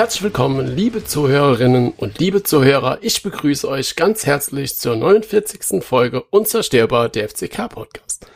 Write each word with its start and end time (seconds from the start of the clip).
Herzlich 0.00 0.22
willkommen, 0.22 0.66
liebe 0.66 1.04
Zuhörerinnen 1.04 1.90
und 1.90 2.18
liebe 2.18 2.42
Zuhörer. 2.42 3.00
Ich 3.02 3.22
begrüße 3.22 3.68
euch 3.68 3.96
ganz 3.96 4.24
herzlich 4.24 4.78
zur 4.78 4.96
49. 4.96 5.84
Folge 5.84 6.22
Unzerstörbar 6.22 7.10
der 7.10 7.28
FCK 7.28 7.68
Podcast. 7.68 8.26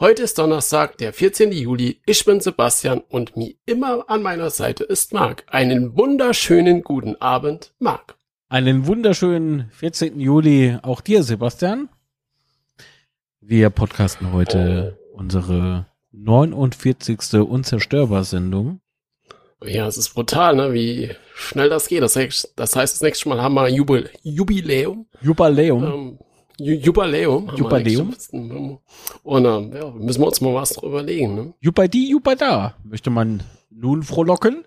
Heute 0.00 0.22
ist 0.22 0.38
Donnerstag, 0.38 0.96
der 0.96 1.12
14. 1.12 1.52
Juli. 1.52 2.00
Ich 2.06 2.24
bin 2.24 2.40
Sebastian 2.40 3.02
und 3.10 3.36
wie 3.36 3.58
immer 3.66 4.08
an 4.08 4.22
meiner 4.22 4.48
Seite 4.48 4.84
ist 4.84 5.12
Marc. 5.12 5.44
Einen 5.48 5.98
wunderschönen 5.98 6.82
guten 6.82 7.16
Abend, 7.16 7.74
Marc. 7.78 8.16
Einen 8.48 8.86
wunderschönen 8.86 9.68
14. 9.72 10.18
Juli 10.18 10.78
auch 10.80 11.02
dir, 11.02 11.24
Sebastian. 11.24 11.90
Wir 13.38 13.68
podcasten 13.68 14.32
heute 14.32 14.98
unsere 15.12 15.88
49. 16.12 17.34
Unzerstörbar-Sendung. 17.34 18.80
Ja, 19.66 19.86
es 19.86 19.96
ist 19.96 20.10
brutal, 20.14 20.56
ne? 20.56 20.72
wie 20.72 21.10
schnell 21.34 21.68
das 21.68 21.88
geht. 21.88 22.02
Das 22.02 22.16
heißt, 22.16 22.54
das, 22.56 22.76
heißt, 22.76 22.94
das 22.94 23.02
nächste 23.02 23.28
Mal 23.28 23.40
haben 23.42 23.54
wir 23.54 23.68
Jubil 23.68 24.10
Jubiläum. 24.22 25.06
Jubiläum. 25.20 25.84
Ähm, 25.84 26.18
Ju 26.58 26.74
Jubiläum. 26.74 27.50
Jubiläum. 27.56 28.14
Und 29.22 29.44
ähm, 29.44 29.72
ja, 29.74 29.90
müssen 29.90 30.20
wir 30.20 30.26
uns 30.26 30.40
mal 30.40 30.54
was 30.54 30.70
drüber 30.70 31.00
überlegen. 31.00 31.34
Ne? 31.34 31.54
Jupadi, 31.60 32.10
Jupada. 32.10 32.74
Möchte 32.84 33.10
man 33.10 33.42
nun 33.70 34.02
frohlocken? 34.02 34.64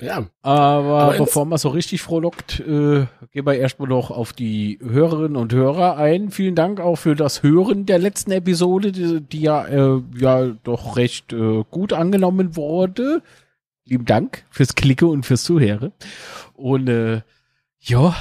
Ja, 0.00 0.26
Aber, 0.42 0.98
Aber 0.98 1.16
bevor 1.18 1.44
man 1.44 1.58
so 1.58 1.68
richtig 1.68 2.00
frohlockt, 2.00 2.60
äh, 2.60 3.06
gehen 3.32 3.46
wir 3.46 3.54
erstmal 3.54 3.88
noch 3.88 4.10
auf 4.10 4.32
die 4.32 4.78
Hörerinnen 4.82 5.36
und 5.36 5.52
Hörer 5.52 5.96
ein. 5.96 6.30
Vielen 6.30 6.54
Dank 6.54 6.80
auch 6.80 6.96
für 6.96 7.14
das 7.14 7.42
Hören 7.42 7.84
der 7.84 7.98
letzten 7.98 8.32
Episode, 8.32 8.92
die, 8.92 9.20
die 9.20 9.42
ja, 9.42 9.66
äh, 9.66 10.00
ja 10.18 10.46
doch 10.64 10.96
recht 10.96 11.32
äh, 11.32 11.64
gut 11.70 11.92
angenommen 11.92 12.56
wurde. 12.56 13.22
Lieben 13.84 14.04
Dank 14.04 14.44
fürs 14.50 14.74
Klicke 14.74 15.06
und 15.06 15.24
fürs 15.24 15.44
Zuhören. 15.44 15.92
Und 16.54 16.88
äh, 16.88 17.22
ja, 17.80 18.14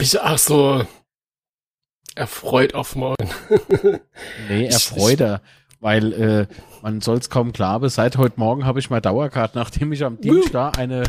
ich 0.00 0.20
ach 0.20 0.38
so 0.38 0.86
erfreut 2.14 2.74
auf 2.74 2.96
morgen. 2.96 3.30
nee, 4.48 4.66
Erfreude. 4.66 5.40
Weil 5.80 6.12
äh, 6.12 6.46
man 6.82 7.00
soll 7.00 7.18
es 7.18 7.30
kaum 7.30 7.52
glauben, 7.52 7.88
seit 7.88 8.16
heute 8.16 8.40
Morgen 8.40 8.64
habe 8.64 8.80
ich 8.80 8.90
mal 8.90 9.00
Dauerkarte, 9.00 9.56
nachdem 9.56 9.92
ich 9.92 10.04
am 10.04 10.20
Dienstag 10.20 10.76
eine 10.76 11.04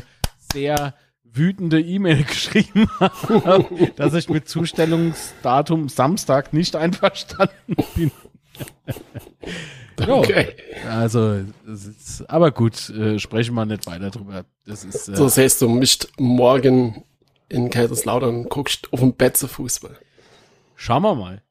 sehr 0.53 0.93
wütende 1.23 1.81
E-Mail 1.81 2.23
geschrieben 2.25 2.88
habe, 2.99 3.91
dass 3.95 4.14
ich 4.14 4.30
mit 4.30 4.47
Zustellungsdatum 4.47 5.89
Samstag 5.89 6.53
nicht 6.53 6.75
einverstanden 6.75 7.75
bin. 7.95 8.11
Ja. 10.00 10.14
Okay. 10.16 10.47
Also, 10.89 11.42
das 11.66 11.86
ist, 11.86 12.30
aber 12.30 12.52
gut, 12.52 12.89
äh, 12.89 13.19
sprechen 13.19 13.53
wir 13.55 13.66
nicht 13.66 13.86
weiter 13.88 14.09
drüber. 14.09 14.45
Das 14.66 14.83
ist 14.83 15.08
äh, 15.09 15.16
So 15.16 15.25
das 15.25 15.38
heißt, 15.38 15.61
du 15.61 15.69
mischt 15.69 16.08
morgen 16.17 17.03
in 17.50 17.69
Kaiserslautern 17.69 18.30
und 18.44 18.50
guckst 18.50 18.92
auf 18.94 19.00
dem 19.00 19.14
Bett 19.14 19.38
zu 19.38 19.47
Fußball. 19.47 19.97
schauen 20.75 21.02
wir 21.03 21.16
mal. 21.16 21.42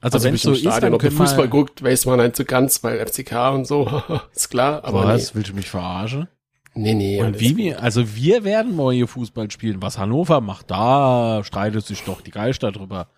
Also, 0.00 0.16
Also, 0.16 0.26
wenn 0.28 0.34
es 0.34 0.40
ich 0.40 0.42
so 0.44 0.50
im 0.50 0.54
ist, 0.54 0.60
Stadion, 0.62 0.80
dann 0.82 0.94
ob 0.94 1.00
du 1.00 1.10
Fußball 1.10 1.48
guckt, 1.48 1.82
weiß 1.82 2.06
man 2.06 2.20
nicht 2.20 2.36
so 2.36 2.44
ganz, 2.44 2.84
weil 2.84 3.04
FCK 3.04 3.52
und 3.52 3.66
so, 3.66 4.02
ist 4.34 4.48
klar, 4.50 4.84
aber 4.84 5.04
was, 5.04 5.34
willst 5.34 5.50
du 5.50 5.54
mich 5.54 5.68
verarschen? 5.68 6.28
nee, 6.74 6.94
nee, 6.94 7.16
nee. 7.16 7.22
Und 7.22 7.40
wie 7.40 7.56
wir, 7.56 7.82
also 7.82 8.14
wir 8.14 8.44
werden 8.44 8.76
mal 8.76 8.94
hier 8.94 9.08
Fußball 9.08 9.50
spielen. 9.50 9.82
Was 9.82 9.98
Hannover 9.98 10.40
macht, 10.40 10.70
da 10.70 11.42
streitet 11.42 11.84
sich 11.84 12.04
doch 12.04 12.20
die 12.20 12.30
Geister 12.30 12.70
drüber. 12.70 13.08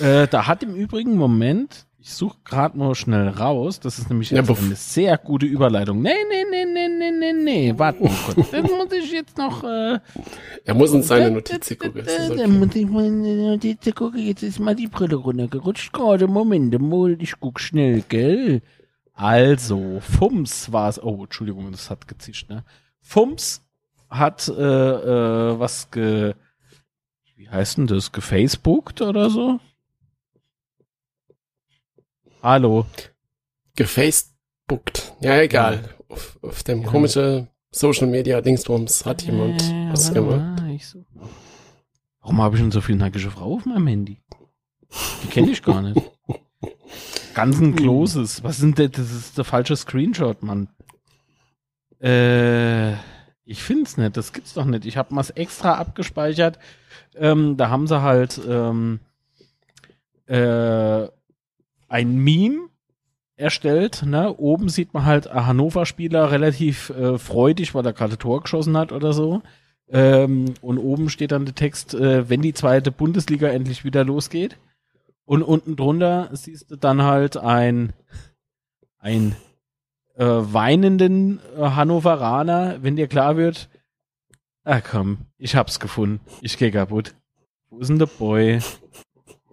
Äh, 0.00 0.28
da 0.28 0.46
hat 0.46 0.62
im 0.62 0.74
Übrigen, 0.74 1.16
Moment, 1.16 1.86
ich 2.04 2.12
suche 2.14 2.36
gerade 2.44 2.76
mal 2.76 2.94
schnell 2.96 3.28
raus, 3.28 3.78
das 3.78 3.98
ist 4.00 4.10
nämlich 4.10 4.30
Ja, 4.30 4.38
jetzt 4.38 4.50
bev- 4.50 4.64
eine 4.64 4.74
sehr 4.74 5.16
gute 5.18 5.46
Überleitung. 5.46 6.02
Nee, 6.02 6.10
nee, 6.28 6.44
nee, 6.50 6.64
nee, 6.64 6.88
nee, 6.88 7.10
nee, 7.12 7.32
nee, 7.32 7.74
warte 7.78 8.02
mal 8.02 8.10
kurz. 8.26 8.50
Das 8.50 8.62
muss 8.70 8.92
ich 8.92 9.12
jetzt 9.12 9.38
noch, 9.38 9.62
äh, 9.62 10.00
Er 10.64 10.74
muss 10.74 10.92
in 10.92 11.02
seine 11.02 11.30
Notizen 11.30 11.78
gucken. 11.78 12.00
ist 12.00 12.08
Da 12.18 12.32
okay. 12.34 12.46
muss 12.48 12.74
ich 12.74 12.86
mal 12.88 13.04
in 13.06 13.22
die 13.22 13.34
Notizen 13.34 13.94
gucken, 13.94 14.18
jetzt 14.18 14.42
ist 14.42 14.58
mal 14.58 14.74
die 14.74 14.88
Brille 14.88 15.14
runtergerutscht. 15.14 15.92
Gerade, 15.92 16.26
Moment, 16.26 16.76
mal, 16.80 17.16
ich 17.22 17.34
guck 17.38 17.60
schnell, 17.60 18.02
gell? 18.08 18.62
Also, 19.14 20.00
Fums 20.00 20.72
war's. 20.72 21.00
Oh, 21.00 21.22
Entschuldigung, 21.22 21.70
das 21.70 21.88
hat 21.88 22.08
gezischt, 22.08 22.48
ne? 22.50 22.64
Fums 23.00 23.62
hat 24.10 24.48
äh, 24.48 24.52
äh, 24.52 25.58
was 25.60 25.88
ge... 25.92 26.34
Wie 27.36 27.48
heißt 27.48 27.78
denn 27.78 27.86
das? 27.86 28.10
Gefacebookt 28.12 29.02
oder 29.02 29.30
so? 29.30 29.60
Hallo. 32.42 32.86
Gefacebookt. 33.76 35.14
Ja, 35.20 35.40
egal. 35.40 35.84
Auf, 36.08 36.38
auf 36.42 36.62
dem 36.64 36.82
Ja. 36.82 36.88
komischen 36.88 37.48
Social 37.70 38.06
Media 38.06 38.40
Dingsbums 38.40 39.06
hat 39.06 39.22
jemand 39.22 39.62
Äh, 39.62 39.88
was 39.92 40.12
gemacht. 40.12 40.60
mal, 40.60 40.70
ich 40.74 40.94
mal. 40.94 41.28
Warum 42.20 42.42
habe 42.42 42.56
ich 42.56 42.62
denn 42.62 42.70
so 42.70 42.80
viel 42.80 42.96
nackige 42.96 43.30
Frau 43.30 43.54
auf 43.54 43.64
meinem 43.66 43.86
Handy? 43.86 44.20
Die 45.22 45.28
kenne 45.28 45.50
ich 45.50 45.62
gar 45.62 45.80
nicht. 45.82 46.00
Ganzen 47.34 47.74
Closes. 47.74 48.44
Was 48.44 48.58
sind 48.58 48.78
denn, 48.78 48.92
das 48.92 49.10
ist 49.10 49.38
der 49.38 49.44
falsche 49.44 49.74
Screenshot, 49.76 50.42
Mann. 50.42 50.68
Äh, 52.00 52.92
ich 53.44 53.62
find's 53.62 53.96
nicht, 53.96 54.16
das 54.16 54.32
gibt's 54.32 54.54
doch 54.54 54.64
nicht. 54.66 54.84
Ich 54.84 54.96
habe 54.96 55.14
mal's 55.14 55.30
extra 55.30 55.74
abgespeichert. 55.74 56.58
Ähm, 57.14 57.56
da 57.56 57.70
haben 57.70 57.86
sie 57.86 58.02
halt 58.02 58.40
ähm, 58.46 59.00
äh, 60.26 61.06
ein 61.92 62.16
Meme 62.16 62.68
erstellt. 63.36 64.02
Ne? 64.04 64.34
Oben 64.36 64.68
sieht 64.68 64.94
man 64.94 65.04
halt 65.04 65.28
einen 65.28 65.46
Hannover-Spieler 65.46 66.30
relativ 66.30 66.90
äh, 66.90 67.18
freudig, 67.18 67.74
weil 67.74 67.84
er 67.84 67.92
gerade 67.92 68.18
Tor 68.18 68.42
geschossen 68.42 68.76
hat 68.76 68.92
oder 68.92 69.12
so. 69.12 69.42
Ähm, 69.88 70.54
und 70.62 70.78
oben 70.78 71.10
steht 71.10 71.32
dann 71.32 71.44
der 71.44 71.54
Text, 71.54 71.94
äh, 71.94 72.28
wenn 72.28 72.40
die 72.40 72.54
zweite 72.54 72.90
Bundesliga 72.90 73.48
endlich 73.48 73.84
wieder 73.84 74.04
losgeht. 74.04 74.58
Und 75.24 75.42
unten 75.42 75.76
drunter 75.76 76.30
siehst 76.32 76.70
du 76.70 76.76
dann 76.76 77.02
halt 77.02 77.36
ein, 77.36 77.92
ein 78.98 79.36
äh, 80.16 80.24
weinenden 80.24 81.40
äh, 81.56 81.60
Hannoveraner, 81.60 82.78
wenn 82.82 82.96
dir 82.96 83.06
klar 83.06 83.36
wird, 83.36 83.68
ah 84.64 84.80
komm, 84.80 85.26
ich 85.36 85.56
hab's 85.56 85.78
gefunden, 85.78 86.20
ich 86.40 86.56
geh 86.56 86.70
kaputt. 86.70 87.14
Wo 87.68 87.80
ist 87.80 87.88
denn 87.88 87.98
der 87.98 88.06
Boy? 88.06 88.60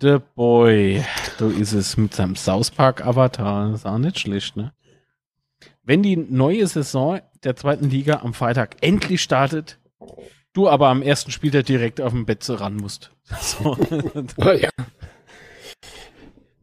Der 0.02 0.20
Boy. 0.20 1.04
Da 1.38 1.48
ist 1.50 1.74
es 1.74 1.98
mit 1.98 2.14
seinem 2.14 2.36
South 2.36 2.72
Park 2.72 3.06
Avatar. 3.06 3.72
Das 3.72 3.82
ist 3.82 3.86
auch 3.86 3.98
nicht 3.98 4.20
schlecht, 4.20 4.56
ne? 4.56 4.74
Wenn 5.84 6.04
die 6.04 6.16
neue 6.16 6.66
Saison 6.68 7.20
der 7.44 7.56
zweiten 7.56 7.90
Liga 7.90 8.22
am 8.24 8.34
Freitag 8.34 8.78
endlich 8.82 9.22
startet, 9.22 9.78
du 10.54 10.70
aber 10.70 10.88
am 10.90 11.02
ersten 11.02 11.32
Spieltag 11.32 11.66
direkt 11.66 12.00
auf 12.00 12.12
dem 12.14 12.26
Bett 12.26 12.48
ran 12.50 12.76
musst. 12.76 13.12
So. 13.42 13.78
Ah, 14.38 14.54
ja, 14.54 14.70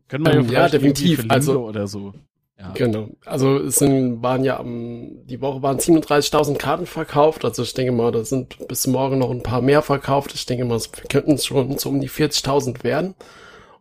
Können 0.08 0.26
wir 0.26 0.32
Ähm, 0.34 0.48
ja, 0.48 0.68
definitiv. 0.68 1.24
Also- 1.28 1.64
oder 1.64 1.86
so. 1.86 2.12
Ja. 2.58 2.70
genau. 2.72 3.08
Also 3.26 3.58
es 3.58 3.76
sind, 3.76 4.22
waren 4.22 4.42
ja 4.42 4.58
am, 4.58 5.26
die 5.26 5.40
Woche 5.42 5.60
waren 5.62 5.78
37.000 5.78 6.56
Karten 6.56 6.86
verkauft. 6.86 7.44
Also 7.44 7.62
ich 7.62 7.74
denke 7.74 7.92
mal, 7.92 8.10
da 8.12 8.24
sind 8.24 8.66
bis 8.68 8.86
morgen 8.86 9.18
noch 9.18 9.30
ein 9.30 9.42
paar 9.42 9.60
mehr 9.60 9.82
verkauft. 9.82 10.32
Ich 10.34 10.46
denke 10.46 10.64
mal, 10.64 10.76
es 10.76 10.90
könnten 10.92 11.36
schon 11.38 11.76
so 11.78 11.90
um 11.90 12.00
die 12.00 12.08
40.000 12.08 12.82
werden. 12.82 13.14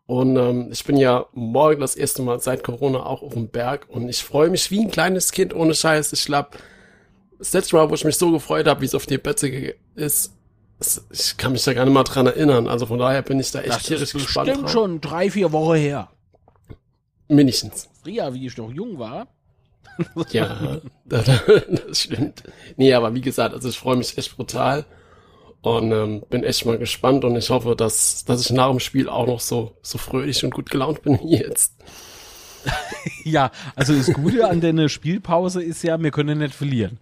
Und 0.08 0.36
ähm, 0.36 0.70
ich 0.72 0.84
bin 0.84 0.98
ja 0.98 1.26
morgen 1.34 1.80
das 1.82 1.96
erste 1.96 2.22
Mal 2.22 2.40
seit 2.42 2.64
Corona 2.64 3.06
auch 3.06 3.24
auf 3.24 3.34
dem 3.34 3.48
Berg 3.48 3.88
und 3.90 4.08
ich 4.10 4.24
freue 4.24 4.50
mich 4.50 4.70
wie 4.70 4.82
ein 4.82 4.92
kleines 4.92 5.32
Kind 5.32 5.56
ohne 5.56 5.74
Scheiß. 5.74 6.14
Ich 6.14 6.26
glaube, 6.26 6.50
das 7.40 7.54
letzte 7.54 7.76
Mal, 7.78 7.90
wo 7.90 7.96
ich 7.96 8.06
mich 8.06 8.18
so 8.18 8.30
gefreut 8.32 8.68
habe, 8.68 8.82
wie 8.82 8.86
es 8.86 8.94
auf 8.94 9.06
die 9.08 9.18
ge- 9.18 9.76
ist, 9.96 10.34
ich 11.12 11.38
kann 11.38 11.54
mich 11.54 11.64
da 11.64 11.74
gar 11.74 11.86
nicht 11.86 11.94
mal 11.94 12.04
dran 12.04 12.28
erinnern. 12.28 12.68
Also 12.68 12.86
von 12.86 13.00
daher 13.00 13.22
bin 13.24 13.40
ich 13.40 13.50
da 13.52 13.62
echt 13.62 13.70
Das 13.70 13.84
tierisch 13.84 14.04
ist 14.04 14.14
gespannt 14.14 14.48
bestimmt 14.48 14.66
drauf. 14.66 14.72
schon 14.72 15.02
drei, 15.02 15.32
vier 15.32 15.52
Wochen 15.54 15.76
her. 15.76 16.10
Mindestens. 17.28 17.90
Früher, 18.04 18.34
wie 18.34 18.48
ich 18.48 18.58
noch 18.58 18.72
jung 18.72 19.00
war. 19.00 19.28
Ja, 20.32 20.82
das, 21.06 21.26
das 21.88 22.02
stimmt. 22.02 22.44
Nee, 22.76 22.94
aber 22.94 23.14
wie 23.16 23.22
gesagt, 23.22 23.54
also 23.54 23.70
ich 23.70 23.78
freue 23.78 23.96
mich 23.96 24.18
echt 24.18 24.36
brutal 24.36 24.86
und 25.62 25.92
ähm, 25.92 26.24
bin 26.30 26.44
echt 26.44 26.66
mal 26.66 26.78
gespannt 26.78 27.24
und 27.24 27.36
ich 27.36 27.50
hoffe, 27.50 27.76
dass, 27.76 28.26
dass 28.26 28.42
ich 28.42 28.52
nach 28.52 28.70
dem 28.70 28.80
Spiel 28.80 29.08
auch 29.08 29.26
noch 29.28 29.40
so, 29.40 29.78
so 29.82 29.98
fröhlich 29.98 30.44
und 30.44 30.54
gut 30.54 30.70
gelaunt 30.70 31.02
bin 31.04 31.20
wie 31.20 31.38
jetzt. 31.38 31.76
Ja, 33.24 33.52
also 33.76 33.96
das 33.96 34.12
Gute 34.12 34.48
an 34.48 34.60
der 34.60 34.90
Spielpause 34.90 35.62
ist 35.64 35.84
ja, 35.84 36.02
wir 36.02 36.10
können 36.12 36.40
nicht 36.40 36.56
verlieren. 36.56 37.00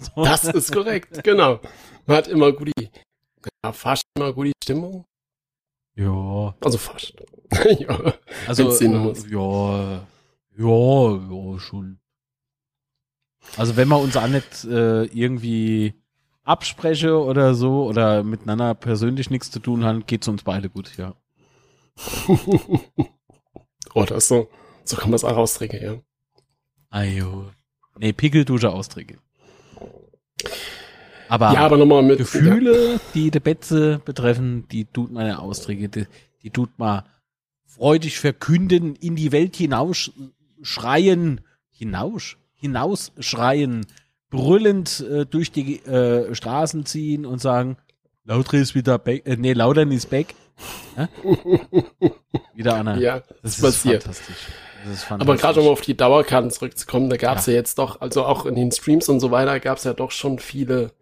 So. 0.00 0.22
Das 0.22 0.44
ist 0.44 0.70
korrekt, 0.70 1.24
genau. 1.24 1.60
Man 2.06 2.16
hat 2.18 2.28
immer 2.28 2.52
gute, 2.52 2.72
ja, 3.64 3.72
fast 3.72 4.02
immer 4.16 4.32
gute 4.34 4.52
Stimmung. 4.62 5.04
Ja, 5.96 6.54
Also 6.62 6.78
fast. 6.78 7.14
ja. 7.78 8.14
also 8.46 8.70
äh, 8.70 8.84
ja, 9.30 10.06
ja, 10.56 11.16
ja, 11.30 11.58
schon. 11.58 11.98
Also 13.56 13.76
wenn 13.76 13.88
wir 13.88 13.98
uns 13.98 14.16
auch 14.16 14.26
nicht 14.26 14.64
äh, 14.64 15.04
irgendwie 15.04 15.94
abspreche 16.44 17.18
oder 17.18 17.54
so 17.54 17.84
oder 17.84 18.22
miteinander 18.22 18.74
persönlich 18.74 19.30
nichts 19.30 19.50
zu 19.50 19.60
tun 19.60 19.84
haben, 19.84 20.06
geht's 20.06 20.28
uns 20.28 20.42
beide 20.42 20.68
gut, 20.68 20.96
ja. 20.96 21.14
oh, 23.94 24.04
das 24.04 24.18
ist 24.18 24.28
so, 24.28 24.48
so 24.84 24.96
kann 24.96 25.10
man 25.10 25.16
es 25.16 25.24
auch 25.24 25.36
rausträgen, 25.36 25.82
ja. 25.82 25.96
Ajo. 26.90 27.50
Nee, 27.98 28.12
Pickeldusche 28.12 28.70
Austräge. 28.70 29.18
Aber, 31.28 31.52
ja, 31.52 31.60
aber 31.60 31.76
nochmal 31.76 32.02
mit 32.02 32.18
Gefühle, 32.18 32.92
ja. 32.92 33.00
die 33.14 33.30
die 33.30 33.40
Betze 33.40 34.00
betreffen, 34.04 34.66
die 34.68 34.86
tut 34.86 35.12
man 35.12 35.26
ja 35.26 35.38
Austräge, 35.38 35.88
die, 35.88 36.06
die 36.42 36.50
tut 36.50 36.70
man 36.78 37.02
freudig 37.68 38.18
verkünden, 38.18 38.96
in 38.96 39.14
die 39.14 39.30
Welt 39.30 39.54
hinaus 39.54 40.10
schreien, 40.62 41.42
hinaus, 41.70 42.36
hinaus 42.54 43.12
schreien, 43.20 43.86
brüllend 44.30 45.00
äh, 45.00 45.26
durch 45.26 45.52
die 45.52 45.76
äh, 45.84 46.34
Straßen 46.34 46.84
ziehen 46.86 47.24
und 47.24 47.40
sagen, 47.40 47.76
Lauter 48.24 48.58
ist 48.58 48.74
wieder 48.74 48.98
back, 48.98 49.26
äh, 49.26 49.36
nee, 49.36 49.52
Lautern 49.52 49.92
ist 49.92 50.10
back. 50.10 50.34
Ja? 50.96 51.08
wieder 52.54 52.74
einer. 52.74 52.98
Ja, 52.98 53.20
das, 53.20 53.28
das 53.42 53.54
ist 53.54 53.62
passiert. 53.62 54.02
fantastisch. 54.02 54.36
Aber 55.08 55.36
gerade 55.36 55.60
um 55.60 55.68
auf 55.68 55.80
die 55.80 55.96
Dauerkarten 55.96 56.50
zurückzukommen, 56.50 57.10
da 57.10 57.16
gab 57.16 57.38
es 57.38 57.46
ja. 57.46 57.52
ja. 57.52 57.58
jetzt 57.58 57.78
doch, 57.78 58.00
also 58.00 58.24
auch 58.24 58.46
in 58.46 58.54
den 58.54 58.72
Streams 58.72 59.08
und 59.08 59.20
so 59.20 59.30
weiter, 59.30 59.60
gab 59.60 59.78
es 59.78 59.84
ja 59.84 59.92
doch 59.92 60.10
schon 60.10 60.38
viele 60.38 60.92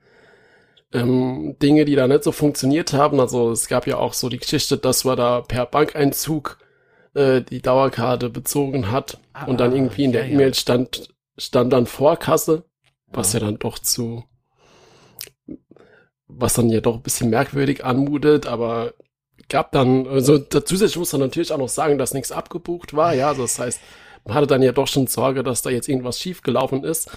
ähm, 0.93 1.57
Dinge, 1.61 1.85
die 1.85 1.95
da 1.95 2.07
nicht 2.07 2.25
so 2.25 2.33
funktioniert 2.33 2.93
haben. 2.93 3.21
Also 3.21 3.51
es 3.51 3.69
gab 3.69 3.87
ja 3.87 3.99
auch 3.99 4.13
so 4.13 4.29
die 4.29 4.39
Geschichte, 4.39 4.77
dass 4.77 5.05
man 5.05 5.17
da 5.17 5.41
per 5.41 5.67
Bankeinzug 5.67 6.59
äh, 7.15 7.43
die 7.43 7.63
Dauerkarte 7.63 8.31
bezogen 8.31 8.91
hat 8.91 9.19
ah, 9.33 9.47
und 9.47 9.59
dann 9.59 9.73
irgendwie 9.73 10.05
in 10.05 10.13
der 10.13 10.27
ja, 10.27 10.33
E-Mail 10.33 10.55
stand, 10.55 11.15
stand 11.37 11.73
dann 11.73 11.87
Vorkasse, 11.87 12.65
was 13.09 13.33
ja. 13.33 13.41
ja 13.41 13.47
dann 13.47 13.59
doch 13.59 13.79
zu, 13.79 14.25
was 16.29 16.55
dann 16.55 16.69
ja 16.69 16.81
doch 16.81 16.97
ein 16.97 17.03
bisschen 17.03 17.31
merkwürdig 17.31 17.85
anmutet, 17.85 18.47
aber 18.47 18.95
gab 19.49 19.73
dann, 19.73 20.07
also 20.07 20.39
zusätzlich 20.39 20.97
muss 20.97 21.13
man 21.13 21.23
natürlich 21.23 21.53
auch 21.53 21.59
noch 21.59 21.69
sagen, 21.69 21.99
dass 21.99 22.15
nichts 22.15 22.33
abgebucht 22.33 22.95
war, 22.95 23.15
ja, 23.15 23.29
also 23.29 23.43
das 23.43 23.59
heißt, 23.59 23.81
man 24.25 24.35
hatte 24.35 24.49
dann 24.49 24.63
ja 24.63 24.73
doch 24.73 24.89
schon 24.89 25.07
Sorge, 25.07 25.43
dass 25.43 25.63
da 25.63 25.71
jetzt 25.71 25.89
irgendwas 25.89 26.19
schiefgelaufen 26.21 26.83
ist. 26.83 27.17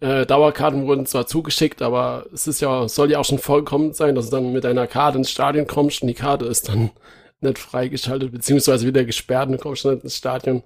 Äh, 0.00 0.26
Dauerkarten 0.26 0.86
wurden 0.86 1.06
zwar 1.06 1.26
zugeschickt, 1.26 1.82
aber 1.82 2.26
es 2.32 2.46
ist 2.46 2.60
ja, 2.60 2.88
soll 2.88 3.10
ja 3.10 3.18
auch 3.18 3.24
schon 3.24 3.38
vollkommen 3.38 3.92
sein, 3.92 4.14
dass 4.14 4.30
du 4.30 4.36
dann 4.36 4.52
mit 4.52 4.64
einer 4.64 4.86
Karte 4.86 5.18
ins 5.18 5.30
Stadion 5.30 5.66
kommst 5.66 6.02
und 6.02 6.08
die 6.08 6.14
Karte 6.14 6.44
ist 6.46 6.68
dann 6.68 6.90
nicht 7.40 7.58
freigeschaltet, 7.58 8.30
beziehungsweise 8.30 8.86
wieder 8.86 9.04
gesperrt 9.04 9.46
und 9.46 9.52
du 9.54 9.58
kommst 9.58 9.84
nicht 9.84 10.04
ins 10.04 10.16
Stadion. 10.16 10.62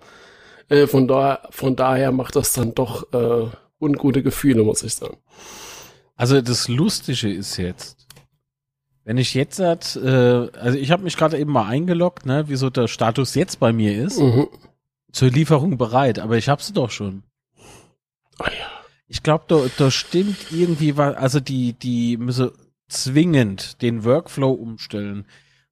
Äh, 0.68 0.86
von, 0.86 1.08
da, 1.08 1.40
von 1.50 1.76
daher 1.76 2.12
macht 2.12 2.36
das 2.36 2.52
dann 2.52 2.74
doch 2.74 3.10
äh, 3.12 3.48
ungute 3.80 4.22
Gefühle, 4.22 4.62
muss 4.64 4.82
ich 4.82 4.94
sagen. 4.94 5.16
Also 6.14 6.40
das 6.40 6.68
Lustige 6.68 7.32
ist 7.32 7.56
jetzt, 7.56 8.06
wenn 9.04 9.16
ich 9.16 9.34
jetzt, 9.34 9.58
äh, 9.60 10.48
also 10.60 10.78
ich 10.78 10.90
habe 10.90 11.02
mich 11.04 11.16
gerade 11.16 11.38
eben 11.38 11.52
mal 11.52 11.66
eingeloggt, 11.66 12.26
ne, 12.26 12.44
wieso 12.46 12.70
der 12.70 12.86
Status 12.86 13.34
jetzt 13.34 13.60
bei 13.60 13.72
mir 13.72 13.96
ist, 14.04 14.20
mhm. 14.20 14.48
zur 15.10 15.30
Lieferung 15.30 15.78
bereit, 15.78 16.18
aber 16.18 16.36
ich 16.36 16.48
habe 16.48 16.62
sie 16.62 16.72
doch 16.72 16.90
schon. 16.90 17.22
Oh 18.38 18.44
ja. 18.44 18.71
Ich 19.12 19.22
glaube, 19.22 19.44
da, 19.46 19.60
da 19.76 19.90
stimmt 19.90 20.38
irgendwie 20.52 20.96
was, 20.96 21.14
also 21.16 21.38
die, 21.38 21.74
die 21.74 22.16
müssen 22.16 22.50
zwingend 22.88 23.82
den 23.82 24.04
Workflow 24.04 24.50
umstellen. 24.50 25.26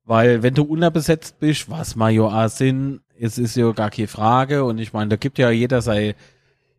Weil 0.05 0.43
wenn 0.43 0.53
du 0.53 0.63
unterbesetzt 0.63 1.41
bist, 1.41 1.71
was 1.71 1.97
Major 1.97 2.51
Sinn, 2.51 3.01
es 3.19 3.39
ist 3.39 3.57
ja 3.57 3.73
gar 3.73 3.89
keine 3.89 4.09
Frage. 4.09 4.65
Und 4.65 4.77
ich 4.77 4.93
meine, 4.93 5.09
da 5.09 5.17
gibt 5.17 5.39
ja 5.39 5.49
jeder 5.49 5.81
sei 5.81 6.17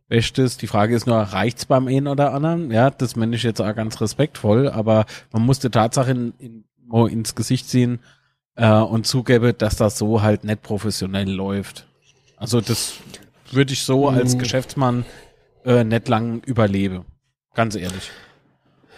Bestes. 0.08 0.58
Die 0.58 0.68
Frage 0.68 0.96
ist 0.96 1.08
nur, 1.08 1.18
reicht's 1.18 1.66
beim 1.66 1.88
einen 1.88 2.08
oder 2.08 2.32
anderen? 2.32 2.70
Ja, 2.70 2.92
das 2.92 3.16
meine 3.16 3.36
ich 3.36 3.42
jetzt 3.42 3.60
auch 3.60 3.76
ganz 3.76 4.00
respektvoll, 4.00 4.70
aber 4.70 5.08
man 5.32 5.42
muss 5.42 5.58
die 5.58 5.72
Tatsache 5.72 6.12
in, 6.12 6.34
in, 6.38 6.64
ins 7.10 7.34
Gesicht 7.34 7.70
ziehen 7.70 8.02
äh, 8.56 8.70
und 8.70 9.08
zugebe, 9.08 9.54
dass 9.54 9.78
das 9.78 9.98
so 9.98 10.22
halt 10.22 10.44
nicht 10.44 10.62
professionell 10.62 11.32
läuft. 11.32 11.88
Also 12.38 12.62
das 12.62 12.98
würde 13.52 13.74
ich 13.74 13.82
so 13.82 14.10
als 14.10 14.36
mhm. 14.36 14.40
Geschäftsmann 14.40 15.06
äh, 15.66 15.84
nicht 15.84 16.08
lang 16.08 16.44
überlebe. 16.44 17.06
Ganz 17.54 17.76
ehrlich. 17.76 18.12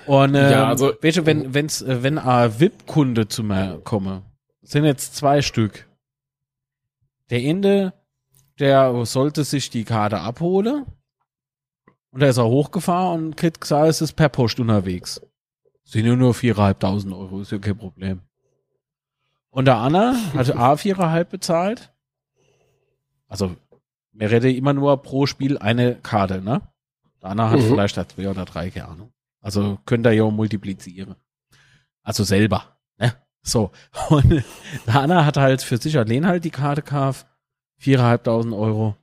Und 0.06 0.36
äh, 0.36 0.52
ja, 0.52 0.68
also, 0.68 0.94
weißt 1.02 1.18
du, 1.18 1.26
wenn, 1.26 1.54
wenn's, 1.54 1.82
äh, 1.82 2.04
wenn 2.04 2.18
ein 2.18 2.60
VIP-Kunde 2.60 3.28
zu 3.28 3.44
mir 3.44 3.80
komme, 3.84 4.24
sind 4.62 4.86
jetzt 4.86 5.16
zwei 5.16 5.42
Stück. 5.42 5.88
Der 7.30 7.42
Ende, 7.42 7.94
der 8.60 9.06
sollte 9.06 9.44
sich 9.44 9.70
die 9.70 9.86
Karte 9.86 10.20
abholen. 10.20 10.86
Und 12.12 12.22
da 12.22 12.28
ist 12.28 12.38
er 12.38 12.46
hochgefahren 12.46 13.26
und 13.26 13.38
kriegt 13.38 13.62
gesagt, 13.62 13.88
es 13.88 14.02
ist 14.02 14.14
per 14.14 14.30
Post 14.30 14.60
unterwegs. 14.60 15.22
Sind 15.84 16.06
ja 16.06 16.16
nur 16.16 16.34
viereinhalbtausend 16.34 17.14
Euro, 17.14 17.42
ist 17.42 17.52
ja 17.52 17.58
kein 17.58 17.78
Problem. 17.78 18.22
Und 19.50 19.66
der 19.66 19.78
Anna 19.78 20.16
hat 20.34 20.56
A 20.56 20.76
viereinhalb 20.76 21.30
bezahlt. 21.30 21.92
Also 23.28 23.56
wir 24.14 24.32
reden 24.32 24.56
immer 24.56 24.74
nur 24.74 25.02
pro 25.02 25.26
Spiel 25.26 25.58
eine 25.58 25.96
Karte, 25.96 26.42
ne? 26.42 26.62
Dana 27.20 27.50
hat 27.50 27.60
mhm. 27.60 27.68
vielleicht 27.68 27.96
zwei 27.96 28.30
oder 28.30 28.46
drei, 28.46 28.70
keine 28.70 28.88
Ahnung. 28.88 29.14
Also 29.42 29.80
könnt 29.86 30.06
ihr 30.06 30.14
ja 30.14 30.30
multiplizieren. 30.30 31.16
Also 32.04 32.24
selber, 32.24 32.78
ne? 32.98 33.14
So. 33.42 33.72
Und 34.10 34.44
Dana 34.86 35.26
hat 35.26 35.38
halt 35.38 35.62
für 35.62 35.78
sich 35.78 35.98
allein 35.98 36.28
halt 36.28 36.46
die 36.46 36.52
Karte 36.52 36.82
gekauft. 36.82 37.26
Viereinhalbtausend 37.78 38.54
Euro. 38.54 38.96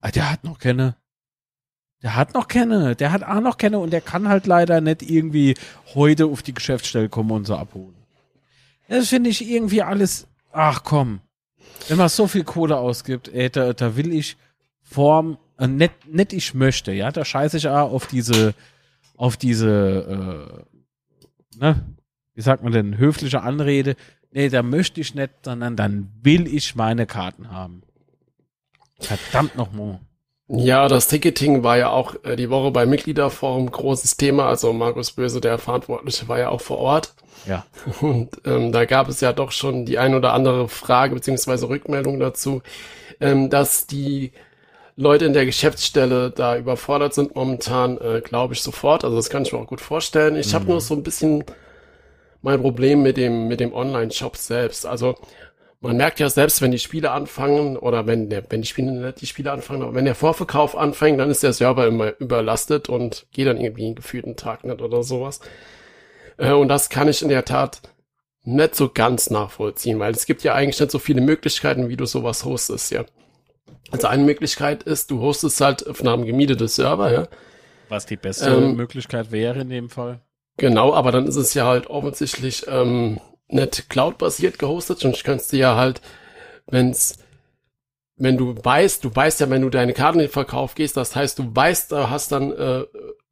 Ah, 0.00 0.10
der 0.10 0.30
hat 0.30 0.44
noch 0.44 0.58
keine. 0.58 0.96
Der 2.02 2.16
hat 2.16 2.34
noch 2.34 2.48
keine. 2.48 2.96
Der 2.96 3.12
hat 3.12 3.22
auch 3.22 3.40
noch 3.40 3.56
keine 3.56 3.78
und 3.78 3.90
der 3.90 4.00
kann 4.00 4.28
halt 4.28 4.46
leider 4.46 4.80
nicht 4.80 5.02
irgendwie 5.02 5.54
heute 5.94 6.26
auf 6.26 6.42
die 6.42 6.54
Geschäftsstelle 6.54 7.08
kommen 7.08 7.30
und 7.30 7.46
so 7.46 7.56
abholen. 7.56 7.94
Das 8.88 9.08
finde 9.08 9.30
ich 9.30 9.48
irgendwie 9.48 9.82
alles. 9.82 10.26
Ach 10.52 10.82
komm. 10.84 11.20
Wenn 11.88 11.98
man 11.98 12.08
so 12.08 12.26
viel 12.26 12.44
Kohle 12.44 12.76
ausgibt, 12.76 13.28
ey, 13.28 13.50
da, 13.50 13.72
da 13.72 13.96
will 13.96 14.12
ich 14.12 14.36
Form, 14.84 15.38
äh, 15.58 15.66
nicht, 15.66 16.06
nicht 16.06 16.32
ich 16.32 16.54
möchte, 16.54 16.92
ja, 16.92 17.10
da 17.10 17.24
scheiße 17.24 17.56
ich 17.56 17.66
auch 17.66 17.90
auf 17.90 18.06
diese, 18.06 18.54
auf 19.16 19.36
diese, 19.36 20.64
äh, 21.56 21.58
ne, 21.58 21.84
wie 22.34 22.42
sagt 22.42 22.62
man 22.62 22.72
denn, 22.72 22.98
höfliche 22.98 23.42
Anrede. 23.42 23.96
Nee, 24.30 24.48
da 24.48 24.62
möchte 24.62 25.00
ich 25.00 25.14
nicht, 25.14 25.30
sondern 25.44 25.76
dann 25.76 26.10
will 26.22 26.46
ich 26.46 26.74
meine 26.74 27.06
Karten 27.06 27.50
haben. 27.50 27.82
Verdammt 29.00 29.56
nochmal. 29.56 30.00
Ja, 30.46 30.88
das 30.88 31.08
Ticketing 31.08 31.62
war 31.62 31.78
ja 31.78 31.88
auch 31.88 32.16
äh, 32.24 32.36
die 32.36 32.50
Woche 32.50 32.70
beim 32.70 32.90
Mitgliederforum 32.90 33.70
großes 33.70 34.18
Thema. 34.18 34.46
Also 34.46 34.72
Markus 34.72 35.12
Böse, 35.12 35.40
der 35.40 35.58
Verantwortliche, 35.58 36.28
war 36.28 36.38
ja 36.38 36.50
auch 36.50 36.60
vor 36.60 36.78
Ort. 36.78 37.14
Ja. 37.46 37.64
Und 38.00 38.40
ähm, 38.44 38.70
da 38.70 38.84
gab 38.84 39.08
es 39.08 39.20
ja 39.20 39.32
doch 39.32 39.52
schon 39.52 39.86
die 39.86 39.98
ein 39.98 40.14
oder 40.14 40.34
andere 40.34 40.68
Frage 40.68 41.14
beziehungsweise 41.14 41.68
Rückmeldung 41.68 42.20
dazu, 42.20 42.62
ähm, 43.20 43.48
dass 43.48 43.86
die 43.86 44.32
Leute 44.96 45.24
in 45.24 45.32
der 45.32 45.46
Geschäftsstelle 45.46 46.30
da 46.30 46.56
überfordert 46.56 47.14
sind 47.14 47.34
momentan, 47.34 47.98
äh, 47.98 48.20
glaube 48.20 48.54
ich 48.54 48.62
sofort. 48.62 49.04
Also 49.04 49.16
das 49.16 49.28
kann 49.28 49.42
ich 49.42 49.52
mir 49.52 49.58
auch 49.58 49.66
gut 49.66 49.80
vorstellen. 49.80 50.36
Ich 50.36 50.48
mhm. 50.48 50.54
habe 50.54 50.66
nur 50.66 50.80
so 50.80 50.94
ein 50.94 51.02
bisschen 51.02 51.44
mein 52.42 52.60
Problem 52.60 53.02
mit 53.02 53.16
dem 53.16 53.48
mit 53.48 53.60
dem 53.60 53.72
Online-Shop 53.72 54.36
selbst. 54.36 54.86
Also 54.86 55.16
man 55.80 55.96
merkt 55.96 56.18
ja 56.18 56.30
selbst, 56.30 56.62
wenn 56.62 56.70
die 56.70 56.78
Spiele 56.78 57.10
anfangen 57.10 57.76
oder 57.76 58.06
wenn 58.06 58.30
der, 58.30 58.44
wenn 58.48 58.62
die 58.62 58.68
Spiele 58.68 58.92
nicht 58.92 59.20
die 59.20 59.26
Spiele 59.26 59.52
anfangen, 59.52 59.82
aber 59.82 59.94
wenn 59.94 60.06
der 60.06 60.14
Vorverkauf 60.14 60.76
anfängt, 60.76 61.20
dann 61.20 61.30
ist 61.30 61.42
der 61.42 61.52
Server 61.52 61.86
immer 61.86 62.14
überlastet 62.20 62.88
und 62.88 63.26
geht 63.32 63.46
dann 63.46 63.60
irgendwie 63.60 63.86
einen 63.86 63.94
gefühlten 63.94 64.36
Tag 64.36 64.64
nicht 64.64 64.80
oder 64.80 65.02
sowas. 65.02 65.40
Äh, 66.38 66.52
und 66.52 66.68
das 66.68 66.88
kann 66.88 67.08
ich 67.08 67.20
in 67.20 67.28
der 67.28 67.44
Tat 67.44 67.82
nicht 68.44 68.74
so 68.74 68.90
ganz 68.92 69.30
nachvollziehen, 69.30 69.98
weil 69.98 70.12
es 70.12 70.26
gibt 70.26 70.42
ja 70.42 70.54
eigentlich 70.54 70.80
nicht 70.80 70.90
so 70.90 70.98
viele 70.98 71.20
Möglichkeiten, 71.20 71.88
wie 71.88 71.96
du 71.96 72.06
sowas 72.06 72.44
hostest, 72.44 72.90
ja. 72.92 73.04
Also 73.90 74.06
eine 74.08 74.24
Möglichkeit 74.24 74.82
ist, 74.82 75.10
du 75.10 75.20
hostest 75.20 75.60
halt 75.60 75.86
auf 75.86 76.00
einem 76.00 76.24
gemieteten 76.24 76.68
Server, 76.68 77.12
ja. 77.12 77.28
Was 77.88 78.06
die 78.06 78.16
beste 78.16 78.50
ähm, 78.50 78.76
Möglichkeit 78.76 79.30
wäre 79.30 79.60
in 79.60 79.68
dem 79.68 79.90
Fall. 79.90 80.20
Genau, 80.56 80.94
aber 80.94 81.12
dann 81.12 81.26
ist 81.26 81.36
es 81.36 81.54
ja 81.54 81.66
halt 81.66 81.88
offensichtlich 81.88 82.66
ähm, 82.68 83.20
nicht 83.48 83.88
Cloud-basiert 83.90 84.58
gehostet 84.58 85.04
und 85.04 85.16
ich 85.16 85.24
könnte 85.24 85.48
dir 85.50 85.58
ja 85.58 85.76
halt, 85.76 86.00
wenn's, 86.66 87.18
wenn 88.16 88.36
du 88.36 88.54
weißt, 88.56 89.04
du 89.04 89.14
weißt 89.14 89.40
ja, 89.40 89.50
wenn 89.50 89.62
du 89.62 89.70
deine 89.70 89.92
Karten 89.92 90.20
in 90.20 90.26
den 90.26 90.32
Verkauf 90.32 90.74
gehst, 90.74 90.96
das 90.96 91.14
heißt, 91.14 91.38
du 91.38 91.54
weißt, 91.54 91.92
da 91.92 92.10
hast 92.10 92.32
dann 92.32 92.52
äh, 92.52 92.84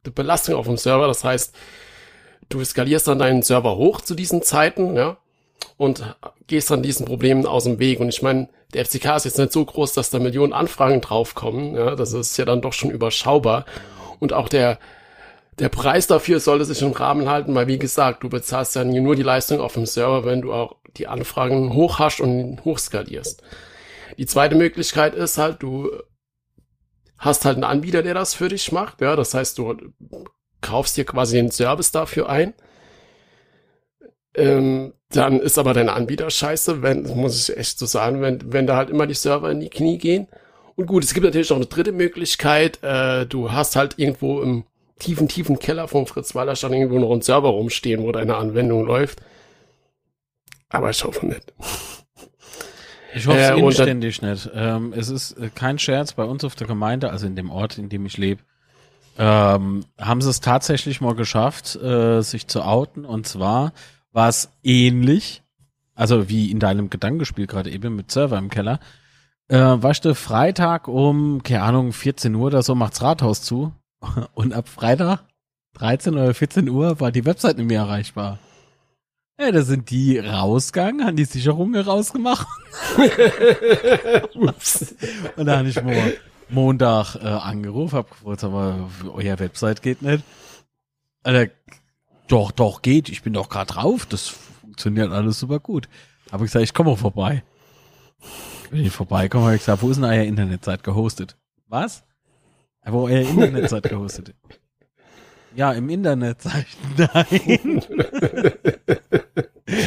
die 0.04 0.10
Belastung 0.10 0.56
auf 0.56 0.66
dem 0.66 0.76
Server, 0.76 1.06
das 1.06 1.24
heißt, 1.24 1.54
du 2.48 2.64
skalierst 2.64 3.06
dann 3.08 3.18
deinen 3.18 3.42
Server 3.42 3.76
hoch 3.76 4.00
zu 4.00 4.14
diesen 4.14 4.42
Zeiten, 4.42 4.96
ja, 4.96 5.16
und 5.76 6.16
gehst 6.47 6.71
dann 6.71 6.83
diesen 6.83 7.07
Problemen 7.07 7.47
aus 7.47 7.64
dem 7.64 7.78
Weg. 7.78 8.00
Und 8.00 8.09
ich 8.09 8.23
meine, 8.23 8.49
der 8.75 8.85
FCK 8.85 9.16
ist 9.16 9.25
jetzt 9.25 9.38
nicht 9.38 9.52
so 9.52 9.64
groß, 9.64 9.92
dass 9.92 10.11
da 10.11 10.19
Millionen 10.19 10.52
Anfragen 10.52 11.00
draufkommen. 11.00 11.75
Ja, 11.75 11.95
das 11.95 12.12
ist 12.12 12.37
ja 12.37 12.45
dann 12.45 12.62
doch 12.62 12.73
schon 12.73 12.90
überschaubar. 12.90 13.64
Und 14.21 14.33
auch 14.33 14.49
der, 14.49 14.78
der 15.59 15.69
Preis 15.69 16.07
dafür 16.07 16.40
sollte 16.40 16.64
sich 16.64 16.83
im 16.83 16.92
Rahmen 16.92 17.28
halten, 17.28 17.54
weil 17.54 17.66
wie 17.66 17.78
gesagt, 17.78 18.23
du 18.23 18.28
bezahlst 18.28 18.76
dann 18.76 18.90
nur 18.90 19.16
die 19.16 19.23
Leistung 19.23 19.61
auf 19.61 19.75
dem 19.75 19.87
Server, 19.87 20.25
wenn 20.25 20.42
du 20.42 20.52
auch 20.52 20.76
die 20.97 21.09
Anfragen 21.09 21.75
hoch 21.75 21.99
hast 21.99 22.21
und 22.21 22.64
hochskalierst. 22.64 23.42
Die 24.19 24.26
zweite 24.26 24.54
Möglichkeit 24.54 25.14
ist 25.14 25.38
halt, 25.38 25.62
du 25.62 25.90
hast 27.19 27.45
halt 27.45 27.57
einen 27.57 27.64
Anbieter, 27.64 28.02
der 28.02 28.14
das 28.14 28.35
für 28.35 28.49
dich 28.49 28.73
macht. 28.73 29.00
Ja, 29.00 29.16
das 29.16 29.35
heißt, 29.35 29.59
du 29.59 29.76
kaufst 30.61 30.97
dir 30.97 31.04
quasi 31.04 31.37
den 31.37 31.50
Service 31.50 31.92
dafür 31.92 32.28
ein 32.28 32.54
ähm, 34.34 34.92
dann 35.10 35.40
ist 35.40 35.58
aber 35.58 35.74
dein 35.74 35.88
Anbieter 35.88 36.30
scheiße, 36.30 36.82
wenn, 36.82 37.02
muss 37.16 37.48
ich 37.48 37.56
echt 37.56 37.78
so 37.78 37.86
sagen, 37.86 38.22
wenn, 38.22 38.52
wenn 38.52 38.66
da 38.66 38.76
halt 38.76 38.90
immer 38.90 39.06
die 39.06 39.14
Server 39.14 39.50
in 39.50 39.60
die 39.60 39.68
Knie 39.68 39.98
gehen. 39.98 40.26
Und 40.74 40.86
gut, 40.86 41.04
es 41.04 41.12
gibt 41.12 41.24
natürlich 41.24 41.52
auch 41.52 41.56
eine 41.56 41.66
dritte 41.66 41.92
Möglichkeit. 41.92 42.82
Äh, 42.82 43.26
du 43.26 43.52
hast 43.52 43.76
halt 43.76 43.98
irgendwo 43.98 44.40
im 44.40 44.64
tiefen, 44.98 45.28
tiefen 45.28 45.58
Keller 45.58 45.86
vom 45.88 46.06
Fritz-Walter-Stand 46.06 46.74
irgendwo 46.74 46.98
noch 46.98 47.12
ein 47.12 47.20
Server 47.20 47.48
rumstehen, 47.48 48.02
wo 48.02 48.12
deine 48.12 48.36
Anwendung 48.36 48.86
läuft. 48.86 49.20
Aber 50.70 50.88
ich 50.88 51.04
hoffe 51.04 51.26
nicht. 51.26 51.52
Ich 53.14 53.26
hoffe 53.26 53.36
Äh, 53.38 53.50
es 53.50 53.56
und 53.56 53.64
inständig 53.64 54.22
nicht. 54.22 54.50
Ähm, 54.54 54.94
es 54.96 55.10
ist 55.10 55.32
äh, 55.32 55.50
kein 55.54 55.78
Scherz 55.78 56.14
bei 56.14 56.24
uns 56.24 56.44
auf 56.44 56.54
der 56.54 56.66
Gemeinde, 56.66 57.10
also 57.10 57.26
in 57.26 57.36
dem 57.36 57.50
Ort, 57.50 57.76
in 57.76 57.90
dem 57.90 58.06
ich 58.06 58.16
lebe. 58.16 58.40
Ähm, 59.18 59.84
haben 60.00 60.22
sie 60.22 60.30
es 60.30 60.40
tatsächlich 60.40 61.02
mal 61.02 61.14
geschafft, 61.14 61.76
äh, 61.76 62.22
sich 62.22 62.46
zu 62.46 62.62
outen. 62.62 63.04
Und 63.04 63.26
zwar 63.26 63.74
war 64.12 64.28
es 64.28 64.50
ähnlich, 64.62 65.42
also 65.95 66.28
wie 66.28 66.50
in 66.50 66.59
deinem 66.59 66.90
Gedankenspiel 66.90 67.47
gerade 67.47 67.71
eben 67.71 67.97
mit 67.97 68.11
Server 68.11 68.38
im 68.38 68.50
Keller. 68.50 68.81
Äh, 69.49 69.59
weißt 69.59 70.04
du, 70.04 70.14
Freitag 70.14 70.88
um, 70.88 71.42
keine 71.42 71.62
Ahnung, 71.62 71.92
14 71.92 72.35
Uhr 72.35 72.47
oder 72.47 72.62
so 72.62 72.75
macht's 72.75 73.02
Rathaus 73.02 73.42
zu. 73.42 73.73
Und 74.35 74.52
ab 74.52 74.69
Freitag 74.69 75.25
13 75.75 76.14
oder 76.14 76.35
14 76.35 76.69
Uhr 76.69 77.00
war 77.00 77.12
die 77.12 77.25
Website 77.25 77.57
nicht 77.59 77.69
mehr 77.69 77.81
erreichbar. 77.81 78.38
Ja, 79.40 79.50
da 79.50 79.62
sind 79.62 79.90
die 79.90 80.19
rausgegangen, 80.19 81.07
haben 81.07 81.16
die 81.16 81.25
Sicherungen 81.25 81.81
rausgemacht. 81.81 82.47
Ups. 84.35 84.95
Und 85.37 85.47
da 85.47 85.59
habe 85.59 85.69
ich 85.69 85.83
mal 85.83 86.14
Montag 86.49 87.16
äh, 87.16 87.26
angerufen, 87.26 87.97
hab 87.97 88.11
gefragt, 88.11 88.45
aber 88.45 88.90
euer 89.14 89.38
Website 89.38 89.83
geht 89.83 90.02
nicht. 90.02 90.23
Alter, 91.23 91.50
doch, 92.32 92.50
doch, 92.50 92.80
geht. 92.80 93.10
Ich 93.10 93.22
bin 93.22 93.34
doch 93.34 93.48
gerade 93.48 93.74
drauf. 93.74 94.06
Das 94.06 94.28
funktioniert 94.28 95.12
alles 95.12 95.38
super 95.38 95.60
gut. 95.60 95.88
Habe 96.30 96.44
ich 96.44 96.50
gesagt, 96.50 96.64
ich 96.64 96.74
komme 96.74 96.96
vorbei. 96.96 97.44
Bin 98.70 98.86
ich 98.86 98.90
vorbeigekommen, 98.92 99.46
habe 99.46 99.56
ich 99.56 99.60
gesagt, 99.60 99.82
wo 99.82 99.90
ist 99.90 99.96
denn 99.96 100.04
euer 100.04 100.24
Internetseite 100.24 100.82
gehostet? 100.82 101.36
Was? 101.68 102.04
Wo 102.86 103.06
euer 103.06 103.20
Internetseite 103.20 103.90
gehostet? 103.90 104.34
Ja, 105.54 105.72
im 105.72 105.90
Internet, 105.90 106.40
sag 106.40 106.64
ich, 106.64 106.76
nein. 106.96 107.82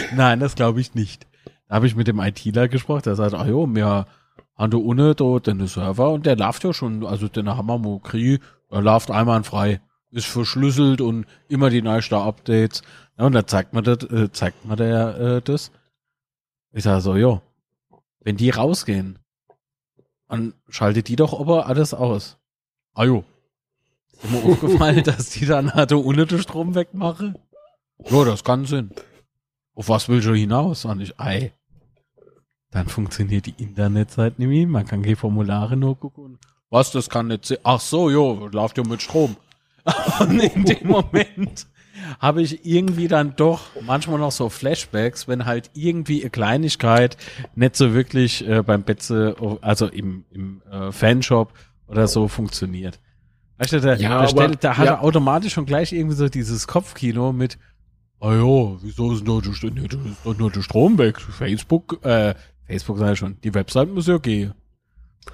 nein, 0.15 0.39
das 0.39 0.53
glaube 0.53 0.81
ich 0.81 0.93
nicht. 0.93 1.25
Da 1.67 1.75
habe 1.75 1.87
ich 1.87 1.95
mit 1.95 2.07
dem 2.07 2.19
ITler 2.19 2.67
gesprochen, 2.67 3.01
der 3.05 3.15
sagt, 3.15 3.33
ah 3.33 3.47
jo, 3.47 3.65
wir 3.73 4.05
haben 4.55 4.71
da 4.71 4.77
ohne 4.77 5.15
da 5.15 5.39
den 5.39 5.65
Server 5.65 6.11
und 6.11 6.27
der 6.27 6.35
läuft 6.35 6.63
ja 6.63 6.73
schon, 6.73 7.03
also 7.03 7.27
den 7.27 7.49
haben 7.49 7.67
wir 7.67 7.99
gekriegt, 7.99 8.43
der 8.71 8.81
läuft 8.83 9.09
einwandfrei, 9.09 9.81
ist 10.15 10.27
verschlüsselt 10.27 11.01
und 11.01 11.25
immer 11.49 11.69
die 11.69 11.81
neuesten 11.81 12.15
Updates. 12.15 12.81
Ja, 13.17 13.25
und 13.25 13.33
da 13.33 13.45
zeigt 13.45 13.73
man 13.73 13.83
das, 13.83 14.03
äh, 14.03 14.31
zeigt 14.31 14.65
man 14.65 14.77
der 14.77 15.17
äh, 15.17 15.41
das. 15.41 15.71
Ich 16.71 16.83
sage 16.83 17.01
so, 17.01 17.15
jo, 17.15 17.41
wenn 18.21 18.37
die 18.37 18.49
rausgehen, 18.49 19.19
dann 20.27 20.53
schaltet 20.69 21.09
die 21.09 21.15
doch 21.15 21.39
aber 21.39 21.67
alles 21.67 21.93
aus. 21.93 22.37
Ah 22.93 23.03
jo. 23.03 23.25
Ist 24.23 24.31
mir 24.31 24.43
aufgefallen, 24.51 25.03
dass 25.03 25.31
die 25.31 25.45
dann 25.45 25.73
halt 25.73 25.91
ohne 25.91 26.25
den 26.25 26.39
Strom 26.39 26.75
wegmachen? 26.75 27.37
Ja, 28.09 28.23
das 28.23 28.43
kann 28.43 28.65
Sinn. 28.65 28.91
Auf 29.73 29.89
was 29.89 30.07
will 30.07 30.21
schon 30.21 30.35
hinaus? 30.35 30.85
Und 30.85 31.01
ich, 31.01 31.19
ei. 31.19 31.51
Dann 32.71 32.87
funktioniert 32.87 33.45
die 33.45 33.55
Internetseite 33.57 34.41
nicht 34.41 34.49
mehr. 34.49 34.67
Man 34.67 34.85
kann 34.85 35.03
die 35.03 35.15
Formulare 35.15 35.75
nur 35.75 35.97
gucken. 35.97 36.39
Was, 36.69 36.91
das 36.91 37.09
kann 37.09 37.27
nicht 37.27 37.45
sein. 37.45 37.57
Ach 37.63 37.79
so, 37.79 38.09
jo, 38.09 38.47
läuft 38.47 38.77
ja 38.77 38.83
mit 38.83 39.01
Strom. 39.01 39.35
Und 40.19 40.39
in 40.39 40.63
dem 40.65 40.87
Moment 40.87 41.67
habe 42.19 42.41
ich 42.41 42.65
irgendwie 42.65 43.07
dann 43.07 43.35
doch 43.35 43.67
manchmal 43.81 44.19
noch 44.19 44.31
so 44.31 44.49
Flashbacks, 44.49 45.27
wenn 45.27 45.45
halt 45.45 45.71
irgendwie 45.73 46.21
eine 46.21 46.29
Kleinigkeit 46.29 47.17
nicht 47.55 47.75
so 47.75 47.93
wirklich 47.93 48.47
äh, 48.47 48.61
beim 48.63 48.83
Betze, 48.83 49.35
also 49.61 49.87
im, 49.87 50.25
im 50.31 50.61
äh, 50.71 50.91
Fanshop 50.91 51.53
oder 51.87 52.07
so 52.07 52.27
funktioniert. 52.27 52.99
Weißt 53.57 53.73
du, 53.73 53.79
da, 53.79 53.95
Ja, 53.95 54.21
da, 54.21 54.27
stellt, 54.27 54.63
da 54.63 54.77
hat 54.77 54.85
ja. 54.85 54.93
er 54.93 55.03
automatisch 55.03 55.53
schon 55.53 55.65
gleich 55.65 55.93
irgendwie 55.93 56.15
so 56.15 56.27
dieses 56.27 56.67
Kopfkino 56.67 57.31
mit, 57.31 57.57
ah 58.19 58.33
ja, 58.33 58.77
wieso 58.81 59.13
ist 59.13 59.25
denn 59.25 59.87
da, 60.23 60.33
nur 60.33 60.51
der 60.51 60.61
Strom 60.61 60.97
weg? 60.97 61.19
Facebook, 61.21 62.03
äh, 62.05 62.35
Facebook 62.65 62.97
sei 62.97 63.15
schon, 63.15 63.37
die 63.43 63.53
Website 63.53 63.89
muss 63.89 64.07
ja 64.07 64.17
gehen. 64.17 64.53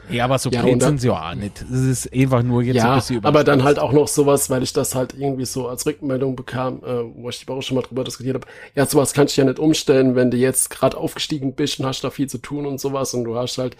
Ja, 0.07 0.25
aber 0.25 0.37
so 0.39 0.51
Ja, 0.51 0.61
blöd 0.61 0.81
sind 0.81 0.99
sie 0.99 1.07
ja 1.07 1.31
auch 1.31 1.35
nicht. 1.35 1.61
Es 1.61 1.81
ist 1.81 2.13
einfach 2.13 2.43
nur 2.43 2.61
jetzt 2.63 2.85
ein 2.85 2.91
Ja, 2.91 2.93
bisschen 2.93 3.21
aber 3.21 3.43
dann 3.43 3.63
halt 3.63 3.79
auch 3.79 3.91
noch 3.91 4.07
sowas, 4.07 4.49
weil 4.49 4.63
ich 4.63 4.71
das 4.71 4.95
halt 4.95 5.13
irgendwie 5.17 5.43
so 5.45 5.67
als 5.67 5.85
Rückmeldung 5.85 6.37
bekam, 6.37 6.81
äh, 6.85 7.03
wo 7.15 7.27
ich 7.29 7.39
die 7.39 7.47
Woche 7.49 7.61
schon 7.63 7.75
mal 7.75 7.81
drüber 7.81 8.05
diskutiert 8.05 8.35
habe. 8.35 8.47
Ja, 8.75 8.85
sowas 8.85 9.13
kannst 9.13 9.35
du 9.35 9.41
ja 9.41 9.47
nicht 9.47 9.59
umstellen, 9.59 10.15
wenn 10.15 10.31
du 10.31 10.37
jetzt 10.37 10.69
gerade 10.69 10.95
aufgestiegen 10.97 11.53
bist 11.53 11.79
und 11.79 11.85
hast 11.85 12.01
da 12.03 12.09
viel 12.11 12.29
zu 12.29 12.37
tun 12.37 12.65
und 12.65 12.79
sowas 12.79 13.13
und 13.13 13.25
du 13.25 13.35
hast 13.35 13.57
halt 13.57 13.75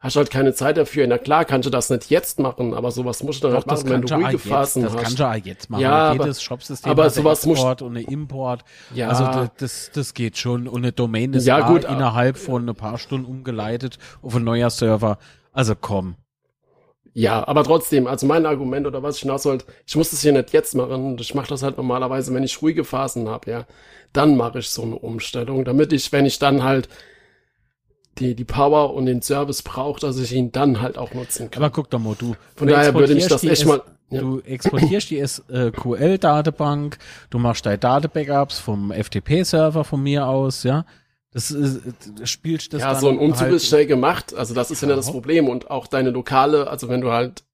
hast 0.00 0.16
halt 0.16 0.30
keine 0.30 0.54
Zeit 0.54 0.76
dafür. 0.76 1.06
Na 1.06 1.18
klar, 1.18 1.44
kannst 1.44 1.66
du 1.66 1.70
das 1.70 1.90
nicht 1.90 2.08
jetzt 2.10 2.38
machen, 2.38 2.74
aber 2.74 2.90
sowas 2.90 3.22
musst 3.22 3.42
du 3.42 3.48
dann 3.48 3.56
Doch, 3.56 3.66
halt 3.66 3.72
das 3.72 3.84
machen, 3.84 3.92
wenn 3.94 4.02
du 4.02 4.14
ruhige 4.14 4.32
jetzt, 4.32 4.46
Phasen 4.46 4.82
das 4.84 4.92
hast. 4.92 5.02
kannst 5.02 5.18
du 5.18 5.24
auch 5.28 5.34
jetzt 5.34 5.70
machen. 5.70 5.80
Ja, 5.82 6.12
Jedes 6.12 6.24
aber- 6.26 6.34
Shopsystem 6.40 6.90
aber 6.90 7.10
sowas 7.10 7.44
Export 7.44 7.82
und 7.82 7.96
eine 7.96 8.06
Import. 8.06 8.64
Ja. 8.94 9.08
Also 9.08 9.24
das, 9.24 9.50
das, 9.58 9.90
das 9.92 10.14
geht 10.14 10.36
schon. 10.38 10.68
Und 10.68 10.82
eine 10.82 10.92
Domain 10.92 11.32
ist 11.32 11.46
Ja, 11.46 11.66
gut, 11.68 11.84
innerhalb 11.84 12.36
von 12.36 12.68
ein 12.68 12.74
paar 12.74 12.98
Stunden 12.98 13.26
umgeleitet 13.26 13.98
auf 14.22 14.36
ein 14.36 14.44
neuer 14.44 14.70
Server. 14.70 15.18
Also 15.52 15.74
komm. 15.74 16.14
Ja, 17.14 17.48
aber 17.48 17.64
trotzdem, 17.64 18.06
also 18.06 18.26
mein 18.26 18.46
Argument 18.46 18.86
oder 18.86 19.02
was 19.02 19.16
ich 19.16 19.22
hinaus 19.22 19.44
wollte, 19.44 19.64
ich 19.86 19.96
muss 19.96 20.10
das 20.10 20.20
hier 20.22 20.32
nicht 20.32 20.52
jetzt 20.52 20.76
machen. 20.76 21.16
Ich 21.18 21.34
mache 21.34 21.48
das 21.48 21.64
halt 21.64 21.76
normalerweise, 21.76 22.32
wenn 22.32 22.44
ich 22.44 22.62
ruhige 22.62 22.84
Phasen 22.84 23.28
habe, 23.28 23.50
ja. 23.50 23.66
Dann 24.12 24.36
mache 24.36 24.60
ich 24.60 24.70
so 24.70 24.82
eine 24.82 24.94
Umstellung, 24.94 25.64
damit 25.64 25.92
ich, 25.92 26.12
wenn 26.12 26.26
ich 26.26 26.38
dann 26.38 26.62
halt 26.62 26.88
die, 28.18 28.34
die 28.34 28.44
Power 28.44 28.94
und 28.94 29.06
den 29.06 29.22
Service 29.22 29.62
brauche, 29.62 30.00
dass 30.00 30.18
ich 30.18 30.32
ihn 30.32 30.52
dann 30.52 30.80
halt 30.80 30.98
auch 30.98 31.14
nutzen 31.14 31.50
kann. 31.50 31.62
Aber 31.62 31.72
guck 31.72 31.90
doch 31.90 31.98
mal, 31.98 32.14
du. 32.18 32.34
Von 32.56 32.68
du 32.68 32.74
daher 32.74 32.94
würde 32.94 33.14
mich 33.14 33.24
exportierst 33.24 33.44
das 33.44 33.50
echt 33.50 33.62
S- 33.62 33.68
mal. 33.68 33.82
Ja. 34.10 34.20
Du 34.22 34.40
exportierst 34.40 35.10
die 35.10 35.22
SQL-Datenbank, 35.26 36.96
du 37.28 37.38
machst 37.38 37.66
deine 37.66 37.76
Datenbackups 37.78 38.58
vom 38.58 38.90
FTP-Server 38.90 39.84
von 39.84 40.02
mir 40.02 40.26
aus, 40.26 40.62
ja. 40.62 40.86
Das, 41.30 41.50
ist, 41.50 41.82
das 42.18 42.30
spielt 42.30 42.72
das 42.72 42.80
ja, 42.80 42.94
so 42.94 43.10
ein 43.10 43.18
Umzug 43.18 43.42
halt, 43.42 43.52
ist 43.54 43.66
schnell 43.68 43.84
gemacht. 43.84 44.34
Also 44.34 44.54
das 44.54 44.70
ist 44.70 44.80
ja, 44.80 44.88
das 44.88 45.10
Problem. 45.10 45.46
Und 45.48 45.70
auch 45.70 45.86
deine 45.86 46.08
lokale, 46.08 46.68
also 46.70 46.88
wenn 46.88 47.02
du 47.02 47.12
halt 47.12 47.44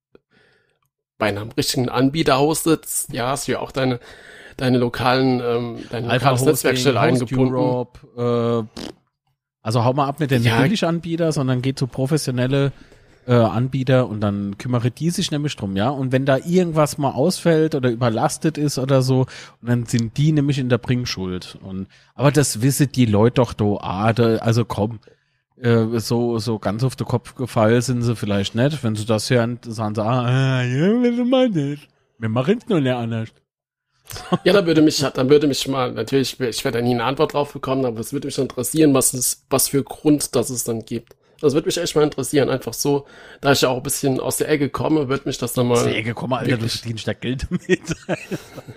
bei 1.19 1.27
einem 1.27 1.51
richtigen 1.57 1.89
Anbieter 1.89 2.39
hostest, 2.39 3.13
ja, 3.13 3.29
hast 3.29 3.49
du 3.49 3.53
ja 3.53 3.59
auch 3.59 3.73
deine, 3.73 3.99
deine 4.57 4.79
lokalen, 4.79 5.41
ähm, 5.41 5.79
dein 5.91 6.05
lokales 6.05 6.45
Netzwerk 6.45 6.79
schnell 6.79 6.97
Hosting, 6.97 7.13
Host 7.13 7.23
eingebunden. 7.23 7.55
Europe, 7.57 8.69
äh. 8.77 8.81
Also 9.65 9.83
hau 9.85 9.95
mal 9.95 10.07
ab 10.07 10.21
mit 10.21 10.31
den 10.31 10.43
Ja. 10.45 10.61
Billiganbieter, 10.61 11.33
sondern 11.33 11.63
geh 11.63 11.75
zu 11.75 11.87
professionelle 11.89 12.71
äh, 13.27 13.33
Anbieter 13.33 14.07
und 14.09 14.21
dann 14.21 14.59
kümmere 14.59 14.91
die 14.91 15.09
sich 15.09 15.31
nämlich 15.31 15.57
drum, 15.57 15.75
ja. 15.77 15.89
Und 15.89 16.13
wenn 16.13 16.27
da 16.27 16.37
irgendwas 16.37 16.99
mal 16.99 17.13
ausfällt 17.13 17.75
oder 17.75 17.91
überlastet 17.91 18.59
ist 18.59 18.79
oder 18.79 19.01
so, 19.01 19.21
und 19.63 19.69
dann 19.69 19.87
sind 19.87 20.19
die 20.19 20.33
nämlich 20.33 20.59
in 20.59 20.69
der 20.69 20.77
Bringschuld. 20.77 21.59
Und 21.63 21.89
aber 22.15 22.31
das 22.31 22.61
wissen 22.61 22.93
die 22.93 23.07
Leute 23.07 23.37
doch 23.37 23.55
do, 23.55 23.79
ah, 23.81 24.13
da, 24.13 24.37
also 24.37 24.67
komm, 24.67 25.01
äh, 25.57 25.99
so 25.99 26.39
so 26.39 26.59
ganz 26.59 26.85
auf 26.85 26.97
den 26.97 27.07
Kopf 27.07 27.35
gefallen 27.35 27.81
sind 27.81 28.03
sie 28.03 28.15
vielleicht 28.15 28.55
nicht. 28.55 28.85
Wenn 28.85 28.95
sie 28.97 29.07
das 29.07 29.31
hören, 29.31 29.59
sagen 29.63 29.95
sie, 29.95 30.05
ah, 30.05 30.63
ja. 30.63 31.03
Wir 32.19 32.29
machen 32.29 32.59
es 32.59 32.69
nur 32.69 32.81
nicht 32.81 32.93
anders. 32.93 33.29
Ja, 34.45 34.53
da 34.53 34.67
würde 34.67 34.83
mich, 34.83 34.99
dann 34.99 35.31
würde 35.31 35.47
mich 35.47 35.67
mal, 35.67 35.93
natürlich, 35.93 36.39
ich 36.39 36.65
werde 36.65 36.79
da 36.79 36.85
nie 36.85 36.95
eine 36.95 37.05
Antwort 37.05 37.33
drauf 37.33 37.53
bekommen, 37.53 37.85
aber 37.85 38.01
es 38.01 38.13
würde 38.13 38.27
mich 38.29 38.39
interessieren, 38.39 38.95
was 38.95 39.15
es, 39.15 39.45
was 39.51 39.69
für 39.69 39.83
Grund 39.83 40.35
das 40.37 40.51
es 40.51 40.65
dann 40.65 40.85
gibt. 40.85 41.17
Das 41.41 41.53
würde 41.53 41.67
mich 41.67 41.77
echt 41.77 41.95
mal 41.97 42.03
interessieren, 42.03 42.49
einfach 42.49 42.73
so, 42.73 43.07
da 43.41 43.53
ich 43.53 43.61
ja 43.63 43.69
auch 43.69 43.79
ein 43.79 43.83
bisschen 43.83 44.21
aus 44.21 44.39
der 44.39 44.49
Ecke 44.49 44.71
komme, 44.71 45.09
wird 45.09 45.27
mich 45.27 45.37
das 45.37 45.53
dann 45.53 45.67
mal. 45.67 45.77
Säge, 45.77 46.15
komm 46.15 46.31
mal, 46.31 46.39
Alter, 46.39 46.57
du 46.57 46.69
verdienst 46.69 47.07
da 47.07 47.13
Geld 47.13 47.47
damit. 47.51 47.95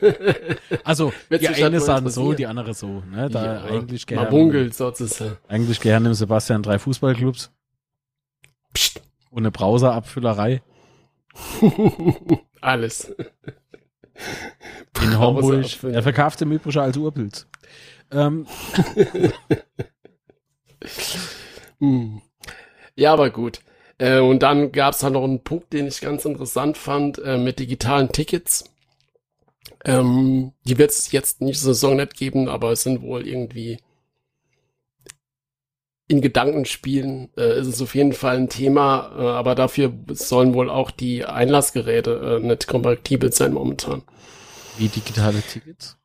also, 0.83 1.13
die 1.29 1.47
halt 1.47 1.63
eine 1.63 1.79
sagen 1.79 2.09
so, 2.09 2.33
die 2.33 2.45
andere 2.45 2.73
so. 2.73 3.03
Ne? 3.09 3.29
Da 3.29 3.45
Ja, 3.45 3.63
eigentlich 3.63 4.05
mal 4.07 4.23
gerne, 4.23 4.31
munkelt 4.31 4.73
sozusagen. 4.73 5.37
eigentlich 5.47 5.79
gerne 5.79 6.09
im 6.09 6.13
Sebastian 6.13 6.63
drei 6.63 6.79
Fußballclubs 6.79 7.51
Psst, 8.73 9.01
und 9.29 9.43
eine 9.43 9.51
Browserabfüllerei 9.51 10.61
alles. 12.61 13.15
In 15.01 15.19
Homburg. 15.19 15.65
Er 15.83 16.03
verkauft 16.03 16.41
im 16.41 16.51
Übrigen 16.51 16.79
als 16.79 16.97
Urpilz. 16.97 17.47
Ähm, 18.11 18.45
Hm. 21.79 22.21
Ja, 22.95 23.13
aber 23.13 23.29
gut. 23.29 23.59
Äh, 23.97 24.19
und 24.19 24.43
dann 24.43 24.71
gab 24.71 24.93
es 24.93 25.03
halt 25.03 25.13
noch 25.13 25.23
einen 25.23 25.43
Punkt, 25.43 25.73
den 25.73 25.87
ich 25.87 26.01
ganz 26.01 26.25
interessant 26.25 26.77
fand, 26.77 27.19
äh, 27.19 27.37
mit 27.37 27.59
digitalen 27.59 28.11
Tickets. 28.11 28.65
Ähm, 29.85 30.53
die 30.65 30.77
wird 30.77 30.91
es 30.91 31.11
jetzt 31.11 31.41
nicht 31.41 31.59
Saison 31.59 31.95
nicht 31.95 32.15
geben, 32.15 32.49
aber 32.49 32.71
es 32.71 32.83
sind 32.83 33.01
wohl 33.01 33.27
irgendwie 33.27 33.77
in 36.07 36.21
Gedankenspielen 36.21 37.29
äh, 37.37 37.59
ist 37.59 37.67
es 37.67 37.81
auf 37.81 37.93
jeden 37.93 38.13
Fall 38.13 38.37
ein 38.37 38.49
Thema, 38.49 39.11
äh, 39.17 39.21
aber 39.21 39.55
dafür 39.55 39.91
sollen 40.09 40.53
wohl 40.53 40.69
auch 40.69 40.89
die 40.89 41.25
Einlassgeräte 41.25 42.39
äh, 42.41 42.45
nicht 42.45 42.67
kompatibel 42.67 43.33
sein 43.33 43.53
momentan. 43.53 44.03
wie 44.77 44.87
digitale 44.87 45.41
Tickets? 45.41 45.97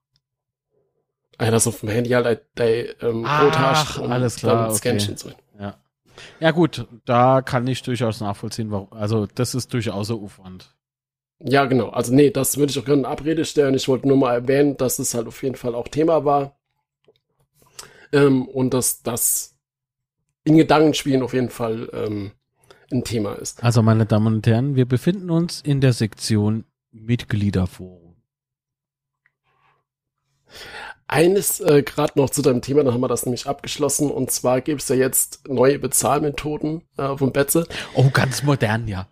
Also 1.39 1.53
dass 1.53 1.67
auf 1.67 1.81
dem 1.81 1.89
Handy 1.89 2.11
halt 2.11 2.43
dein 2.55 2.87
ähm, 3.01 3.25
Ach, 3.27 3.43
Code 3.43 3.59
hast 3.59 3.99
alles 4.01 4.37
klar, 4.37 4.67
dann 4.67 4.77
okay. 4.77 4.97
ihn 4.97 5.17
so. 5.17 5.31
Ja. 5.59 5.77
Ja 6.41 6.51
gut, 6.51 6.87
da 7.05 7.43
kann 7.43 7.67
ich 7.67 7.83
durchaus 7.83 8.21
nachvollziehen, 8.21 8.71
warum. 8.71 8.93
Also 8.93 9.27
das 9.27 9.55
ist 9.55 9.73
durchaus 9.73 10.11
ein 10.11 10.19
Aufwand. 10.19 10.75
Ja, 11.41 11.65
genau. 11.65 11.89
Also 11.89 12.15
nee, 12.15 12.31
das 12.31 12.57
würde 12.57 12.71
ich 12.71 12.79
auch 12.79 12.85
gerne 12.85 13.01
in 13.01 13.07
Abrede 13.07 13.45
stellen. 13.45 13.75
Ich 13.75 13.89
wollte 13.89 14.07
nur 14.07 14.17
mal 14.17 14.35
erwähnen, 14.35 14.77
dass 14.77 14.99
es 14.99 15.15
halt 15.15 15.27
auf 15.27 15.43
jeden 15.43 15.57
Fall 15.57 15.75
auch 15.75 15.89
Thema 15.89 16.25
war. 16.25 16.57
Ähm, 18.13 18.47
und 18.47 18.75
dass 18.75 19.03
das 19.03 19.52
in 20.45 20.57
Gedankenspielen 20.57 21.23
auf 21.23 21.35
jeden 21.35 21.51
Fall 21.51 21.89
ähm, 21.93 22.33
ein 22.91 23.05
Thema 23.05 23.35
ist. 23.35 23.63
Also 23.63 23.83
meine 23.83 24.07
Damen 24.07 24.35
und 24.35 24.47
Herren, 24.47 24.77
wir 24.77 24.87
befinden 24.87 25.31
uns 25.31 25.61
in 25.61 25.81
der 25.81 25.93
Sektion 25.93 26.65
Mitgliederforum. 26.91 28.17
Eines 31.09 31.61
äh, 31.61 31.83
gerade 31.83 32.13
noch 32.17 32.31
zu 32.31 32.43
deinem 32.43 32.63
Thema, 32.63 32.85
dann 32.85 32.95
haben 32.95 33.01
wir 33.01 33.09
das 33.09 33.27
nämlich 33.27 33.47
abgeschlossen. 33.47 34.11
Und 34.11 34.31
zwar 34.31 34.61
gibt 34.61 34.83
es 34.83 34.89
ja 34.89 34.97
jetzt 34.97 35.49
neue 35.49 35.79
Bezahlmethoden 35.79 36.83
äh, 36.97 37.17
von 37.17 37.33
Betze. 37.33 37.67
Oh, 37.95 38.09
ganz 38.11 38.43
modern, 38.43 38.89
ja. 38.89 39.09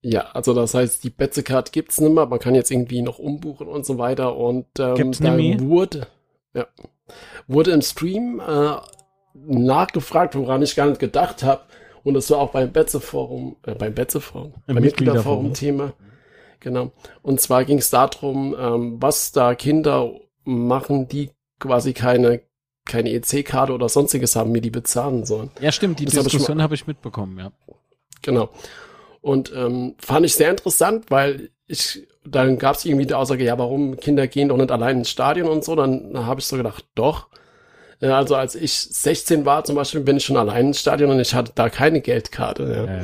Ja, 0.00 0.22
also 0.32 0.52
das 0.52 0.74
heißt, 0.74 1.04
die 1.04 1.10
Betze-Card 1.10 1.72
gibt's 1.72 2.00
nicht 2.00 2.12
mehr. 2.12 2.26
Man 2.26 2.40
kann 2.40 2.56
jetzt 2.56 2.72
irgendwie 2.72 3.02
noch 3.02 3.20
umbuchen 3.20 3.68
und 3.68 3.86
so 3.86 3.98
weiter. 3.98 4.36
Und 4.36 4.66
ähm, 4.80 4.94
Gibt's 4.96 5.20
da 5.20 5.36
wurde, 5.36 6.08
ja, 6.54 6.66
wurde 7.46 7.70
im 7.70 7.82
Stream 7.82 8.40
äh, 8.40 8.76
nachgefragt, 9.34 10.34
woran 10.34 10.62
ich 10.62 10.76
gar 10.76 10.86
nicht 10.86 11.00
gedacht 11.00 11.42
habe. 11.42 11.62
Und 12.04 12.14
das 12.14 12.30
war 12.30 12.38
auch 12.38 12.50
beim 12.50 12.72
Betze-Forum, 12.72 13.56
äh, 13.64 13.74
beim 13.74 13.94
Betze-Forum, 13.94 14.54
Im 14.66 14.74
beim 14.74 14.84
Mitgliederforum. 14.84 15.48
Mitgliederforum-Thema. 15.48 15.92
Genau. 16.60 16.92
Und 17.22 17.40
zwar 17.40 17.64
ging 17.64 17.78
es 17.78 17.90
darum, 17.90 18.54
ähm, 18.58 18.96
was 19.00 19.32
da 19.32 19.54
Kinder 19.54 20.12
machen, 20.44 21.08
die 21.08 21.30
quasi 21.58 21.92
keine 21.92 22.42
keine 22.84 23.10
EC-Karte 23.12 23.72
oder 23.72 23.88
sonstiges 23.88 24.34
haben, 24.34 24.50
mir 24.50 24.60
die 24.60 24.70
bezahlen 24.70 25.24
sollen. 25.24 25.50
Ja, 25.60 25.70
stimmt, 25.70 26.00
die 26.00 26.04
Das 26.04 26.16
hab 26.16 26.26
ich 26.26 26.32
Diskussion 26.32 26.60
habe 26.60 26.74
ich 26.74 26.86
mitbekommen, 26.86 27.38
ja. 27.38 27.52
Genau. 28.22 28.50
Und 29.20 29.52
ähm, 29.54 29.94
fand 29.98 30.26
ich 30.26 30.34
sehr 30.34 30.50
interessant, 30.50 31.10
weil 31.10 31.50
ich 31.66 32.08
dann 32.24 32.58
gab 32.58 32.76
es 32.76 32.84
irgendwie 32.84 33.06
die 33.06 33.14
Aussage, 33.14 33.44
ja, 33.44 33.58
warum 33.58 33.96
Kinder 33.96 34.26
gehen 34.26 34.48
doch 34.48 34.56
nicht 34.56 34.70
allein 34.70 34.98
ins 34.98 35.10
Stadion 35.10 35.48
und 35.48 35.64
so. 35.64 35.74
Dann, 35.74 36.12
dann 36.12 36.26
habe 36.26 36.40
ich 36.40 36.46
so 36.46 36.56
gedacht, 36.56 36.86
doch. 36.94 37.28
Äh, 38.02 38.08
Also 38.08 38.34
als 38.36 38.54
ich 38.54 38.72
16 38.72 39.46
war 39.46 39.64
zum 39.64 39.76
Beispiel, 39.76 40.00
bin 40.02 40.18
ich 40.18 40.24
schon 40.24 40.36
allein 40.36 40.66
ins 40.68 40.80
Stadion 40.80 41.10
und 41.10 41.20
ich 41.20 41.34
hatte 41.34 41.52
da 41.54 41.70
keine 41.70 42.00
Geldkarte 42.02 42.62
ja, 42.64 42.94
ja. 42.94 43.02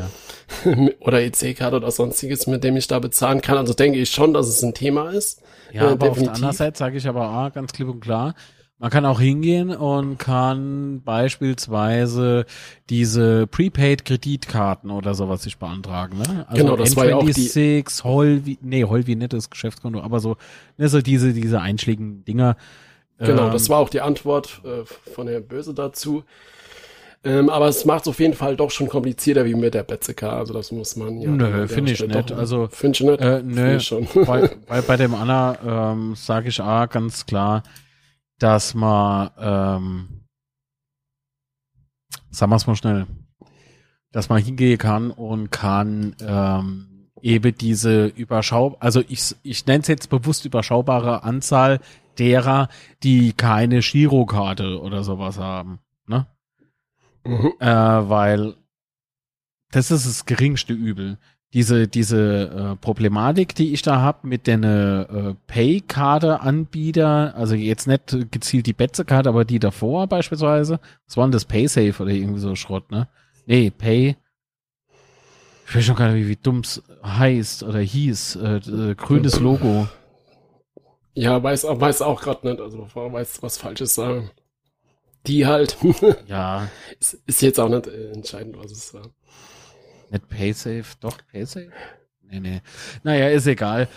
ja. 0.82 0.88
oder 1.00 1.22
EC-Karte 1.22 1.76
oder 1.76 1.90
sonstiges, 1.90 2.46
mit 2.46 2.64
dem 2.64 2.76
ich 2.76 2.86
da 2.88 2.98
bezahlen 2.98 3.40
kann. 3.40 3.56
Also 3.56 3.72
denke 3.74 3.98
ich 3.98 4.10
schon, 4.10 4.34
dass 4.34 4.48
es 4.48 4.62
ein 4.62 4.74
Thema 4.74 5.10
ist. 5.10 5.40
Ja, 5.72 5.82
Äh, 5.82 5.84
aber 5.84 5.92
auf 5.92 5.98
der 5.98 6.08
definitiv. 6.10 6.34
anderen 6.34 6.54
Seite 6.56 6.78
sage 6.78 6.96
ich 6.98 7.06
aber 7.08 7.22
ah, 7.22 7.48
ganz 7.50 7.72
klipp 7.72 7.88
und 7.88 8.00
klar, 8.00 8.34
man 8.80 8.90
kann 8.90 9.04
auch 9.06 9.18
hingehen 9.20 9.70
und 9.74 10.18
kann 10.18 11.02
beispielsweise 11.04 12.46
diese 12.90 13.46
Prepaid-Kreditkarten 13.48 14.90
oder 14.90 15.14
sowas 15.14 15.42
sich 15.42 15.58
beantragen. 15.58 16.18
Ne? 16.18 16.46
Also 16.48 16.62
Genau, 16.62 16.76
das 16.76 16.96
war 16.96 17.06
ja 17.06 17.16
auch 17.16 17.24
die- 17.24 17.32
N26, 17.32 18.04
Holvi, 18.04 18.58
nee, 18.62 18.84
Holvi 18.84 19.16
nicht 19.16 19.32
das 19.32 19.50
Geschäftskonto, 19.50 20.00
aber 20.00 20.20
so, 20.20 20.36
ne, 20.76 20.88
so 20.88 21.00
diese, 21.02 21.32
diese 21.32 21.60
einschlägigen 21.60 22.24
Dinger. 22.24 22.56
Genau, 23.18 23.46
Ähm, 23.46 23.52
das 23.52 23.68
war 23.68 23.78
auch 23.78 23.88
die 23.88 24.00
Antwort 24.00 24.60
äh, 24.64 24.84
von 25.12 25.26
Herrn 25.28 25.46
Böse 25.46 25.74
dazu. 25.74 26.24
Ähm, 27.24 27.48
aber 27.50 27.66
es 27.66 27.84
macht 27.84 28.02
es 28.02 28.08
auf 28.08 28.20
jeden 28.20 28.34
Fall 28.34 28.56
doch 28.56 28.70
schon 28.70 28.88
komplizierter 28.88 29.44
wie 29.44 29.54
mit 29.54 29.74
der 29.74 29.82
Betzeka. 29.82 30.36
Also 30.38 30.54
das 30.54 30.70
muss 30.70 30.94
man 30.94 31.20
ja. 31.20 31.28
Nö, 31.30 31.66
finde 31.66 31.90
ich 31.92 32.00
nicht. 32.00 32.30
doch- 32.30 32.36
Also, 32.38 32.68
finde 32.70 32.96
ich 32.96 33.04
nicht. 33.04 33.20
Äh, 33.20 33.42
nö, 33.42 33.76
ich 33.76 33.82
schon. 33.84 34.06
weil, 34.14 34.56
weil 34.68 34.82
bei 34.82 34.96
dem 34.96 35.14
Anna 35.16 35.90
ähm, 35.92 36.14
sage 36.14 36.48
ich 36.48 36.60
A 36.62 36.86
ganz 36.86 37.26
klar, 37.26 37.64
dass 38.38 38.72
man, 38.74 39.30
ähm, 39.36 40.08
sagen 42.30 42.52
wir 42.52 42.56
es 42.56 42.66
mal 42.68 42.76
schnell, 42.76 43.06
dass 44.12 44.28
man 44.28 44.40
hingehen 44.42 44.78
kann 44.78 45.10
und 45.10 45.50
kann 45.50 46.14
ähm, 46.20 47.10
eben 47.20 47.56
diese 47.56 48.06
überschau, 48.06 48.76
also 48.78 49.02
ich, 49.08 49.34
ich 49.42 49.66
nenne 49.66 49.80
es 49.82 49.88
jetzt 49.88 50.08
bewusst 50.08 50.44
überschaubare 50.44 51.24
Anzahl 51.24 51.80
derer, 52.18 52.68
die 53.02 53.32
keine 53.32 53.80
Girokarte 53.80 54.80
oder 54.80 55.04
sowas 55.04 55.38
haben. 55.38 55.78
Ne? 56.06 56.26
Mhm. 57.24 57.52
äh, 57.60 57.66
weil 57.66 58.54
das 59.70 59.90
ist 59.90 60.06
das 60.06 60.24
geringste 60.24 60.72
Übel. 60.72 61.18
Diese, 61.54 61.88
diese 61.88 62.74
äh, 62.74 62.76
Problematik, 62.76 63.54
die 63.54 63.72
ich 63.72 63.80
da 63.80 64.02
hab 64.02 64.22
mit 64.22 64.46
den 64.46 64.62
äh, 64.64 65.34
Pay-Karte-Anbieter, 65.46 67.34
also 67.34 67.54
jetzt 67.54 67.86
nicht 67.86 68.30
gezielt 68.30 68.66
die 68.66 68.74
Betze-Karte, 68.74 69.30
aber 69.30 69.46
die 69.46 69.58
davor 69.58 70.06
beispielsweise, 70.08 70.78
was 71.06 71.16
war 71.16 71.24
denn 71.24 71.32
das 71.32 71.46
Paysafe 71.46 72.02
oder 72.02 72.12
irgendwie 72.12 72.40
so 72.40 72.54
Schrott, 72.54 72.90
ne? 72.90 73.08
Nee, 73.46 73.70
Pay. 73.70 74.16
Ich 75.66 75.74
weiß 75.74 75.84
schon 75.84 75.96
gar 75.96 76.12
nicht, 76.12 76.26
wie, 76.26 76.28
wie 76.28 76.36
dumm's 76.36 76.82
heißt 77.02 77.62
oder 77.62 77.78
hieß. 77.78 78.36
Äh, 78.36 78.56
äh, 78.56 78.94
grünes 78.94 79.40
Logo. 79.40 79.88
Ja, 81.14 81.42
weiß, 81.42 81.64
weiß 81.64 82.02
auch 82.02 82.20
gerade 82.22 82.48
nicht. 82.48 82.60
Also 82.60 82.78
bevor 82.78 83.12
weiß 83.12 83.42
was 83.42 83.58
Falsches 83.58 83.94
sagen. 83.94 84.30
Die 85.26 85.46
halt. 85.46 85.76
Ja, 86.26 86.68
ist, 87.00 87.14
ist 87.26 87.42
jetzt 87.42 87.58
auch 87.58 87.68
nicht 87.68 87.86
äh, 87.86 88.12
entscheidend, 88.12 88.56
was 88.58 88.70
es 88.70 88.94
war. 88.94 89.08
Nicht 90.10 90.28
Paysafe, 90.28 90.84
doch 91.00 91.18
Paysafe? 91.30 91.70
Nee, 92.22 92.40
nee. 92.40 92.60
Naja, 93.02 93.28
ist 93.28 93.46
egal. 93.46 93.88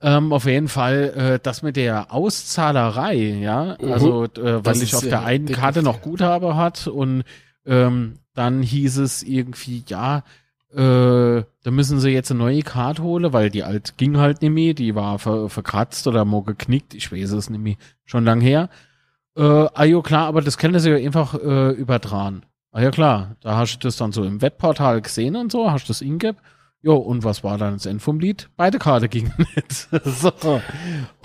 Ähm, 0.00 0.32
auf 0.32 0.44
jeden 0.44 0.68
Fall, 0.68 1.12
äh, 1.16 1.38
das 1.42 1.62
mit 1.62 1.76
der 1.76 2.12
Auszahlerei, 2.14 3.14
ja, 3.16 3.76
Mhm. 3.80 3.92
also 3.92 4.24
äh, 4.24 4.64
weil 4.64 4.80
ich 4.80 4.94
auf 4.94 5.02
der 5.02 5.24
einen. 5.24 5.46
Karte 5.48 5.82
noch 5.82 6.02
Guthabe 6.02 6.54
hat 6.56 6.86
und 6.86 7.24
ähm, 7.66 8.20
dann 8.34 8.62
hieß 8.62 8.98
es 8.98 9.22
irgendwie, 9.24 9.82
ja, 9.88 10.22
äh, 10.74 11.42
da 11.64 11.70
müssen 11.70 11.98
sie 12.00 12.10
jetzt 12.10 12.30
eine 12.30 12.40
neue 12.40 12.62
Karte 12.62 13.02
holen, 13.02 13.32
weil 13.32 13.50
die 13.50 13.62
alt 13.64 13.96
ging 13.96 14.18
halt 14.18 14.42
nicht 14.42 14.50
mehr, 14.52 14.74
die 14.74 14.94
war 14.94 15.18
ver 15.18 15.48
verkratzt 15.48 16.06
oder 16.06 16.24
mal 16.24 16.42
geknickt, 16.42 16.94
ich 16.94 17.10
weiß 17.10 17.32
es 17.32 17.50
nicht 17.50 17.60
mehr, 17.62 17.76
schon 18.04 18.24
lang 18.24 18.40
her. 18.40 18.68
Äh, 19.36 19.42
ah 19.42 19.84
jo, 19.84 20.02
klar, 20.02 20.26
aber 20.26 20.42
das 20.42 20.58
können 20.58 20.78
sie 20.80 20.90
ja 20.90 20.96
einfach 20.96 21.34
äh, 21.34 21.70
übertragen. 21.70 22.42
Ah 22.72 22.82
ja 22.82 22.90
klar, 22.90 23.36
da 23.40 23.56
hast 23.56 23.78
du 23.78 23.86
das 23.88 23.96
dann 23.96 24.12
so 24.12 24.24
im 24.24 24.42
Webportal 24.42 25.00
gesehen 25.00 25.36
und 25.36 25.50
so, 25.52 25.70
hast 25.70 25.84
du 25.84 25.88
das 25.88 26.02
Ingap. 26.02 26.36
Jo, 26.80 26.94
und 26.94 27.24
was 27.24 27.42
war 27.42 27.58
dann 27.58 27.72
das 27.74 27.86
Ende 27.86 27.98
vom 27.98 28.20
Lied? 28.20 28.50
Beide 28.56 28.78
Karte 28.78 29.08
gingen 29.08 29.32
nicht. 29.56 29.72
so. 30.04 30.28
Und 30.52 30.62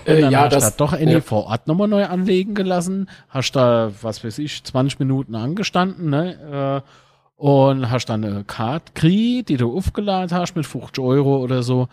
Äh, 0.04 0.22
dann 0.22 0.32
ja, 0.32 0.40
hast 0.44 0.52
du 0.52 0.56
das- 0.56 0.76
da 0.76 0.84
doch 0.84 0.92
Andy 0.94 1.12
ja. 1.14 1.20
vor 1.20 1.44
Ort 1.46 1.68
nochmal 1.68 1.86
neu 1.86 2.04
anlegen 2.06 2.54
gelassen, 2.54 3.08
hast 3.28 3.52
da, 3.52 3.92
was 4.02 4.24
weiß 4.24 4.38
ich, 4.40 4.64
20 4.64 4.98
Minuten 4.98 5.34
angestanden, 5.36 6.10
ne? 6.10 6.82
Äh, 6.84 7.03
und 7.44 7.90
hast 7.90 8.06
dann 8.06 8.24
eine 8.24 8.42
Karte 8.42 8.92
gekriegt, 8.94 9.50
die 9.50 9.58
du 9.58 9.76
aufgeladen 9.76 10.34
hast 10.34 10.56
mit 10.56 10.64
50 10.64 11.04
Euro 11.04 11.36
oder 11.42 11.62
so. 11.62 11.88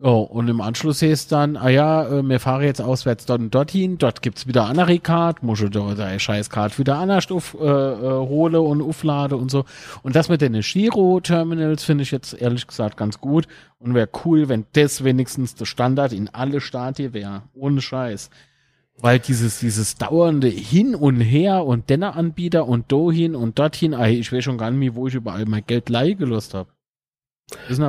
Oh, 0.00 0.20
und 0.20 0.48
im 0.48 0.62
Anschluss 0.62 1.02
heißt 1.02 1.30
dann, 1.30 1.58
ah 1.58 1.68
ja, 1.68 2.08
äh, 2.08 2.22
wir 2.22 2.40
fahren 2.40 2.62
jetzt 2.62 2.80
auswärts 2.80 3.26
dort 3.26 3.40
und 3.42 3.54
dorthin, 3.54 3.98
dort 3.98 4.22
gibt's 4.22 4.46
wieder 4.46 4.62
eine 4.62 4.70
andere 4.70 4.98
Karte, 4.98 5.44
muss 5.44 5.60
ich 5.60 5.68
da 5.68 5.94
deine 5.94 6.18
scheiß 6.18 6.48
Karte 6.48 6.78
wieder 6.78 6.96
anders 6.96 7.30
auf, 7.30 7.54
äh, 7.60 7.66
äh, 7.66 8.00
hole 8.28 8.62
und 8.62 8.80
auflade 8.80 9.36
und 9.36 9.50
so. 9.50 9.66
Und 10.02 10.16
das 10.16 10.30
mit 10.30 10.40
den 10.40 10.58
Giro-Terminals 10.58 11.84
finde 11.84 12.00
ich 12.00 12.10
jetzt 12.10 12.32
ehrlich 12.40 12.66
gesagt 12.66 12.96
ganz 12.96 13.20
gut 13.20 13.46
und 13.78 13.92
wäre 13.92 14.08
cool, 14.24 14.48
wenn 14.48 14.64
das 14.72 15.04
wenigstens 15.04 15.54
der 15.54 15.66
Standard 15.66 16.14
in 16.14 16.30
alle 16.30 16.62
Stadien 16.62 17.12
wäre. 17.12 17.42
Ohne 17.52 17.82
Scheiß. 17.82 18.30
Weil 19.00 19.20
dieses, 19.20 19.60
dieses 19.60 19.96
dauernde 19.96 20.48
Hin 20.48 20.94
und 20.94 21.20
Her 21.20 21.64
und 21.64 21.88
denner 21.88 22.16
Anbieter 22.16 22.66
und 22.66 22.90
dohin 22.90 23.36
und 23.36 23.58
dorthin, 23.58 23.92
ey, 23.92 24.18
ich 24.18 24.32
weiß 24.32 24.42
schon 24.42 24.58
gar 24.58 24.70
nicht 24.70 24.80
mehr, 24.80 24.94
wo 24.94 25.06
ich 25.06 25.14
überall 25.14 25.46
mein 25.46 25.64
Geld 25.66 25.88
leihe 25.88 26.16
gelöst 26.16 26.54
habe. 26.54 26.70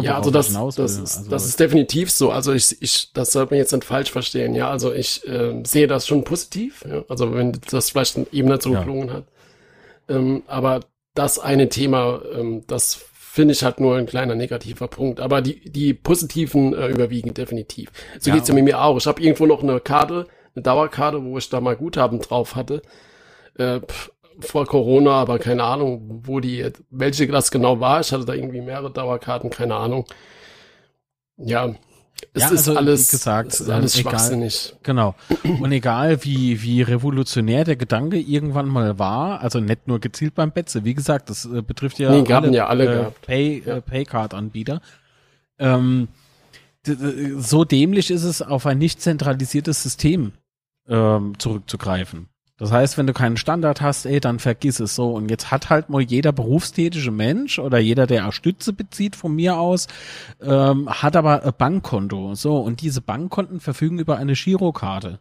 Ja, 0.01 0.17
also 0.17 0.31
das, 0.31 0.53
das, 0.53 0.97
ist, 0.97 1.17
also, 1.17 1.29
das 1.29 1.45
ist 1.45 1.59
definitiv 1.59 2.11
so. 2.11 2.31
Also 2.31 2.53
ich, 2.53 2.81
ich, 2.81 3.11
das 3.13 3.33
sollte 3.33 3.53
man 3.53 3.57
jetzt 3.57 3.73
nicht 3.73 3.83
falsch 3.83 4.11
verstehen. 4.11 4.55
Ja, 4.55 4.69
also 4.69 4.93
ich 4.93 5.27
äh, 5.27 5.61
sehe 5.65 5.87
das 5.87 6.07
schon 6.07 6.23
positiv. 6.23 6.85
Ja? 6.89 7.03
Also 7.09 7.33
wenn 7.33 7.59
das 7.69 7.89
vielleicht 7.89 8.17
eben 8.31 8.47
nicht 8.47 8.61
so 8.61 8.71
Ja. 8.71 8.79
geklungen 8.79 9.11
hat. 9.11 9.25
Ähm, 10.07 10.43
aber 10.47 10.81
das 11.13 11.39
eine 11.39 11.67
Thema, 11.67 12.21
ähm, 12.33 12.63
das 12.67 13.05
finde 13.13 13.53
ich 13.53 13.63
halt 13.63 13.81
nur 13.81 13.97
ein 13.97 14.05
kleiner 14.05 14.35
negativer 14.35 14.87
Punkt. 14.87 15.19
Aber 15.19 15.41
die, 15.41 15.69
die 15.69 15.93
positiven 15.93 16.73
äh, 16.73 16.87
überwiegen 16.87 17.33
definitiv. 17.33 17.91
So 18.19 18.29
Ja, 18.29 18.35
geht's 18.35 18.47
ja 18.47 18.53
mit 18.53 18.63
mir 18.63 18.81
auch. 18.81 18.97
Ich 18.97 19.07
habe 19.07 19.21
irgendwo 19.21 19.45
noch 19.45 19.61
eine 19.61 19.81
Karte, 19.81 20.27
eine 20.59 20.63
Dauerkarte, 20.63 21.23
wo 21.23 21.37
ich 21.37 21.49
da 21.49 21.61
mal 21.61 21.75
Guthaben 21.75 22.19
drauf 22.19 22.55
hatte. 22.55 22.81
Äh, 23.57 23.81
vor 24.41 24.65
Corona, 24.65 25.11
aber 25.11 25.37
keine 25.39 25.63
Ahnung, 25.63 26.21
wo 26.25 26.39
die, 26.39 26.65
welche 26.91 27.27
das 27.27 27.51
genau 27.51 27.79
war. 27.79 27.99
Ich 28.01 28.11
hatte 28.13 28.25
da 28.25 28.33
irgendwie 28.33 28.61
mehrere 28.61 28.91
Dauerkarten, 28.91 29.49
keine 29.49 29.75
Ahnung. 29.75 30.05
Ja, 31.37 31.75
es 32.33 32.43
Ja, 32.43 32.47
ist 32.49 32.67
also, 32.69 32.75
alles, 32.77 33.11
gesagt, 33.11 33.53
es 33.53 33.59
ist 33.61 33.67
ähm, 33.67 33.73
alles 33.75 33.97
egal. 33.97 34.11
schwachsinnig. 34.13 34.73
Genau. 34.83 35.15
Und 35.43 35.71
egal 35.71 36.23
wie, 36.23 36.61
wie 36.61 36.81
revolutionär 36.81 37.65
der 37.65 37.75
Gedanke 37.75 38.17
irgendwann 38.17 38.67
mal 38.67 38.97
war, 38.97 39.41
also 39.41 39.59
nicht 39.59 39.87
nur 39.87 39.99
gezielt 39.99 40.35
beim 40.35 40.51
Betze, 40.51 40.85
wie 40.85 40.93
gesagt, 40.93 41.29
das 41.29 41.45
äh, 41.45 41.61
betrifft 41.61 41.99
ja 41.99 42.09
Nee, 42.11 42.25
haben 42.33 42.53
ja 42.53 42.67
alle 42.67 43.07
äh. 43.07 43.11
Pay, 43.25 43.63
Ja. 43.65 43.77
äh, 43.77 43.81
Paycard-Anbieter. 43.81 44.81
Ähm, 45.59 46.07
so 47.37 47.65
dämlich 47.65 48.09
ist 48.09 48.23
es, 48.23 48.41
auf 48.41 48.65
ein 48.65 48.77
nicht 48.77 49.01
zentralisiertes 49.01 49.83
System 49.83 50.31
ähm, 50.89 51.33
zurückzugreifen. 51.37 52.27
Das 52.59 52.73
heißt, 52.73 52.97
wenn 52.97 53.07
du 53.07 53.13
keinen 53.13 53.37
Standard 53.37 53.79
hast, 53.79 54.05
ey, 54.05 54.19
dann 54.19 54.37
vergiss 54.37 54.81
es 54.81 54.93
so. 54.93 55.11
Und 55.11 55.31
jetzt 55.31 55.49
hat 55.49 55.69
halt 55.69 55.89
mal 55.89 56.01
jeder 56.01 56.33
berufstätige 56.33 57.09
Mensch 57.09 57.57
oder 57.57 57.79
jeder, 57.79 58.05
der 58.05 58.27
auch 58.27 58.33
Stütze 58.33 58.73
bezieht 58.73 59.15
von 59.15 59.33
mir 59.33 59.57
aus, 59.57 59.87
ähm, 60.41 60.89
hat 60.89 61.15
aber 61.15 61.45
ein 61.45 61.53
Bankkonto. 61.57 62.35
So, 62.35 62.57
und 62.57 62.81
diese 62.81 62.99
Bankkonten 62.99 63.61
verfügen 63.61 63.97
über 63.97 64.17
eine 64.17 64.33
Girokarte. 64.33 65.19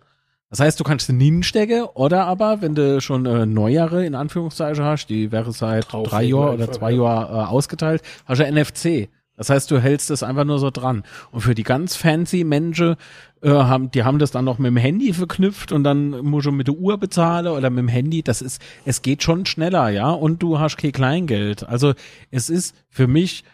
Das 0.50 0.60
heißt, 0.60 0.80
du 0.80 0.84
kannst 0.84 1.06
sie 1.06 1.16
hinstecken 1.16 1.84
oder 1.94 2.24
aber, 2.24 2.60
wenn 2.60 2.74
du 2.74 3.00
schon 3.00 3.26
äh, 3.26 3.46
neuere, 3.46 4.04
in 4.04 4.14
Anführungszeichen 4.14 4.82
hast, 4.82 5.06
die 5.06 5.30
wäre 5.30 5.52
seit 5.52 5.94
Auf 5.94 6.08
drei 6.08 6.24
Jahren 6.24 6.54
oder 6.54 6.72
zwei 6.72 6.90
ja. 6.90 7.02
Jahren 7.04 7.34
äh, 7.34 7.48
ausgeteilt, 7.48 8.02
hast 8.24 8.40
du 8.40 8.50
NFC. 8.50 9.10
Das 9.38 9.50
heißt, 9.50 9.70
du 9.70 9.80
hältst 9.80 10.10
es 10.10 10.22
einfach 10.22 10.44
nur 10.44 10.58
so 10.58 10.70
dran. 10.70 11.04
Und 11.30 11.40
für 11.40 11.54
die 11.54 11.62
ganz 11.62 11.94
fancy 11.94 12.42
Menschen, 12.44 12.96
äh, 13.40 13.50
haben, 13.50 13.90
die 13.92 14.02
haben 14.02 14.18
das 14.18 14.32
dann 14.32 14.44
noch 14.44 14.58
mit 14.58 14.66
dem 14.66 14.76
Handy 14.76 15.12
verknüpft 15.12 15.70
und 15.70 15.84
dann 15.84 16.10
musst 16.10 16.46
du 16.46 16.52
mit 16.52 16.66
der 16.66 16.74
Uhr 16.74 16.98
bezahlen 16.98 17.46
oder 17.46 17.70
mit 17.70 17.78
dem 17.78 17.88
Handy. 17.88 18.22
Das 18.22 18.42
ist, 18.42 18.60
es 18.84 19.00
geht 19.00 19.22
schon 19.22 19.46
schneller, 19.46 19.90
ja. 19.90 20.10
Und 20.10 20.42
du 20.42 20.58
hast 20.58 20.76
kein 20.76 20.90
Kleingeld. 20.90 21.66
Also 21.68 21.94
es 22.32 22.50
ist 22.50 22.74
für 22.88 23.06
mich 23.06 23.44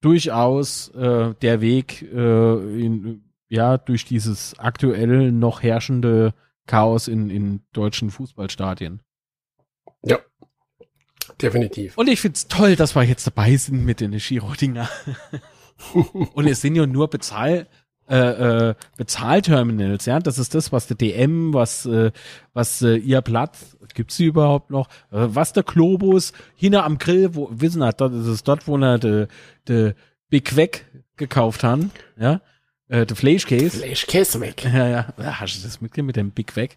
durchaus 0.00 0.88
äh, 0.88 1.34
der 1.42 1.60
Weg, 1.60 2.02
äh, 2.02 2.82
in, 2.82 3.24
ja, 3.48 3.76
durch 3.76 4.06
dieses 4.06 4.58
aktuell 4.58 5.30
noch 5.30 5.62
herrschende 5.62 6.32
Chaos 6.66 7.06
in, 7.06 7.28
in 7.28 7.60
deutschen 7.74 8.10
Fußballstadien. 8.10 9.00
Ja. 10.02 10.18
Definitiv. 11.40 11.96
Und 11.98 12.08
ich 12.08 12.20
find's 12.20 12.48
toll, 12.48 12.76
dass 12.76 12.94
wir 12.94 13.02
jetzt 13.02 13.26
dabei 13.26 13.56
sind 13.56 13.84
mit 13.84 14.00
den 14.00 14.12
Giro-Dinger. 14.12 14.88
Und 16.34 16.46
es 16.46 16.60
sind 16.60 16.76
ja 16.76 16.86
nur 16.86 17.08
Bezahl, 17.08 17.66
äh, 18.08 18.70
äh, 18.70 18.74
Bezahlterminals, 18.96 20.06
ja. 20.06 20.18
Das 20.18 20.38
ist 20.38 20.54
das, 20.54 20.72
was 20.72 20.86
der 20.86 20.96
DM, 20.96 21.54
was, 21.54 21.86
äh, 21.86 22.12
was 22.52 22.82
äh, 22.82 22.96
ihr 22.96 23.22
Platz, 23.22 23.76
gibt's 23.94 24.16
die 24.16 24.26
überhaupt 24.26 24.70
noch? 24.70 24.88
Äh, 25.10 25.28
was 25.34 25.52
der 25.52 25.62
Globus, 25.62 26.32
hinter 26.54 26.84
am 26.84 26.98
Grill, 26.98 27.34
wo, 27.34 27.48
wissen 27.50 27.80
wir, 27.80 27.92
dort 27.92 28.12
ist 28.12 28.46
dort, 28.46 28.68
wo 28.68 28.76
er 28.76 28.98
de, 28.98 29.26
de 29.68 29.94
Big 30.28 30.54
Weg 30.56 30.86
gekauft 31.16 31.64
haben, 31.64 31.90
ja. 32.18 32.40
Äh, 32.88 33.06
der 33.06 33.16
Fleischkäse. 33.16 33.78
Fleisch 33.78 34.06
Käse 34.06 34.40
weg. 34.40 34.64
Ja, 34.64 34.88
ja. 34.88 35.14
ja. 35.18 35.40
Hast 35.40 35.58
du 35.58 35.62
das 35.62 35.80
mitgekriegt 35.80 36.06
mit 36.06 36.16
dem 36.16 36.30
Big 36.30 36.54
Mac? 36.56 36.76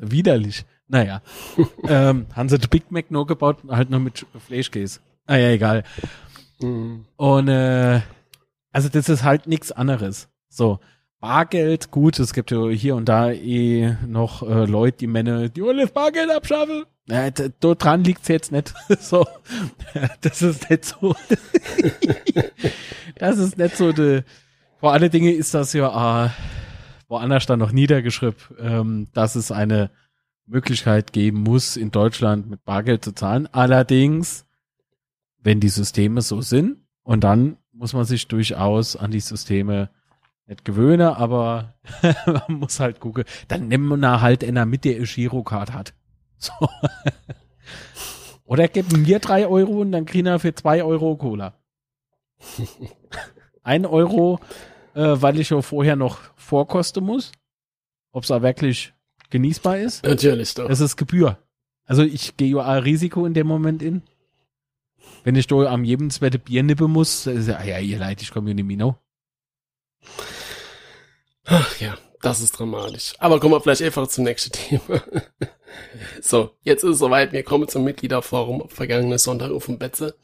Widerlich. 0.00 0.64
Naja. 0.88 1.22
ähm, 1.88 2.26
haben 2.34 2.48
sie 2.48 2.58
den 2.58 2.70
Big 2.70 2.90
Mac 2.90 3.10
nur 3.10 3.26
gebaut, 3.26 3.58
halt 3.68 3.90
nur 3.90 4.00
mit 4.00 4.26
Fleischkäse. 4.46 5.00
Ah 5.26 5.36
ja, 5.36 5.50
egal. 5.50 5.84
Mhm. 6.60 7.04
Und 7.16 7.48
äh, 7.48 8.00
also 8.72 8.88
das 8.88 9.08
ist 9.08 9.22
halt 9.22 9.46
nichts 9.46 9.72
anderes. 9.72 10.28
So. 10.48 10.80
Bargeld, 11.20 11.90
gut, 11.90 12.18
es 12.20 12.32
gibt 12.32 12.52
ja 12.52 12.68
hier 12.68 12.94
und 12.94 13.08
da 13.08 13.32
eh 13.32 13.96
noch 14.06 14.42
äh, 14.42 14.66
Leute, 14.66 14.98
die 14.98 15.06
Männer, 15.08 15.48
die 15.48 15.62
wollen 15.62 15.78
das 15.78 15.90
Bargeld 15.90 16.30
abschaffen. 16.30 16.84
Ja, 17.06 17.30
dort 17.30 17.82
dran 17.82 18.04
liegt's 18.04 18.28
jetzt 18.28 18.52
nicht. 18.52 18.72
so. 19.00 19.26
Das 20.20 20.42
ist 20.42 20.70
nicht 20.70 20.84
so. 20.84 21.16
das 23.16 23.38
ist 23.38 23.58
nicht 23.58 23.76
so 23.76 23.92
de, 23.92 24.22
vor 24.78 24.92
allen 24.92 25.10
Dingen 25.10 25.34
ist 25.34 25.54
das 25.54 25.72
ja 25.72 26.26
äh, 26.26 26.30
woanders 27.08 27.46
dann 27.46 27.58
noch 27.58 27.72
niedergeschrieben, 27.72 28.36
ähm, 28.60 29.08
dass 29.12 29.34
es 29.34 29.50
eine 29.50 29.90
Möglichkeit 30.48 31.12
geben 31.12 31.42
muss, 31.42 31.76
in 31.76 31.90
Deutschland 31.90 32.48
mit 32.48 32.64
Bargeld 32.64 33.04
zu 33.04 33.12
zahlen. 33.12 33.48
Allerdings, 33.52 34.46
wenn 35.38 35.60
die 35.60 35.68
Systeme 35.68 36.22
so 36.22 36.40
sind, 36.40 36.78
und 37.02 37.24
dann 37.24 37.56
muss 37.72 37.92
man 37.92 38.04
sich 38.04 38.28
durchaus 38.28 38.96
an 38.96 39.10
die 39.10 39.20
Systeme 39.20 39.90
nicht 40.46 40.64
gewöhnen, 40.64 41.08
aber 41.08 41.74
man 42.26 42.58
muss 42.58 42.80
halt 42.80 43.00
gucken. 43.00 43.24
Dann 43.48 43.68
nimmt 43.68 43.86
man 43.86 44.20
halt 44.20 44.42
einer 44.42 44.66
mit, 44.66 44.84
der 44.84 44.96
eine 44.96 45.04
Girocard 45.04 45.72
hat. 45.72 45.94
So. 46.40 46.52
Oder 48.44 48.68
geben 48.68 49.02
mir 49.02 49.18
drei 49.18 49.46
Euro 49.46 49.80
und 49.80 49.90
dann 49.90 50.06
kriegen 50.06 50.26
wir 50.26 50.38
für 50.38 50.54
zwei 50.54 50.84
Euro 50.84 51.16
Cola. 51.16 51.54
Ein 53.64 53.84
Euro, 53.84 54.38
äh, 54.94 55.16
weil 55.16 55.40
ich 55.40 55.50
ja 55.50 55.60
vorher 55.60 55.96
noch 55.96 56.20
vorkosten 56.36 57.04
muss, 57.04 57.32
ob 58.12 58.22
es 58.22 58.30
auch 58.30 58.42
wirklich 58.42 58.94
genießbar 59.30 59.78
ist. 59.78 60.04
Natürlich 60.04 60.54
doch. 60.54 60.68
Es 60.68 60.80
ist 60.80 60.96
Gebühr. 60.96 61.38
Also 61.84 62.02
ich 62.02 62.36
gehe 62.36 62.56
ja 62.56 62.64
ein 62.64 62.82
Risiko 62.82 63.24
in 63.26 63.34
dem 63.34 63.46
Moment 63.46 63.82
in. 63.82 64.02
Wenn 65.24 65.36
ich 65.36 65.46
da 65.46 65.56
am 65.66 65.84
jedem 65.84 66.10
zweite 66.10 66.38
Bier 66.38 66.62
nippen 66.62 66.90
muss, 66.90 67.26
ist 67.26 67.48
ja, 67.48 67.62
ja, 67.62 67.78
ihr 67.78 67.98
Leid, 67.98 68.22
ich 68.22 68.30
komme 68.30 68.46
hier 68.46 68.54
nicht 68.54 68.76
mehr. 68.76 68.98
Ach 71.44 71.80
ja, 71.80 71.96
das 72.20 72.40
ist 72.40 72.52
dramatisch. 72.52 73.14
Aber 73.18 73.40
kommen 73.40 73.54
wir 73.54 73.60
vielleicht 73.60 73.82
einfach 73.82 74.06
zum 74.08 74.24
nächsten 74.24 74.52
Thema. 74.52 75.02
so, 76.20 76.50
jetzt 76.62 76.84
ist 76.84 76.90
es 76.90 76.98
soweit. 76.98 77.32
Wir 77.32 77.42
kommen 77.42 77.68
zum 77.68 77.84
Mitgliederforum 77.84 78.68
vergangenen 78.68 79.18
Sonntag 79.18 79.50
auf 79.50 79.66
dem 79.66 79.78
Betze. 79.78 80.14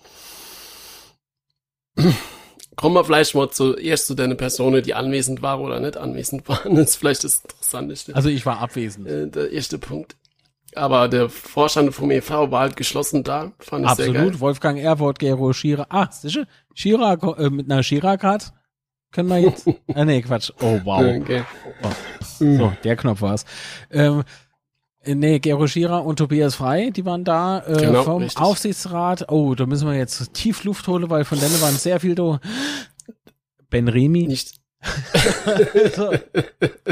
Kommen 2.76 2.94
wir 2.94 3.04
vielleicht 3.04 3.34
mal 3.34 3.50
zuerst 3.50 4.06
zu 4.06 4.14
deiner 4.14 4.34
Person, 4.34 4.82
die 4.82 4.94
anwesend 4.94 5.42
war 5.42 5.60
oder 5.60 5.80
nicht 5.80 5.96
anwesend 5.96 6.48
war. 6.48 6.60
Das 6.64 6.90
ist 6.90 6.96
vielleicht 6.96 7.24
das 7.24 7.40
Interessanteste. 7.40 8.14
Also 8.14 8.28
ich 8.28 8.44
war 8.46 8.58
abwesend. 8.60 9.06
äh, 9.08 9.28
der 9.28 9.50
erste 9.52 9.78
Punkt. 9.78 10.16
Aber 10.74 11.08
der 11.08 11.28
Vorstand 11.28 11.94
vom 11.94 12.10
EV 12.10 12.50
war 12.50 12.60
halt 12.60 12.76
geschlossen 12.76 13.22
da. 13.22 13.52
Fand 13.60 13.86
ich 13.86 13.92
sehr 13.92 14.06
geil. 14.06 14.16
Absolut. 14.16 14.40
Wolfgang 14.40 14.78
Erfurt, 14.78 15.20
Gero 15.20 15.52
Schira. 15.52 15.86
Ah, 15.88 16.10
sicher? 16.10 16.46
Schira, 16.74 17.14
äh, 17.38 17.50
mit 17.50 17.70
einer 17.70 17.82
Schira-Card? 17.82 18.52
Können 19.12 19.28
wir 19.28 19.38
jetzt? 19.38 19.68
ah, 19.94 20.04
nee, 20.04 20.20
Quatsch. 20.22 20.50
Oh, 20.60 20.80
wow. 20.82 21.00
Okay. 21.20 21.44
So, 22.38 22.72
der 22.82 22.96
Knopf 22.96 23.22
war's. 23.22 23.44
Ähm, 23.92 24.20
äh, 24.20 24.24
nee, 25.06 25.38
Gero 25.38 25.66
Schira 25.66 25.98
und 25.98 26.16
Tobias 26.16 26.54
Frei, 26.54 26.90
die 26.90 27.04
waren 27.04 27.24
da 27.24 27.60
äh, 27.66 27.86
Genau, 27.86 28.02
vom 28.02 28.22
richtig. 28.22 28.40
Aufsichtsrat. 28.42 29.30
Oh, 29.30 29.54
da 29.54 29.66
müssen 29.66 29.88
wir 29.88 29.96
jetzt 29.96 30.32
tief 30.34 30.64
Luft 30.64 30.86
holen, 30.88 31.10
weil 31.10 31.24
von 31.24 31.38
denen 31.38 31.60
waren 31.60 31.74
sehr 31.76 32.00
viel 32.00 32.14
da. 32.14 32.40
Ben 33.70 33.88
Remi. 33.88 34.26
Nicht, 34.26 34.54
So. 35.96 36.12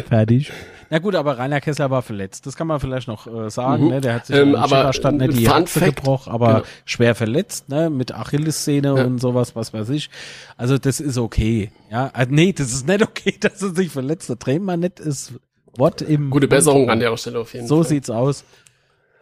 Fertig. 0.08 0.52
Na 0.90 0.98
gut, 0.98 1.14
aber 1.14 1.38
Rainer 1.38 1.60
Kessler 1.60 1.90
war 1.90 2.02
verletzt. 2.02 2.46
Das 2.46 2.54
kann 2.56 2.66
man 2.66 2.78
vielleicht 2.80 3.08
noch 3.08 3.26
äh, 3.26 3.50
sagen. 3.50 3.84
Mhm. 3.84 3.90
Ne? 3.90 4.00
Der 4.02 4.14
hat 4.14 4.26
sich 4.26 4.36
Ähm, 4.36 4.54
aber, 4.54 4.68
Schillerstand 4.68 5.18
nicht 5.18 5.38
die 5.38 5.46
Fact, 5.46 5.72
gebrochen, 5.74 6.30
aber 6.32 6.46
genau. 6.54 6.64
schwer 6.84 7.14
verletzt, 7.14 7.68
ne? 7.70 7.88
mit 7.88 8.12
Achillessehne 8.14 8.88
Ja. 8.96 9.04
und 9.04 9.18
sowas, 9.18 9.56
was 9.56 9.72
weiß 9.72 9.88
ich. 9.90 10.10
Also 10.56 10.76
das 10.78 11.00
ist 11.00 11.16
okay. 11.16 11.70
Ja, 11.90 12.08
äh, 12.14 12.26
nee, 12.28 12.52
das 12.52 12.72
ist 12.72 12.86
nicht 12.86 13.02
okay, 13.02 13.36
dass 13.40 13.62
er 13.62 13.74
sich 13.74 13.90
verletzt. 13.90 14.28
Da 14.28 14.34
drehen 14.34 14.64
man 14.64 14.80
nicht 14.80 15.00
ist 15.00 15.32
Wort 15.76 16.02
im 16.02 16.30
gute 16.30 16.48
Besserung 16.48 16.90
an 16.90 17.00
der 17.00 17.16
Stelle 17.16 17.40
auf 17.40 17.54
jeden 17.54 17.66
So 17.66 17.76
Fall. 17.82 17.88
sieht's 17.88 18.10
aus. 18.10 18.44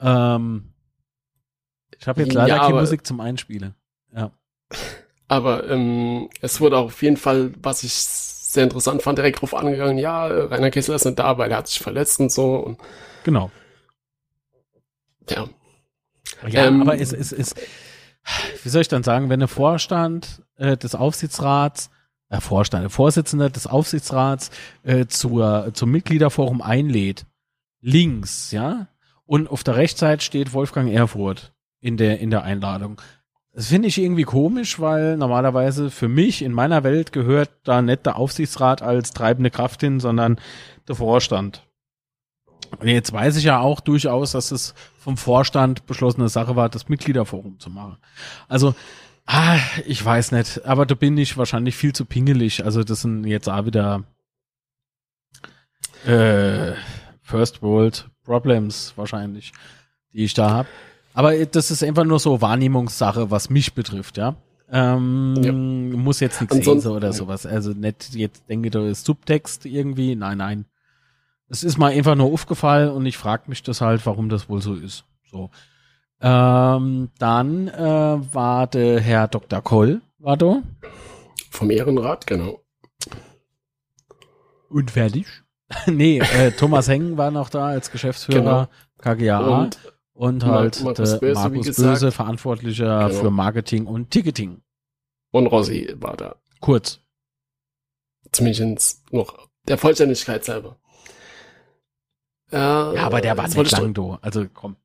Ähm, 0.00 0.72
ich 1.98 2.06
habe 2.08 2.22
jetzt 2.22 2.32
leider 2.32 2.56
Ja, 2.56 2.66
keine 2.66 2.80
Musik 2.80 3.06
zum 3.06 3.20
Einspielen. 3.20 3.74
Ja. 4.14 4.32
Aber 5.28 5.68
ähm, 5.70 6.28
es 6.40 6.60
wurde 6.60 6.76
auch 6.78 6.86
auf 6.86 7.02
jeden 7.02 7.16
Fall, 7.16 7.52
was 7.62 7.84
ich 7.84 7.92
sehr 7.92 8.64
interessant 8.64 9.00
fand, 9.02 9.16
direkt 9.18 9.40
drauf 9.40 9.54
angegangen, 9.54 9.96
ja, 9.96 10.26
Rainer 10.26 10.72
Kessler 10.72 10.96
ist 10.96 11.04
nicht 11.04 11.20
da, 11.20 11.38
weil 11.38 11.52
er 11.52 11.58
hat 11.58 11.68
sich 11.68 11.78
verletzt 11.78 12.18
und 12.18 12.32
so. 12.32 12.56
Und 12.56 12.78
Genau. 13.22 13.52
ja, 15.28 15.48
Ja, 16.48 16.66
Ähm, 16.66 16.80
aber 16.82 16.98
es 16.98 17.12
ist, 17.12 17.54
wie 18.64 18.68
soll 18.68 18.80
ich 18.82 18.88
dann 18.88 19.04
sagen, 19.04 19.28
wenn 19.28 19.38
der 19.38 19.48
Vorstand 19.48 20.42
äh, 20.56 20.76
des 20.76 20.96
Aufsichtsrats, 20.96 21.90
äh, 22.30 22.40
Vorstand, 22.40 22.82
der 22.82 22.90
Vorsitzende 22.90 23.50
des 23.50 23.66
Aufsichtsrats 23.66 24.50
äh, 24.82 25.06
zur, 25.06 25.70
zum 25.74 25.90
Mitgliederforum 25.90 26.62
einlädt, 26.62 27.26
links, 27.82 28.50
ja, 28.52 28.88
und 29.26 29.50
auf 29.50 29.62
der 29.62 29.76
Rechtsseite 29.76 30.24
steht 30.24 30.54
Wolfgang 30.54 30.90
Erfurt 30.90 31.52
in 31.80 31.96
der, 31.96 32.18
in 32.18 32.30
der 32.30 32.42
Einladung. 32.42 33.00
Das 33.52 33.68
finde 33.68 33.88
ich 33.88 33.98
irgendwie 33.98 34.22
komisch, 34.22 34.80
weil 34.80 35.16
normalerweise 35.16 35.90
für 35.90 36.08
mich 36.08 36.42
in 36.42 36.52
meiner 36.52 36.84
Welt 36.84 37.12
gehört 37.12 37.50
da 37.64 37.82
nicht 37.82 38.06
der 38.06 38.16
Aufsichtsrat 38.16 38.80
als 38.80 39.12
treibende 39.12 39.50
Kraft 39.50 39.80
hin, 39.80 39.98
sondern 39.98 40.40
der 40.86 40.94
Vorstand. 40.94 41.66
Und 42.78 42.86
jetzt 42.86 43.12
weiß 43.12 43.36
ich 43.36 43.44
ja 43.44 43.58
auch 43.58 43.80
durchaus, 43.80 44.32
dass 44.32 44.52
es 44.52 44.74
vom 44.98 45.16
Vorstand 45.16 45.86
beschlossene 45.86 46.28
Sache 46.28 46.54
war, 46.54 46.68
das 46.68 46.88
Mitgliederforum 46.88 47.58
zu 47.58 47.70
machen. 47.70 47.96
Also, 48.48 48.74
ah, 49.30 49.58
ich 49.86 50.04
weiß 50.04 50.32
nicht, 50.32 50.64
aber 50.64 50.86
da 50.86 50.94
bin 50.94 51.16
ich 51.16 51.36
wahrscheinlich 51.36 51.76
viel 51.76 51.92
zu 51.92 52.04
pingelig. 52.04 52.64
Also 52.64 52.82
das 52.82 53.02
sind 53.02 53.24
jetzt 53.24 53.48
auch 53.48 53.64
wieder 53.66 54.04
äh, 56.06 56.72
First 57.22 57.62
World 57.62 58.08
Problems 58.24 58.92
wahrscheinlich, 58.96 59.52
die 60.12 60.24
ich 60.24 60.34
da 60.34 60.50
habe. 60.50 60.68
Aber 61.14 61.34
das 61.46 61.70
ist 61.70 61.82
einfach 61.82 62.04
nur 62.04 62.18
so 62.18 62.40
Wahrnehmungssache, 62.40 63.30
was 63.30 63.50
mich 63.50 63.74
betrifft, 63.74 64.16
ja. 64.16 64.36
Ähm, 64.70 65.34
Ja. 65.42 65.52
Muss 65.52 66.20
jetzt 66.20 66.40
nichts 66.40 66.64
sehen 66.64 66.80
so 66.80 66.94
oder 66.94 67.12
sowas. 67.12 67.44
Also 67.46 67.72
nicht 67.72 68.14
jetzt 68.14 68.48
denke, 68.48 68.70
da 68.70 68.86
ist 68.86 69.04
Subtext 69.04 69.66
irgendwie. 69.66 70.14
Nein, 70.14 70.38
nein. 70.38 70.64
Es 71.48 71.64
ist 71.64 71.78
mal 71.78 71.90
einfach 71.92 72.14
nur 72.14 72.32
aufgefallen 72.32 72.90
und 72.90 73.06
ich 73.06 73.16
frage 73.18 73.44
mich 73.46 73.64
das 73.64 73.80
halt, 73.80 74.06
warum 74.06 74.28
das 74.28 74.48
wohl 74.48 74.62
so 74.62 74.74
ist. 74.74 75.04
So. 75.28 75.50
Ähm, 76.22 77.09
dann 77.18 77.68
äh, 77.68 78.35
war 78.35 78.66
der 78.66 79.00
Herr 79.00 79.28
Dr. 79.28 79.62
Koll, 79.62 80.02
war 80.18 80.37
da. 80.37 80.62
vom 81.50 81.70
Ehrenrat, 81.70 82.26
genau. 82.26 82.61
Und 84.68 84.90
fertig. 84.90 85.26
nee, 85.87 86.18
äh, 86.18 86.50
Thomas 86.52 86.88
Hengen 86.88 87.16
war 87.16 87.30
noch 87.30 87.48
da 87.48 87.66
als 87.68 87.90
Geschäftsführer 87.90 88.68
KGAA 88.98 89.62
und, 89.62 89.78
und 90.12 90.44
halt 90.44 90.83
Markus 90.83 91.12
der 91.12 91.18
Böse, 91.18 91.35
Markus. 91.48 91.76
Böse, 91.76 92.12
Verantwortlicher 92.12 93.09
Genau. 93.09 93.20
für 93.20 93.30
Marketing 93.30 93.87
und 93.87 94.11
Ticketing. 94.11 94.62
Und 95.30 95.46
Rossi 95.46 95.94
war 95.96 96.16
da. 96.16 96.37
Kurz. 96.61 97.00
Zumindest 98.33 99.12
noch 99.12 99.48
der 99.68 99.78
Vollständigkeit 99.78 100.44
selber. 100.44 100.76
Äh, 102.52 102.56
Ja, 102.56 102.94
aber 103.06 103.20
der 103.20 103.37
war 103.38 103.44
jetzt 103.44 103.56
nicht 103.56 103.70
lang, 103.72 103.94
du. 103.94 104.18
Also 104.20 104.46
komm. 104.52 104.76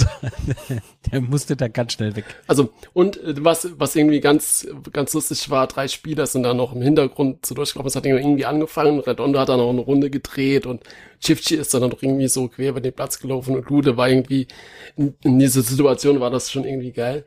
Also, 0.26 0.80
der 1.12 1.20
musste 1.20 1.56
da 1.56 1.68
ganz 1.68 1.92
schnell 1.92 2.16
weg. 2.16 2.24
Also, 2.46 2.72
und 2.92 3.16
äh, 3.22 3.34
was, 3.44 3.68
was 3.78 3.94
irgendwie 3.94 4.20
ganz, 4.20 4.66
ganz 4.92 5.14
lustig 5.14 5.48
war, 5.50 5.66
drei 5.66 5.88
Spieler 5.88 6.26
sind 6.26 6.42
da 6.42 6.54
noch 6.54 6.74
im 6.74 6.82
Hintergrund 6.82 7.46
so 7.46 7.54
durchgelaufen. 7.54 7.88
Es 7.88 7.96
hat 7.96 8.06
irgendwie 8.06 8.44
angefangen. 8.44 9.00
Redondo 9.00 9.38
hat 9.38 9.48
dann 9.48 9.58
noch 9.58 9.70
eine 9.70 9.80
Runde 9.80 10.10
gedreht 10.10 10.66
und 10.66 10.82
Chifchi 11.20 11.54
ist 11.56 11.72
dann 11.74 11.82
noch 11.82 12.02
irgendwie 12.02 12.28
so 12.28 12.48
quer 12.48 12.70
über 12.70 12.80
den 12.80 12.92
Platz 12.92 13.18
gelaufen 13.18 13.56
und 13.56 13.68
Lude 13.68 13.96
war 13.96 14.08
irgendwie, 14.08 14.48
in, 14.96 15.14
in 15.22 15.38
dieser 15.38 15.62
Situation 15.62 16.20
war 16.20 16.30
das 16.30 16.50
schon 16.50 16.64
irgendwie 16.64 16.92
geil. 16.92 17.24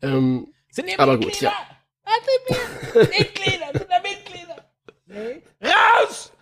Ähm, 0.00 0.48
Sind 0.70 0.88
hier 0.88 0.98
Aber 0.98 1.18
gut, 1.18 1.40
ja. 1.40 1.52
Mitglieder, 2.94 3.66
sind 3.72 3.86
da 3.88 4.00
Mitglieder? 4.00 5.42
Raus! 5.62 6.32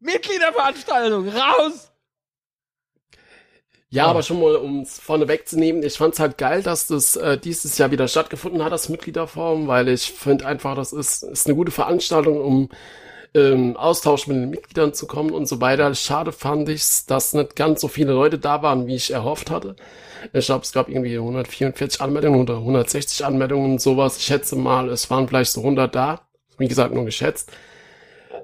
Mitgliederveranstaltung, 0.00 1.28
raus! 1.28 1.90
Ja, 3.92 4.06
Oh. 4.06 4.10
aber 4.10 4.22
schon 4.22 4.40
mal, 4.40 4.54
um 4.56 4.80
es 4.82 5.00
vorne 5.00 5.26
wegzunehmen, 5.26 5.82
ich 5.82 5.94
fand's 5.98 6.20
halt 6.20 6.38
geil, 6.38 6.62
dass 6.62 6.86
das 6.86 7.16
äh, 7.16 7.38
dieses 7.38 7.76
Jahr 7.76 7.90
wieder 7.90 8.06
stattgefunden 8.06 8.62
hat, 8.64 8.72
das 8.72 8.88
Mitgliederforum, 8.88 9.66
weil 9.66 9.88
ich 9.88 10.12
finde 10.12 10.46
einfach, 10.46 10.76
das 10.76 10.92
ist, 10.92 11.24
ist 11.24 11.46
eine 11.46 11.56
gute 11.56 11.72
Veranstaltung, 11.72 12.40
um 12.40 12.68
ähm, 13.34 13.76
Austausch 13.76 14.26
mit 14.28 14.36
den 14.36 14.50
Mitgliedern 14.50 14.94
zu 14.94 15.06
kommen 15.06 15.30
und 15.32 15.46
so 15.46 15.60
weiter. 15.60 15.92
Schade 15.94 16.32
fand 16.32 16.68
ich's, 16.68 17.06
dass 17.06 17.32
nicht 17.34 17.56
ganz 17.56 17.80
so 17.80 17.88
viele 17.88 18.12
Leute 18.12 18.38
da 18.38 18.62
waren, 18.62 18.86
wie 18.86 18.94
ich 18.96 19.10
erhofft 19.12 19.50
hatte. 19.50 19.74
Ich 20.32 20.46
glaube, 20.46 20.64
es 20.64 20.72
gab 20.72 20.88
irgendwie 20.88 21.16
144 21.16 22.00
Anmeldungen 22.00 22.40
oder 22.42 22.56
160 22.58 23.24
Anmeldungen 23.24 23.72
und 23.72 23.80
sowas. 23.80 24.18
Ich 24.18 24.24
schätze 24.24 24.56
mal, 24.56 24.88
es 24.90 25.10
waren 25.10 25.26
vielleicht 25.28 25.52
so 25.52 25.60
100 25.62 25.94
da. 25.94 26.20
Wie 26.58 26.68
gesagt, 26.68 26.94
nur 26.94 27.04
geschätzt. 27.04 27.50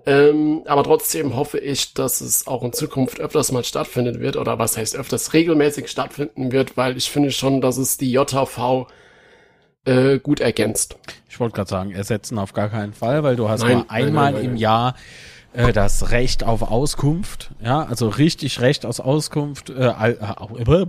Ähm, 0.06 0.62
aber 0.66 0.84
trotzdem 0.84 1.34
hoffe 1.34 1.58
ich, 1.58 1.92
dass 1.92 2.20
es 2.20 2.46
auch 2.46 2.62
in 2.62 2.72
Zukunft 2.72 3.18
öfters 3.18 3.50
mal 3.50 3.64
stattfinden 3.64 4.20
wird 4.20 4.36
oder 4.36 4.56
was 4.56 4.76
heißt 4.76 4.94
öfters 4.94 5.32
regelmäßig 5.32 5.88
stattfinden 5.88 6.52
wird, 6.52 6.76
weil 6.76 6.96
ich 6.96 7.10
finde 7.10 7.32
schon, 7.32 7.60
dass 7.60 7.76
es 7.76 7.98
die 7.98 8.12
JV 8.12 8.86
äh, 9.84 10.20
gut 10.20 10.38
ergänzt. 10.38 10.96
Ich 11.28 11.40
wollte 11.40 11.56
gerade 11.56 11.70
sagen, 11.70 11.90
ersetzen 11.90 12.38
auf 12.38 12.52
gar 12.52 12.68
keinen 12.68 12.92
Fall, 12.92 13.24
weil 13.24 13.34
du 13.34 13.48
hast 13.48 13.62
Nein, 13.62 13.78
nur 13.78 13.90
einmal 13.90 14.32
nein, 14.32 14.42
nein, 14.42 14.50
im. 14.52 14.56
Jahr 14.56 14.94
äh, 15.52 15.72
das 15.72 16.12
Recht 16.12 16.44
auf 16.44 16.62
Auskunft. 16.62 17.50
Ja, 17.60 17.82
also 17.82 18.08
richtig 18.08 18.60
Recht 18.60 18.86
aus 18.86 19.00
Auskunft. 19.00 19.70
Äh, 19.70 19.88
äh, 19.88 20.10
äh, 20.12 20.86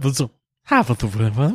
was? 0.67 1.53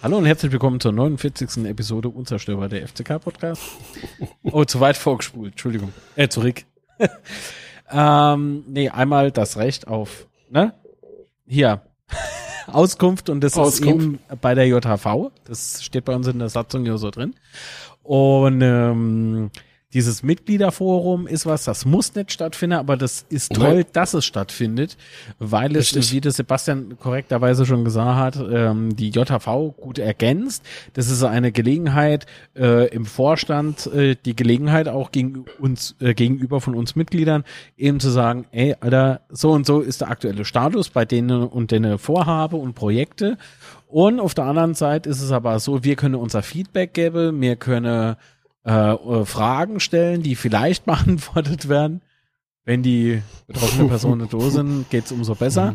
Hallo 0.00 0.16
und 0.16 0.26
herzlich 0.26 0.52
willkommen 0.52 0.78
zur 0.78 0.92
49. 0.92 1.64
Episode 1.64 2.08
Unzerstörbar 2.08 2.68
der 2.68 2.86
FCK-Podcast. 2.86 3.62
Oh, 4.50 4.64
zu 4.64 4.80
weit 4.80 4.96
vorgespult, 4.96 5.52
Entschuldigung. 5.52 5.92
Äh, 6.14 6.28
zurück. 6.28 6.62
ähm, 7.90 8.64
nee, 8.66 8.88
einmal 8.88 9.30
das 9.30 9.56
Recht 9.56 9.88
auf, 9.88 10.26
ne? 10.50 10.74
Hier. 11.46 11.82
Auskunft 12.66 13.30
und 13.30 13.40
das 13.40 13.56
Auskunft. 13.56 13.82
ist 13.82 14.04
eben 14.04 14.18
bei 14.40 14.54
der 14.54 14.66
JHV. 14.66 15.30
Das 15.44 15.82
steht 15.82 16.04
bei 16.04 16.14
uns 16.14 16.26
in 16.26 16.38
der 16.38 16.50
Satzung 16.50 16.84
ja 16.84 16.98
so 16.98 17.10
drin. 17.10 17.34
Und 18.02 18.60
ähm, 18.62 19.50
dieses 19.94 20.22
Mitgliederforum 20.22 21.26
ist 21.26 21.46
was, 21.46 21.64
das 21.64 21.86
muss 21.86 22.14
nicht 22.14 22.30
stattfinden, 22.30 22.76
aber 22.76 22.98
das 22.98 23.24
ist 23.30 23.54
toll, 23.54 23.76
Nein. 23.76 23.86
dass 23.94 24.12
es 24.12 24.26
stattfindet, 24.26 24.98
weil 25.38 25.74
es, 25.76 25.94
Richtig. 25.94 26.12
wie 26.12 26.20
das 26.20 26.36
Sebastian 26.36 26.98
korrekterweise 26.98 27.64
schon 27.64 27.84
gesagt 27.84 28.36
hat, 28.36 28.46
ähm, 28.52 28.94
die 28.96 29.08
JHV 29.08 29.74
gut 29.78 29.98
ergänzt. 29.98 30.62
Das 30.92 31.08
ist 31.08 31.22
eine 31.22 31.52
Gelegenheit 31.52 32.26
äh, 32.54 32.88
im 32.88 33.06
Vorstand, 33.06 33.86
äh, 33.86 34.14
die 34.22 34.36
Gelegenheit 34.36 34.88
auch 34.88 35.10
gegen 35.10 35.46
uns, 35.58 35.96
äh, 36.00 36.12
gegenüber 36.12 36.60
von 36.60 36.74
uns 36.74 36.94
Mitgliedern, 36.94 37.44
eben 37.78 37.98
zu 37.98 38.10
sagen, 38.10 38.44
ey, 38.50 38.76
Alter, 38.80 39.22
so 39.30 39.52
und 39.52 39.64
so 39.64 39.80
ist 39.80 40.02
der 40.02 40.10
aktuelle 40.10 40.44
Status 40.44 40.90
bei 40.90 41.06
denen 41.06 41.44
und 41.44 41.70
denen 41.70 41.96
Vorhabe 41.96 42.56
und 42.56 42.74
Projekte. 42.74 43.38
Und 43.86 44.20
auf 44.20 44.34
der 44.34 44.44
anderen 44.44 44.74
Seite 44.74 45.08
ist 45.08 45.22
es 45.22 45.32
aber 45.32 45.58
so, 45.60 45.82
wir 45.82 45.96
können 45.96 46.14
unser 46.14 46.42
Feedback 46.42 46.92
geben, 46.92 47.40
wir 47.40 47.56
können 47.56 48.16
äh, 48.68 48.92
äh, 48.92 49.24
Fragen 49.24 49.80
stellen, 49.80 50.22
die 50.22 50.36
vielleicht 50.36 50.84
beantwortet 50.84 51.68
werden. 51.70 52.02
Wenn 52.64 52.82
die 52.82 53.22
betroffene 53.46 53.88
Personen 53.88 54.28
da 54.28 54.40
sind, 54.50 54.90
geht's 54.90 55.10
umso 55.10 55.34
besser. 55.34 55.74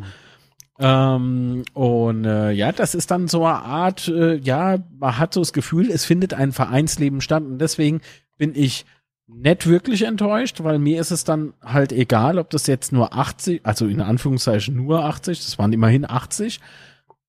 Ähm, 0.77 1.63
und 1.73 2.25
äh, 2.25 2.51
ja, 2.51 2.71
das 2.71 2.93
ist 2.93 3.10
dann 3.10 3.27
so 3.27 3.45
eine 3.45 3.63
Art, 3.63 4.08
äh, 4.08 4.36
ja, 4.36 4.77
man 4.99 5.17
hat 5.17 5.34
so 5.34 5.41
das 5.41 5.53
Gefühl, 5.53 5.89
es 5.89 6.06
findet 6.06 6.36
ein 6.36 6.51
Vereinsleben 6.51 7.21
statt. 7.21 7.41
Und 7.41 7.58
deswegen 7.58 8.01
bin 8.38 8.53
ich 8.53 8.86
nicht 9.25 9.65
wirklich 9.65 10.03
enttäuscht, 10.03 10.63
weil 10.63 10.77
mir 10.77 11.01
ist 11.01 11.10
es 11.10 11.23
dann 11.23 11.53
halt 11.63 11.91
egal, 11.91 12.38
ob 12.38 12.51
das 12.51 12.67
jetzt 12.67 12.91
nur 12.91 13.15
80, 13.15 13.62
also 13.65 13.88
in 13.88 14.01
Anführungszeichen 14.01 14.75
nur 14.75 15.03
80, 15.03 15.43
das 15.43 15.58
waren 15.58 15.73
immerhin 15.73 16.08
80 16.08 16.60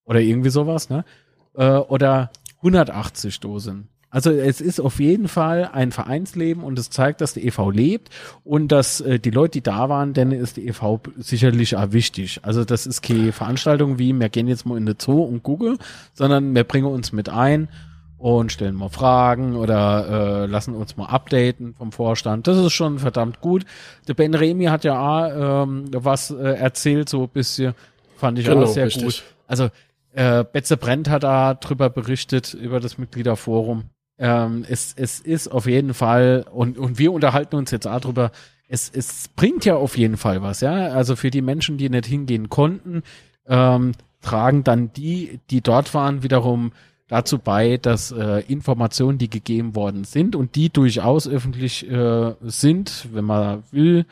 oder 0.04 0.20
irgendwie 0.20 0.50
sowas, 0.50 0.90
ne? 0.90 1.06
Äh, 1.54 1.76
oder 1.76 2.30
180 2.58 3.40
Dosen. 3.40 3.88
Also 4.14 4.30
es 4.30 4.60
ist 4.60 4.78
auf 4.78 5.00
jeden 5.00 5.26
Fall 5.26 5.68
ein 5.72 5.90
Vereinsleben 5.90 6.62
und 6.62 6.78
es 6.78 6.88
zeigt, 6.88 7.20
dass 7.20 7.34
die 7.34 7.44
EV 7.48 7.70
lebt 7.72 8.10
und 8.44 8.68
dass 8.68 9.00
äh, 9.00 9.18
die 9.18 9.30
Leute, 9.30 9.58
die 9.58 9.62
da 9.62 9.88
waren, 9.88 10.12
denen 10.12 10.30
ist 10.30 10.56
die 10.56 10.68
EV 10.68 11.00
sicherlich 11.18 11.74
auch 11.74 11.90
wichtig. 11.90 12.38
Also 12.42 12.64
das 12.64 12.86
ist 12.86 13.02
keine 13.02 13.32
Veranstaltung 13.32 13.98
wie, 13.98 14.12
wir 14.12 14.28
gehen 14.28 14.46
jetzt 14.46 14.66
mal 14.66 14.78
in 14.78 14.86
den 14.86 14.94
Zoo 15.00 15.20
und 15.24 15.42
gucken, 15.42 15.78
sondern 16.12 16.54
wir 16.54 16.62
bringen 16.62 16.86
uns 16.86 17.10
mit 17.10 17.28
ein 17.28 17.68
und 18.16 18.52
stellen 18.52 18.76
mal 18.76 18.88
Fragen 18.88 19.56
oder 19.56 20.44
äh, 20.44 20.46
lassen 20.46 20.76
uns 20.76 20.96
mal 20.96 21.06
updaten 21.06 21.74
vom 21.74 21.90
Vorstand. 21.90 22.46
Das 22.46 22.56
ist 22.56 22.72
schon 22.72 23.00
verdammt 23.00 23.40
gut. 23.40 23.64
Der 24.06 24.14
Ben 24.14 24.32
Remy 24.32 24.66
hat 24.66 24.84
ja 24.84 24.96
auch, 24.96 25.64
ähm, 25.64 25.86
was 25.92 26.30
äh, 26.30 26.36
erzählt, 26.36 27.08
so 27.08 27.24
ein 27.24 27.30
bisschen, 27.30 27.74
fand 28.16 28.38
ich 28.38 28.46
Genau, 28.46 28.62
auch 28.62 28.66
sehr 28.68 28.86
richtig. 28.86 29.02
gut. 29.02 29.24
Also 29.48 29.70
äh, 30.12 30.44
Betze 30.44 30.76
Brent 30.76 31.10
hat 31.10 31.24
da 31.24 31.54
drüber 31.54 31.90
berichtet, 31.90 32.54
über 32.54 32.78
das 32.78 32.96
Mitgliederforum. 32.96 33.90
Ähm, 34.18 34.64
es, 34.68 34.94
es 34.96 35.20
ist 35.20 35.48
auf 35.48 35.66
jeden 35.66 35.94
Fall, 35.94 36.46
und, 36.52 36.78
und 36.78 36.98
wir 36.98 37.12
unterhalten 37.12 37.56
uns 37.56 37.70
jetzt 37.70 37.86
auch 37.86 38.00
drüber, 38.00 38.30
es, 38.68 38.90
es 38.92 39.28
bringt 39.28 39.64
ja 39.64 39.76
auf 39.76 39.96
jeden 39.96 40.16
Fall 40.16 40.42
was, 40.42 40.60
ja. 40.60 40.88
Also 40.88 41.16
für 41.16 41.30
die 41.30 41.42
Menschen, 41.42 41.78
die 41.78 41.88
nicht 41.88 42.06
hingehen 42.06 42.48
konnten, 42.48 43.02
ähm, 43.46 43.92
tragen 44.22 44.64
dann 44.64 44.92
die, 44.92 45.40
die 45.50 45.60
dort 45.60 45.92
waren, 45.94 46.22
wiederum 46.22 46.72
dazu 47.08 47.38
bei, 47.38 47.76
dass 47.76 48.12
äh, 48.12 48.40
Informationen, 48.48 49.18
die 49.18 49.28
gegeben 49.28 49.74
worden 49.74 50.04
sind 50.04 50.34
und 50.34 50.54
die 50.54 50.70
durchaus 50.70 51.28
öffentlich 51.28 51.88
äh, 51.90 52.34
sind, 52.40 53.08
wenn 53.12 53.24
man 53.24 53.62
will, 53.70 54.06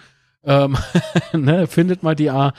ähm, 0.44 0.76
ne, 1.32 1.66
findet 1.66 2.02
man 2.02 2.16
die 2.16 2.30
auch. 2.30 2.52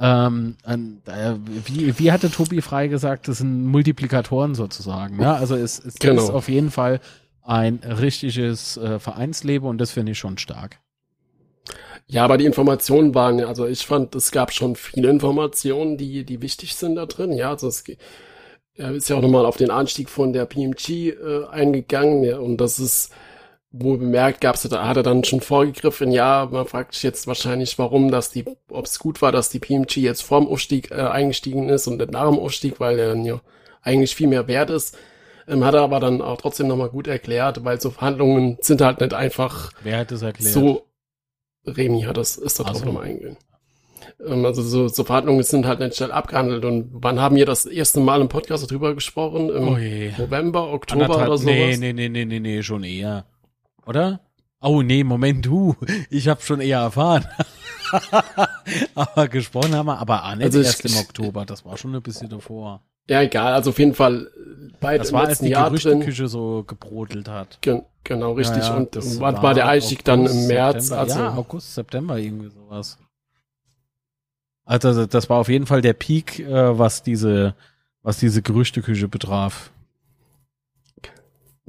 Ähm, 0.00 0.56
äh, 0.64 1.34
wie, 1.66 1.98
wie 1.98 2.12
hatte 2.12 2.30
Tobi 2.30 2.60
frei 2.62 2.86
gesagt, 2.88 3.26
das 3.28 3.38
sind 3.38 3.66
Multiplikatoren 3.66 4.54
sozusagen. 4.54 5.20
Ja, 5.20 5.34
also 5.34 5.56
es, 5.56 5.84
es 5.84 5.94
Genau. 5.96 6.22
ist 6.22 6.30
auf 6.30 6.48
jeden 6.48 6.70
Fall 6.70 7.00
ein 7.42 7.80
richtiges 7.82 8.76
äh, 8.76 8.98
Vereinsleben 8.98 9.68
und 9.68 9.78
das 9.78 9.90
finde 9.90 10.12
ich 10.12 10.18
schon 10.18 10.38
stark. 10.38 10.78
Ja, 12.06 12.24
aber 12.24 12.38
die 12.38 12.46
Informationen 12.46 13.14
waren, 13.14 13.42
also 13.44 13.66
ich 13.66 13.84
fand, 13.86 14.14
es 14.14 14.30
gab 14.30 14.52
schon 14.52 14.76
viele 14.76 15.10
Informationen, 15.10 15.98
die, 15.98 16.24
die 16.24 16.40
wichtig 16.40 16.74
sind 16.74 16.94
da 16.94 17.04
drin. 17.06 17.32
Ja, 17.32 17.50
also 17.50 17.68
es 17.68 17.84
ist 18.76 19.08
ja 19.10 19.16
auch 19.16 19.22
nochmal 19.22 19.44
auf 19.44 19.56
den 19.56 19.70
Anstieg 19.70 20.08
von 20.08 20.32
der 20.32 20.46
PMG 20.46 21.08
äh, 21.10 21.46
eingegangen, 21.50 22.22
ja, 22.22 22.38
und 22.38 22.58
das 22.58 22.78
ist 22.78 23.12
wohl 23.70 23.98
bemerkt, 23.98 24.40
gab's 24.40 24.62
da, 24.62 24.86
hat 24.88 24.96
er 24.96 25.02
dann 25.02 25.24
schon 25.24 25.40
vorgegriffen, 25.42 26.10
ja, 26.10 26.48
man 26.50 26.66
fragt 26.66 26.94
sich 26.94 27.02
jetzt 27.02 27.26
wahrscheinlich, 27.26 27.78
warum, 27.78 28.10
dass 28.10 28.30
die, 28.30 28.44
ob 28.70 28.86
es 28.86 28.98
gut 28.98 29.20
war, 29.20 29.30
dass 29.30 29.50
die 29.50 29.58
PMG 29.58 29.96
jetzt 29.98 30.22
vorm 30.22 30.48
Aufstieg 30.48 30.90
äh, 30.90 30.94
eingestiegen 30.94 31.68
ist 31.68 31.86
und 31.86 31.98
nicht 31.98 32.10
nach 32.12 32.30
dem 32.30 32.38
Aufstieg, 32.38 32.80
weil 32.80 32.98
er 32.98 33.08
dann 33.10 33.24
ja 33.26 33.40
eigentlich 33.82 34.14
viel 34.14 34.26
mehr 34.28 34.48
wert 34.48 34.70
ist. 34.70 34.96
Ähm, 35.46 35.64
hat 35.64 35.74
er 35.74 35.82
aber 35.82 36.00
dann 36.00 36.22
auch 36.22 36.40
trotzdem 36.40 36.66
nochmal 36.68 36.88
gut 36.88 37.06
erklärt, 37.08 37.64
weil 37.64 37.80
so 37.80 37.90
Verhandlungen 37.90 38.56
sind 38.60 38.80
halt 38.80 39.00
nicht 39.00 39.12
einfach 39.14 39.70
Wer 39.82 39.98
hat 39.98 40.10
das 40.12 40.22
erklärt? 40.22 40.52
so, 40.52 40.86
Remy 41.66 42.02
hat 42.02 42.16
das, 42.16 42.36
ist 42.36 42.58
da 42.58 42.64
Ach 42.66 42.70
drauf 42.70 42.78
so. 42.80 42.86
nochmal 42.86 43.04
eingegangen. 43.04 43.36
Ähm, 44.26 44.44
Also 44.46 44.62
so, 44.62 44.88
so 44.88 45.04
Verhandlungen 45.04 45.42
sind 45.42 45.66
halt 45.66 45.80
nicht 45.80 45.94
schnell 45.96 46.12
abgehandelt. 46.12 46.64
Und 46.64 46.88
wann 46.92 47.20
haben 47.20 47.36
wir 47.36 47.44
das 47.46 47.66
erste 47.66 48.00
Mal 48.00 48.20
im 48.22 48.28
Podcast 48.28 48.70
darüber 48.70 48.94
gesprochen? 48.94 49.50
Im 49.50 49.68
Oh. 49.68 50.22
November, 50.22 50.72
Oktober 50.72 51.04
Anderthalb- 51.04 51.28
oder 51.28 51.38
sowas? 51.38 51.54
nee, 51.54 51.76
nee, 51.78 51.92
nee, 51.92 52.08
nee, 52.08 52.24
nee, 52.24 52.40
nee, 52.40 52.62
schon 52.62 52.82
eher. 52.84 53.26
Oder? 53.88 54.20
Oh 54.60 54.82
nee, 54.82 55.02
Moment, 55.02 55.46
du. 55.46 55.74
Ich 56.10 56.28
habe 56.28 56.42
schon 56.42 56.60
eher 56.60 56.80
erfahren. 56.80 57.24
aber 58.94 59.28
gesprochen 59.28 59.74
haben 59.74 59.86
wir, 59.86 59.98
aber 59.98 60.24
auch 60.26 60.34
nicht 60.34 60.44
Also 60.44 60.60
ich- 60.60 60.66
erst 60.66 60.84
im 60.84 60.96
Oktober. 60.98 61.46
Das 61.46 61.64
war 61.64 61.78
schon 61.78 61.94
ein 61.94 62.02
bisschen 62.02 62.28
davor. 62.28 62.82
Ja, 63.08 63.22
egal, 63.22 63.54
also 63.54 63.70
auf 63.70 63.78
jeden 63.78 63.94
Fall 63.94 64.30
bei 64.80 64.98
das 64.98 65.10
war, 65.14 65.26
als 65.26 65.38
die 65.38 65.48
Jahr 65.48 65.70
Gerüchteküche 65.70 66.24
drin. 66.24 66.28
so 66.28 66.64
gebrodelt 66.66 67.28
hat. 67.28 67.56
Gen 67.62 67.82
genau, 68.04 68.32
richtig. 68.32 68.58
Ja, 68.62 68.68
ja, 68.68 68.76
und 68.76 68.94
wann 69.20 69.36
war, 69.36 69.42
war 69.42 69.54
der 69.54 69.66
Einstieg 69.68 70.04
dann 70.04 70.26
im 70.26 70.46
März? 70.48 70.88
September, 70.88 70.98
also 71.00 71.18
ja, 71.18 71.34
August, 71.34 71.74
September, 71.74 72.18
irgendwie 72.18 72.50
sowas. 72.50 72.98
Also 74.66 75.06
das 75.06 75.30
war 75.30 75.38
auf 75.38 75.48
jeden 75.48 75.64
Fall 75.64 75.80
der 75.80 75.94
Peak, 75.94 76.40
äh, 76.40 76.78
was 76.78 77.02
diese, 77.02 77.54
was 78.02 78.18
diese 78.18 78.42
Gerüchteküche 78.42 79.08
betraf. 79.08 79.70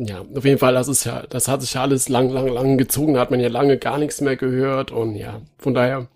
Ja, 0.02 0.22
auf 0.34 0.46
jeden 0.46 0.60
Fall, 0.60 0.74
das 0.74 0.88
ist 0.88 1.04
ja, 1.04 1.24
das 1.30 1.50
hat 1.50 1.62
sich 1.62 1.74
ja 1.74 1.82
alles 1.82 2.08
lang, 2.08 2.30
lang, 2.30 2.48
lang 2.48 2.78
gezogen, 2.78 3.16
da 3.16 3.20
hat 3.20 3.32
man 3.32 3.42
ja 3.42 3.50
lange 3.50 3.78
gar 3.78 3.98
nichts 3.98 4.22
mehr 4.22 4.38
gehört 4.38 4.92
und 4.92 5.16
ja, 5.16 5.42
von 5.58 5.74
daher 5.74 6.08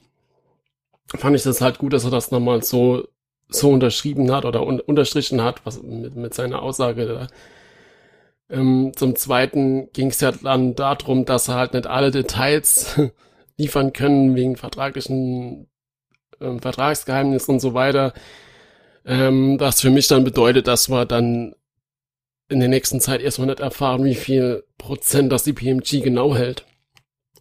fand 1.18 1.36
ich 1.36 1.44
das 1.44 1.60
halt 1.62 1.80
gut, 1.80 1.92
dass 1.94 2.06
er 2.06 2.12
das 2.12 2.32
nochmal 2.32 2.64
so 2.64 3.08
so 3.50 3.70
unterschrieben 3.70 4.32
hat 4.32 4.46
oder 4.46 4.66
un 4.66 4.80
unterstrichen 4.80 5.42
hat, 5.44 5.66
was 5.66 5.82
mit, 5.84 6.16
mit 6.16 6.34
seiner 6.34 6.62
Aussage 6.62 7.06
da. 7.06 7.28
Ähm, 8.50 8.92
zum 8.96 9.16
Zweiten 9.16 9.92
ging 9.94 10.08
es 10.10 10.22
ja 10.22 10.32
dann 10.32 10.76
darum, 10.76 11.26
dass 11.26 11.48
er 11.50 11.56
halt 11.56 11.74
nicht 11.74 11.88
alle 11.88 12.12
Details 12.12 13.00
liefern 13.58 13.94
können 13.94 14.36
wegen 14.36 14.56
vertraglichen 14.58 15.68
ähm, 16.42 16.60
Vertragsgeheimnissen 16.60 17.56
und 17.56 17.60
so 17.60 17.74
weiter. 17.74 18.14
Ähm, 19.06 19.60
was 19.60 19.82
für 19.82 19.90
mich 19.90 20.08
dann 20.08 20.24
bedeutet, 20.24 20.68
dass 20.68 20.90
wir 20.90 21.06
dann 21.06 21.56
in 22.50 22.60
der 22.60 22.70
nächsten 22.70 23.00
Zeit 23.00 23.22
erstmal 23.22 23.48
nicht 23.48 23.60
erfahren, 23.60 24.04
wie 24.04 24.16
viel 24.16 24.64
Prozent 24.78 25.32
das 25.32 25.44
die 25.44 25.54
PMG 25.54 26.02
genau 26.04 26.36
hält. 26.36 26.66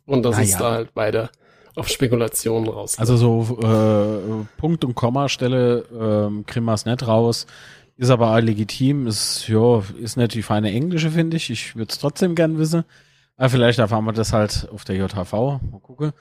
Und 0.07 0.23
das 0.25 0.39
ist 0.39 0.53
ja. 0.53 0.59
da 0.59 0.71
halt 0.73 0.95
beide 0.95 1.31
auf 1.77 1.89
Spekulationen 1.89 2.69
raus. 2.69 2.99
Also 2.99 3.17
so 3.17 3.59
äh, 3.63 4.47
Punkt 4.59 4.85
und 4.85 4.95
Kommastelle 4.95 5.85
ähm, 5.93 6.45
kriegen 6.47 6.67
wir 6.67 6.75
es 6.75 6.85
nicht 6.85 7.07
raus. 7.07 7.47
Ist 7.97 8.11
aber 8.11 8.41
legitim. 8.41 9.07
Ist, 9.07 9.49
ja, 9.49 9.83
ist 10.01 10.17
nicht 10.17 10.35
die 10.35 10.43
feine 10.43 10.73
Englische, 10.73 11.11
finde 11.11 11.37
ich. 11.37 11.51
Ich 11.51 11.77
würde 11.77 11.91
es 11.91 11.99
trotzdem 11.99 12.35
gern 12.35 12.59
wissen. 12.59 12.85
Aber 13.37 13.49
vielleicht 13.49 13.79
erfahren 13.79 14.05
wir 14.05 14.13
das 14.13 14.33
halt 14.33 14.69
auf 14.73 14.85
der 14.85 14.97
JHV. 14.97 15.33
Mal 15.33 15.81
gucken. 15.83 16.13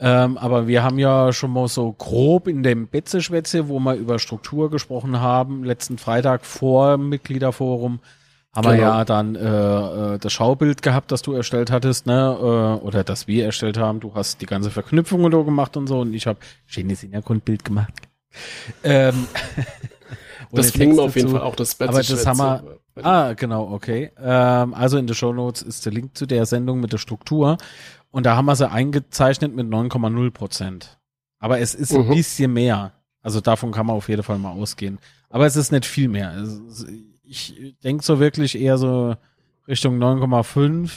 Ähm, 0.00 0.38
aber 0.38 0.68
wir 0.68 0.84
haben 0.84 0.98
ja 0.98 1.32
schon 1.32 1.52
mal 1.52 1.66
so 1.66 1.92
grob 1.92 2.46
in 2.46 2.62
dem 2.62 2.86
Betze-Schwätze, 2.86 3.68
wo 3.68 3.80
wir 3.80 3.94
über 3.94 4.18
Struktur 4.18 4.70
gesprochen 4.70 5.20
haben, 5.20 5.64
letzten 5.64 5.98
Freitag 5.98 6.46
vor 6.46 6.96
dem 6.96 7.08
Mitgliederforum, 7.08 7.98
haben 8.54 8.70
genau. 8.70 8.76
wir 8.76 8.78
ja 8.78 9.04
dann 9.04 9.34
äh, 9.34 10.14
äh, 10.14 10.18
das 10.18 10.32
Schaubild 10.32 10.82
gehabt, 10.82 11.12
das 11.12 11.22
du 11.22 11.32
erstellt 11.32 11.70
hattest, 11.70 12.06
ne? 12.06 12.36
Äh, 12.40 12.84
oder 12.84 13.04
das 13.04 13.26
wir 13.26 13.44
erstellt 13.44 13.76
haben. 13.76 14.00
Du 14.00 14.14
hast 14.14 14.40
die 14.40 14.46
ganze 14.46 14.70
Verknüpfung 14.70 15.28
da 15.30 15.42
gemacht 15.42 15.76
und 15.76 15.86
so 15.86 16.00
und 16.00 16.14
ich 16.14 16.26
habe 16.26 16.38
schönes 16.66 17.00
Hintergrundbild 17.00 17.64
gemacht. 17.64 17.92
Ähm, 18.84 19.26
das 20.52 20.78
wir 20.78 21.02
auf 21.02 21.16
jeden 21.16 21.30
Fall 21.30 21.42
auch 21.42 21.56
das 21.56 21.74
Beste. 21.74 21.92
Aber 21.92 22.02
das 22.02 22.26
haben 22.26 22.38
wir. 22.38 22.78
Ah, 23.04 23.34
genau, 23.34 23.70
okay. 23.70 24.10
Ähm, 24.20 24.74
also 24.74 24.98
in 24.98 25.06
den 25.06 25.14
Show 25.14 25.32
Notes 25.32 25.62
ist 25.62 25.86
der 25.86 25.92
Link 25.92 26.16
zu 26.16 26.26
der 26.26 26.46
Sendung 26.46 26.80
mit 26.80 26.92
der 26.92 26.98
Struktur 26.98 27.58
und 28.10 28.26
da 28.26 28.36
haben 28.36 28.46
wir 28.46 28.56
sie 28.56 28.70
eingezeichnet 28.70 29.54
mit 29.54 29.66
9,0 29.68 30.30
Prozent. 30.30 30.98
Aber 31.38 31.60
es 31.60 31.74
ist 31.74 31.92
mhm. 31.92 32.10
ein 32.10 32.16
bisschen 32.16 32.52
mehr. 32.52 32.92
Also 33.22 33.40
davon 33.40 33.72
kann 33.72 33.86
man 33.86 33.96
auf 33.96 34.08
jeden 34.08 34.22
Fall 34.22 34.38
mal 34.38 34.52
ausgehen. 34.52 34.98
Aber 35.28 35.46
es 35.46 35.56
ist 35.56 35.72
nicht 35.72 35.84
viel 35.84 36.08
mehr. 36.08 36.34
Es, 36.36 36.86
ich 37.22 37.76
denke 37.84 38.02
so 38.02 38.20
wirklich 38.20 38.58
eher 38.58 38.78
so 38.78 39.16
Richtung 39.66 39.98
9,5, 39.98 40.90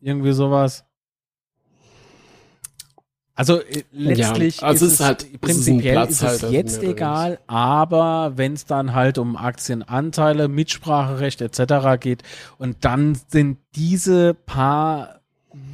irgendwie 0.00 0.32
sowas. 0.32 0.84
Also 3.34 3.60
äh, 3.60 3.82
letztlich 3.90 4.60
ja, 4.60 4.68
also 4.68 4.86
ist, 4.86 4.92
es 4.92 5.00
halt 5.00 5.40
prinzipiell 5.40 6.02
ist, 6.04 6.10
ist 6.10 6.22
es 6.22 6.42
halt, 6.42 6.52
jetzt 6.52 6.82
egal, 6.82 7.40
aber 7.46 8.32
wenn 8.36 8.52
es 8.52 8.66
dann 8.66 8.92
halt 8.94 9.16
um 9.16 9.36
Aktienanteile, 9.36 10.48
Mitspracherecht 10.48 11.40
etc. 11.40 11.98
geht 11.98 12.22
und 12.58 12.84
dann 12.84 13.18
sind 13.28 13.58
diese 13.74 14.34
paar 14.34 15.21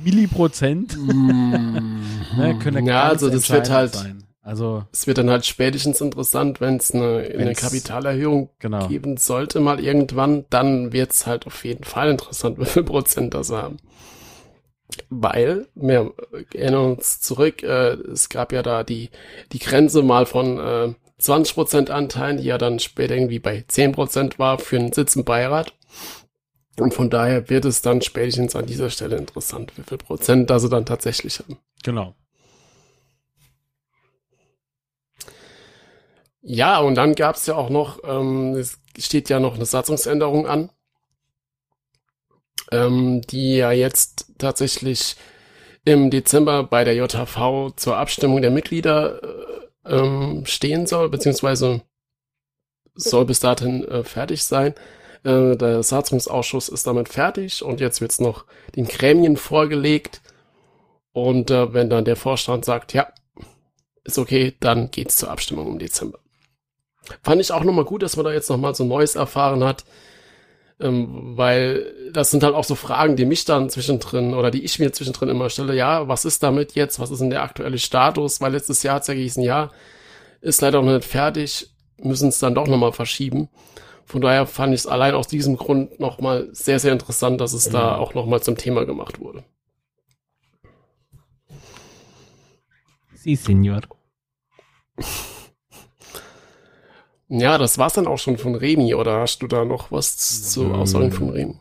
Milliprozent 0.04 0.96
mm, 0.96 1.76
ne, 2.36 2.58
können 2.60 2.86
ja, 2.86 3.04
also 3.04 3.30
das 3.30 3.50
wird 3.50 3.70
halt 3.70 3.94
sein. 3.94 4.24
Also 4.48 4.84
es 4.92 5.06
wird 5.06 5.18
dann 5.18 5.28
halt 5.28 5.44
spätestens 5.44 6.00
interessant, 6.00 6.62
wenn 6.62 6.76
es 6.76 6.94
eine, 6.94 7.18
eine 7.38 7.52
Kapitalerhöhung 7.52 8.48
genau. 8.58 8.88
geben 8.88 9.18
sollte 9.18 9.60
mal 9.60 9.78
irgendwann, 9.78 10.46
dann 10.48 10.94
wird 10.94 11.12
es 11.12 11.26
halt 11.26 11.46
auf 11.46 11.66
jeden 11.66 11.84
Fall 11.84 12.08
interessant, 12.08 12.58
wie 12.58 12.64
viel 12.64 12.82
Prozent 12.82 13.34
das 13.34 13.52
haben. 13.52 13.76
Weil, 15.10 15.66
wir 15.74 16.14
erinnern 16.54 16.92
uns 16.92 17.20
zurück, 17.20 17.62
äh, 17.62 17.92
es 18.10 18.30
gab 18.30 18.54
ja 18.54 18.62
da 18.62 18.84
die, 18.84 19.10
die 19.52 19.58
Grenze 19.58 20.02
mal 20.02 20.24
von 20.24 20.58
äh, 20.58 20.94
20% 21.20 21.90
Anteilen, 21.90 22.38
die 22.38 22.44
ja 22.44 22.56
dann 22.56 22.78
später 22.78 23.14
irgendwie 23.14 23.40
bei 23.40 23.64
10% 23.68 24.38
war 24.38 24.58
für 24.58 24.78
einen 24.78 24.94
Sitz 24.94 25.14
im 25.14 25.24
Beirat. 25.24 25.74
Und 26.80 26.94
von 26.94 27.10
daher 27.10 27.48
wird 27.50 27.64
es 27.64 27.82
dann 27.82 28.02
spätestens 28.02 28.54
an 28.54 28.66
dieser 28.66 28.90
Stelle 28.90 29.16
interessant, 29.16 29.72
wie 29.76 29.82
viel 29.82 29.98
Prozent 29.98 30.50
da 30.50 30.58
sie 30.58 30.68
dann 30.68 30.86
tatsächlich 30.86 31.40
haben. 31.40 31.58
Genau. 31.82 32.14
Ja, 36.40 36.78
und 36.78 36.94
dann 36.94 37.14
gab 37.14 37.36
es 37.36 37.46
ja 37.46 37.56
auch 37.56 37.68
noch, 37.68 37.98
ähm, 38.04 38.54
es 38.54 38.78
steht 38.98 39.28
ja 39.28 39.40
noch 39.40 39.56
eine 39.56 39.66
Satzungsänderung 39.66 40.46
an, 40.46 40.70
ähm, 42.70 43.22
die 43.22 43.56
ja 43.56 43.72
jetzt 43.72 44.32
tatsächlich 44.38 45.16
im 45.84 46.10
Dezember 46.10 46.64
bei 46.64 46.84
der 46.84 46.94
JHV 46.94 47.72
zur 47.76 47.96
Abstimmung 47.96 48.42
der 48.42 48.50
Mitglieder 48.50 49.22
äh, 49.22 49.94
ähm, 49.96 50.44
stehen 50.46 50.86
soll, 50.86 51.08
beziehungsweise 51.08 51.82
soll 52.94 53.24
bis 53.24 53.40
dahin 53.40 53.86
äh, 53.86 54.04
fertig 54.04 54.44
sein. 54.44 54.74
Äh, 55.24 55.56
der 55.56 55.82
Satzungsausschuss 55.82 56.68
ist 56.68 56.86
damit 56.86 57.08
fertig 57.08 57.62
und 57.62 57.80
jetzt 57.80 58.00
wird's 58.00 58.20
noch 58.20 58.44
den 58.76 58.86
Gremien 58.86 59.36
vorgelegt. 59.36 60.20
Und 61.12 61.50
äh, 61.50 61.72
wenn 61.72 61.90
dann 61.90 62.04
der 62.04 62.16
Vorstand 62.16 62.64
sagt, 62.64 62.94
ja, 62.94 63.08
ist 64.04 64.18
okay, 64.18 64.54
dann 64.60 64.90
geht's 64.90 65.16
zur 65.16 65.30
Abstimmung 65.30 65.68
im 65.68 65.78
Dezember. 65.78 66.18
Fand 67.22 67.40
ich 67.40 67.52
auch 67.52 67.64
nochmal 67.64 67.84
gut, 67.84 68.02
dass 68.02 68.16
man 68.16 68.24
da 68.24 68.32
jetzt 68.32 68.50
nochmal 68.50 68.74
so 68.74 68.84
Neues 68.84 69.16
erfahren 69.16 69.64
hat. 69.64 69.84
Ähm, 70.80 71.36
weil 71.36 71.92
das 72.12 72.30
sind 72.30 72.44
halt 72.44 72.54
auch 72.54 72.64
so 72.64 72.76
Fragen, 72.76 73.16
die 73.16 73.24
mich 73.24 73.44
dann 73.44 73.68
zwischendrin 73.68 74.32
oder 74.34 74.52
die 74.52 74.64
ich 74.64 74.78
mir 74.78 74.92
zwischendrin 74.92 75.28
immer 75.28 75.50
stelle. 75.50 75.74
Ja, 75.74 76.06
was 76.06 76.24
ist 76.24 76.42
damit 76.42 76.74
jetzt? 76.74 77.00
Was 77.00 77.10
ist 77.10 77.20
denn 77.20 77.30
der 77.30 77.42
aktuelle 77.42 77.78
Status? 77.78 78.40
Weil 78.40 78.52
letztes 78.52 78.82
Jahr 78.84 78.96
hat 78.96 79.02
es 79.02 79.08
ja 79.08 79.14
gehießen, 79.14 79.42
ja, 79.42 79.70
ist 80.40 80.60
leider 80.60 80.80
noch 80.80 80.92
nicht 80.92 81.04
fertig, 81.04 81.70
müssen 82.00 82.28
es 82.28 82.38
dann 82.38 82.54
doch 82.54 82.68
nochmal 82.68 82.92
verschieben. 82.92 83.48
Von 84.08 84.22
daher 84.22 84.46
fand 84.46 84.72
ich 84.72 84.80
es 84.80 84.86
allein 84.86 85.14
aus 85.14 85.28
diesem 85.28 85.58
Grund 85.58 86.00
nochmal 86.00 86.48
sehr, 86.52 86.78
sehr 86.78 86.94
interessant, 86.94 87.42
dass 87.42 87.52
es 87.52 87.66
genau. 87.66 87.78
da 87.78 87.96
auch 87.98 88.14
nochmal 88.14 88.42
zum 88.42 88.56
Thema 88.56 88.86
gemacht 88.86 89.20
wurde. 89.20 89.44
Sie, 93.12 93.36
Senior. 93.36 93.82
Ja, 97.28 97.58
das 97.58 97.76
war's 97.76 97.92
dann 97.92 98.06
auch 98.06 98.16
schon 98.16 98.38
von 98.38 98.54
Remi, 98.54 98.94
oder 98.94 99.20
hast 99.20 99.42
du 99.42 99.46
da 99.46 99.66
noch 99.66 99.92
was 99.92 100.16
zu 100.50 100.64
ähm, 100.64 100.72
Aussagen 100.72 101.12
von 101.12 101.28
Remi? 101.28 101.56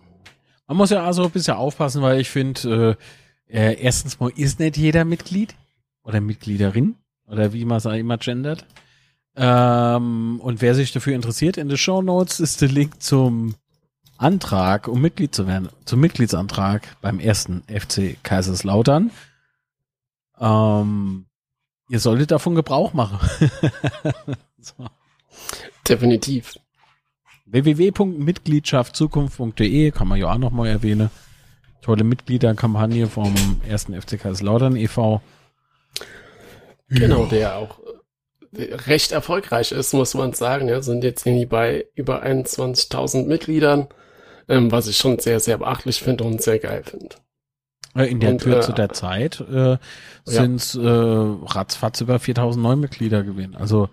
Man 0.67 0.77
muss 0.77 0.91
ja 0.91 1.03
also 1.03 1.25
ein 1.25 1.31
bisschen 1.31 1.55
aufpassen, 1.55 2.01
weil 2.01 2.21
ich 2.21 2.29
finde, 2.29 2.97
äh, 3.49 3.71
äh, 3.73 3.81
erstens 3.81 4.21
mal 4.21 4.31
ist 4.37 4.61
nicht 4.61 4.77
jeder 4.77 5.03
Mitglied 5.03 5.53
oder 6.01 6.21
Mitgliederin 6.21 6.95
oder 7.27 7.51
wie 7.51 7.65
man 7.65 7.79
es 7.79 7.85
auch 7.85 7.91
immer 7.91 8.17
gendert. 8.17 8.65
Ähm, 9.37 10.39
und 10.41 10.61
wer 10.61 10.73
sich 10.73 10.91
dafür 10.91 11.13
interessiert, 11.13 11.57
in 11.57 11.69
den 11.69 11.77
Show 11.77 12.01
Notes 12.01 12.39
ist 12.39 12.61
der 12.61 12.69
Link 12.69 13.03
zum 13.03 13.53
Antrag, 14.17 14.87
um 14.87 14.99
Mitglied 14.99 15.35
zu 15.35 15.45
werden, 15.45 15.69
zum 15.85 15.99
Mitgliedsantrag 15.99 16.97
beim 17.01 17.19
ersten 17.19 17.61
FC 17.67 18.17
Kaiserslautern. 18.23 19.11
Ähm, 20.39 21.27
ihr 21.87 21.99
solltet 21.99 22.31
davon 22.31 22.55
Gebrauch 22.55 22.93
machen. 22.93 23.19
so. 24.59 24.73
Definitiv. 25.87 26.55
www.mitgliedschaftzukunft.de 27.45 29.91
kann 29.91 30.07
man 30.07 30.19
ja 30.19 30.31
auch 30.31 30.39
nochmal 30.39 30.69
erwähnen. 30.69 31.11
Tolle 31.83 32.03
Mitgliederkampagne 32.03 33.05
vom 33.05 33.35
ersten 33.67 33.93
FC 34.01 34.19
Kaiserslautern 34.19 34.75
e.V. 34.75 35.21
Genau, 36.89 37.27
der 37.27 37.57
auch 37.57 37.77
recht 38.53 39.11
erfolgreich 39.11 39.71
ist, 39.71 39.93
muss 39.93 40.13
man 40.13 40.33
sagen. 40.33 40.67
Ja, 40.67 40.81
sind 40.81 41.03
jetzt 41.03 41.25
irgendwie 41.25 41.45
bei 41.45 41.85
über 41.95 42.23
21.000 42.23 43.25
Mitgliedern, 43.25 43.87
ähm, 44.47 44.71
was 44.71 44.87
ich 44.87 44.97
schon 44.97 45.19
sehr, 45.19 45.39
sehr 45.39 45.57
beachtlich 45.57 46.01
finde 46.01 46.23
und 46.23 46.41
sehr 46.41 46.59
geil 46.59 46.83
finde. 46.83 47.15
In 47.95 48.19
der 48.19 48.31
und, 48.31 48.41
Kürze 48.41 48.71
äh, 48.71 48.75
der 48.75 48.89
Zeit 48.89 49.41
äh, 49.41 49.77
sind 50.23 50.55
es 50.55 50.73
ja. 50.73 50.83
äh, 50.83 51.37
ratzfatz 51.45 52.01
über 52.01 52.17
4.000 52.17 52.59
Neumitglieder 52.59 53.23
gewesen. 53.23 53.55
Also 53.55 53.89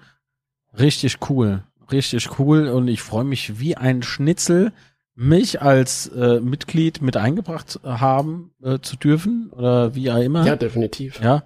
richtig 0.79 1.19
cool, 1.31 1.63
richtig 1.91 2.39
cool 2.39 2.69
und 2.69 2.89
ich 2.89 3.01
freue 3.01 3.25
mich 3.25 3.59
wie 3.59 3.77
ein 3.77 4.03
Schnitzel, 4.03 4.73
mich 5.15 5.63
als 5.63 6.09
äh, 6.09 6.41
Mitglied 6.41 7.01
mit 7.01 7.17
eingebracht 7.17 7.81
haben 7.85 8.53
äh, 8.63 8.81
zu 8.81 8.97
dürfen 8.97 9.51
oder 9.53 9.95
wie 9.95 10.11
auch 10.11 10.19
immer. 10.19 10.45
Ja, 10.45 10.57
definitiv. 10.57 11.21
Ja. 11.23 11.45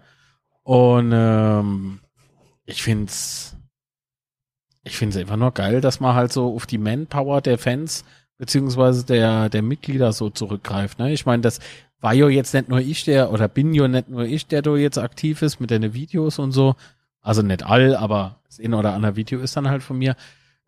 Und 0.65 1.13
ähm, 1.15 2.01
ich 2.69 2.83
find's 2.83 3.57
ich 4.85 4.97
finde 4.97 5.17
es 5.17 5.21
einfach 5.21 5.37
nur 5.37 5.53
geil, 5.53 5.81
dass 5.81 6.01
man 6.01 6.15
halt 6.15 6.33
so 6.33 6.55
auf 6.55 6.67
die 6.67 6.79
Manpower 6.79 7.41
der 7.41 7.59
Fans 7.59 8.05
beziehungsweise 8.39 9.05
der, 9.05 9.49
der 9.49 9.63
Mitglieder 9.63 10.13
so 10.13 10.31
zurückgreift. 10.31 10.99
Ne? 10.99 11.13
Ich 11.13 11.27
meine, 11.27 11.43
das 11.43 11.61
war 12.01 12.15
ja 12.15 12.29
jetzt 12.29 12.55
nicht 12.55 12.69
nur 12.69 12.79
ich, 12.79 13.05
der, 13.05 13.33
oder 13.33 13.49
bin 13.49 13.75
ja 13.75 13.89
nicht 13.89 14.09
nur 14.09 14.25
ich, 14.25 14.47
der 14.47 14.63
da 14.63 14.77
jetzt 14.77 14.99
aktiv 14.99 15.43
ist 15.43 15.61
mit 15.61 15.71
deinen 15.71 15.93
Videos 15.93 16.39
und 16.39 16.53
so. 16.53 16.77
Also 17.21 17.43
nicht 17.43 17.65
all, 17.65 17.97
aber 17.97 18.37
das 18.47 18.61
ein 18.61 18.73
oder 18.73 18.95
andere 18.95 19.17
Video 19.17 19.41
ist 19.41 19.57
dann 19.57 19.69
halt 19.69 19.83
von 19.83 19.99
mir. 19.99 20.17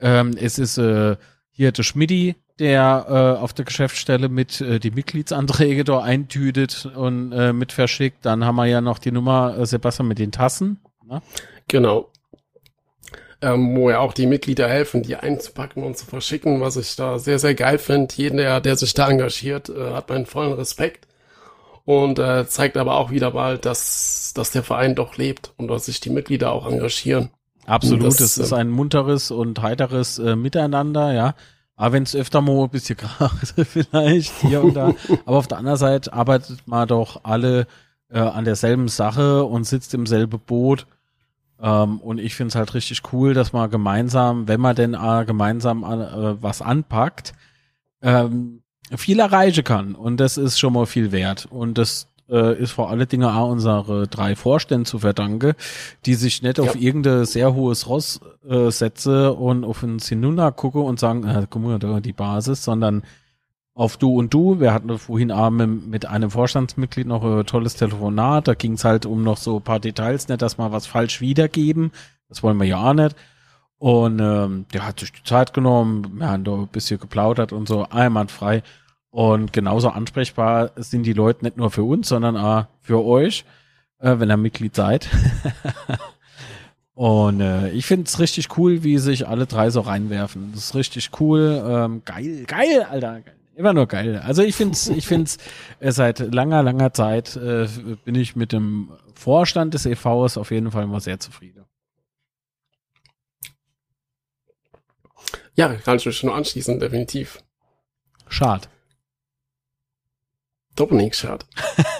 Ähm, 0.01 0.36
es 0.36 0.59
ist 0.59 0.76
äh, 0.78 1.16
hier 1.51 1.72
der 1.72 1.82
Schmidti, 1.84 2.34
der 2.59 3.07
äh, 3.09 3.40
auf 3.40 3.53
der 3.53 3.64
Geschäftsstelle 3.64 4.28
mit 4.28 4.61
äh, 4.61 4.80
die 4.80 4.90
Mitgliedsanträge 4.90 5.84
da 5.84 6.01
eintütet 6.01 6.86
und 6.94 7.32
äh, 7.32 7.53
mit 7.53 7.72
verschickt. 7.72 8.26
Dann 8.26 8.44
haben 8.44 8.57
wir 8.57 8.66
ja 8.66 8.80
noch 8.80 8.98
die 8.98 9.12
Nummer 9.12 9.57
äh, 9.57 9.64
Sebastian 9.64 10.09
mit 10.09 10.18
den 10.18 10.32
Tassen. 10.32 10.80
Ne? 11.07 11.22
Genau. 11.70 12.10
Ähm, 13.42 13.74
wo 13.74 13.88
ja 13.88 14.00
auch 14.00 14.12
die 14.12 14.26
Mitglieder 14.26 14.68
helfen, 14.68 15.02
die 15.02 15.16
einzupacken 15.16 15.82
und 15.82 15.96
zu 15.96 16.04
verschicken, 16.04 16.60
was 16.60 16.76
ich 16.76 16.96
da 16.96 17.18
sehr, 17.18 17.38
sehr 17.38 17.54
geil 17.54 17.78
finde. 17.78 18.14
Jeden, 18.16 18.36
der, 18.36 18.76
sich 18.76 18.92
da 18.92 19.08
engagiert, 19.08 19.70
äh, 19.70 19.94
hat 19.94 20.10
meinen 20.10 20.26
vollen 20.26 20.52
Respekt 20.52 21.06
und 21.86 22.18
äh, 22.18 22.46
zeigt 22.46 22.76
aber 22.76 22.96
auch 22.96 23.10
wieder 23.10 23.32
mal, 23.32 23.56
dass, 23.56 24.32
dass 24.34 24.50
der 24.50 24.62
Verein 24.62 24.94
doch 24.94 25.16
lebt 25.16 25.52
und 25.56 25.68
dass 25.68 25.86
sich 25.86 26.00
die 26.00 26.10
Mitglieder 26.10 26.52
auch 26.52 26.70
engagieren. 26.70 27.30
Absolut, 27.66 28.04
das, 28.04 28.20
es 28.20 28.36
ist 28.36 28.52
ähm, 28.52 28.58
ein 28.58 28.68
munteres 28.68 29.30
und 29.30 29.62
heiteres 29.62 30.18
äh, 30.18 30.36
Miteinander, 30.36 31.12
ja. 31.12 31.34
Aber 31.76 31.92
wenn 31.94 32.02
es 32.02 32.14
öfter 32.14 32.42
mal 32.42 32.64
ein 32.64 32.68
bisschen 32.68 32.96
kracht, 32.98 33.54
vielleicht 33.56 34.34
hier 34.40 34.62
und 34.62 34.74
da. 34.74 34.92
Aber 35.24 35.38
auf 35.38 35.46
der 35.46 35.58
anderen 35.58 35.78
Seite 35.78 36.12
arbeitet 36.12 36.66
man 36.66 36.88
doch 36.88 37.20
alle 37.22 37.66
äh, 38.10 38.18
an 38.18 38.44
derselben 38.44 38.88
Sache 38.88 39.44
und 39.44 39.64
sitzt 39.64 39.94
im 39.94 40.06
selben 40.06 40.40
Boot. 40.40 40.86
Ähm, 41.62 41.98
und 42.00 42.18
ich 42.18 42.34
finde 42.34 42.48
es 42.48 42.54
halt 42.54 42.74
richtig 42.74 43.02
cool, 43.12 43.34
dass 43.34 43.52
man 43.52 43.70
gemeinsam, 43.70 44.48
wenn 44.48 44.61
man 44.61 44.76
denn 44.76 44.94
äh, 44.94 45.24
gemeinsam 45.26 45.84
äh, 45.84 46.42
was 46.42 46.62
anpackt, 46.62 47.32
ähm, 48.02 48.62
viel 48.96 49.20
erreichen 49.20 49.64
kann. 49.64 49.94
Und 49.94 50.18
das 50.18 50.36
ist 50.36 50.58
schon 50.58 50.72
mal 50.72 50.86
viel 50.86 51.12
wert. 51.12 51.46
Und 51.50 51.78
das 51.78 52.08
äh, 52.30 52.58
ist 52.61 52.72
vor 52.72 52.90
allen 52.90 53.06
Dingen 53.06 53.28
auch 53.28 53.50
unsere 53.50 54.08
drei 54.08 54.36
Vorstände 54.36 54.88
zu 54.88 54.98
verdanken, 55.00 55.52
die 56.06 56.14
sich 56.14 56.42
nicht 56.42 56.58
ja. 56.58 56.64
auf 56.64 56.80
irgendein 56.80 57.24
sehr 57.24 57.54
hohes 57.54 57.88
Ross 57.88 58.20
äh, 58.48 58.70
setze 58.70 59.32
und 59.34 59.64
auf 59.64 59.82
einen 59.82 59.98
Sinuna 59.98 60.50
gucke 60.50 60.80
und 60.80 60.98
sagen, 60.98 61.26
äh, 61.26 61.46
guck 61.48 61.62
mal, 61.62 61.78
da 61.78 62.00
die 62.00 62.12
Basis, 62.12 62.64
sondern 62.64 63.02
auf 63.80 63.96
du 63.96 64.14
und 64.18 64.34
du. 64.34 64.60
Wir 64.60 64.74
hatten 64.74 64.98
vorhin 64.98 65.30
abend 65.30 65.88
mit 65.88 66.04
einem 66.04 66.30
Vorstandsmitglied 66.30 67.06
noch 67.06 67.24
ein 67.24 67.46
tolles 67.46 67.76
Telefonat. 67.76 68.46
Da 68.46 68.52
ging 68.52 68.74
es 68.74 68.84
halt 68.84 69.06
um 69.06 69.22
noch 69.22 69.38
so 69.38 69.56
ein 69.56 69.62
paar 69.62 69.80
Details, 69.80 70.28
nicht, 70.28 70.42
dass 70.42 70.58
wir 70.58 70.70
was 70.70 70.86
falsch 70.86 71.22
wiedergeben. 71.22 71.90
Das 72.28 72.42
wollen 72.42 72.58
wir 72.58 72.66
ja 72.66 72.90
auch 72.90 72.92
nicht. 72.92 73.16
Und 73.78 74.20
ähm, 74.20 74.66
der 74.74 74.86
hat 74.86 75.00
sich 75.00 75.12
die 75.12 75.24
Zeit 75.24 75.54
genommen, 75.54 76.18
wir 76.18 76.28
haben 76.28 76.44
da 76.44 76.52
ein 76.52 76.66
bisschen 76.66 77.00
geplaudert 77.00 77.54
und 77.54 77.68
so, 77.68 77.86
einwandfrei. 77.88 78.62
Und 79.08 79.54
genauso 79.54 79.88
ansprechbar 79.88 80.72
sind 80.76 81.04
die 81.04 81.14
Leute 81.14 81.42
nicht 81.46 81.56
nur 81.56 81.70
für 81.70 81.84
uns, 81.84 82.08
sondern 82.08 82.36
auch 82.36 82.66
für 82.82 83.02
euch, 83.02 83.46
äh, 83.98 84.16
wenn 84.18 84.30
ihr 84.30 84.36
Mitglied 84.36 84.74
seid. 84.74 85.08
Und 86.92 87.40
äh, 87.40 87.70
ich 87.70 87.86
finde 87.86 88.04
es 88.04 88.18
richtig 88.18 88.58
cool, 88.58 88.84
wie 88.84 88.98
sich 88.98 89.26
alle 89.26 89.46
drei 89.46 89.70
so 89.70 89.80
reinwerfen. 89.80 90.50
Das 90.52 90.64
ist 90.64 90.74
richtig 90.74 91.12
cool. 91.18 91.64
Ähm, 91.66 92.02
geil, 92.04 92.44
geil, 92.46 92.86
Alter. 92.90 93.22
Immer 93.61 93.74
nur 93.74 93.88
geil. 93.88 94.16
Also 94.16 94.40
ich 94.40 94.56
finde 94.56 94.72
es, 94.72 94.88
ich 94.88 95.06
finde 95.06 95.30
äh, 95.80 95.92
seit 95.92 96.18
langer, 96.18 96.62
langer 96.62 96.94
Zeit 96.94 97.36
äh, 97.36 97.68
bin 98.06 98.14
ich 98.14 98.34
mit 98.34 98.52
dem 98.52 98.90
Vorstand 99.14 99.74
des 99.74 99.84
EVs 99.84 100.38
auf 100.38 100.50
jeden 100.50 100.70
Fall 100.70 100.86
mal 100.86 101.00
sehr 101.00 101.20
zufrieden. 101.20 101.66
Ja, 105.56 105.74
kann 105.74 105.98
ich 105.98 106.06
mich 106.06 106.22
nur 106.22 106.34
anschließen, 106.34 106.80
definitiv. 106.80 107.44
Schade. 108.28 108.66
Dominik 110.74 111.14
schade. 111.14 111.44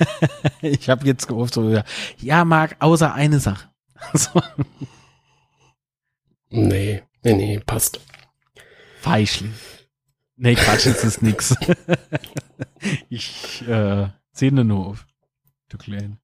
ich 0.63 0.89
habe 0.89 1.07
jetzt 1.07 1.29
gehofft, 1.29 1.53
so, 1.53 1.83
ja, 2.17 2.45
Marc, 2.47 2.77
außer 2.79 3.13
eine 3.13 3.39
Sache. 3.39 3.69
so. 4.15 4.43
Nee, 6.49 7.03
nee, 7.23 7.35
nee, 7.35 7.61
passt. 7.61 8.01
Feischling. 9.03 9.53
Nee, 10.43 10.55
Quatsch, 10.55 10.87
es 10.87 11.05
ist 11.05 11.21
nix. 11.21 11.55
ich 13.11 13.61
äh, 13.69 14.09
sehe 14.33 14.53
nur 14.53 14.87
auf. 14.87 15.07
Du 15.69 15.77
Klein. 15.77 16.19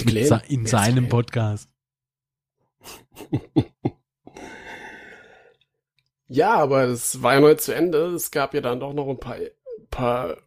In, 0.00 0.16
in 0.48 0.66
seinem 0.66 1.10
Podcast. 1.10 1.68
ja, 6.28 6.54
aber 6.54 6.84
es 6.84 7.22
war 7.22 7.34
ja 7.34 7.40
noch 7.40 7.54
zu 7.58 7.74
Ende. 7.74 8.14
Es 8.14 8.30
gab 8.30 8.54
ja 8.54 8.62
dann 8.62 8.80
doch 8.80 8.94
noch 8.94 9.08
ein 9.10 9.20
paar, 9.20 9.36
paar 9.90 10.38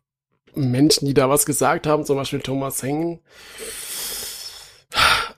Menschen, 0.56 1.06
die 1.06 1.14
da 1.14 1.30
was 1.30 1.46
gesagt 1.46 1.86
haben, 1.86 2.06
zum 2.06 2.18
Beispiel 2.18 2.42
Thomas 2.42 2.82
Hengen. 2.82 3.20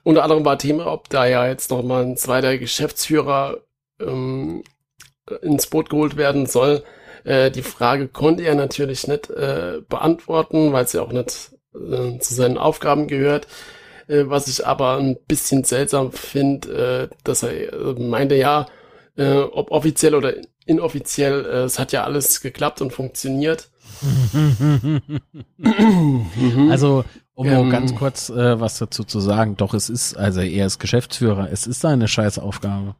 Unter 0.04 0.22
anderem 0.22 0.46
war 0.46 0.56
Thema, 0.56 0.86
ob 0.86 1.10
da 1.10 1.26
ja 1.26 1.46
jetzt 1.46 1.70
noch 1.70 1.82
mal 1.82 2.02
ein 2.02 2.16
zweiter 2.16 2.56
Geschäftsführer 2.56 3.58
ähm, 4.00 4.64
ins 5.42 5.66
Boot 5.66 5.90
geholt 5.90 6.16
werden 6.16 6.46
soll. 6.46 6.82
Äh, 7.24 7.50
die 7.50 7.62
Frage 7.62 8.08
konnte 8.08 8.44
er 8.44 8.54
natürlich 8.54 9.06
nicht 9.06 9.30
äh, 9.30 9.80
beantworten, 9.88 10.72
weil 10.72 10.84
es 10.84 10.92
ja 10.92 11.02
auch 11.02 11.12
nicht 11.12 11.52
äh, 11.74 12.18
zu 12.18 12.34
seinen 12.34 12.58
Aufgaben 12.58 13.06
gehört. 13.06 13.46
Äh, 14.08 14.24
was 14.28 14.48
ich 14.48 14.66
aber 14.66 14.98
ein 14.98 15.16
bisschen 15.26 15.64
seltsam 15.64 16.12
finde, 16.12 17.08
äh, 17.10 17.16
dass 17.24 17.42
er 17.42 17.72
äh, 17.72 18.00
meinte, 18.00 18.36
ja, 18.36 18.66
ob 19.14 19.72
offiziell 19.72 20.14
oder 20.14 20.32
inoffiziell, 20.64 21.44
es 21.44 21.78
hat 21.78 21.92
ja 21.92 22.04
alles 22.04 22.40
geklappt 22.40 22.80
und 22.80 22.94
funktioniert. 22.94 23.68
also, 26.70 27.04
um 27.34 27.46
ähm, 27.46 27.68
ganz 27.68 27.94
kurz 27.94 28.30
was 28.30 28.78
dazu 28.78 29.04
zu 29.04 29.20
sagen, 29.20 29.58
doch 29.58 29.74
es 29.74 29.90
ist, 29.90 30.16
also 30.16 30.40
er 30.40 30.64
ist 30.64 30.78
Geschäftsführer, 30.78 31.50
es 31.52 31.66
ist 31.66 31.82
seine 31.82 32.08
Scheißaufgabe. 32.08 32.94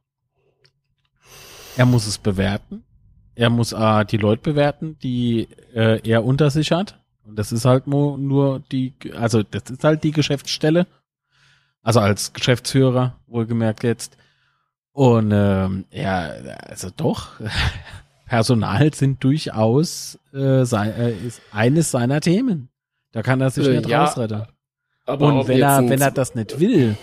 Er 1.76 1.86
muss 1.86 2.06
es 2.06 2.18
bewerten. 2.18 2.84
Er 3.34 3.50
muss 3.50 3.72
äh, 3.72 4.04
die 4.04 4.18
Leute 4.18 4.42
bewerten, 4.42 4.98
die 5.02 5.48
äh, 5.74 6.00
er 6.08 6.24
unter 6.24 6.50
sich 6.50 6.70
hat. 6.72 6.98
Und 7.24 7.38
das 7.38 7.52
ist 7.52 7.64
halt 7.64 7.86
nur, 7.86 8.18
nur 8.18 8.60
die, 8.70 8.94
also 9.16 9.42
das 9.42 9.70
ist 9.70 9.84
halt 9.84 10.04
die 10.04 10.10
Geschäftsstelle. 10.10 10.86
Also 11.82 12.00
als 12.00 12.32
Geschäftsführer, 12.32 13.16
wohlgemerkt 13.26 13.84
jetzt. 13.84 14.16
Und 14.92 15.32
ähm, 15.32 15.86
ja, 15.90 16.30
also 16.68 16.90
doch, 16.94 17.40
Personal 18.26 18.92
sind 18.94 19.22
durchaus 19.24 20.18
äh, 20.32 20.64
sei, 20.64 20.90
äh, 20.90 21.12
ist 21.12 21.40
eines 21.52 21.90
seiner 21.90 22.20
Themen. 22.20 22.68
Da 23.12 23.22
kann 23.22 23.40
er 23.40 23.50
sich 23.50 23.66
äh, 23.66 23.78
nicht 23.78 23.88
ja, 23.88 24.04
rausretten. 24.04 24.44
Und 25.06 25.48
wenn 25.48 25.60
er, 25.60 25.88
wenn 25.88 26.00
er 26.00 26.10
das 26.10 26.34
nicht 26.34 26.60
will, 26.60 26.96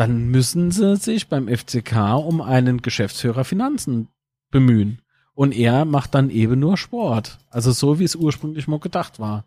dann 0.00 0.28
müssen 0.28 0.70
sie 0.70 0.96
sich 0.96 1.28
beim 1.28 1.46
FCK 1.46 2.14
um 2.14 2.40
einen 2.40 2.80
Geschäftsführer 2.80 3.44
Finanzen 3.44 4.08
bemühen. 4.50 5.02
Und 5.34 5.52
er 5.52 5.84
macht 5.84 6.14
dann 6.14 6.30
eben 6.30 6.58
nur 6.58 6.78
Sport. 6.78 7.36
Also 7.50 7.70
so, 7.72 7.98
wie 7.98 8.04
es 8.04 8.16
ursprünglich 8.16 8.66
mal 8.66 8.80
gedacht 8.80 9.20
war. 9.20 9.44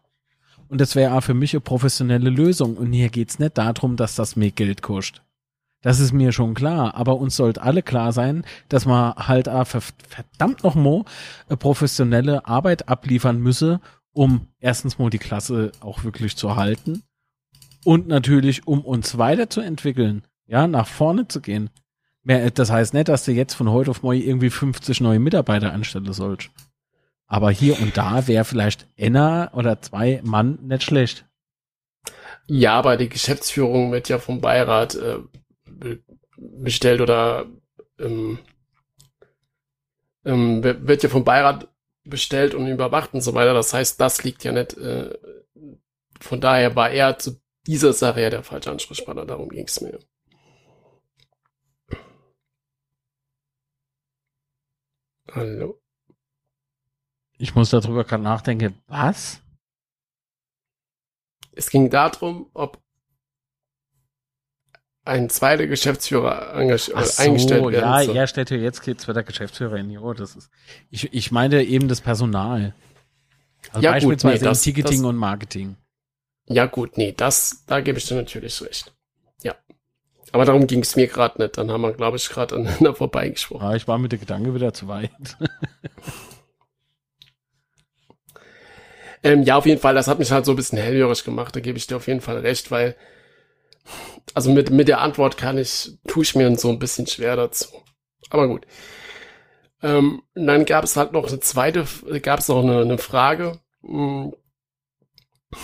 Und 0.67 0.79
das 0.79 0.95
wäre 0.95 1.15
auch 1.15 1.23
für 1.23 1.33
mich 1.33 1.55
eine 1.55 1.61
professionelle 1.61 2.29
Lösung. 2.29 2.77
Und 2.77 2.93
hier 2.93 3.09
geht's 3.09 3.39
nicht 3.39 3.57
darum, 3.57 3.95
dass 3.95 4.13
das 4.13 4.35
mehr 4.35 4.51
Geld 4.51 4.83
kostet. 4.83 5.23
Das 5.81 5.99
ist 5.99 6.13
mir 6.13 6.31
schon 6.31 6.53
klar. 6.53 6.93
Aber 6.93 7.17
uns 7.17 7.35
sollte 7.35 7.63
alle 7.63 7.81
klar 7.81 8.13
sein, 8.13 8.45
dass 8.69 8.85
man 8.85 9.15
halt 9.15 9.49
auch 9.49 9.65
verdammt 9.65 10.63
noch 10.63 10.75
mal 10.75 11.03
professionelle 11.57 12.45
Arbeit 12.45 12.89
abliefern 12.89 13.39
müsse, 13.39 13.81
um 14.11 14.49
erstens 14.59 14.99
mal 14.99 15.09
die 15.09 15.17
Klasse 15.17 15.71
auch 15.79 16.03
wirklich 16.03 16.37
zu 16.37 16.55
halten 16.55 17.01
und 17.83 18.07
natürlich, 18.07 18.67
um 18.67 18.81
uns 18.81 19.17
weiterzuentwickeln 19.17 20.21
ja, 20.53 20.67
nach 20.67 20.87
vorne 20.87 21.27
zu 21.27 21.41
gehen. 21.41 21.71
Das 22.23 22.71
heißt 22.71 22.93
nicht, 22.93 23.09
dass 23.09 23.25
du 23.25 23.31
jetzt 23.31 23.55
von 23.55 23.71
heute 23.71 23.89
auf 23.89 24.03
morgen 24.03 24.21
irgendwie 24.21 24.51
50 24.51 25.01
neue 25.01 25.19
Mitarbeiter 25.19 25.73
anstellen 25.73 26.13
sollst. 26.13 26.51
Aber 27.25 27.49
hier 27.49 27.81
und 27.81 27.97
da 27.97 28.27
wäre 28.27 28.45
vielleicht 28.45 28.87
einer 28.97 29.49
oder 29.55 29.81
zwei 29.81 30.21
Mann 30.23 30.59
nicht 30.61 30.83
schlecht. 30.83 31.25
Ja, 32.45 32.75
aber 32.75 32.97
die 32.97 33.09
Geschäftsführung 33.09 33.91
wird 33.91 34.09
ja 34.09 34.19
vom 34.19 34.41
Beirat 34.41 34.93
äh, 34.93 35.17
bestellt 36.37 37.01
oder 37.01 37.47
ähm, 37.99 38.37
ähm, 40.23 40.63
wird 40.63 41.01
ja 41.01 41.09
vom 41.09 41.23
Beirat 41.23 41.67
bestellt 42.03 42.53
und 42.53 42.67
überwacht 42.67 43.15
und 43.15 43.21
so 43.21 43.33
weiter. 43.33 43.55
Das 43.55 43.73
heißt, 43.73 43.99
das 43.99 44.23
liegt 44.23 44.43
ja 44.43 44.51
nicht. 44.51 44.77
Äh, 44.77 45.17
von 46.19 46.39
daher 46.39 46.75
war 46.75 46.91
er 46.91 47.17
zu 47.17 47.41
dieser 47.65 47.93
Sache 47.93 48.21
ja 48.21 48.29
der 48.29 48.43
falsche 48.43 48.69
Ansprechpartner. 48.69 49.25
Darum 49.25 49.49
ging 49.49 49.65
es 49.65 49.81
mir. 49.81 49.97
Hallo. 55.31 55.79
Ich 57.37 57.55
muss 57.55 57.69
darüber 57.69 58.03
gerade 58.03 58.23
nachdenken. 58.23 58.81
Was? 58.87 59.41
Es 61.53 61.69
ging 61.69 61.89
darum, 61.89 62.49
ob 62.53 62.81
ein 65.05 65.29
zweiter 65.29 65.67
Geschäftsführer 65.67 66.53
so, 66.77 67.21
eingestellt 67.21 67.63
werden 67.63 67.73
ja, 67.73 68.03
soll. 68.03 68.15
er 68.15 68.27
stellt 68.27 68.49
ja 68.51 68.57
jetzt 68.57 68.81
geht's 68.81 69.05
wird 69.05 69.17
der 69.17 69.23
Geschäftsführer 69.23 69.75
in 69.75 69.97
oh, 69.97 70.13
das 70.13 70.35
ist 70.35 70.49
ich, 70.89 71.13
ich 71.13 71.31
meine 71.31 71.61
eben 71.63 71.89
das 71.89 71.99
Personal. 71.99 72.73
Also 73.69 73.81
Ja, 73.81 73.91
gut, 73.91 74.01
beispielsweise 74.01 74.43
nee, 74.43 74.49
das- 74.49 74.65
im 74.65 74.73
Ticketing 74.73 75.01
das- 75.01 75.09
und 75.09 75.17
Marketing. 75.17 75.75
Ja 76.47 76.65
gut, 76.65 76.97
nee, 76.97 77.13
das, 77.13 77.63
da 77.67 77.79
gebe 77.79 77.97
ich 77.97 78.05
dir 78.05 78.15
natürlich 78.15 78.61
recht. 78.61 78.93
Ja. 79.43 79.55
Aber 80.33 80.45
darum 80.45 80.67
ging 80.67 80.81
es 80.81 80.95
mir 80.95 81.07
gerade 81.07 81.41
nicht. 81.41 81.57
Dann 81.57 81.71
haben 81.71 81.81
wir, 81.81 81.93
glaube 81.93 82.17
ich, 82.17 82.27
gerade 82.27 82.55
aneinander 82.55 82.95
vorbeigesprochen. 82.95 83.65
Ja, 83.65 83.75
ich 83.75 83.87
war 83.87 83.97
mit 83.97 84.11
der 84.11 84.19
Gedanke 84.19 84.53
wieder 84.53 84.73
zu 84.73 84.87
weit. 84.89 85.11
Ähm, 89.23 89.43
ja, 89.43 89.55
auf 89.55 89.65
jeden 89.65 89.79
Fall, 89.79 89.95
das 89.95 90.07
hat 90.07 90.19
mich 90.19 90.31
halt 90.31 90.45
so 90.45 90.51
ein 90.51 90.57
bisschen 90.57 90.77
hellhörig 90.77 91.23
gemacht, 91.23 91.55
da 91.55 91.61
gebe 91.61 91.77
ich 91.77 91.87
dir 91.87 91.95
auf 91.95 92.07
jeden 92.07 92.19
Fall 92.19 92.39
recht, 92.39 92.71
weil, 92.71 92.95
also 94.33 94.51
mit, 94.51 94.69
mit 94.69 94.89
der 94.89 94.99
Antwort 94.99 95.37
kann 95.37 95.57
ich, 95.57 95.97
tue 96.07 96.23
ich 96.23 96.35
mir 96.35 96.53
so 96.57 96.69
ein 96.69 96.79
bisschen 96.79 97.07
schwer 97.07 97.37
dazu. 97.37 97.69
Aber 98.29 98.49
gut. 98.49 98.67
Ähm, 99.81 100.23
dann 100.33 100.65
gab 100.65 100.83
es 100.83 100.97
halt 100.97 101.13
noch 101.13 101.27
eine 101.27 101.39
zweite, 101.39 101.85
gab 102.21 102.39
es 102.39 102.49
noch 102.49 102.63
eine, 102.63 102.81
eine 102.81 102.97
Frage 102.97 103.59
mh, 103.81 104.31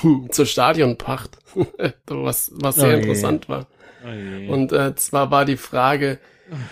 hm, 0.01 0.27
zur 0.31 0.45
Stadionpacht, 0.45 1.37
was, 2.07 2.51
was 2.55 2.75
sehr 2.75 2.85
Oh 2.85 2.91
je. 2.91 2.97
interessant 3.01 3.49
war. 3.49 3.67
Und 4.03 4.49
Und 4.49 4.71
äh, 4.71 4.95
zwar 4.95 5.31
war 5.31 5.45
die 5.45 5.57
Frage, 5.57 6.19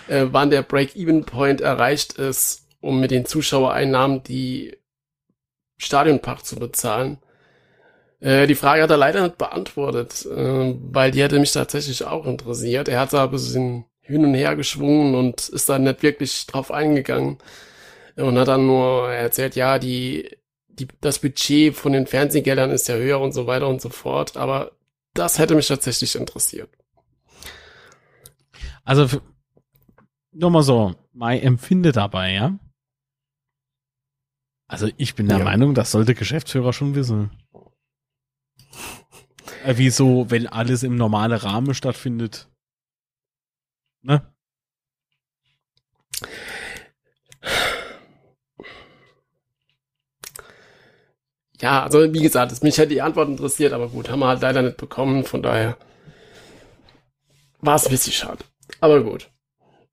äh, 0.07 0.25
wann 0.31 0.49
der 0.49 0.61
Break-Even-Point 0.61 1.61
erreicht 1.61 2.13
ist, 2.13 2.67
um 2.81 2.99
mit 2.99 3.11
den 3.11 3.25
Zuschauereinnahmen 3.25 4.23
die 4.23 4.77
Stadionpacht 5.77 6.45
zu 6.45 6.55
bezahlen. 6.55 7.19
Äh, 8.19 8.47
die 8.47 8.55
Frage 8.55 8.81
hat 8.83 8.89
er 8.89 8.97
leider 8.97 9.23
nicht 9.23 9.37
beantwortet, 9.37 10.25
äh, 10.25 10.75
weil 10.91 11.11
die 11.11 11.21
hätte 11.21 11.39
mich 11.39 11.51
tatsächlich 11.51 12.03
auch 12.05 12.25
interessiert. 12.25 12.87
Er 12.87 12.99
hat 12.99 13.13
da 13.13 13.25
ein 13.25 13.31
bisschen 13.31 13.85
hin 14.01 14.25
und 14.25 14.33
her 14.33 14.55
geschwungen 14.55 15.15
und 15.15 15.49
ist 15.49 15.69
dann 15.69 15.83
nicht 15.83 16.01
wirklich 16.01 16.47
drauf 16.47 16.71
eingegangen 16.71 17.37
und 18.15 18.37
hat 18.39 18.47
dann 18.47 18.65
nur 18.65 19.11
erzählt, 19.11 19.55
ja, 19.55 19.79
die, 19.79 20.29
die, 20.69 20.87
das 21.01 21.19
Budget 21.19 21.75
von 21.75 21.91
den 21.93 22.07
Fernsehgeldern 22.07 22.71
ist 22.71 22.87
ja 22.87 22.95
höher 22.95 23.19
und 23.19 23.33
so 23.33 23.47
weiter 23.47 23.67
und 23.67 23.81
so 23.81 23.89
fort, 23.89 24.37
aber 24.37 24.71
das 25.13 25.39
hätte 25.39 25.55
mich 25.55 25.67
tatsächlich 25.67 26.15
interessiert. 26.15 26.69
Also 28.87 29.21
nur 30.31 30.49
mal 30.51 30.63
so, 30.63 30.95
mein 31.13 31.41
Empfinde 31.41 31.91
dabei, 31.91 32.33
ja. 32.33 32.57
Also 34.69 34.89
ich 34.97 35.15
bin 35.15 35.27
der 35.27 35.39
Ja. 35.39 35.43
Meinung, 35.43 35.73
das 35.73 35.91
sollte 35.91 36.13
Geschäftsführer 36.15 36.73
schon 36.73 36.95
wissen. 36.95 37.31
Äh, 39.63 39.73
wieso, 39.77 40.29
wenn 40.29 40.47
alles 40.47 40.83
im 40.83 40.95
normalen 40.95 41.37
Rahmen 41.37 41.73
stattfindet? 41.73 42.49
Ne? 44.01 44.33
Ja, 51.59 51.83
also 51.83 52.13
wie 52.13 52.21
gesagt, 52.21 52.51
es- 52.51 52.61
mich 52.61 52.77
hätte 52.77 52.89
die 52.89 53.01
Antwort 53.01 53.29
interessiert, 53.29 53.73
aber 53.73 53.89
gut, 53.89 54.09
haben 54.09 54.19
wir 54.19 54.27
halt 54.27 54.41
leider 54.41 54.61
nicht 54.61 54.77
bekommen, 54.77 55.23
von 55.23 55.41
daher 55.41 55.77
war 57.61 57.75
es 57.75 57.85
ein 57.85 57.91
bisschen 57.91 58.13
schade. 58.13 58.43
Aber 58.79 59.03
gut. 59.03 59.29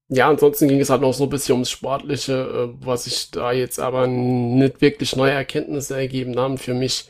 Ja, 0.08 0.28
ansonsten 0.28 0.68
ging 0.68 0.80
es 0.80 0.90
halt 0.90 1.00
noch 1.00 1.14
so 1.14 1.24
ein 1.24 1.30
bisschen 1.30 1.54
ums 1.54 1.70
Sportliche, 1.70 2.32
äh, 2.32 2.86
was 2.86 3.04
sich 3.04 3.30
da 3.30 3.52
jetzt 3.52 3.80
aber 3.80 4.06
nicht 4.06 4.80
wirklich 4.80 5.16
neue 5.16 5.32
Erkenntnisse 5.32 5.96
ergeben 5.96 6.38
haben 6.38 6.58
für 6.58 6.74
mich. 6.74 7.08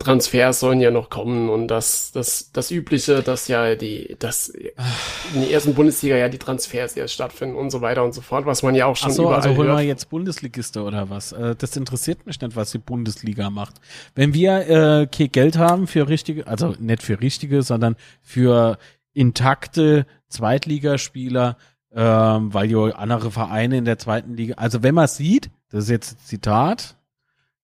Transfers 0.00 0.60
sollen 0.60 0.80
ja 0.80 0.90
noch 0.90 1.10
kommen 1.10 1.48
und 1.48 1.68
das, 1.68 2.12
das, 2.12 2.52
das 2.52 2.70
Übliche, 2.70 3.22
dass 3.22 3.48
ja 3.48 3.74
die, 3.74 4.16
dass 4.18 4.48
in 4.48 5.40
der 5.40 5.50
ersten 5.50 5.74
Bundesliga 5.74 6.16
ja 6.16 6.28
die 6.28 6.38
Transfers 6.38 6.96
erst 6.96 7.14
stattfinden 7.14 7.56
und 7.56 7.70
so 7.70 7.80
weiter 7.80 8.04
und 8.04 8.14
so 8.14 8.20
fort, 8.20 8.46
was 8.46 8.62
man 8.62 8.74
ja 8.74 8.86
auch 8.86 8.96
schon 8.96 9.10
Ach 9.10 9.14
so, 9.14 9.22
überall 9.24 9.40
also 9.42 9.56
holen 9.56 9.68
wir 9.68 9.80
jetzt 9.82 10.08
Bundesligiste 10.08 10.82
oder 10.82 11.10
was? 11.10 11.32
Äh, 11.32 11.56
Das 11.56 11.76
interessiert 11.76 12.26
mich 12.26 12.40
nicht, 12.40 12.54
was 12.54 12.70
die 12.70 12.78
Bundesliga 12.78 13.50
macht. 13.50 13.74
Wenn 14.14 14.34
wir 14.34 14.68
äh, 14.68 15.06
kein 15.06 15.32
Geld 15.32 15.58
haben 15.58 15.86
für 15.88 16.08
richtige, 16.08 16.46
also 16.46 16.74
nicht 16.78 17.02
für 17.02 17.20
richtige, 17.20 17.62
sondern 17.62 17.96
für 18.22 18.78
intakte 19.18 20.06
Zweitligaspieler, 20.28 21.56
ähm, 21.92 22.54
weil 22.54 22.70
ja 22.70 22.90
andere 22.90 23.30
Vereine 23.30 23.76
in 23.76 23.84
der 23.84 23.98
zweiten 23.98 24.34
Liga, 24.34 24.54
also 24.54 24.82
wenn 24.82 24.94
man 24.94 25.08
sieht, 25.08 25.50
das 25.70 25.84
ist 25.84 25.90
jetzt 25.90 26.28
Zitat, 26.28 26.96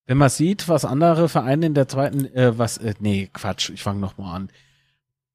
wenn 0.07 0.18
man 0.18 0.30
sieht, 0.30 0.68
was 0.68 0.84
andere 0.84 1.28
Vereine 1.28 1.66
in 1.66 1.74
der 1.74 1.86
zweiten, 1.88 2.26
äh, 2.34 2.59
was, 2.59 2.78
äh, 2.78 2.94
nee, 2.98 3.30
Quatsch, 3.32 3.70
ich 3.70 3.82
fange 3.82 4.00
nochmal 4.00 4.34
an. 4.34 4.48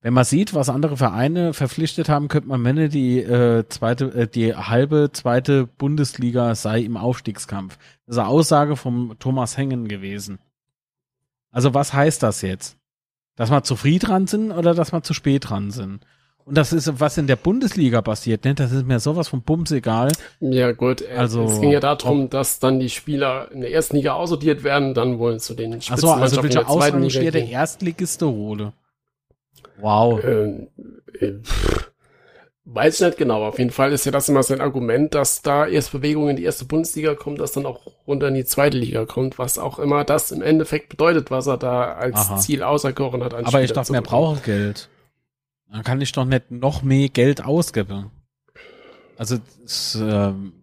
Wenn 0.02 0.14
man 0.14 0.26
sieht, 0.26 0.54
was 0.54 0.70
andere 0.70 0.98
Vereine 0.98 1.54
verpflichtet 1.54 2.10
haben, 2.10 2.28
könnte 2.28 2.50
man 2.50 2.62
meinen, 2.62 2.90
die 2.90 3.20
äh, 3.20 3.68
zweite, 3.70 4.06
äh, 4.14 4.28
die 4.28 4.56
halbe 4.56 5.10
zweite 5.12 5.68
Bundesliga 5.68 6.54
sei 6.56 6.82
im 6.82 6.98
Aufstiegskampf. 6.98 7.78
Das 8.06 8.16
ist 8.16 8.20
eine 8.20 8.28
Aussage 8.28 8.76
vom 8.76 9.16
Thomas 9.20 9.58
Hengen 9.58 9.88
gewesen. 9.88 10.40
Also 11.52 11.74
was 11.74 11.94
heißt 11.94 12.24
das 12.24 12.42
jetzt? 12.42 12.78
Dass 13.40 13.50
wir 13.52 13.64
zu 13.64 13.78
früh 13.78 14.00
dran 14.00 14.28
sind 14.28 14.52
oder 14.52 14.74
dass 14.76 14.92
wir 14.92 15.02
zu 15.02 15.14
spät 15.14 15.50
dran 15.50 15.72
sind? 15.72 16.02
Und 16.44 16.58
das 16.58 16.74
ist, 16.74 17.00
was 17.00 17.18
in 17.18 17.26
der 17.28 17.38
Bundesliga 17.38 18.02
passiert, 18.02 18.44
ne? 18.44 18.54
Das 18.54 18.74
ist 18.74 18.86
mir 18.86 19.00
sowas 19.00 19.30
von 19.30 19.42
Bums 19.44 19.72
egal. 19.72 20.12
Ja, 20.42 20.74
gut. 20.74 21.02
äh, 21.02 21.16
Also- 21.16 21.46
es 21.46 21.62
ging 21.62 21.72
ja 21.72 21.80
darum, 21.80 22.30
dass 22.30 22.60
dann 22.60 22.82
die 22.82 22.90
Spieler 22.90 23.50
in 23.54 23.62
der 23.62 23.72
ersten 23.72 23.96
Liga 23.96 24.14
aussortiert 24.14 24.66
werden, 24.66 24.94
dann 24.94 25.20
wohl 25.20 25.40
zu 25.40 25.54
den 25.54 25.74
Achso, 25.76 25.94
also 25.94 26.42
Spitzenmannschaften 26.42 26.44
welche 26.44 26.60
in 26.60 26.66
der 26.66 26.68
zweiten 26.68 27.04
Liga 27.04 27.32
gehen. 27.32 27.48
Erstligiste 27.50 28.28
hole. 28.28 28.74
Wow. 29.80 30.22
Ähm, 30.24 30.68
äh, 31.20 31.32
pff, 31.42 31.92
weiß 32.72 32.96
ich 33.02 33.06
nicht 33.06 33.18
genau. 33.18 33.46
Auf 33.46 33.58
jeden 33.60 33.72
Fall 33.72 33.92
ist 33.94 34.06
ja 34.06 34.12
das 34.12 34.30
immer 34.30 34.44
sein 34.44 34.62
Argument, 34.62 35.14
dass 35.16 35.42
da 35.42 35.66
erst 35.68 35.92
Bewegung 35.92 36.30
in 36.30 36.36
die 36.36 36.44
erste 36.44 36.66
Bundesliga 36.66 37.16
kommt, 37.16 37.40
dass 37.40 37.52
dann 37.54 37.66
auch 37.66 37.80
runter 38.08 38.28
in 38.28 38.36
die 38.36 38.46
zweite 38.46 38.78
Liga 38.78 39.06
kommt, 39.06 39.40
was 39.40 39.58
auch 39.58 39.80
immer 39.80 40.04
das 40.04 40.32
im 40.32 40.42
Endeffekt 40.42 40.90
bedeutet, 40.90 41.32
was 41.32 41.48
er 41.48 41.58
da 41.58 41.94
als 41.94 42.16
Aha. 42.16 42.38
Ziel 42.38 42.64
auserkoren 42.64 43.24
hat. 43.24 43.34
Aber 43.34 43.62
ich 43.62 43.72
dachte, 43.74 43.92
bekommen. 43.94 44.08
brauche 44.08 44.40
Geld. 44.42 44.90
Dann 45.72 45.84
kann 45.84 46.02
ich 46.02 46.12
doch 46.12 46.26
nicht 46.26 46.52
noch 46.52 46.82
mehr 46.82 47.10
Geld 47.10 47.44
ausgeben. 47.44 48.12
Also, 49.18 49.38
das, 49.62 49.96
ähm, 50.02 50.54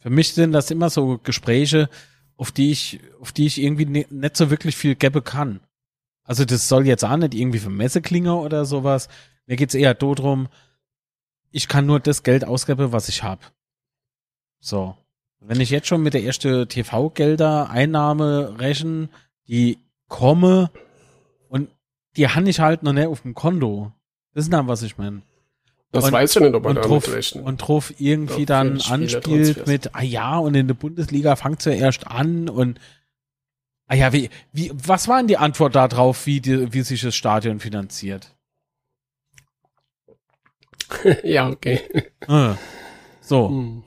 für 0.00 0.10
mich 0.10 0.34
sind 0.34 0.52
das 0.52 0.70
immer 0.70 0.90
so 0.90 1.18
Gespräche, 1.18 1.88
auf 2.36 2.52
die 2.52 2.70
ich, 2.70 3.00
auf 3.20 3.32
die 3.32 3.46
ich 3.46 3.60
irgendwie 3.60 3.86
ni- 3.86 4.06
nicht 4.10 4.36
so 4.36 4.50
wirklich 4.50 4.76
viel 4.76 4.94
geben 4.94 5.22
kann. 5.24 5.60
Also 6.28 6.44
das 6.44 6.68
soll 6.68 6.86
jetzt 6.86 7.04
auch 7.04 7.16
nicht 7.16 7.32
irgendwie 7.34 7.58
für 7.58 7.70
Messeklinger 7.70 8.38
oder 8.38 8.66
sowas. 8.66 9.08
Mir 9.46 9.56
geht's 9.56 9.74
eher 9.74 9.94
darum, 9.94 10.48
ich 11.50 11.68
kann 11.68 11.86
nur 11.86 12.00
das 12.00 12.22
Geld 12.22 12.44
ausgeben, 12.44 12.92
was 12.92 13.08
ich 13.08 13.22
hab. 13.22 13.50
So. 14.60 14.94
Wenn 15.40 15.60
ich 15.60 15.70
jetzt 15.70 15.86
schon 15.86 16.02
mit 16.02 16.12
der 16.14 16.22
ersten 16.24 16.68
TV-Gelder 16.68 17.70
Einnahme 17.70 18.56
rechne, 18.58 19.08
die 19.46 19.78
komme 20.08 20.70
und 21.48 21.70
die 22.16 22.28
habe 22.28 22.50
ich 22.50 22.60
halt 22.60 22.82
noch 22.82 22.92
nicht 22.92 23.06
auf 23.06 23.22
dem 23.22 23.34
Konto. 23.34 23.92
Das 24.34 24.44
ist 24.44 24.52
dann, 24.52 24.68
was 24.68 24.82
ich 24.82 24.98
meine. 24.98 25.22
Das 25.92 26.04
und- 26.04 26.12
weiß 26.12 26.36
ich 26.36 26.42
nicht, 26.42 26.54
ob 26.54 26.64
er 26.64 26.68
Und 26.70 26.74
damit 26.76 26.90
drauf, 26.90 27.10
rechnet. 27.14 27.44
und 27.46 27.56
drauf 27.56 27.94
irgendwie 27.98 28.44
dann 28.44 28.78
anspielt 28.82 29.66
mit, 29.66 29.94
ah 29.94 30.02
ja, 30.02 30.36
und 30.36 30.54
in 30.54 30.66
der 30.66 30.74
Bundesliga 30.74 31.36
fangt's 31.36 31.64
ja 31.64 31.72
erst 31.72 32.06
an 32.06 32.50
und 32.50 32.78
ah 33.88 33.94
ja, 33.94 34.12
wie, 34.12 34.30
wie, 34.52 34.70
was 34.74 35.08
war 35.08 35.18
denn 35.18 35.26
die 35.28 35.36
Antwort 35.38 35.74
da 35.74 35.88
drauf, 35.88 36.26
wie, 36.26 36.40
die, 36.40 36.72
wie 36.72 36.82
sich 36.82 37.00
das 37.02 37.16
Stadion 37.16 37.58
finanziert? 37.60 38.34
ja, 41.24 41.48
okay. 41.48 41.80
Ah. 42.26 42.56
So, 43.20 43.48
Hm. 43.50 43.82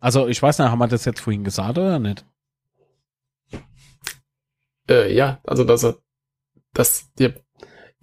also 0.00 0.26
ich 0.26 0.42
weiß 0.42 0.58
nicht, 0.58 0.68
haben 0.68 0.78
wir 0.78 0.88
das 0.88 1.04
jetzt 1.04 1.20
vorhin 1.20 1.44
gesagt 1.44 1.78
oder 1.78 1.98
nicht? 1.98 2.24
Äh, 4.88 5.14
ja, 5.14 5.40
also 5.44 5.62
dass 5.64 5.84
er, 5.84 5.96
dass 6.72 7.12
dir, 7.14 7.34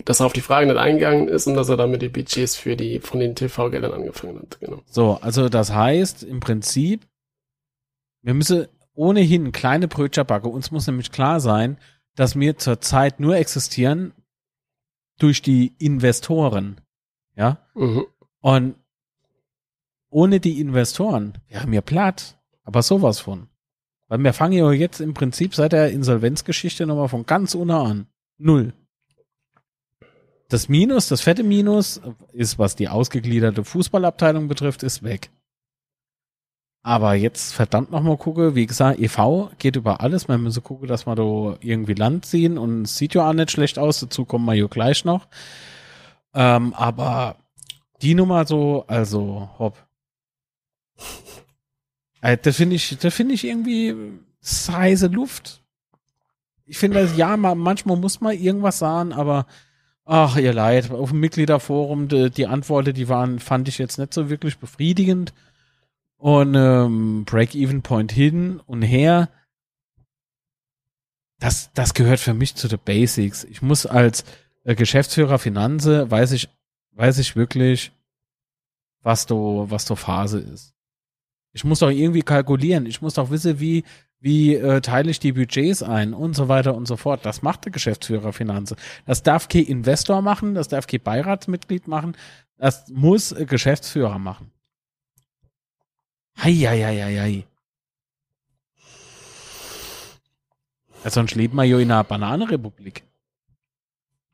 dass 0.05 0.21
er 0.21 0.25
auf 0.27 0.33
die 0.33 0.39
Frage 0.41 0.67
nicht 0.67 0.77
eingegangen 0.77 1.27
ist 1.27 1.47
und 1.47 1.55
dass 1.55 1.67
er 1.67 1.75
damit 1.75 2.01
die 2.01 2.07
Budgets 2.09 2.55
für 2.55 2.77
die 2.77 2.99
von 2.99 3.19
den 3.19 3.35
TV-Geldern 3.35 3.93
angefangen 3.93 4.39
hat, 4.39 4.59
genau. 4.61 4.81
So, 4.85 5.15
also 5.21 5.49
das 5.49 5.73
heißt 5.73 6.23
im 6.23 6.39
Prinzip, 6.39 7.05
wir 8.21 8.33
müssen 8.33 8.67
ohnehin 8.99 9.53
kleine 9.53 9.87
Brötchen 9.87 10.25
backen. 10.25 10.51
Uns 10.51 10.71
muss 10.71 10.85
nämlich 10.85 11.11
klar 11.11 11.39
sein, 11.39 11.77
dass 12.15 12.37
wir 12.37 12.57
zurzeit 12.57 13.21
nur 13.21 13.37
existieren 13.37 14.13
durch 15.19 15.41
die 15.41 15.73
Investoren. 15.79 16.81
Ja? 17.35 17.65
Mhm. 17.75 18.05
Und 18.41 18.75
ohne 20.09 20.41
die 20.41 20.59
Investoren 20.59 21.33
wären 21.47 21.71
wir 21.71 21.81
platt. 21.81 22.37
Aber 22.63 22.83
sowas 22.83 23.19
von. 23.19 23.47
Weil 24.09 24.19
wir 24.19 24.33
fangen 24.33 24.53
ja 24.53 24.69
jetzt 24.71 24.99
im 24.99 25.13
Prinzip 25.13 25.55
seit 25.55 25.71
der 25.71 25.91
Insolvenzgeschichte 25.91 26.85
nochmal 26.85 27.07
von 27.07 27.25
ganz 27.25 27.55
unten 27.55 27.71
an. 27.71 28.07
Null. 28.37 28.73
Das 30.49 30.67
Minus, 30.67 31.07
das 31.07 31.21
fette 31.21 31.43
Minus, 31.43 32.01
ist, 32.33 32.59
was 32.59 32.75
die 32.75 32.89
ausgegliederte 32.89 33.63
Fußballabteilung 33.63 34.47
betrifft, 34.47 34.83
ist 34.83 35.03
weg. 35.03 35.31
Aber 36.81 37.13
jetzt 37.13 37.53
verdammt 37.53 37.91
nochmal 37.91 38.17
gucke, 38.17 38.55
wie 38.55 38.65
gesagt, 38.65 38.99
EV 38.99 39.51
geht 39.57 39.75
über 39.75 40.01
alles. 40.01 40.27
Man 40.27 40.43
muss 40.43 40.61
gucken, 40.63 40.87
dass 40.87 41.05
wir 41.05 41.15
da 41.15 41.57
irgendwie 41.61 41.93
Land 41.93 42.25
ziehen 42.25 42.57
und 42.57 42.83
es 42.83 42.97
sieht 42.97 43.15
ja 43.15 43.27
auch 43.27 43.33
nicht 43.33 43.51
schlecht 43.51 43.77
aus. 43.77 43.99
Dazu 43.99 44.25
kommen 44.25 44.45
wir 44.45 44.53
ja 44.53 44.67
gleich 44.67 45.03
noch. 45.03 45.27
Ähm, 46.33 46.73
aber 46.73 47.35
die 48.01 48.15
Nummer 48.15 48.45
so, 48.45 48.85
also 48.87 49.49
hopp. 49.59 49.77
Äh, 52.21 52.35
das 52.35 52.57
finde 52.57 52.75
ich, 52.75 52.97
das 52.97 53.13
finde 53.13 53.33
ich 53.33 53.45
irgendwie 53.45 53.95
heiße 54.43 55.07
Luft. 55.07 55.61
Ich 56.65 56.77
finde, 56.77 57.09
ja, 57.15 57.37
manchmal 57.37 57.95
muss 57.95 58.19
man 58.19 58.37
irgendwas 58.37 58.79
sagen, 58.79 59.13
aber 59.13 59.45
ach, 60.03 60.35
ihr 60.35 60.51
Leid. 60.51 60.91
Auf 60.91 61.11
dem 61.11 61.21
Mitgliederforum, 61.21 62.09
die, 62.09 62.29
die 62.29 62.47
Antworten, 62.47 62.93
die 62.93 63.07
waren, 63.07 63.39
fand 63.39 63.69
ich 63.69 63.77
jetzt 63.77 63.99
nicht 63.99 64.13
so 64.13 64.29
wirklich 64.29 64.57
befriedigend. 64.57 65.33
Und 66.19 66.53
ähm, 66.53 67.23
Break-Even-Point 67.25 68.11
hin 68.11 68.59
und 68.65 68.81
her. 68.81 69.29
Das, 71.39 71.71
das 71.73 71.93
gehört 71.93 72.19
für 72.19 72.33
mich 72.33 72.55
zu 72.55 72.67
den 72.67 72.79
Basics. 72.83 73.45
Ich 73.45 73.61
muss 73.61 73.85
als 73.85 74.25
äh, 74.65 74.75
Geschäftsführer 74.75 75.39
Finanze, 75.39 76.11
weiß 76.11 76.33
ich, 76.33 76.49
weiß 76.91 77.19
ich 77.19 77.37
wirklich, 77.37 77.93
was 79.01 79.25
du, 79.25 79.65
was 79.69 79.85
du 79.85 79.95
Phase 79.95 80.39
ist. 80.39 80.75
Ich 81.53 81.63
muss 81.63 81.79
doch 81.79 81.89
irgendwie 81.89 82.21
kalkulieren. 82.21 82.85
Ich 82.85 83.01
muss 83.01 83.13
doch 83.13 83.31
wissen, 83.31 83.61
wie, 83.61 83.85
wie 84.19 84.55
äh, 84.55 84.81
teile 84.81 85.09
ich 85.09 85.19
die 85.19 85.31
Budgets 85.31 85.81
ein 85.81 86.13
und 86.13 86.35
so 86.35 86.49
weiter 86.49 86.75
und 86.75 86.85
so 86.85 86.97
fort. 86.97 87.25
Das 87.25 87.41
macht 87.41 87.63
der 87.63 87.71
Geschäftsführer 87.71 88.33
Finanzen. 88.33 88.75
Das 89.05 89.23
darf 89.23 89.47
kein 89.47 89.63
Investor 89.63 90.21
machen, 90.21 90.53
das 90.53 90.67
darf 90.67 90.85
kein 90.85 91.01
Beiratsmitglied 91.01 91.87
machen, 91.87 92.17
das 92.57 92.89
muss 92.89 93.33
Geschäftsführer 93.47 94.19
machen. 94.19 94.51
Heieieiei. 96.43 97.45
Ja, 101.03 101.09
sonst 101.09 101.35
lebt 101.35 101.53
man 101.53 101.67
ja 101.67 101.77
in 101.79 101.91
einer 101.91 102.03
Bananenrepublik. 102.03 103.03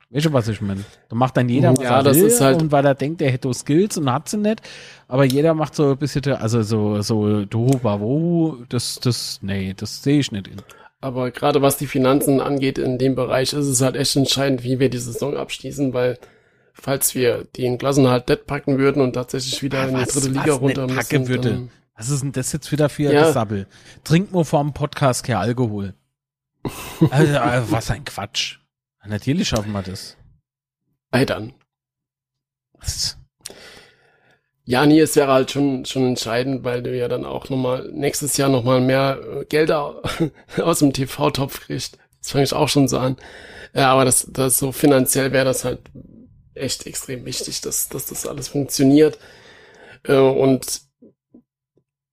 Weißt 0.10 0.28
du, 0.28 0.34
was 0.34 0.48
ich 0.48 0.62
meine? 0.62 0.84
Da 1.10 1.16
macht 1.16 1.36
dann 1.36 1.50
jeder, 1.50 1.72
was 1.76 1.84
ja, 1.84 2.02
das 2.02 2.18
will, 2.18 2.26
ist 2.26 2.40
halt 2.42 2.62
und 2.62 2.72
weil 2.72 2.86
er 2.86 2.96
denkt, 2.96 3.22
er 3.22 3.32
hätte 3.32 3.54
Skills 3.54 3.98
und 3.98 4.12
hat 4.12 4.30
sie 4.30 4.38
nicht. 4.38 4.62
Aber 5.08 5.26
jeder 5.26 5.54
macht 5.54 5.76
so 5.76 5.92
ein 5.92 5.98
bisschen, 5.98 6.24
also 6.34 6.62
so, 6.62 7.02
so, 7.02 7.44
du, 7.46 7.68
wo, 7.82 8.58
das, 8.70 9.00
das, 9.00 9.40
nee, 9.42 9.74
das 9.76 10.04
sehe 10.04 10.20
ich 10.20 10.32
nicht 10.32 10.48
in. 10.48 10.62
Aber 11.02 11.32
gerade 11.32 11.62
was 11.62 11.78
die 11.78 11.88
Finanzen 11.88 12.40
angeht 12.40 12.78
in 12.78 12.98
dem 12.98 13.16
Bereich, 13.16 13.54
ist 13.54 13.66
es 13.68 13.82
halt 13.82 13.96
echt 13.96 14.16
entscheidend, 14.16 14.64
wie 14.64 14.80
wir 14.80 14.90
die 14.90 14.98
Saison 14.98 15.36
abschließen, 15.36 15.94
weil 15.94 16.18
falls 16.74 17.14
wir 17.14 17.44
den 17.58 17.78
Klassenhalt 17.78 18.30
dead 18.30 18.46
packen 18.48 18.78
würden 18.78 19.02
und 19.02 19.14
tatsächlich 19.14 19.62
wieder 19.62 19.80
Ah, 19.82 19.88
in 19.88 19.96
die 19.96 20.02
was- 20.02 20.14
dritte 20.14 20.34
was 20.36 20.44
Liga 20.46 20.54
runter 20.56 20.86
nicht 20.88 20.96
packen 20.96 21.22
müssen, 21.24 21.30
würde. 21.30 21.68
Was 21.96 22.10
ist 22.10 22.22
denn 22.24 22.32
das 22.34 22.52
jetzt 22.52 22.72
wieder 22.72 22.90
für 22.90 23.12
Ja. 23.12 23.28
Gesabbel? 23.28 23.68
Trink 24.04 24.32
nur 24.32 24.46
vor 24.46 24.62
dem 24.62 24.74
Podcast 24.74 25.24
kein 25.24 25.38
Alkohol. 25.38 25.94
also, 27.12 27.34
äh, 27.34 27.72
was 27.72 27.92
ein 27.92 28.04
Quatsch. 28.06 28.58
Natürlich 29.06 29.48
schaffen 29.48 29.72
wir 29.72 29.84
das. 29.84 30.18
ey, 31.12 31.26
dann. 31.26 31.54
Was? 32.74 33.18
Ja, 34.64 34.86
nee, 34.88 35.00
es 35.00 35.16
wäre 35.16 35.32
halt 35.32 35.52
schon, 35.52 35.86
schon 35.86 36.08
entscheidend, 36.08 36.64
weil 36.64 36.82
du 36.82 36.98
ja 36.98 37.08
dann 37.08 37.24
auch 37.24 37.50
nochmal 37.50 37.88
nächstes 37.94 38.36
Jahr 38.38 38.50
nochmal 38.50 38.82
mehr 38.82 39.20
äh, 39.22 39.46
Gelder 39.46 40.02
aus 40.58 40.80
dem 40.80 40.92
TV-Topf 40.92 41.62
kriegst. 41.68 42.00
Das 42.20 42.32
fange 42.32 42.44
ich 42.46 42.54
auch 42.54 42.68
schon 42.68 42.88
so 42.88 42.98
an. 42.98 43.16
Ja, 43.76 43.92
aber 43.92 44.06
das, 44.06 44.28
das 44.32 44.58
so 44.58 44.72
finanziell 44.72 45.32
wäre 45.32 45.46
das 45.46 45.64
halt 45.66 45.82
echt 46.56 46.88
extrem 46.88 47.26
wichtig, 47.26 47.62
dass, 47.62 47.90
dass 47.90 48.08
das 48.08 48.26
alles 48.26 48.48
funktioniert. 48.48 49.20
Äh, 50.04 50.18
und 50.18 50.82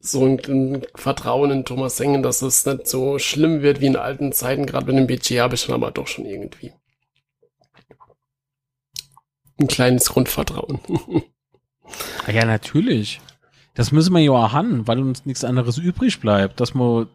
so 0.05 0.27
ein, 0.27 0.41
ein 0.49 0.83
Vertrauen 0.97 1.53
in 1.53 1.65
Thomas 1.65 1.97
Sengen, 1.97 2.23
dass 2.25 2.43
es 2.43 2.67
nicht 2.67 2.89
so 2.89 3.21
schlimm 3.21 3.63
wird 3.63 3.81
wie 3.81 3.87
in 3.87 3.97
alten 3.97 4.33
Zeiten, 4.33 4.67
gerade 4.67 4.87
mit 4.87 4.97
dem 4.97 5.07
Budget 5.07 5.41
habe 5.41 5.55
ich 5.55 5.65
dann 5.65 5.77
aber 5.77 5.93
doch 5.93 6.09
schon 6.09 6.27
irgendwie. 6.27 6.73
Ein 9.59 9.69
kleines 9.69 10.09
Grundvertrauen. 10.09 10.81
Ah 12.27 12.33
Ja, 12.33 12.45
natürlich. 12.45 13.21
Das 13.75 13.93
müssen 13.93 14.13
wir 14.13 14.21
ja 14.21 14.33
auch 14.33 14.53
haben, 14.53 14.87
weil 14.89 14.99
uns 14.99 15.25
nichts 15.25 15.45
anderes 15.45 15.79
übrig 15.79 16.21
bleibt. 16.21 16.59
Das 16.61 16.75
muss, 16.75 17.07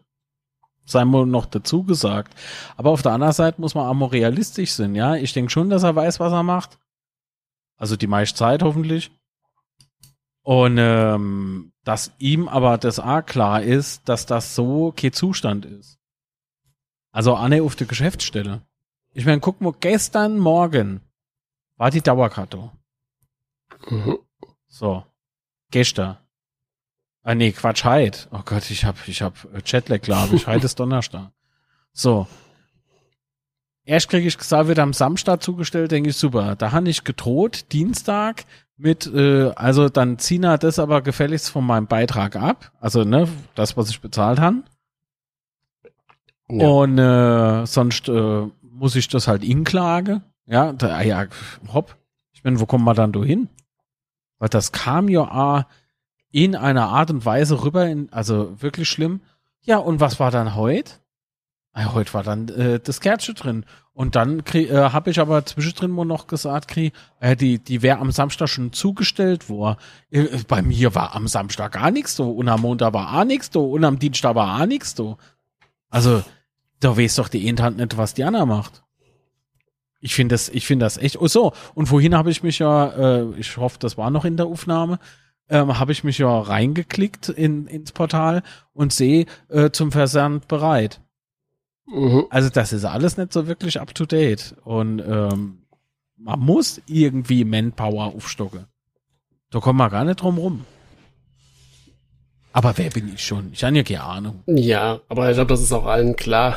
sei 0.84 1.04
mal 1.04 1.26
noch 1.26 1.46
dazu 1.46 1.84
gesagt. 1.84 2.34
Aber 2.76 2.90
auf 2.90 3.02
der 3.02 3.12
anderen 3.12 3.32
Seite 3.32 3.60
muss 3.60 3.74
man 3.74 3.86
auch 3.86 3.94
mal 3.94 4.06
realistisch 4.06 4.72
sein, 4.72 4.94
ja. 4.94 5.14
Ich 5.16 5.32
denke 5.32 5.50
schon, 5.50 5.68
dass 5.68 5.82
er 5.82 5.94
weiß, 5.94 6.20
was 6.20 6.32
er 6.32 6.42
macht. 6.42 6.78
Also 7.76 7.96
die 7.96 8.06
meiste 8.06 8.38
Zeit 8.38 8.62
hoffentlich. 8.62 9.10
Und 10.42 10.78
ähm, 10.78 11.72
dass 11.88 12.12
ihm 12.18 12.48
aber 12.48 12.76
das 12.76 13.00
auch 13.00 13.24
klar 13.24 13.62
ist, 13.62 14.06
dass 14.10 14.26
das 14.26 14.54
so 14.54 14.92
kein 14.94 15.14
Zustand 15.14 15.64
ist. 15.64 15.98
Also 17.12 17.34
Anne 17.34 17.62
auf 17.62 17.76
der 17.76 17.86
Geschäftsstelle. 17.86 18.60
Ich 19.14 19.24
meine, 19.24 19.40
guck 19.40 19.62
mal, 19.62 19.72
gestern 19.80 20.38
Morgen 20.38 21.00
war 21.78 21.90
die 21.90 22.02
Dauerkarte. 22.02 22.70
Mhm. 23.88 24.18
So. 24.66 25.02
Gestern. 25.70 26.18
Ah, 27.22 27.34
nee, 27.34 27.52
Quatsch, 27.52 27.84
heit. 27.84 28.28
Oh 28.32 28.42
Gott, 28.44 28.70
ich 28.70 28.84
hab, 28.84 29.08
ich 29.08 29.22
hab 29.22 29.48
Jetlag, 29.64 30.02
glaube 30.02 30.36
ich. 30.36 30.46
Heute 30.46 30.66
ist 30.66 30.78
Donnerstag. 30.78 31.32
So. 31.94 32.26
Erst 33.84 34.10
kriege 34.10 34.28
ich 34.28 34.36
gesagt, 34.36 34.68
wird 34.68 34.78
am 34.78 34.92
Samstag 34.92 35.42
zugestellt, 35.42 35.90
denke 35.90 36.10
ich, 36.10 36.16
super. 36.16 36.54
Da 36.54 36.72
habe 36.72 36.90
ich 36.90 37.04
gedroht, 37.04 37.72
Dienstag 37.72 38.44
mit, 38.78 39.06
äh, 39.12 39.50
also 39.56 39.88
dann 39.88 40.18
ziehen 40.18 40.44
er 40.44 40.56
das 40.56 40.78
aber 40.78 41.02
gefälligst 41.02 41.50
von 41.50 41.66
meinem 41.66 41.86
Beitrag 41.86 42.36
ab. 42.36 42.72
Also, 42.80 43.04
ne, 43.04 43.28
das, 43.54 43.76
was 43.76 43.90
ich 43.90 44.00
bezahlt 44.00 44.38
habe. 44.38 44.62
Ja. 46.48 46.68
Und 46.68 46.98
äh, 46.98 47.66
sonst 47.66 48.08
äh, 48.08 48.46
muss 48.62 48.96
ich 48.96 49.08
das 49.08 49.28
halt 49.28 49.44
inklage. 49.44 50.22
Ja, 50.46 50.72
da, 50.72 50.96
ah 50.96 51.02
ja, 51.02 51.26
hopp. 51.72 51.96
Ich 52.32 52.44
meine, 52.44 52.60
wo 52.60 52.66
kommen 52.66 52.84
wir 52.84 52.94
dann 52.94 53.12
da 53.12 53.22
hin? 53.22 53.48
Weil 54.38 54.48
das 54.48 54.72
kam 54.72 55.08
ja 55.08 55.22
ah, 55.22 55.66
in 56.30 56.54
einer 56.54 56.88
Art 56.88 57.10
und 57.10 57.26
Weise 57.26 57.64
rüber, 57.64 57.86
in, 57.86 58.12
also 58.12 58.62
wirklich 58.62 58.88
schlimm. 58.88 59.20
Ja, 59.62 59.78
und 59.78 60.00
was 60.00 60.20
war 60.20 60.30
dann 60.30 60.54
heute? 60.54 60.92
Ah, 61.80 61.92
heute 61.94 62.12
war 62.12 62.24
dann 62.24 62.48
äh, 62.48 62.80
das 62.80 63.00
Kerzchen 63.00 63.36
drin. 63.36 63.64
Und 63.92 64.16
dann 64.16 64.42
äh, 64.52 64.68
habe 64.68 65.10
ich 65.10 65.20
aber 65.20 65.46
zwischendrin 65.46 65.92
mal 65.92 66.04
noch 66.04 66.26
gesagt, 66.26 66.66
krieg, 66.66 66.92
äh, 67.20 67.36
die, 67.36 67.60
die 67.60 67.82
wäre 67.82 68.00
am 68.00 68.10
Samstag 68.10 68.48
schon 68.48 68.72
zugestellt 68.72 69.48
worden. 69.48 69.78
Äh, 70.10 70.26
bei 70.48 70.60
mir 70.60 70.96
war 70.96 71.14
am 71.14 71.28
Samstag 71.28 71.70
gar 71.74 71.92
nichts 71.92 72.16
so 72.16 72.32
und 72.32 72.48
am 72.48 72.62
Montag 72.62 72.94
war 72.94 73.16
auch 73.16 73.24
nichts 73.24 73.50
so 73.52 73.70
und 73.70 73.84
am 73.84 74.00
Dienstag 74.00 74.34
war 74.34 74.60
auch 74.60 74.66
nichts 74.66 74.96
so. 74.96 75.18
Also, 75.88 76.24
da 76.80 76.96
weiß 76.98 77.14
doch 77.14 77.28
die 77.28 77.48
Einhand 77.48 77.76
nicht, 77.76 77.96
was 77.96 78.12
die 78.12 78.24
Anna 78.24 78.44
macht. 78.44 78.82
Ich 80.00 80.16
finde 80.16 80.34
das, 80.34 80.48
ich 80.48 80.66
finde 80.66 80.84
das 80.84 80.96
echt. 80.96 81.20
Oh 81.20 81.28
so, 81.28 81.52
und 81.76 81.86
vorhin 81.86 82.16
habe 82.16 82.32
ich 82.32 82.42
mich 82.42 82.58
ja, 82.58 82.88
äh, 82.88 83.30
ich 83.36 83.56
hoffe, 83.56 83.78
das 83.78 83.96
war 83.96 84.10
noch 84.10 84.24
in 84.24 84.36
der 84.36 84.46
Aufnahme, 84.46 84.98
ähm, 85.48 85.78
habe 85.78 85.92
ich 85.92 86.02
mich 86.02 86.18
ja 86.18 86.40
reingeklickt 86.40 87.28
in, 87.28 87.68
ins 87.68 87.92
Portal 87.92 88.42
und 88.72 88.92
sehe 88.92 89.26
äh, 89.48 89.70
zum 89.70 89.92
Versand 89.92 90.48
bereit. 90.48 91.00
Mhm. 91.90 92.26
Also 92.30 92.50
das 92.50 92.72
ist 92.72 92.84
alles 92.84 93.16
nicht 93.16 93.32
so 93.32 93.46
wirklich 93.46 93.80
up 93.80 93.94
to 93.94 94.04
date 94.06 94.54
und 94.64 94.98
ähm, 95.00 95.58
man 96.16 96.40
muss 96.40 96.80
irgendwie 96.86 97.44
Manpower 97.44 98.06
aufstocken. 98.14 98.66
Da 99.50 99.60
kommt 99.60 99.78
man 99.78 99.90
gar 99.90 100.04
nicht 100.04 100.20
drum 100.20 100.36
rum. 100.38 100.64
Aber 102.52 102.76
wer 102.76 102.90
bin 102.90 103.12
ich 103.14 103.24
schon? 103.24 103.50
Ich 103.52 103.62
habe 103.64 103.76
ja 103.76 103.82
keine 103.82 104.02
Ahnung. 104.02 104.42
Ja, 104.46 105.00
aber 105.08 105.30
ich 105.30 105.36
glaube, 105.36 105.48
das 105.50 105.60
ist 105.62 105.72
auch 105.72 105.86
allen 105.86 106.16
klar. 106.16 106.56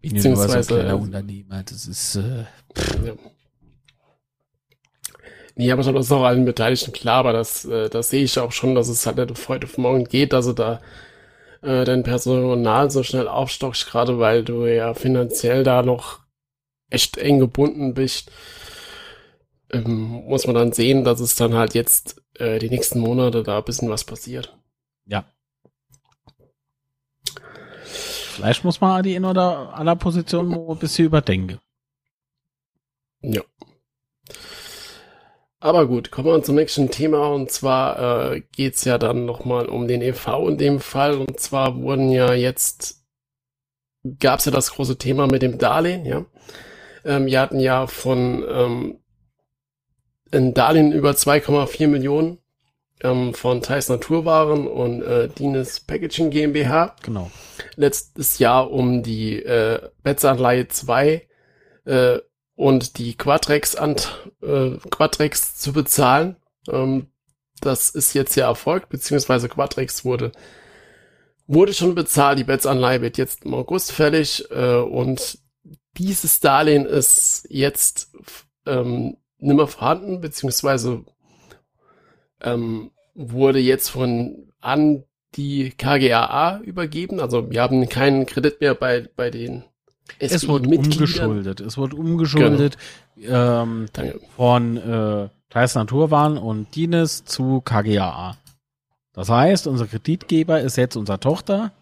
Bin 0.00 0.14
ja 0.14 0.22
nur 0.22 0.36
so 0.36 0.42
ein 0.42 0.46
Beziehungsweise- 0.48 0.74
kleiner 0.74 0.98
Unternehmer. 1.00 1.62
Das 1.64 1.86
ist 1.86 2.16
äh, 2.16 2.44
Ja. 3.04 3.12
Nee, 5.56 5.72
aber 5.72 5.80
ich 5.80 5.86
glaube, 5.86 5.98
das 5.98 6.06
ist 6.06 6.12
auch 6.12 6.22
allen 6.22 6.44
Beteiligten 6.44 6.92
klar, 6.92 7.16
aber 7.18 7.32
das, 7.32 7.64
äh, 7.64 7.88
das 7.88 8.10
sehe 8.10 8.22
ich 8.22 8.38
auch 8.38 8.52
schon, 8.52 8.76
dass 8.76 8.88
es 8.88 9.04
halt 9.06 9.16
nicht 9.16 9.32
auf 9.32 9.48
heute 9.48 9.66
auf 9.66 9.76
morgen 9.76 10.04
geht, 10.04 10.32
dass 10.32 10.46
du 10.46 10.52
da 10.52 10.80
äh, 11.62 11.84
dein 11.84 12.02
Personal 12.02 12.90
so 12.90 13.02
schnell 13.02 13.28
aufstockst, 13.28 13.86
gerade 13.86 14.18
weil 14.18 14.44
du 14.44 14.66
ja 14.66 14.94
finanziell 14.94 15.64
da 15.64 15.82
noch 15.82 16.20
echt 16.90 17.18
eng 17.18 17.38
gebunden 17.38 17.94
bist. 17.94 18.30
Ähm, 19.70 20.24
muss 20.26 20.46
man 20.46 20.54
dann 20.54 20.72
sehen, 20.72 21.04
dass 21.04 21.20
es 21.20 21.36
dann 21.36 21.54
halt 21.54 21.74
jetzt 21.74 22.22
äh, 22.34 22.58
die 22.58 22.70
nächsten 22.70 23.00
Monate 23.00 23.42
da 23.42 23.58
ein 23.58 23.64
bisschen 23.64 23.90
was 23.90 24.04
passiert. 24.04 24.56
Ja. 25.04 25.24
Vielleicht 27.84 28.64
muss 28.64 28.80
man 28.80 29.02
die 29.02 29.14
in 29.14 29.24
oder 29.24 29.74
aller 29.74 29.96
Position 29.96 30.48
mal 30.48 30.70
ein 30.70 30.78
bisschen 30.78 31.06
überdenken. 31.06 31.58
Ja. 33.20 33.42
Aber 35.60 35.86
gut, 35.88 36.12
kommen 36.12 36.28
wir 36.28 36.42
zum 36.42 36.54
nächsten 36.54 36.90
Thema 36.90 37.28
und 37.28 37.50
zwar 37.50 38.32
äh, 38.32 38.42
geht's 38.52 38.84
ja 38.84 38.96
dann 38.96 39.24
nochmal 39.24 39.66
um 39.66 39.88
den 39.88 40.02
EV 40.02 40.48
in 40.48 40.56
dem 40.56 40.80
Fall 40.80 41.14
und 41.14 41.40
zwar 41.40 41.80
wurden 41.80 42.10
ja 42.10 42.32
jetzt, 42.32 43.04
gab's 44.20 44.44
ja 44.44 44.52
das 44.52 44.72
große 44.72 44.98
Thema 44.98 45.26
mit 45.26 45.42
dem 45.42 45.58
Darlehen, 45.58 46.04
ja. 46.06 46.26
Ähm, 47.04 47.26
wir 47.26 47.40
hatten 47.40 47.58
ja 47.58 47.88
von 47.88 48.44
ähm, 48.48 49.00
ein 50.30 50.54
Darlehen 50.54 50.92
über 50.92 51.10
2,4 51.10 51.88
Millionen 51.88 52.38
ähm, 53.02 53.34
von 53.34 53.60
Thais 53.60 53.88
Naturwaren 53.88 54.68
und 54.68 55.02
äh, 55.02 55.28
Dines 55.28 55.80
Packaging 55.80 56.30
GmbH. 56.30 56.94
Genau. 57.02 57.30
Letztes 57.76 58.38
Jahr 58.38 58.70
um 58.70 59.02
die 59.02 59.42
äh, 59.42 59.80
Betzanleihe 60.02 60.68
2 60.68 61.26
äh, 61.84 62.18
und 62.54 62.98
die 62.98 63.16
Quadrex, 63.16 63.76
an, 63.76 63.96
äh, 64.42 64.76
Quadrex 64.90 65.56
zu 65.56 65.72
bezahlen. 65.72 66.36
Ähm, 66.68 67.08
das 67.60 67.90
ist 67.90 68.14
jetzt 68.14 68.36
ja 68.36 68.46
erfolgt, 68.46 68.88
beziehungsweise 68.88 69.48
Quadrex 69.48 70.04
wurde 70.04 70.32
wurde 71.48 71.72
schon 71.72 71.94
bezahlt. 71.94 72.38
Die 72.38 72.44
Betzanleihe 72.44 73.02
wird 73.02 73.18
jetzt 73.18 73.44
im 73.44 73.54
August 73.54 73.90
fällig 73.90 74.48
äh, 74.50 74.76
und 74.76 75.38
dieses 75.96 76.38
Darlehen 76.38 76.86
ist 76.86 77.46
jetzt 77.50 78.12
ähm, 78.66 79.16
nimmer 79.38 79.66
vorhanden, 79.66 80.20
beziehungsweise 80.20 81.04
ähm, 82.40 82.92
wurde 83.14 83.58
jetzt 83.58 83.88
von 83.88 84.52
an 84.60 85.04
die 85.34 85.70
KGAA 85.70 86.60
übergeben. 86.60 87.18
Also 87.20 87.50
wir 87.50 87.62
haben 87.62 87.88
keinen 87.88 88.26
Kredit 88.26 88.60
mehr 88.60 88.74
bei, 88.74 89.08
bei 89.16 89.30
den 89.30 89.64
es 90.18 90.48
wurde 90.48 90.68
umgeschuldet. 90.68 91.60
Es 91.60 91.76
wurde 91.76 91.96
umgeschuldet 91.96 92.76
genau. 93.16 93.62
ähm, 93.62 93.88
von 94.36 94.76
äh, 94.76 95.28
Thais 95.50 95.74
Naturwaren 95.74 96.38
und 96.38 96.74
Dines 96.74 97.24
zu 97.24 97.60
KGAA. 97.60 98.36
Das 99.12 99.28
heißt, 99.28 99.66
unser 99.66 99.86
Kreditgeber 99.86 100.60
ist 100.60 100.76
jetzt 100.76 100.96
unsere 100.96 101.18
Tochter 101.18 101.72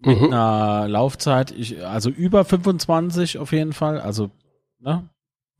mit 0.00 0.20
mhm. 0.20 0.26
einer 0.26 0.88
Laufzeit, 0.88 1.50
ich, 1.50 1.84
also 1.84 2.10
über 2.10 2.44
25 2.44 3.38
auf 3.38 3.52
jeden 3.52 3.72
Fall, 3.72 4.00
also 4.00 4.30
ne, 4.78 5.08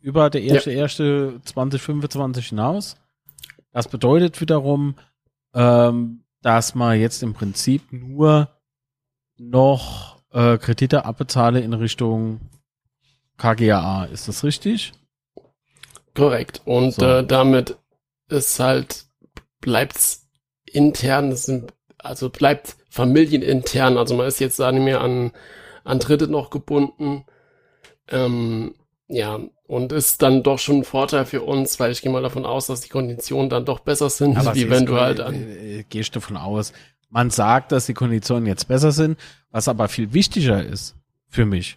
über 0.01 0.31
der 0.31 0.43
erste, 0.43 0.73
ja. 0.73 0.81
erste 0.81 1.41
2025 1.45 2.49
hinaus. 2.49 2.97
Das 3.73 3.89
bedeutet 3.89 4.41
wiederum, 4.41 4.95
ähm, 5.55 6.25
dass 6.43 6.75
man 6.75 6.99
jetzt 6.99 7.23
im 7.23 7.35
Prinzip 7.35 7.93
nur 7.93 8.49
noch 9.39 10.20
äh, 10.33 10.59
Kredite 10.59 11.05
abbezahle 11.05 11.61
in 11.61 11.73
Richtung 11.75 12.41
KGAA. 13.39 14.05
Ist 14.07 14.29
das 14.29 14.45
richtig? 14.45 14.93
Korrekt. 16.15 16.63
Und 16.65 16.95
so. 16.95 17.05
äh, 17.05 17.27
damit 17.27 17.77
ist 18.29 18.61
halt, 18.61 19.07
bleibt's 19.61 20.29
intern, 20.65 21.37
also 21.99 22.31
bleibt 22.31 22.77
familienintern. 22.91 23.99
Also 23.99 24.15
man 24.15 24.27
ist 24.27 24.41
jetzt 24.41 24.59
da 24.59 24.71
nicht 24.73 24.85
mehr 24.85 25.01
an, 25.01 25.33
an 25.85 25.99
Dritte 25.99 26.29
noch 26.29 26.51
gebunden. 26.51 27.25
Ähm, 28.09 28.75
ja, 29.09 29.41
und 29.67 29.93
ist 29.93 30.23
dann 30.23 30.43
doch 30.43 30.59
schon 30.59 30.79
ein 30.79 30.85
Vorteil 30.85 31.25
für 31.25 31.43
uns, 31.43 31.81
weil 31.81 31.91
ich 31.93 32.03
gehe 32.03 32.13
mal 32.13 32.23
davon 32.23 32.45
aus, 32.45 32.67
dass 32.67 32.81
die 32.81 32.89
Konditionen 32.89 33.51
dann 33.51 33.65
doch 33.65 33.81
besser 33.81 34.11
sind, 34.11 34.37
Aber 34.37 34.55
wie 34.55 34.71
wenn 34.71 34.87
du 34.87 35.01
halt 35.01 35.21
an. 35.21 35.35
Äh, 35.35 35.85
gehst 35.89 36.15
davon 36.15 36.37
aus. 36.37 36.73
Man 37.11 37.31
sagt, 37.31 37.73
dass 37.73 37.87
die 37.87 37.95
Konditionen 37.95 38.47
jetzt 38.47 38.69
besser 38.69 38.93
sind, 38.93 39.19
was 39.51 39.69
aber 39.69 39.89
viel 39.89 40.13
wichtiger 40.13 40.65
ist 40.65 40.97
für 41.29 41.45
mich. 41.45 41.77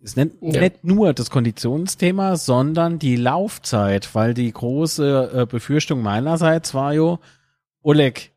Ist 0.00 0.16
nicht, 0.16 0.32
ja. 0.40 0.60
nicht 0.60 0.84
nur 0.84 1.12
das 1.12 1.30
Konditionsthema, 1.30 2.36
sondern 2.36 3.00
die 3.00 3.16
Laufzeit, 3.16 4.14
weil 4.14 4.32
die 4.32 4.52
große 4.52 5.30
äh, 5.34 5.46
Befürchtung 5.46 6.02
meinerseits 6.02 6.72
war 6.72 6.94
jo, 6.94 7.18
Oleg, 7.82 8.32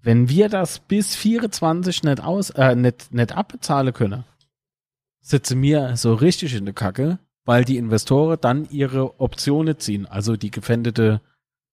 wenn 0.00 0.28
wir 0.28 0.48
das 0.48 0.78
bis 0.78 1.14
24 1.16 2.04
nicht 2.04 2.22
aus, 2.22 2.50
äh, 2.50 2.74
nicht, 2.74 3.12
nicht 3.12 3.36
abbezahlen 3.36 3.92
können, 3.92 4.24
sitze 5.20 5.56
mir 5.56 5.96
so 5.96 6.14
richtig 6.14 6.54
in 6.54 6.64
der 6.64 6.74
Kacke, 6.74 7.18
weil 7.44 7.64
die 7.64 7.76
Investoren 7.76 8.38
dann 8.40 8.68
ihre 8.70 9.20
Optionen 9.20 9.78
ziehen, 9.78 10.06
also 10.06 10.36
die 10.36 10.50
gefändete 10.50 11.20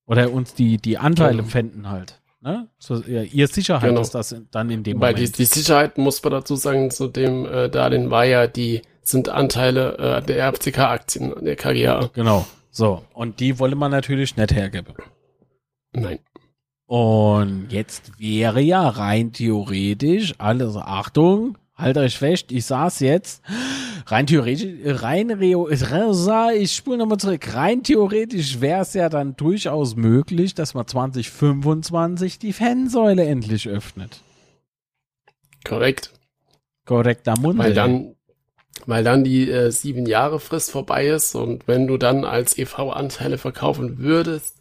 oder 0.06 0.32
uns 0.34 0.54
die, 0.54 0.78
die 0.78 0.98
Anteile 0.98 1.38
genau. 1.38 1.50
pfänden 1.50 1.90
halt. 1.90 2.20
Ne? 2.44 2.68
So, 2.78 3.02
ihr 3.02 3.48
Sicherheit 3.48 3.90
genau. 3.90 4.02
ist 4.02 4.14
das 4.14 4.36
dann 4.52 4.70
in 4.70 4.84
dem 4.84 5.00
Weil 5.00 5.14
Moment. 5.14 5.38
Die, 5.38 5.44
die 5.44 5.46
Sicherheit, 5.46 5.98
muss 5.98 6.22
man 6.24 6.34
dazu 6.34 6.58
sagen, 6.58 6.92
zu 6.92 7.08
dem 7.08 7.46
äh, 7.46 7.70
Darlehen 7.70 8.12
war 8.12 8.26
ja, 8.26 8.48
die 8.48 8.82
sind 9.02 9.30
Anteile 9.30 9.98
äh, 9.98 10.22
der 10.22 10.50
RFCK-Aktien, 10.50 11.34
der 11.42 11.56
KGA. 11.56 12.10
Genau, 12.14 12.46
so. 12.70 13.02
Und 13.14 13.40
die 13.40 13.60
wolle 13.60 13.76
man 13.76 13.92
natürlich 13.92 14.36
nicht 14.36 14.54
hergeben. 14.54 14.94
Nein. 15.94 16.20
Und 16.86 17.68
jetzt 17.70 18.20
wäre 18.20 18.60
ja 18.60 18.90
rein 18.90 19.32
theoretisch, 19.32 20.34
alles 20.38 20.76
Achtung, 20.76 21.58
halt 21.76 21.98
euch 21.98 22.18
fest, 22.18 22.52
ich 22.52 22.66
saß 22.66 23.00
jetzt, 23.00 23.42
rein 24.06 24.28
theoretisch, 24.28 24.68
rein 24.86 25.32
Reo, 25.32 25.70
ich 25.70 26.76
spule 26.76 26.98
nochmal 26.98 27.18
zurück, 27.18 27.54
rein 27.54 27.84
theoretisch 27.84 28.62
wäre 28.62 28.82
es 28.82 28.94
ja 28.94 29.10
dann 29.10 29.36
durchaus 29.36 29.96
möglich, 29.96 30.54
dass 30.54 30.74
man 30.74 30.88
2025 30.88 32.40
die 32.40 32.54
Fansäule 32.54 33.26
endlich 33.26 33.68
öffnet. 33.68 34.22
Korrekt. 35.64 36.12
Korrekter 36.86 37.38
Mund. 37.40 37.58
Weil 37.58 37.74
dann, 37.74 38.16
weil 38.86 39.04
dann 39.04 39.24
die 39.24 39.50
äh, 39.50 39.72
sieben 39.72 40.06
Jahre 40.06 40.40
Frist 40.40 40.72
vorbei 40.72 41.08
ist 41.08 41.36
und 41.36 41.68
wenn 41.68 41.88
du 41.88 41.98
dann 41.98 42.26
als 42.26 42.58
EV 42.58 42.92
Anteile 42.92 43.38
verkaufen 43.38 44.00
würdest, 44.00 44.58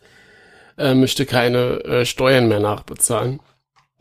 äh, 0.79 0.95
müsste 0.95 1.27
keine 1.27 1.85
äh, 1.85 2.05
Steuern 2.05 2.49
mehr 2.49 2.61
nachbezahlen. 2.61 3.41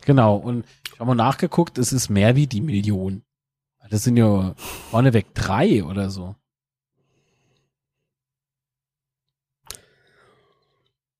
Genau, 0.06 0.36
und 0.36 0.66
ich 0.86 0.99
habe 0.99 1.06
mal 1.06 1.16
nachgeguckt, 1.16 1.78
es 1.78 1.93
ist 1.93 2.10
mehr 2.10 2.36
wie 2.36 2.47
die 2.47 2.62
Million. 2.62 3.24
Das 3.89 4.04
sind 4.04 4.16
ja 4.16 4.54
vorneweg 4.58 5.34
drei 5.34 5.84
oder 5.84 6.10
so. 6.10 6.36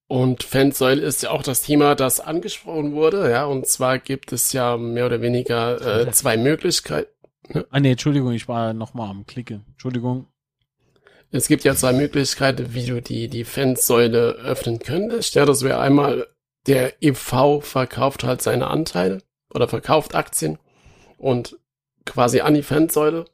Und 0.07 0.43
Fansäule 0.43 1.01
ist 1.01 1.23
ja 1.23 1.32
auch 1.32 1.41
das 1.41 1.61
Thema, 1.61 1.95
das 1.95 2.19
angesprochen 2.19 2.91
wurde, 2.91 3.32
ja, 3.32 3.45
und 3.45 3.65
zwar 3.65 3.97
gibt 3.97 4.34
es 4.34 4.51
ja 4.51 4.75
mehr 4.75 5.05
oder 5.05 5.21
weniger 5.21 6.01
äh, 6.01 6.11
zwei 6.11 6.36
Möglichkeiten. 6.36 7.09
Ne? 7.47 7.65
Ah 7.69 7.79
nee, 7.79 7.91
Entschuldigung, 7.91 8.34
ich 8.34 8.47
war 8.47 8.73
noch 8.73 8.93
mal 8.93 9.09
am 9.09 9.25
Klicke. 9.25 9.61
Entschuldigung. 9.71 10.27
Es 11.32 11.47
gibt 11.47 11.63
ja 11.63 11.75
zwei 11.75 11.93
Möglichkeiten, 11.93 12.73
wie 12.73 12.86
du 12.86 13.01
die, 13.01 13.29
die 13.29 13.45
Fansäule 13.45 14.34
öffnen 14.34 14.79
könntest. 14.79 15.36
Ja, 15.36 15.45
das 15.45 15.63
wäre 15.63 15.79
einmal, 15.79 16.27
der 16.68 17.01
EV 17.01 17.62
verkauft 17.62 18.24
halt 18.24 18.41
seine 18.41 18.68
Anteile 18.68 19.22
oder 19.53 19.68
verkauft 19.68 20.16
Aktien 20.16 20.59
und 21.18 21.57
quasi 22.05 22.41
an 22.41 22.53
die 22.53 22.64
Fansäule. 22.64 23.26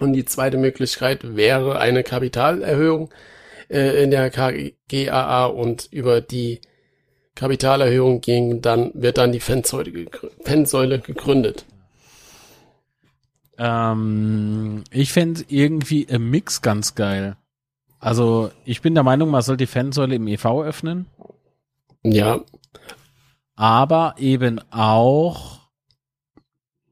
Und 0.00 0.12
die 0.12 0.24
zweite 0.24 0.58
Möglichkeit 0.58 1.36
wäre 1.36 1.78
eine 1.78 2.02
Kapitalerhöhung 2.02 3.10
äh, 3.68 4.02
in 4.02 4.10
der 4.10 4.30
KGAA 4.30 5.46
und 5.46 5.88
über 5.90 6.20
die 6.20 6.60
Kapitalerhöhung 7.34 8.20
ging, 8.20 8.62
dann 8.62 8.90
wird 8.94 9.18
dann 9.18 9.30
die 9.30 9.40
Fansäule, 9.40 9.92
gegründet. 9.92 10.46
Fansäule 10.46 10.98
gegründet. 10.98 11.66
Ähm, 13.58 14.84
ich 14.90 15.12
fände 15.12 15.44
irgendwie 15.48 16.02
im 16.02 16.30
Mix 16.30 16.62
ganz 16.62 16.94
geil. 16.94 17.36
Also, 17.98 18.50
ich 18.64 18.82
bin 18.82 18.94
der 18.94 19.02
Meinung, 19.02 19.30
man 19.30 19.42
soll 19.42 19.56
die 19.56 19.66
Fansäule 19.66 20.16
im 20.16 20.26
EV 20.26 20.62
öffnen. 20.62 21.06
Ja. 22.12 22.40
Aber 23.54 24.14
eben 24.18 24.60
auch 24.70 25.60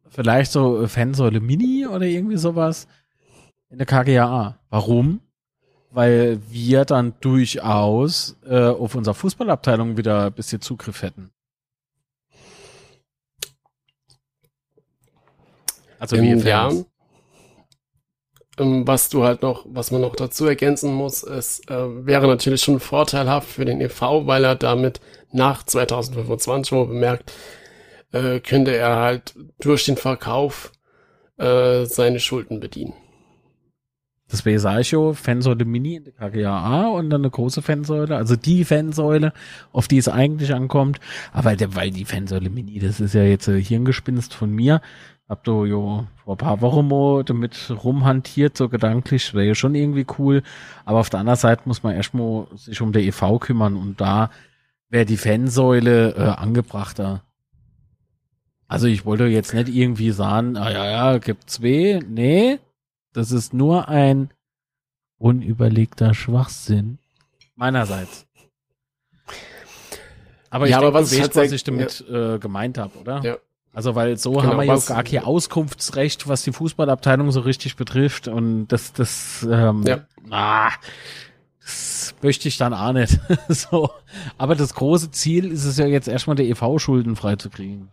vielleicht 0.09 0.53
so 0.53 0.87
Fansäule 0.87 1.41
Mini 1.41 1.87
oder 1.87 2.07
irgendwie 2.07 2.37
sowas 2.37 2.87
in 3.69 3.79
der 3.79 3.87
KGAA. 3.87 4.59
Warum? 4.71 5.21
Weil 5.91 6.41
wir 6.51 6.85
dann 6.85 7.15
durchaus 7.21 8.37
äh, 8.47 8.69
auf 8.69 8.95
unserer 8.95 9.15
Fußballabteilung 9.15 9.97
wieder 9.97 10.27
ein 10.27 10.33
bisschen 10.33 10.61
Zugriff 10.61 11.03
hätten. 11.03 11.31
Also 15.99 16.17
wir 16.17 16.37
ja. 16.37 16.71
Ähm, 18.59 18.87
was 18.87 19.09
du 19.09 19.25
halt 19.25 19.43
noch, 19.43 19.67
was 19.69 19.91
man 19.91 20.01
noch 20.01 20.17
dazu 20.17 20.47
ergänzen 20.47 20.93
muss, 20.93 21.23
es 21.23 21.61
äh, 21.69 22.07
wäre 22.07 22.27
natürlich 22.27 22.63
schon 22.63 22.81
vorteilhaft 22.81 23.49
für 23.49 23.65
den 23.65 23.81
EV, 23.81 24.27
weil 24.27 24.45
er 24.45 24.55
damit 24.55 25.01
nach 25.33 25.65
2025, 25.65 26.73
wo 26.73 26.85
bemerkt, 26.85 27.33
äh, 28.13 28.41
könnte 28.41 28.77
er 28.77 28.97
halt 28.97 29.35
durch 29.61 29.85
den 29.85 29.97
Verkauf 29.97 30.73
äh, 31.39 31.85
seine 31.85 32.21
Schulden 32.21 32.61
bedienen. 32.61 32.95
Das 34.29 34.45
wäre 34.47 34.59
Saicho, 34.59 35.13
Fansäule 35.13 35.65
Mini 35.65 35.97
in 35.97 36.05
der 36.05 36.13
KGAA 36.15 36.89
und 36.89 37.11
dann 37.11 37.21
eine 37.21 37.31
große 37.31 37.61
Fansäule, 37.61 38.17
also 38.17 38.37
die 38.37 38.65
Fansäule, 38.65 39.33
auf 39.73 39.87
die 39.87 39.99
es 39.99 40.09
eigentlich 40.09 40.55
ankommt. 40.55 40.99
Aber 41.33 41.57
der, 41.57 41.75
weil 41.75 41.91
die 41.91 42.07
Fansäule 42.07 42.49
Mini, 42.49 42.79
das 42.79 43.01
ist 43.01 43.15
ja 43.15 43.23
jetzt 43.23 43.49
äh, 43.49 43.61
Hirngespinst 43.63 44.33
von 44.33 44.51
mir, 44.51 44.81
hab 45.29 45.45
du 45.45 45.65
jo 45.65 46.07
vor 46.25 46.35
ein 46.35 46.39
paar 46.39 46.61
Wochen 46.63 46.89
mal 46.89 47.23
damit 47.25 47.71
rumhantiert, 47.71 48.57
so 48.57 48.69
gedanklich, 48.69 49.35
wäre 49.35 49.47
ja 49.47 49.55
schon 49.55 49.75
irgendwie 49.75 50.07
cool. 50.19 50.43
Aber 50.85 51.01
auf 51.01 51.11
der 51.11 51.21
anderen 51.21 51.39
Seite 51.39 51.63
muss 51.67 51.83
man 51.83 51.95
erstmal 51.95 52.47
sich 52.55 52.81
um 52.81 52.93
der 52.93 53.03
EV 53.03 53.39
kümmern 53.41 53.77
und 53.77 54.01
da 54.01 54.31
wäre 54.89 55.05
die 55.05 55.17
Fansäule 55.17 56.15
äh, 56.15 56.23
angebrachter. 56.41 57.23
Also 58.69 58.87
ich 58.87 59.05
wollte 59.05 59.27
jetzt 59.27 59.55
nicht 59.55 59.69
irgendwie 59.69 60.11
sagen, 60.11 60.57
ah 60.57 60.71
ja, 60.71 60.91
ja, 60.91 61.19
gibt's 61.19 61.63
weh. 61.63 62.01
Nee, 62.01 62.59
das 63.15 63.31
ist 63.33 63.55
nur 63.55 63.89
ein 63.89 64.29
unüberlegter 65.19 66.13
Schwachsinn 66.13 66.99
meinerseits. 67.57 68.27
Aber 70.51 70.67
ich 70.67 70.71
Ja, 70.73 70.79
denke, 70.81 70.89
aber 70.89 71.01
was 71.03 71.11
du 71.11 71.17
ich 71.17 71.23
weißt, 71.23 71.37
was 71.37 71.53
ich 71.53 71.65
damit 71.65 72.05
äh, 72.09 72.39
gemeint 72.39 72.79
habe, 72.79 72.97
oder? 72.99 73.23
Ja. 73.23 73.37
Also 73.73 73.95
weil 73.97 74.17
so 74.19 74.33
Genau, 74.33 74.45
haben 74.45 74.57
wir 74.59 74.65
ja 74.65 74.73
was- 74.75 74.87
gar 74.87 75.03
kein 75.03 75.25
Auskunftsrecht, 75.25 76.29
was 76.29 76.43
die 76.45 76.53
Fußballabteilung 76.53 77.33
so 77.33 77.41
richtig 77.41 77.75
betrifft 77.77 78.29
und 78.29 78.69
das, 78.69 78.93
das, 78.93 79.45
ähm, 79.51 79.83
Ja. 79.85 80.07
ah, 80.31 80.71
das 81.61 82.15
möchte 82.23 82.47
ich 82.47 82.57
dann 82.57 82.73
auch 82.75 82.93
nicht. 82.93 83.19
so. 83.49 83.91
Aber 84.39 84.55
das 84.55 84.75
große 84.75 85.11
Ziel 85.11 85.51
ist 85.51 85.65
es 85.65 85.77
ja 85.79 85.87
jetzt 85.87 86.07
erstmal 86.07 86.37
der 86.37 86.47
EV 86.47 86.79
schuldenfrei 86.79 87.35
zu 87.37 87.51
kriegen. 87.51 87.89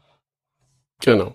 Genau. 1.00 1.34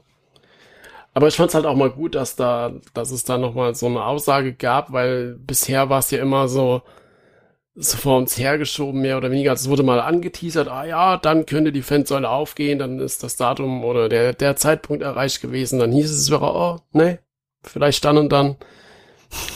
Aber 1.17 1.29
ich 1.29 1.37
fand 1.37 1.49
es 1.49 1.55
halt 1.55 1.65
auch 1.65 1.77
mal 1.77 1.89
gut, 1.89 2.15
dass 2.15 2.37
da, 2.37 2.73
dass 2.93 3.11
es 3.11 3.25
da 3.25 3.39
nochmal 3.39 3.75
so 3.75 3.87
eine 3.87 4.05
Aussage 4.05 4.53
gab, 4.53 4.93
weil 4.93 5.37
bisher 5.39 5.89
war 5.89 6.01
es 6.01 6.11
ja 6.11 6.19
immer 6.21 6.47
so, 6.47 6.83
so 7.75 7.97
vor 7.97 8.19
uns 8.19 8.37
hergeschoben, 8.37 9.01
mehr 9.01 9.17
oder 9.17 9.31
weniger. 9.31 9.55
Es 9.55 9.67
wurde 9.71 9.83
mal 9.83 9.99
angeteasert, 9.99 10.69
ah 10.69 10.85
ja, 10.85 11.17
dann 11.17 11.47
könnte 11.47 11.73
die 11.73 11.81
Fansäule 11.81 12.29
aufgehen, 12.29 12.79
dann 12.79 12.99
ist 12.99 13.23
das 13.23 13.37
Datum 13.37 13.83
oder 13.83 14.11
der, 14.11 14.35
der 14.35 14.57
Zeitpunkt 14.57 15.03
erreicht 15.03 15.41
gewesen. 15.41 15.79
Dann 15.79 15.91
hieß 15.91 16.11
es 16.11 16.29
wieder, 16.29 16.43
oh, 16.55 16.81
nee, 16.93 17.19
vielleicht 17.63 18.05
dann 18.05 18.19
und 18.19 18.31
dann. 18.31 18.57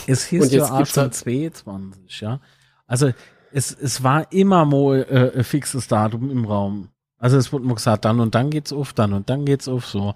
Es 0.06 0.24
hieß 0.24 0.44
Und 0.44 0.52
jetzt 0.52 0.70
ja 0.70 0.78
gibt's 0.78 0.96
halt- 0.96 1.14
22, 1.14 2.22
ja. 2.22 2.40
Also 2.86 3.12
es, 3.52 3.70
es 3.70 4.02
war 4.02 4.32
immer 4.32 4.64
mal 4.64 5.02
äh, 5.10 5.36
ein 5.38 5.44
fixes 5.44 5.88
Datum 5.88 6.30
im 6.30 6.46
Raum. 6.46 6.88
Also 7.18 7.36
es 7.36 7.52
wurde 7.52 7.66
mal 7.66 7.74
gesagt, 7.74 8.06
dann 8.06 8.18
und 8.18 8.34
dann 8.34 8.48
geht's 8.48 8.72
auf, 8.72 8.94
dann 8.94 9.12
und 9.12 9.28
dann 9.28 9.44
geht's 9.44 9.68
auf, 9.68 9.84
so. 9.84 10.14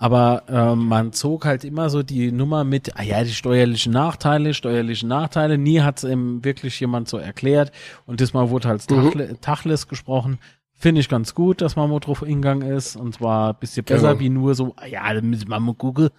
Aber 0.00 0.44
ähm, 0.48 0.86
man 0.86 1.12
zog 1.12 1.44
halt 1.44 1.64
immer 1.64 1.90
so 1.90 2.04
die 2.04 2.30
Nummer 2.30 2.62
mit, 2.62 2.96
ah 2.96 3.02
ja, 3.02 3.24
die 3.24 3.32
steuerlichen 3.32 3.92
Nachteile, 3.92 4.54
steuerlichen 4.54 5.08
Nachteile. 5.08 5.58
Nie 5.58 5.80
hat's 5.80 6.04
ihm 6.04 6.44
wirklich 6.44 6.78
jemand 6.78 7.08
so 7.08 7.18
erklärt. 7.18 7.72
Und 8.06 8.20
diesmal 8.20 8.48
wurde 8.50 8.68
halt 8.68 8.88
Mhm. 8.88 8.94
Tachle, 9.04 9.40
Tachles 9.40 9.88
gesprochen. 9.88 10.38
Finde 10.72 11.00
ich 11.00 11.08
ganz 11.08 11.34
gut, 11.34 11.60
dass 11.60 11.74
man 11.74 11.90
mal 11.90 11.98
drauf 11.98 12.20
hingegangen 12.20 12.70
ist. 12.70 12.94
Und 12.94 13.14
zwar 13.16 13.50
ein 13.54 13.56
bisschen 13.58 13.84
besser 13.84 14.10
Genau. 14.10 14.20
wie 14.20 14.28
nur 14.28 14.54
so, 14.54 14.72
ah 14.76 14.86
ja, 14.86 15.12
da 15.12 15.20
müssen 15.20 15.48
wir 15.48 15.58
mal 15.58 15.74
gucken. 15.74 16.10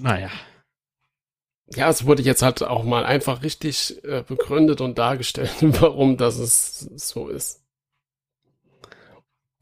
Naja. 0.00 0.30
Ja, 1.74 1.88
es 1.88 2.06
wurde 2.06 2.22
jetzt 2.22 2.42
halt 2.42 2.62
auch 2.62 2.84
mal 2.84 3.04
einfach 3.04 3.42
richtig 3.42 4.02
äh, 4.04 4.22
begründet 4.26 4.80
und 4.80 4.98
dargestellt, 4.98 5.54
warum 5.60 6.16
das 6.16 6.38
es 6.38 6.78
so 6.96 7.28
ist. 7.28 7.59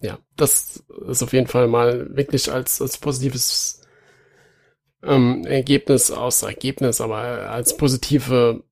Ja, 0.00 0.18
das 0.36 0.84
ist 1.08 1.22
auf 1.22 1.32
jeden 1.32 1.48
Fall 1.48 1.66
mal 1.66 2.14
wirklich 2.16 2.50
als, 2.52 2.80
als 2.80 2.98
positives 2.98 3.82
ähm, 5.02 5.44
Ergebnis 5.44 6.10
aus 6.10 6.42
Ergebnis, 6.42 7.00
aber 7.00 7.50
als 7.50 7.76
positive 7.76 8.62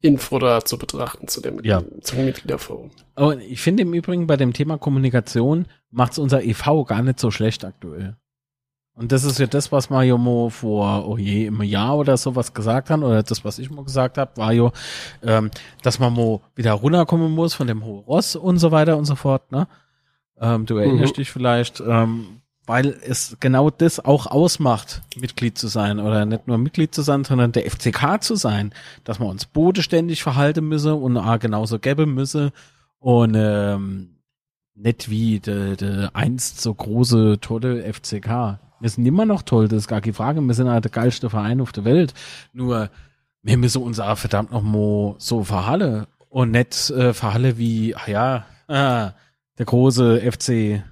Info 0.00 0.38
da 0.38 0.64
zu 0.64 0.78
betrachten 0.78 1.28
zu 1.28 1.40
dem, 1.40 1.62
Ja. 1.64 1.82
zum 2.00 2.24
Mitgliederforum. 2.24 2.90
Und 3.14 3.40
ich 3.40 3.60
finde 3.60 3.82
im 3.82 3.94
Übrigen 3.94 4.26
bei 4.26 4.36
dem 4.36 4.52
Thema 4.52 4.76
Kommunikation 4.78 5.66
macht's 5.90 6.18
unser 6.18 6.42
EV 6.42 6.84
gar 6.84 7.02
nicht 7.02 7.20
so 7.20 7.30
schlecht 7.30 7.64
aktuell. 7.64 8.16
Und 8.94 9.10
das 9.10 9.24
ist 9.24 9.38
ja 9.38 9.46
das, 9.46 9.72
was 9.72 9.88
ja 9.88 10.18
mal 10.18 10.50
vor, 10.50 11.08
oh 11.08 11.16
je, 11.16 11.46
im 11.46 11.62
Jahr 11.62 11.96
oder 11.96 12.16
sowas 12.16 12.52
gesagt 12.52 12.90
haben, 12.90 13.02
oder 13.02 13.22
das, 13.22 13.42
was 13.44 13.58
ich 13.58 13.70
mal 13.70 13.84
gesagt 13.84 14.18
habe, 14.18 14.36
war 14.36 14.52
ja, 14.52 14.70
ähm, 15.22 15.50
dass 15.82 15.98
man 15.98 16.12
mal 16.12 16.40
wieder 16.54 16.72
runterkommen 16.72 17.32
muss 17.32 17.54
von 17.54 17.66
dem 17.66 17.84
hohen 17.84 18.04
Ross 18.04 18.36
und 18.36 18.58
so 18.58 18.70
weiter 18.70 18.98
und 18.98 19.06
so 19.06 19.14
fort, 19.14 19.50
ne? 19.50 19.66
Ähm, 20.40 20.66
du 20.66 20.76
erinnerst 20.76 21.14
Mhm. 21.14 21.16
dich 21.20 21.30
vielleicht, 21.30 21.80
ähm, 21.86 22.40
weil 22.66 22.96
es 23.06 23.36
genau 23.40 23.70
das 23.70 24.00
auch 24.04 24.26
ausmacht, 24.26 25.02
Mitglied 25.16 25.58
zu 25.58 25.66
sein 25.68 25.98
oder 25.98 26.24
nicht 26.24 26.46
nur 26.46 26.58
Mitglied 26.58 26.94
zu 26.94 27.02
sein, 27.02 27.24
sondern 27.24 27.52
der 27.52 27.66
FCK 27.70 28.22
zu 28.22 28.36
sein, 28.36 28.72
dass 29.04 29.18
wir 29.20 29.26
uns 29.26 29.46
bodenständig 29.46 30.22
verhalten 30.22 30.66
müssen 30.68 30.92
und 30.92 31.16
auch 31.16 31.38
genauso 31.38 31.78
geben 31.78 32.14
müssen 32.14 32.50
und 32.98 33.34
ähm, 33.36 34.10
nicht 34.74 35.10
wie 35.10 35.40
der 35.40 35.76
de 35.76 36.08
einst 36.12 36.60
so 36.60 36.72
große, 36.72 37.38
tolle 37.40 37.82
FCK. 37.92 38.58
Wir 38.80 38.88
sind 38.90 39.06
immer 39.06 39.26
noch 39.26 39.42
toll, 39.42 39.68
das 39.68 39.78
ist 39.80 39.88
gar 39.88 40.00
keine 40.00 40.14
Frage. 40.14 40.40
Wir 40.40 40.54
sind 40.54 40.68
halt 40.68 40.84
der 40.84 40.90
geilste 40.90 41.30
Verein 41.30 41.60
auf 41.60 41.72
der 41.72 41.84
Welt. 41.84 42.14
Nur, 42.52 42.90
wir 43.42 43.56
müssen 43.58 43.82
uns 43.82 44.00
auch 44.00 44.18
verdammt 44.18 44.50
noch 44.52 44.62
mal 44.62 45.14
so 45.18 45.44
verhallen 45.44 46.06
und 46.28 46.52
nicht 46.52 46.90
äh, 46.90 47.12
verhallen 47.12 47.58
wie, 47.58 47.94
ach 47.94 48.08
ja, 48.08 48.46
ah, 48.68 49.12
der 49.58 49.66
große 49.66 50.20
FC 50.32 50.82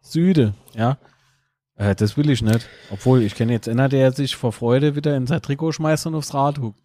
Süde, 0.00 0.54
ja. 0.74 0.98
Äh, 1.76 1.94
das 1.94 2.16
will 2.16 2.30
ich 2.30 2.42
nicht. 2.42 2.68
Obwohl, 2.90 3.22
ich 3.22 3.34
kenne 3.34 3.52
jetzt 3.52 3.68
einer, 3.68 3.88
der 3.88 4.12
sich 4.12 4.36
vor 4.36 4.52
Freude 4.52 4.94
wieder 4.96 5.16
in 5.16 5.26
sein 5.26 5.40
Trikot 5.42 5.72
schmeißt 5.72 6.06
und 6.06 6.14
aufs 6.14 6.34
Rad 6.34 6.58
huckt. 6.58 6.80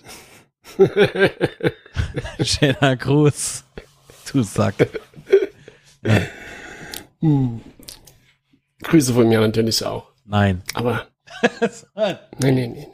Schöner 2.42 2.96
Gruß. 2.96 3.64
Du 4.32 4.44
Sack. 4.44 4.76
Hm. 7.22 7.62
Grüße 8.84 9.14
von 9.14 9.28
mir 9.28 9.40
natürlich 9.40 9.84
auch. 9.86 10.12
Nein. 10.26 10.62
Aber, 10.74 11.08
nee, 11.96 12.16
nee, 12.40 12.52
nee, 12.52 12.68
nee. 12.68 12.88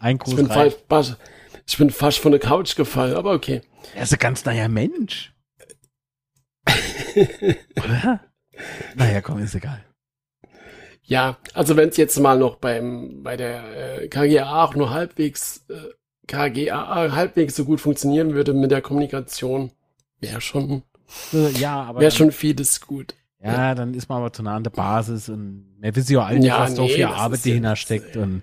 Ein 0.00 0.16
Ich 0.16 0.22
Gruß 0.22 0.36
bin, 0.36 0.46
rein. 0.46 0.70
fast, 0.70 0.84
fast, 0.88 1.16
ich 1.66 1.76
bin 1.76 1.90
fast 1.90 2.18
von 2.18 2.32
der 2.32 2.40
Couch 2.40 2.76
gefallen, 2.76 3.14
aber 3.14 3.32
okay. 3.32 3.60
Er 3.94 4.02
ist 4.02 4.12
ein 4.12 4.18
ganz 4.18 4.44
neuer 4.44 4.68
Mensch. 4.68 5.32
Oder? 7.76 8.20
Naja, 8.96 9.20
komm, 9.20 9.38
ist 9.38 9.54
egal. 9.54 9.84
Ja, 11.04 11.38
also 11.54 11.76
wenn 11.76 11.88
es 11.88 11.96
jetzt 11.96 12.18
mal 12.20 12.38
noch 12.38 12.56
beim 12.56 13.22
bei 13.22 13.36
der 13.36 14.02
äh, 14.02 14.08
KGA 14.08 14.64
auch 14.64 14.74
nur 14.74 14.90
halbwegs 14.90 15.64
äh, 15.70 15.74
KGA 16.26 17.12
halbwegs 17.12 17.56
so 17.56 17.64
gut 17.64 17.80
funktionieren 17.80 18.34
würde 18.34 18.52
mit 18.52 18.70
der 18.70 18.82
Kommunikation, 18.82 19.70
wäre 20.20 20.40
schon 20.42 20.82
Äh, 21.32 21.50
Ja, 21.58 21.82
aber 21.84 22.00
wäre 22.00 22.10
schon 22.10 22.30
vieles 22.32 22.80
gut. 22.82 23.14
ja, 23.42 23.74
dann 23.74 23.94
ist 23.94 24.08
man 24.10 24.18
aber 24.18 24.32
zu 24.32 24.42
nah 24.42 24.56
an 24.56 24.64
der 24.64 24.70
Basis 24.70 25.30
und 25.30 25.76
wir 25.80 25.96
wissen 25.96 26.12
ja 26.12 26.24
alle, 26.24 26.40
Ja, 26.40 26.60
was 26.60 26.74
da 26.74 26.82
nee, 26.82 26.98
das 26.98 27.12
Arbeit 27.12 27.38
ja- 27.44 27.50
dahinter 27.52 27.76
steckt 27.76 28.16
und 28.16 28.42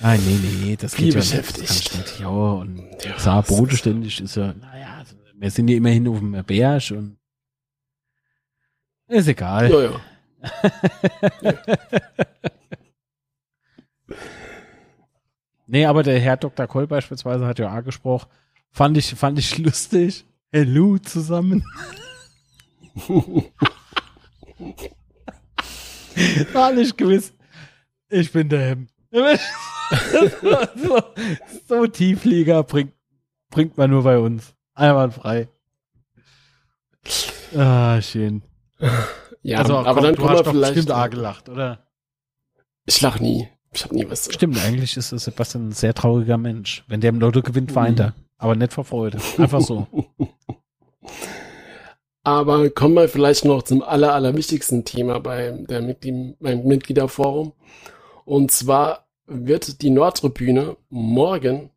Nein, 0.00 0.20
nee, 0.26 0.66
nee, 0.66 0.76
das 0.76 0.96
Viel 0.96 1.06
geht 1.06 1.14
ja 1.14 1.20
nicht. 1.20 1.30
beschäftigt. 1.30 1.96
Nicht. 1.96 2.20
Ja, 2.20 2.26
und 2.28 2.82
Ja, 3.24 3.38
ist- 3.40 3.48
bodenständig 3.48 4.20
ist 4.20 4.34
ja, 4.34 4.52
naja, 4.52 4.96
also, 4.98 5.14
wir 5.38 5.50
sind 5.50 5.68
ja 5.68 5.76
immerhin 5.76 6.08
auf 6.08 6.18
dem 6.18 6.32
Berg 6.44 6.90
und 6.90 7.16
ist 9.10 9.28
egal. 9.28 9.70
Ja, 9.70 9.80
ja. 9.82 10.00
Nee, 15.66 15.86
aber 15.86 16.02
der 16.02 16.18
Herr 16.18 16.36
Dr. 16.36 16.66
Koll 16.66 16.88
beispielsweise 16.88 17.46
hat 17.46 17.60
ja 17.60 17.72
auch 17.78 17.84
gesprochen. 17.84 18.28
Fand 18.72 18.96
ich, 18.96 19.14
fand 19.14 19.38
ich 19.38 19.56
lustig. 19.58 20.24
Hello 20.50 20.98
zusammen. 20.98 21.64
War 26.52 26.72
nicht 26.72 26.98
gewiss. 26.98 27.32
Ich 28.08 28.32
bin 28.32 28.48
der 28.48 28.60
Hem. 28.60 28.88
so, 30.74 31.02
so 31.68 31.86
Tieflieger 31.86 32.64
bringt, 32.64 32.92
bringt 33.50 33.78
man 33.78 33.90
nur 33.90 34.02
bei 34.02 34.18
uns. 34.18 34.54
Einwandfrei. 34.74 35.48
Ah, 37.54 38.02
schön. 38.02 38.42
Ja, 39.42 39.58
also, 39.58 39.78
aber 39.78 39.94
komm, 39.94 40.02
dann 40.04 40.14
du 40.16 40.28
hast 40.28 40.46
doch 40.46 40.50
vielleicht. 40.52 40.74
bestimmt 40.74 40.96
auch 40.96 41.10
gelacht, 41.10 41.48
oder? 41.48 41.78
Ich 42.86 43.00
lach 43.00 43.20
nie. 43.20 43.48
Ich 43.72 43.84
hab 43.84 43.92
nie 43.92 44.04
was. 44.08 44.32
Stimmt, 44.32 44.58
eigentlich 44.64 44.96
ist 44.96 45.10
Sebastian 45.10 45.68
ein 45.68 45.72
sehr 45.72 45.94
trauriger 45.94 46.36
Mensch. 46.38 46.84
Wenn 46.88 47.00
der 47.00 47.10
im 47.10 47.20
Lotto 47.20 47.40
gewinnt, 47.40 47.74
weint 47.74 48.00
er. 48.00 48.14
Aber 48.36 48.56
nicht 48.56 48.72
vor 48.72 48.84
Freude. 48.84 49.18
Einfach 49.38 49.60
so. 49.60 49.86
Aber 52.22 52.68
kommen 52.70 52.94
wir 52.94 53.08
vielleicht 53.08 53.44
noch 53.44 53.62
zum 53.62 53.82
aller, 53.82 54.12
allerwichtigsten 54.14 54.84
Thema 54.84 55.20
bei 55.20 55.52
der 55.68 55.80
Mitglied, 55.80 56.36
beim 56.40 56.64
Mitgliederforum. 56.64 57.52
Und 58.24 58.50
zwar 58.50 59.06
wird 59.26 59.80
die 59.82 59.90
Nordtribüne 59.90 60.76
morgen 60.90 61.70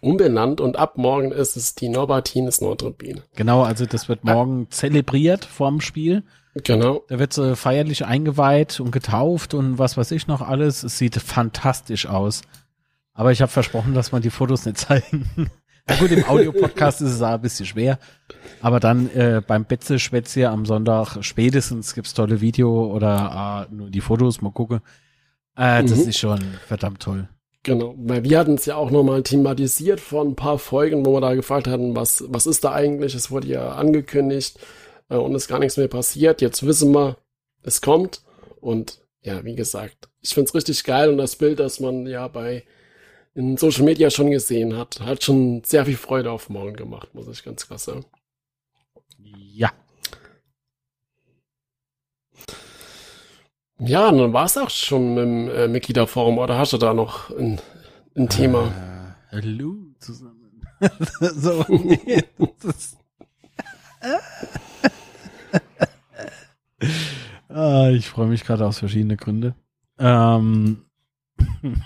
umbenannt 0.00 0.60
und 0.60 0.76
ab 0.76 0.96
morgen 0.98 1.30
ist 1.32 1.56
es 1.56 1.74
die 1.74 1.88
Norbertines 1.88 2.60
Nordtribüne. 2.60 3.22
Genau, 3.36 3.62
also 3.62 3.86
das 3.86 4.08
wird 4.08 4.24
morgen 4.24 4.66
zelebriert 4.70 5.44
vorm 5.44 5.80
Spiel. 5.80 6.22
Genau. 6.64 7.02
Da 7.08 7.18
wird 7.18 7.32
sie 7.32 7.54
feierlich 7.54 8.04
eingeweiht 8.06 8.80
und 8.80 8.90
getauft 8.90 9.54
und 9.54 9.78
was 9.78 9.96
weiß 9.96 10.10
ich 10.12 10.26
noch 10.26 10.40
alles. 10.42 10.82
Es 10.82 10.98
sieht 10.98 11.14
fantastisch 11.16 12.06
aus. 12.06 12.42
Aber 13.12 13.30
ich 13.32 13.40
habe 13.42 13.52
versprochen, 13.52 13.94
dass 13.94 14.12
man 14.12 14.22
die 14.22 14.30
Fotos 14.30 14.64
nicht 14.66 14.78
zeigen. 14.78 15.30
Na 15.86 15.96
gut, 15.96 16.10
im 16.10 16.24
Audio-Podcast 16.28 17.02
ist 17.02 17.10
es 17.12 17.22
auch 17.22 17.28
ein 17.34 17.40
bisschen 17.40 17.66
schwer. 17.66 17.98
Aber 18.62 18.80
dann 18.80 19.10
äh, 19.10 19.42
beim 19.46 19.64
Betze-Schwätze 19.64 20.48
am 20.48 20.66
Sonntag 20.66 21.18
spätestens 21.22 21.94
gibt's 21.94 22.14
tolle 22.14 22.40
Video 22.40 22.86
oder 22.92 23.66
äh, 23.70 23.74
nur 23.74 23.90
die 23.90 24.00
Fotos, 24.00 24.40
mal 24.40 24.52
gucken. 24.52 24.80
Äh, 25.56 25.82
das 25.82 25.98
Mhm. 26.04 26.08
ist 26.08 26.18
schon 26.18 26.40
verdammt 26.66 27.00
toll. 27.02 27.28
Genau, 27.62 27.94
weil 27.98 28.24
wir 28.24 28.38
hatten 28.38 28.54
es 28.54 28.64
ja 28.64 28.76
auch 28.76 28.90
nochmal 28.90 29.22
thematisiert 29.22 30.00
vor 30.00 30.24
ein 30.24 30.34
paar 30.34 30.58
Folgen, 30.58 31.04
wo 31.04 31.12
wir 31.12 31.20
da 31.20 31.34
gefragt 31.34 31.66
hatten, 31.66 31.94
was, 31.94 32.24
was 32.28 32.46
ist 32.46 32.64
da 32.64 32.72
eigentlich? 32.72 33.14
Es 33.14 33.30
wurde 33.30 33.48
ja 33.48 33.72
angekündigt 33.72 34.58
äh, 35.10 35.16
und 35.16 35.34
ist 35.34 35.48
gar 35.48 35.58
nichts 35.58 35.76
mehr 35.76 35.88
passiert. 35.88 36.40
Jetzt 36.40 36.64
wissen 36.64 36.92
wir, 36.94 37.18
es 37.62 37.82
kommt. 37.82 38.22
Und 38.60 39.00
ja, 39.22 39.44
wie 39.44 39.54
gesagt, 39.54 40.08
ich 40.22 40.32
find's 40.32 40.54
richtig 40.54 40.84
geil 40.84 41.10
und 41.10 41.18
das 41.18 41.36
Bild, 41.36 41.60
das 41.60 41.80
man 41.80 42.06
ja 42.06 42.28
bei 42.28 42.64
in 43.34 43.56
Social 43.56 43.84
Media 43.84 44.10
schon 44.10 44.30
gesehen 44.30 44.76
hat, 44.76 45.00
hat 45.00 45.22
schon 45.22 45.62
sehr 45.64 45.84
viel 45.86 45.96
Freude 45.96 46.32
auf 46.32 46.48
morgen 46.48 46.74
gemacht, 46.74 47.14
muss 47.14 47.28
ich 47.28 47.44
ganz 47.44 47.66
klar 47.66 47.78
sagen. 47.78 48.04
Ja. 49.18 49.70
Ja, 53.82 54.12
dann 54.12 54.34
war 54.34 54.44
es 54.44 54.58
auch 54.58 54.68
schon 54.68 55.16
dem 55.16 55.48
äh, 55.48 55.66
Mitgliederforum, 55.66 56.36
oder 56.38 56.58
hast 56.58 56.74
du 56.74 56.78
da 56.78 56.92
noch 56.92 57.30
ein, 57.30 57.58
ein 58.14 58.28
Thema? 58.28 58.66
Äh, 58.66 59.36
hallo 59.36 59.76
zusammen. 59.98 60.60
so, 61.20 61.64
nee, 61.68 62.22
das 62.38 62.76
ist 62.76 62.96
ah, 67.48 67.88
ich 67.90 68.08
freue 68.08 68.28
mich 68.28 68.44
gerade 68.44 68.66
aus 68.66 68.78
verschiedenen 68.78 69.16
Gründen. 69.16 69.54
Ähm, 69.98 70.84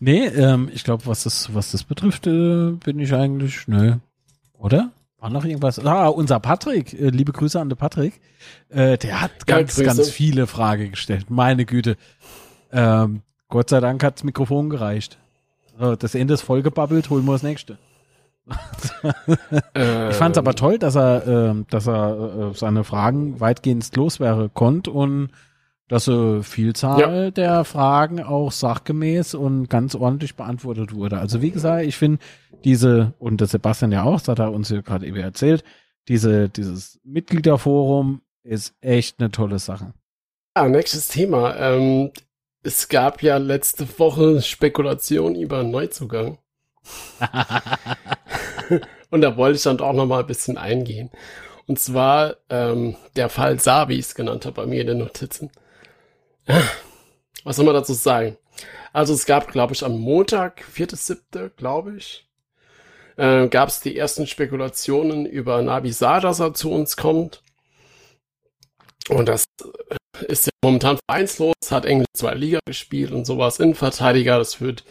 nee, 0.00 0.26
ähm, 0.26 0.70
ich 0.72 0.84
glaube, 0.84 1.06
was 1.06 1.24
das, 1.24 1.54
was 1.54 1.72
das 1.72 1.84
betrifft, 1.84 2.26
äh, 2.26 2.72
bin 2.72 2.98
ich 2.98 3.14
eigentlich, 3.14 3.66
ne, 3.66 4.00
oder? 4.54 4.90
War 5.20 5.30
noch 5.30 5.44
irgendwas? 5.44 5.78
Ah, 5.84 6.08
unser 6.08 6.40
Patrick, 6.40 6.92
äh, 6.98 7.10
liebe 7.10 7.32
Grüße 7.32 7.60
an 7.60 7.68
den 7.68 7.76
Patrick, 7.76 8.20
äh, 8.70 8.96
der 8.98 9.20
hat 9.20 9.30
Ja, 9.46 9.58
ganz, 9.58 9.74
Grüße. 9.76 9.84
ganz 9.84 10.08
viele 10.10 10.46
Fragen 10.46 10.92
gestellt. 10.92 11.30
Meine 11.30 11.64
Güte. 11.66 11.96
Ähm, 12.72 13.22
Gott 13.48 13.68
sei 13.70 13.80
Dank 13.80 14.02
hat 14.02 14.14
das 14.16 14.24
Mikrofon 14.24 14.70
gereicht. 14.70 15.18
So, 15.78 15.94
das 15.96 16.14
Ende 16.14 16.34
ist 16.34 16.42
vollgebabbelt, 16.42 17.10
holen 17.10 17.24
wir 17.26 17.32
das 17.32 17.42
nächste. 17.42 17.78
Ich 20.10 20.16
fand 20.16 20.34
es 20.36 20.38
aber 20.38 20.54
toll, 20.54 20.78
dass 20.78 20.96
er, 20.96 21.26
ähm, 21.26 21.66
dass 21.70 21.86
er 21.86 22.50
äh, 22.52 22.54
seine 22.56 22.84
Fragen 22.84 23.40
weitgehend 23.40 23.94
loswerden 23.96 24.50
konnte 24.54 24.90
und 24.90 25.30
dass 25.90 26.08
eine 26.08 26.44
Vielzahl 26.44 27.32
der 27.32 27.64
Fragen 27.64 28.22
auch 28.22 28.52
sachgemäß 28.52 29.34
und 29.34 29.68
ganz 29.68 29.96
ordentlich 29.96 30.36
beantwortet 30.36 30.94
wurde. 30.94 31.18
Also 31.18 31.42
wie 31.42 31.50
gesagt, 31.50 31.84
ich 31.84 31.96
finde 31.96 32.20
diese, 32.64 33.12
und 33.18 33.40
der 33.40 33.48
Sebastian 33.48 33.90
ja 33.90 34.04
auch, 34.04 34.20
das 34.20 34.28
hat 34.28 34.38
er 34.38 34.52
uns 34.52 34.68
ja 34.68 34.82
gerade 34.82 35.04
eben 35.04 35.16
erzählt, 35.16 35.64
diese, 36.06 36.48
dieses 36.48 37.00
Mitgliederforum 37.02 38.22
ist 38.44 38.76
echt 38.80 39.18
eine 39.18 39.32
tolle 39.32 39.58
Sache. 39.58 39.92
Ja, 40.56 40.68
nächstes 40.68 41.08
Thema. 41.08 41.56
Ähm, 41.56 42.12
es 42.62 42.88
gab 42.88 43.20
ja 43.24 43.38
letzte 43.38 43.98
Woche 43.98 44.42
Spekulation 44.42 45.34
über 45.34 45.64
Neuzugang. 45.64 46.38
Und 49.10 49.22
da 49.22 49.36
wollte 49.36 49.56
ich 49.56 49.64
dann 49.64 49.80
auch 49.80 49.92
noch 49.92 50.06
mal 50.06 50.20
ein 50.20 50.26
bisschen 50.28 50.56
eingehen. 50.56 51.10
Und 51.66 51.80
zwar 51.80 52.36
ähm, 52.48 52.94
der 53.16 53.28
Fall 53.28 53.58
Sa, 53.58 53.88
wie 53.88 53.94
ich 53.94 54.06
es 54.06 54.14
genannt 54.14 54.46
habe 54.46 54.54
bei 54.54 54.66
mir 54.66 54.82
in 54.82 54.86
den 54.86 54.98
Notizen. 54.98 55.50
Was 57.44 57.56
soll 57.56 57.64
man 57.64 57.74
dazu 57.74 57.94
sagen? 57.94 58.36
Also 58.92 59.14
es 59.14 59.24
gab, 59.24 59.52
glaube 59.52 59.74
ich, 59.74 59.84
am 59.84 59.98
Montag, 59.98 60.64
4.7., 60.74 61.50
glaube 61.56 61.96
ich, 61.96 62.26
äh, 63.16 63.48
gab 63.48 63.68
es 63.68 63.80
die 63.80 63.96
ersten 63.96 64.26
Spekulationen 64.26 65.26
über 65.26 65.62
Nabi 65.62 65.92
Sa, 65.92 66.20
dass 66.20 66.40
er 66.40 66.54
zu 66.54 66.72
uns 66.72 66.96
kommt. 66.96 67.42
Und 69.08 69.26
das 69.28 69.44
ist 70.26 70.46
ja 70.46 70.52
momentan 70.62 70.98
vereinslos, 71.08 71.54
hat 71.70 71.84
Englisch 71.84 72.08
zwei 72.14 72.34
Liga 72.34 72.58
gespielt 72.66 73.12
und 73.12 73.26
sowas, 73.26 73.58
Innenverteidiger, 73.58 74.38
das 74.38 74.60
wird 74.60 74.84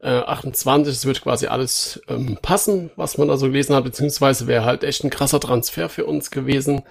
äh, 0.00 0.08
28, 0.08 0.94
das 0.94 1.06
wird 1.06 1.22
quasi 1.22 1.46
alles 1.46 2.00
ähm, 2.08 2.38
passen, 2.40 2.90
was 2.96 3.18
man 3.18 3.28
da 3.28 3.36
so 3.36 3.46
gelesen 3.46 3.74
hat, 3.74 3.84
beziehungsweise 3.84 4.46
wäre 4.46 4.64
halt 4.64 4.84
echt 4.84 5.04
ein 5.04 5.10
krasser 5.10 5.40
Transfer 5.40 5.88
für 5.88 6.06
uns 6.06 6.30
gewesen. 6.30 6.82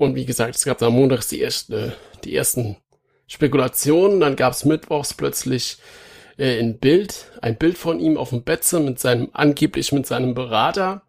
Und 0.00 0.14
wie 0.14 0.24
gesagt, 0.24 0.56
es 0.56 0.64
gab 0.64 0.78
da 0.78 0.88
montags 0.88 1.28
die, 1.28 1.40
erste, 1.40 1.94
die 2.24 2.34
ersten 2.34 2.78
Spekulationen, 3.26 4.18
dann 4.18 4.34
gab 4.34 4.54
es 4.54 4.64
mittwochs 4.64 5.12
plötzlich 5.12 5.76
äh, 6.38 6.58
ein 6.58 6.78
Bild, 6.78 7.26
ein 7.42 7.58
Bild 7.58 7.76
von 7.76 8.00
ihm 8.00 8.16
auf 8.16 8.30
dem 8.30 8.42
Betze 8.42 8.80
mit 8.80 8.98
seinem, 8.98 9.28
angeblich 9.34 9.92
mit 9.92 10.06
seinem 10.06 10.32
Berater. 10.32 11.02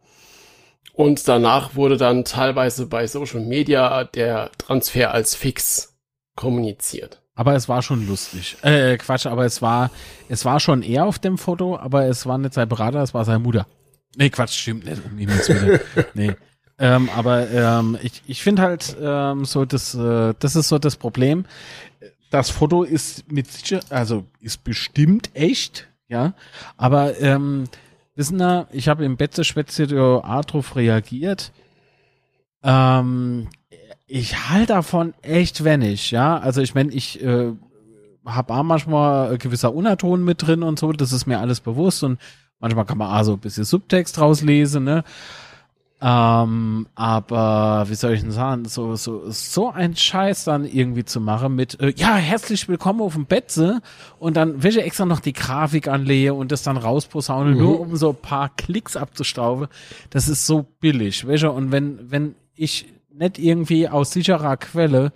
Und 0.92 1.26
danach 1.26 1.74
wurde 1.76 1.96
dann 1.96 2.26
teilweise 2.26 2.86
bei 2.86 3.08
Social 3.08 3.39
Media 3.39 4.04
der 4.04 4.52
Transfer 4.58 5.14
als 5.14 5.36
fix 5.36 5.98
kommuniziert. 6.36 7.22
Aber 7.34 7.56
es 7.56 7.70
war 7.70 7.82
schon 7.82 8.06
lustig. 8.06 8.58
Äh, 8.62 8.98
Quatsch, 8.98 9.26
aber 9.26 9.46
es 9.46 9.62
war, 9.62 9.89
es 10.28 10.44
war 10.44 10.60
schon 10.60 10.84
er 10.84 11.06
auf 11.06 11.18
dem 11.18 11.38
Foto, 11.38 11.78
aber 11.78 12.08
es 12.08 12.26
war 12.26 12.38
nicht 12.38 12.56
sein 12.56 12.68
Berater, 12.68 13.02
es 13.02 13.14
war 13.14 13.24
seine 13.24 13.39
Mutter. 13.39 13.68
Nee, 14.18 14.30
Quatsch, 14.30 14.60
stimmt 14.60 14.84
nicht, 14.84 15.02
um 15.06 15.16
nee. 16.14 16.36
Ähm, 16.82 17.09
aber 17.15 17.47
ähm, 17.51 17.95
ich, 18.01 18.23
ich 18.25 18.41
finde 18.41 18.63
halt 18.63 18.97
ähm, 18.99 19.45
so, 19.45 19.65
das, 19.65 19.93
äh, 19.93 20.34
das 20.39 20.55
ist 20.55 20.67
so 20.67 20.79
das 20.79 20.95
Problem. 20.95 21.45
Das 22.32 22.49
Foto 22.49 22.82
ist 22.82 23.32
mit 23.32 23.51
sicher, 23.51 23.82
also 23.91 24.25
ist 24.39 24.63
bestimmt 24.63 25.29
echt, 25.36 25.88
ja. 26.07 26.34
Aber 26.77 27.19
ähm, 27.21 27.65
wissen 28.15 28.39
Sie, 28.39 28.67
ich 28.71 28.88
habe 28.88 29.05
im 29.05 29.15
Betze 29.15 29.43
Schwätze 29.43 29.84
A 30.23 30.41
drauf 30.41 30.75
reagiert. 30.75 31.51
Ähm, 32.63 33.47
ich 34.07 34.49
halte 34.49 34.73
davon 34.73 35.13
echt 35.21 35.63
wenig, 35.63 36.09
ja. 36.09 36.39
Also 36.39 36.61
ich 36.61 36.73
meine, 36.73 36.91
ich 36.93 37.23
äh, 37.23 37.51
habe 38.25 38.53
auch 38.55 38.63
manchmal 38.63 39.38
gewisser 39.38 39.71
Unterton 39.71 40.23
mit 40.25 40.41
drin 40.41 40.63
und 40.63 40.79
so, 40.79 40.91
das 40.93 41.13
ist 41.13 41.27
mir 41.27 41.39
alles 41.39 41.59
bewusst 41.59 42.03
und 42.03 42.19
manchmal 42.59 42.86
kann 42.86 42.97
man 42.97 43.15
auch 43.15 43.23
so 43.23 43.34
ein 43.34 43.39
bisschen 43.39 43.65
Subtext 43.65 44.19
rauslesen, 44.19 44.84
ne? 44.84 45.03
Ähm, 46.04 46.88
aber 46.95 47.86
wie 47.88 47.93
soll 47.93 48.14
ich 48.14 48.22
denn 48.22 48.32
sagen, 48.32 48.66
so, 48.66 48.95
so, 48.95 49.30
so 49.30 49.70
ein 49.70 49.95
Scheiß 49.95 50.45
dann 50.45 50.66
irgendwie 50.66 51.06
zu 51.06 51.22
machen 51.22 51.56
mit, 51.56 51.80
äh, 51.80 51.93
ja, 51.95 52.16
herzlich 52.16 52.68
willkommen 52.68 53.02
auf 53.02 53.14
dem 53.14 53.26
Betze 53.28 53.82
und 54.18 54.36
dann 54.36 54.64
will 54.64 54.72
ich 54.72 54.84
extra 54.84 55.06
noch 55.06 55.20
die 55.20 55.34
Grafik 55.34 55.88
anlege 55.88 56.34
und 56.34 56.52
das 56.52 56.64
dann 56.64 56.78
rausposaunen, 56.78 57.54
Mhm. 57.54 57.60
nur 57.60 57.80
um 57.80 57.95
so 57.97 58.10
ein 58.10 58.16
paar 58.16 58.49
Klicks 58.49 58.97
abzustauben. 58.97 59.68
Das 60.10 60.28
ist 60.28 60.47
so 60.47 60.66
billig, 60.80 61.28
weißt 61.28 61.43
du? 61.43 61.52
Und 61.52 61.72
wenn, 61.72 61.99
wenn 62.10 62.34
ich 62.56 62.88
nicht 63.14 63.38
irgendwie 63.38 63.88
aus 63.88 64.12
sicherer 64.12 64.58
Quelle 64.58 65.12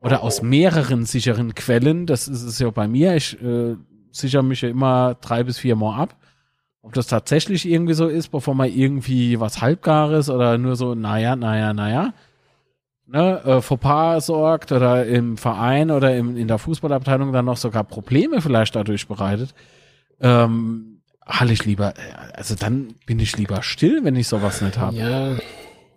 oder 0.00 0.22
aus 0.22 0.40
mehreren 0.40 1.04
sicheren 1.04 1.54
Quellen, 1.54 2.06
das 2.06 2.28
ist 2.28 2.42
es 2.44 2.58
ja 2.58 2.70
bei 2.70 2.88
mir, 2.88 3.14
ich 3.14 3.38
äh, 3.42 3.76
sichere 4.10 4.42
mich 4.42 4.62
ja 4.62 4.70
immer 4.70 5.16
drei 5.20 5.42
bis 5.44 5.58
vier 5.58 5.76
Mal 5.76 6.00
ab, 6.00 6.16
ob 6.84 6.92
das 6.92 7.06
tatsächlich 7.06 7.66
irgendwie 7.66 7.94
so 7.94 8.08
ist, 8.08 8.28
bevor 8.28 8.54
man 8.54 8.70
irgendwie 8.70 9.40
was 9.40 9.62
Halbgares 9.62 10.28
oder 10.28 10.58
nur 10.58 10.76
so, 10.76 10.94
naja, 10.94 11.34
naja, 11.34 11.72
naja, 11.72 12.12
ne, 13.06 13.42
äh, 13.44 13.60
Fauxpas 13.62 14.26
sorgt 14.26 14.70
oder 14.70 15.06
im 15.06 15.38
Verein 15.38 15.90
oder 15.90 16.14
im, 16.14 16.36
in 16.36 16.46
der 16.46 16.58
Fußballabteilung 16.58 17.32
dann 17.32 17.46
noch 17.46 17.56
sogar 17.56 17.84
Probleme 17.84 18.42
vielleicht 18.42 18.76
dadurch 18.76 19.08
bereitet, 19.08 19.54
ähm, 20.20 21.00
halte 21.26 21.54
ich 21.54 21.64
lieber, 21.64 21.94
äh, 21.96 22.34
also 22.34 22.54
dann 22.54 22.94
bin 23.06 23.18
ich 23.18 23.38
lieber 23.38 23.62
still, 23.62 24.04
wenn 24.04 24.14
ich 24.14 24.28
sowas 24.28 24.60
nicht 24.60 24.76
habe. 24.76 24.94
Ja, 24.94 25.36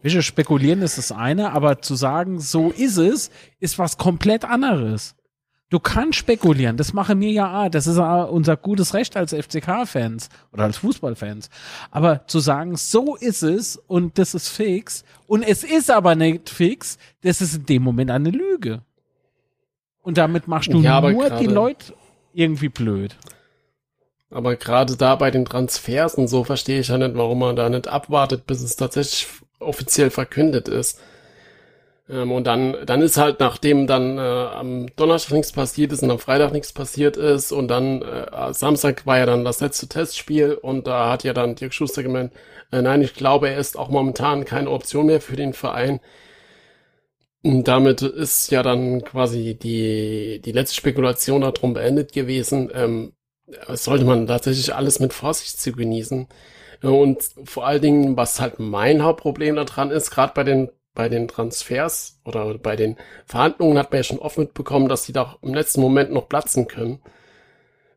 Wische, 0.01 0.21
spekulieren 0.21 0.81
ist 0.83 0.97
das 0.97 1.11
eine, 1.11 1.51
aber 1.51 1.81
zu 1.81 1.95
sagen, 1.95 2.39
so 2.39 2.69
ist 2.69 2.97
es, 2.97 3.29
ist 3.59 3.77
was 3.77 3.97
komplett 3.97 4.45
anderes. 4.45 5.15
Du 5.70 5.80
kannst 5.80 6.18
spekulieren, 6.20 6.78
das 6.78 6.93
machen 6.93 7.20
wir 7.20 7.32
ja 7.32 7.65
auch. 7.65 7.70
Das 7.70 7.88
ist 7.88 7.97
auch 7.97 8.30
unser 8.32 8.55
gutes 8.55 8.93
Recht 8.93 9.18
als 9.18 9.34
FCK-Fans 9.34 10.30
oder 10.53 10.63
als 10.63 10.78
Fußballfans. 10.78 11.49
Aber 11.91 12.26
zu 12.28 12.39
sagen, 12.39 12.78
so 12.78 13.15
ist 13.18 13.43
es 13.43 13.76
und 13.76 14.18
das 14.18 14.34
ist 14.34 14.47
fix 14.47 15.03
und 15.28 15.43
es 15.43 15.65
ist 15.65 15.91
aber 15.91 16.15
nicht 16.15 16.49
fix, 16.49 16.97
das 17.22 17.41
ist 17.41 17.55
in 17.55 17.65
dem 17.65 17.84
Moment 17.84 18.11
eine 18.11 18.30
Lüge. 18.30 18.82
Und 20.01 20.18
damit 20.18 20.47
machst 20.47 20.72
du 20.72 20.80
Ja, 20.80 21.01
nur 21.01 21.30
die 21.32 21.47
Leute 21.47 21.93
irgendwie 22.34 22.70
blöd. 22.70 23.18
aber 24.30 24.55
gerade 24.55 24.95
da 24.95 25.15
bei 25.15 25.32
den 25.32 25.43
Transfers 25.43 26.15
und 26.15 26.30
so 26.30 26.45
verstehe 26.45 26.80
ich 26.80 26.88
ja 26.88 26.97
nicht, 26.97 27.15
warum 27.15 27.39
man 27.39 27.57
da 27.57 27.70
nicht 27.70 27.89
abwartet, 27.89 28.47
bis 28.47 28.61
es 28.61 28.78
tatsächlich 28.78 29.28
offiziell 29.59 30.11
verkündet 30.11 30.70
ist. 30.70 30.99
Ähm, 32.09 32.31
und 32.31 32.45
dann, 32.47 32.75
dann 32.85 33.01
ist 33.01 33.17
halt, 33.17 33.39
nachdem 33.39 33.87
dann 33.87 34.17
äh, 34.17 34.21
am 34.21 34.87
Donnerstag 34.95 35.33
nichts 35.33 35.51
passiert 35.51 35.91
ist 35.91 36.03
und 36.03 36.11
am 36.11 36.19
Freitag 36.19 36.53
nichts 36.53 36.73
passiert 36.73 37.17
ist 37.17 37.51
und 37.51 37.67
dann 37.67 38.01
äh, 38.01 38.53
Samstag 38.53 39.05
war 39.05 39.17
ja 39.17 39.25
dann 39.25 39.43
das 39.45 39.59
letzte 39.61 39.87
Testspiel 39.87 40.53
und 40.53 40.87
da 40.87 41.09
hat 41.09 41.23
ja 41.23 41.33
dann 41.33 41.55
Dirk 41.55 41.73
Schuster 41.73 42.03
gemeint, 42.03 42.31
äh, 42.71 42.81
nein, 42.81 43.01
ich 43.01 43.13
glaube, 43.13 43.49
er 43.49 43.57
ist 43.57 43.77
auch 43.77 43.89
momentan 43.89 44.45
keine 44.45 44.69
Option 44.71 45.07
mehr 45.07 45.21
für 45.21 45.35
den 45.35 45.53
Verein. 45.53 45.99
Und 47.43 47.67
damit 47.67 48.01
ist 48.01 48.51
ja 48.51 48.63
dann 48.63 49.03
quasi 49.03 49.55
die, 49.55 50.41
die 50.43 50.51
letzte 50.51 50.75
Spekulation 50.75 51.41
darum 51.41 51.73
beendet 51.73 52.11
gewesen. 52.11 52.69
Ähm, 52.73 53.13
sollte 53.69 54.05
man 54.05 54.27
tatsächlich 54.27 54.75
alles 54.75 54.99
mit 54.99 55.13
Vorsicht 55.13 55.59
zu 55.59 55.71
genießen. 55.71 56.27
Und 56.81 57.17
vor 57.45 57.65
allen 57.65 57.81
Dingen, 57.81 58.17
was 58.17 58.41
halt 58.41 58.59
mein 58.59 59.03
Hauptproblem 59.03 59.55
daran 59.55 59.91
ist, 59.91 60.11
gerade 60.11 60.33
bei 60.35 60.43
den 60.43 60.69
bei 60.97 61.09
den 61.09 61.27
Transfers 61.27 62.19
oder 62.25 62.57
bei 62.57 62.75
den 62.75 62.97
Verhandlungen 63.27 63.77
hat 63.77 63.91
man 63.91 63.99
ja 63.99 64.03
schon 64.03 64.17
oft 64.17 64.39
mitbekommen, 64.39 64.89
dass 64.89 65.05
die 65.05 65.13
da 65.13 65.37
im 65.43 65.53
letzten 65.53 65.79
Moment 65.79 66.11
noch 66.11 66.27
platzen 66.27 66.67
können. 66.67 67.03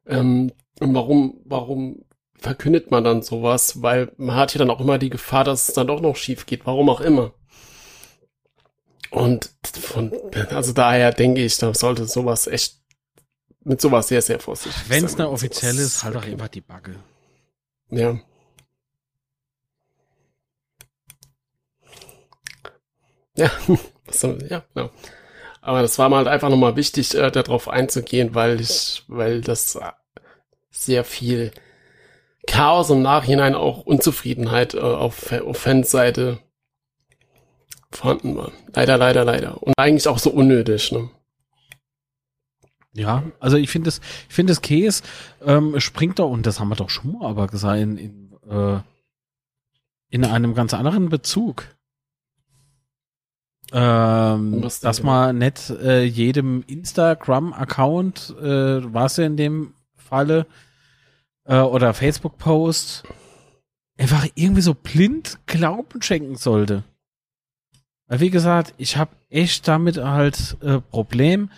Ähm, 0.07 0.53
und 0.81 0.95
warum, 0.95 1.41
warum 1.47 2.05
verkündet 2.37 2.91
man 2.91 3.03
dann 3.03 3.23
sowas? 3.23 3.81
Weil 3.81 4.13
man 4.19 4.37
hat 4.37 4.53
ja 4.53 4.59
dann 4.59 4.69
auch 4.69 4.81
immer 4.81 4.99
die 4.99 5.09
Gefahr, 5.09 5.45
dass 5.45 5.69
es 5.69 5.75
dann 5.75 5.87
doch 5.87 6.03
noch 6.03 6.15
schief 6.15 6.45
geht, 6.45 6.67
warum 6.67 6.91
auch 6.91 7.01
immer. 7.01 7.33
Und 9.11 9.51
von, 9.81 10.13
also 10.51 10.75
daher 10.75 11.13
denke 11.13 11.43
ich, 11.43 11.57
da 11.57 11.73
sollte 11.73 12.05
sowas 12.05 12.47
echt 12.49 12.81
mit 13.65 13.81
sowas 13.81 14.09
sehr, 14.09 14.21
sehr 14.21 14.41
vorsichtig 14.41 14.83
Wenn 14.89 15.07
es 15.07 15.13
sein. 15.13 15.23
eine 15.23 15.31
offizielle 15.31 15.81
ist, 15.81 16.05
halt 16.05 16.17
auch 16.17 16.25
einfach 16.25 16.49
die 16.49 16.61
Backe. 16.61 16.97
Ja. 17.91 18.21
Ja, 23.37 23.51
ja, 24.49 24.65
genau. 24.75 24.91
Aber 25.63 25.83
das 25.83 25.99
war 25.99 26.09
mir 26.09 26.17
halt 26.17 26.29
einfach 26.29 26.49
nochmal 26.49 26.77
wichtig, 26.77 27.15
äh, 27.15 27.31
darauf 27.31 27.69
einzugehen, 27.69 28.35
weil 28.35 28.61
ich, 28.61 29.05
weil 29.09 29.41
das 29.41 29.79
sehr 30.71 31.05
viel 31.05 31.53
Chaos 32.47 32.91
im 32.91 33.03
Nachhinein 33.03 33.55
auch 33.55 33.85
Unzufriedenheit 33.85 34.75
äh, 34.75 34.81
auf, 34.81 35.31
auf 35.33 35.59
Fansseite 35.59 36.39
vorhanden 37.91 38.37
war. 38.37 38.53
Leider, 38.75 38.97
leider, 38.97 39.25
leider. 39.25 39.63
Und 39.63 39.75
eigentlich 39.77 40.09
auch 40.09 40.19
so 40.19 40.31
unnötig, 40.31 40.93
ne? 40.93 41.11
Ja, 42.93 43.23
also 43.39 43.57
ich 43.57 43.71
finde 43.71 43.89
es, 43.89 44.01
ich 44.29 44.35
finde 44.35 44.51
das 44.51 44.63
Käse 44.63 45.05
ähm, 45.45 45.79
springt 45.79 46.19
doch, 46.19 46.31
und 46.31 46.45
das 46.45 46.59
haben 46.59 46.69
wir 46.69 46.77
doch 46.77 46.91
schon 46.91 47.13
mal 47.13 47.29
aber 47.29 47.47
gesagt, 47.47 47.81
in, 47.81 47.97
in, 47.97 48.33
äh, 48.49 48.81
in 50.09 50.25
einem 50.25 50.55
ganz 50.55 50.75
anderen 50.75 51.09
Bezug. 51.09 51.67
Ähm, 53.73 54.63
dass 54.83 55.03
man 55.03 55.39
nicht 55.39 55.71
äh, 55.71 56.03
jedem 56.03 56.65
Instagram-Account, 56.67 58.35
äh, 58.41 58.93
war 58.93 59.07
es 59.07 59.17
ja 59.17 59.25
in 59.25 59.37
dem 59.37 59.75
Falle, 59.97 60.47
äh, 61.45 61.61
oder 61.61 61.95
Facebook-Post, 61.95 63.05
einfach 63.99 64.27
irgendwie 64.35 64.63
so 64.63 64.75
blind 64.75 65.39
Glauben 65.47 66.03
schenken 66.03 66.37
sollte. 66.37 66.85
Weil 68.09 68.21
wie 68.21 68.31
gesagt, 68.31 68.75
ich 68.77 68.97
habe 68.97 69.13
echt 69.29 69.69
damit 69.69 69.99
halt 69.99 70.57
äh, 70.63 70.81
Problem. 70.81 71.51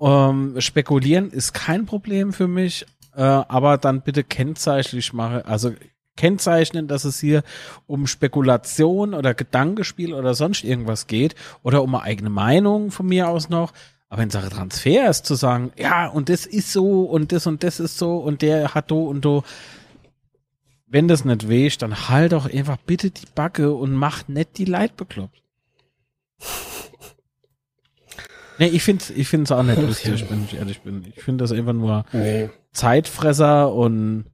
Ähm, 0.00 0.60
spekulieren 0.60 1.30
ist 1.30 1.52
kein 1.52 1.86
Problem 1.86 2.32
für 2.32 2.48
mich, 2.48 2.86
äh, 3.14 3.22
aber 3.22 3.78
dann 3.78 4.02
bitte 4.02 4.24
kennzeichnlich 4.24 5.12
mache, 5.12 5.44
also 5.46 5.72
kennzeichnen, 6.16 6.88
dass 6.88 7.04
es 7.04 7.18
hier 7.18 7.42
um 7.86 8.06
Spekulation 8.06 9.14
oder 9.14 9.34
Gedankenspiel 9.34 10.12
oder 10.14 10.34
sonst 10.34 10.64
irgendwas 10.64 11.06
geht 11.06 11.34
oder 11.62 11.82
um 11.82 11.94
eine 11.94 12.04
eigene 12.04 12.30
Meinung 12.30 12.90
von 12.90 13.06
mir 13.06 13.28
aus 13.28 13.48
noch. 13.48 13.72
Aber 14.08 14.22
in 14.22 14.30
Sache 14.30 14.50
Transfer 14.50 15.08
ist 15.08 15.24
zu 15.24 15.34
sagen, 15.36 15.72
ja, 15.76 16.06
und 16.06 16.28
das 16.28 16.44
ist 16.44 16.70
so 16.70 17.04
und 17.04 17.32
das 17.32 17.46
und 17.46 17.62
das 17.62 17.80
ist 17.80 17.96
so 17.96 18.18
und 18.18 18.42
der 18.42 18.74
hat 18.74 18.90
do 18.90 19.06
und 19.06 19.24
do. 19.24 19.42
Wenn 20.86 21.08
das 21.08 21.24
nicht 21.24 21.48
wäscht, 21.48 21.80
dann 21.80 22.10
halt 22.10 22.32
doch 22.32 22.52
einfach 22.52 22.76
bitte 22.76 23.10
die 23.10 23.26
Backe 23.34 23.72
und 23.72 23.94
mach 23.94 24.28
nicht 24.28 24.58
die 24.58 24.66
Leid 24.66 24.98
bekloppt. 24.98 25.42
nee, 28.58 28.66
ich 28.66 28.82
finde 28.82 29.02
ich 29.14 29.28
finde 29.28 29.44
es 29.44 29.52
auch 29.52 29.62
nicht 29.62 29.80
lustig, 29.80 30.26
wenn 30.28 30.44
ich 30.44 30.54
ehrlich 30.56 30.82
bin. 30.82 31.10
Ich 31.16 31.22
finde 31.22 31.44
das 31.44 31.52
einfach 31.52 31.72
nur 31.72 32.04
nee. 32.12 32.50
Zeitfresser 32.72 33.72
und 33.72 34.26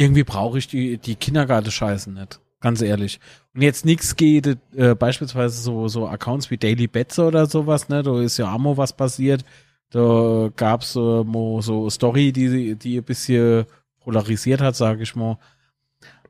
irgendwie 0.00 0.24
brauche 0.24 0.56
ich 0.56 0.66
die, 0.66 0.96
die 0.96 1.14
Kindergartenscheißen 1.14 2.14
nicht. 2.14 2.40
Ganz 2.60 2.80
ehrlich. 2.80 3.20
Und 3.54 3.60
jetzt 3.60 3.84
nichts 3.84 4.16
geht, 4.16 4.56
äh, 4.74 4.94
beispielsweise 4.94 5.60
so, 5.60 5.88
so 5.88 6.08
Accounts 6.08 6.50
wie 6.50 6.56
Daily 6.56 6.86
Betze 6.86 7.26
oder 7.26 7.44
sowas, 7.44 7.90
ne? 7.90 8.02
Da 8.02 8.18
ist 8.20 8.38
ja 8.38 8.50
Ammo 8.50 8.78
was 8.78 8.96
passiert. 8.96 9.44
Da 9.90 10.50
gab's 10.56 10.96
äh, 10.96 11.24
so 11.60 11.90
Story, 11.90 12.32
die, 12.32 12.76
die 12.76 12.96
ein 12.96 13.04
bisschen 13.04 13.66
polarisiert 13.98 14.62
hat, 14.62 14.74
sage 14.74 15.02
ich 15.02 15.14
mal. 15.14 15.38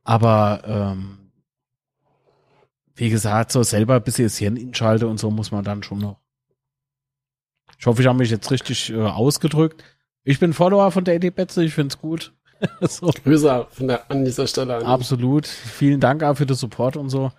Aber 0.03 0.62
ähm, 0.66 1.31
wie 2.97 3.11
gesagt, 3.11 3.53
so 3.53 3.62
selber 3.62 3.95
ein 3.95 4.03
bisschen 4.03 4.25
das 4.25 4.39
Hirn 4.39 4.57
inschalte 4.57 5.07
und 5.07 5.21
so 5.21 5.31
muss 5.31 5.53
man 5.53 5.62
dann 5.62 5.85
schon 5.85 5.99
noch. 5.99 6.18
Ich 7.79 7.87
hoffe, 7.87 8.03
ich 8.03 8.09
habe 8.09 8.18
mich 8.18 8.31
jetzt 8.31 8.51
richtig 8.51 8.91
äh, 8.91 9.01
ausgedrückt. 9.01 9.85
Ich 10.25 10.41
bin 10.41 10.55
Follower 10.55 10.91
von 10.91 11.05
Daily 11.05 11.31
Betze, 11.31 11.62
ich 11.62 11.73
find's 11.73 11.99
gut. 11.99 12.33
so. 12.81 13.11
Grüße 13.25 13.67
von 13.71 13.89
der, 13.89 14.11
an 14.11 14.25
dieser 14.25 14.47
Stelle. 14.47 14.77
An. 14.77 14.85
Absolut. 14.85 15.47
Vielen 15.47 16.01
Dank 16.01 16.23
auch 16.23 16.37
für 16.37 16.47
den 16.47 16.57
Support 16.57 16.97
und 16.97 17.11
so. 17.11 17.33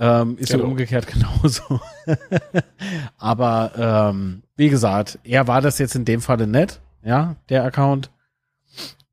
Ähm, 0.00 0.36
ist 0.38 0.52
genau. 0.52 0.64
ja 0.64 0.70
umgekehrt 0.70 1.06
genauso. 1.06 1.80
Aber 3.18 3.72
ähm, 3.76 4.42
wie 4.56 4.68
gesagt, 4.68 5.18
er 5.24 5.48
war 5.48 5.60
das 5.60 5.78
jetzt 5.78 5.96
in 5.96 6.04
dem 6.04 6.20
Falle 6.20 6.46
nett, 6.46 6.80
ja, 7.02 7.36
der 7.48 7.64
Account. 7.64 8.10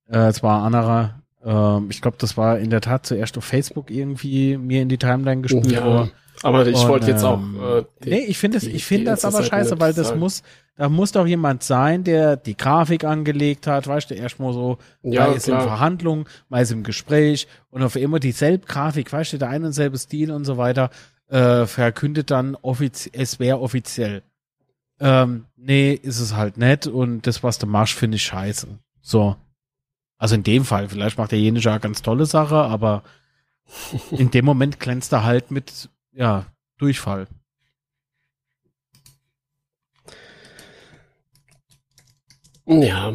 Äh, 0.08 0.28
es 0.28 0.44
war 0.44 0.64
anderer. 0.64 1.22
Ähm, 1.44 1.88
ich 1.90 2.02
glaube, 2.02 2.18
das 2.20 2.38
war 2.38 2.60
in 2.60 2.70
der 2.70 2.82
Tat 2.82 3.06
zuerst 3.06 3.38
auf 3.38 3.46
Facebook 3.46 3.90
irgendwie 3.90 4.58
mir 4.58 4.84
in 4.84 4.90
die 4.90 4.98
Timeline 4.98 5.42
gespielt. 5.42 5.72
Ja, 5.72 6.08
aber 6.44 6.68
ich 6.68 6.88
wollte 6.88 7.08
jetzt 7.08 7.24
auch. 7.24 7.40
Ähm, 7.40 7.60
äh, 7.62 7.84
die, 8.04 8.10
nee, 8.10 8.26
ich 8.28 8.38
finde 8.38 8.58
ich 8.58 8.86
finde 8.86 9.06
das 9.06 9.26
aber 9.26 9.42
scheiße, 9.42 9.80
weil 9.80 9.94
das 9.94 10.16
muss, 10.16 10.44
da 10.76 10.90
muss 10.90 11.14
doch 11.14 11.26
jemand 11.26 11.64
sein, 11.64 12.04
der 12.04 12.36
die 12.36 12.58
Grafik 12.58 13.06
angelegt 13.06 13.66
hat, 13.66 13.88
weißt 13.88 14.12
du, 14.12 14.16
erstmal 14.16 14.54
so, 14.54 14.78
ja, 15.04 15.28
ist 15.28 15.46
klar. 15.46 15.62
in 15.62 15.68
Verhandlung, 15.68 16.30
mal 16.50 16.62
ist 16.62 16.72
im 16.72 16.84
Gespräch 16.84 17.48
und 17.70 17.82
auf 17.82 17.96
immer 17.96 18.20
dieselbe 18.20 18.66
Grafik, 18.66 19.12
weißt 19.12 19.34
du, 19.34 19.38
der 19.38 19.50
ein 19.50 19.64
und 19.64 19.72
selbe 19.72 19.98
Stil 19.98 20.32
und 20.32 20.44
so 20.44 20.58
weiter, 20.58 20.90
äh, 21.30 21.66
verkündet 21.66 22.30
dann 22.30 22.56
offiziell, 22.56 23.14
es 23.22 23.40
wäre 23.40 23.60
offiziell. 23.60 24.22
Ähm, 25.00 25.46
nee, 25.56 25.94
ist 25.94 26.20
es 26.20 26.36
halt 26.36 26.58
nett 26.58 26.88
und 26.88 27.26
das, 27.26 27.42
was 27.42 27.58
du 27.58 27.68
machst, 27.68 27.94
finde 27.94 28.18
ich 28.18 28.24
scheiße. 28.24 28.68
So. 29.02 29.36
Also 30.18 30.36
in 30.36 30.44
dem 30.44 30.66
Fall, 30.66 30.90
vielleicht 30.90 31.18
macht 31.18 31.32
derjenige 31.32 31.66
ja 31.66 31.78
ganz 31.78 32.02
tolle 32.02 32.26
Sache, 32.26 32.56
aber 32.56 33.04
in 34.12 34.32
dem 34.32 34.46
Moment 34.46 34.80
glänzt 34.80 35.14
er 35.14 35.24
halt 35.24 35.52
mit, 35.52 35.90
ja, 36.14 36.46
Durchfall. 36.78 37.28
Ja, 42.68 43.14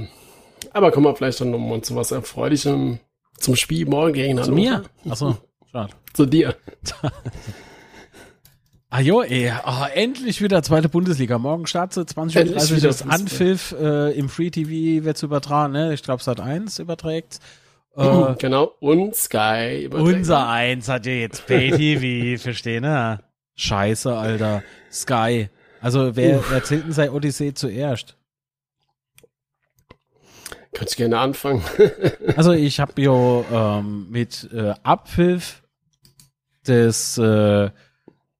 aber 0.73 0.91
kommen 0.91 1.07
wir 1.07 1.17
vielleicht 1.17 1.41
dann 1.41 1.51
nochmal 1.51 1.81
zu 1.83 1.97
was 1.97 2.13
Erfreulichem 2.13 3.01
zum 3.37 3.57
Spiel 3.57 3.87
morgen 3.87 4.13
gegen 4.13 4.39
Hannover. 4.39 4.45
Zu 4.47 4.53
mir? 4.53 4.85
Achso, 5.09 5.37
schade. 5.71 5.93
zu 6.13 6.27
dir. 6.27 6.55
ah 8.91 9.01
jo, 9.01 9.23
ey, 9.23 9.53
oh, 9.67 9.85
endlich 9.95 10.41
wieder 10.43 10.63
zweite 10.63 10.89
Bundesliga. 10.89 11.39
Morgen 11.39 11.67
startet 11.67 12.11
20.30 12.11 12.75
Uhr 12.75 12.81
das 12.81 13.03
Anpfiff. 13.03 13.75
Äh, 13.81 14.13
Im 14.13 14.29
Free 14.29 14.51
TV 14.51 15.05
wird's 15.05 15.23
übertragen, 15.23 15.73
ne? 15.73 15.95
Ich 15.95 16.03
glaube, 16.03 16.23
Sat 16.23 16.41
1 16.41 16.79
überträgt. 16.79 17.39
Äh, 17.97 18.37
genau, 18.39 18.73
und 18.79 19.17
Sky 19.17 19.83
überträgt. 19.87 20.19
Unser 20.19 20.49
Eins 20.49 20.89
hat 20.89 21.07
ja 21.07 21.13
jetzt 21.13 21.45
Pay 21.49 21.73
TV, 21.73 22.41
verstehen, 22.41 22.83
ne? 22.83 23.19
Scheiße, 23.57 24.17
Alter. 24.17 24.63
Sky. 24.93 25.49
Also 25.81 26.15
wer 26.15 26.41
erzählt 26.53 26.85
denn 26.85 26.93
sei 26.93 27.11
Odyssee 27.11 27.53
zuerst? 27.53 28.17
Kannst 30.73 30.97
gerne 30.97 31.19
anfangen. 31.19 31.63
also 32.37 32.53
ich 32.53 32.79
habe 32.79 33.01
ja 33.03 33.79
ähm, 33.79 34.09
mit 34.11 34.49
äh, 34.53 34.75
Abpfiff 34.83 35.63
des 36.67 37.19
äh, 37.19 37.71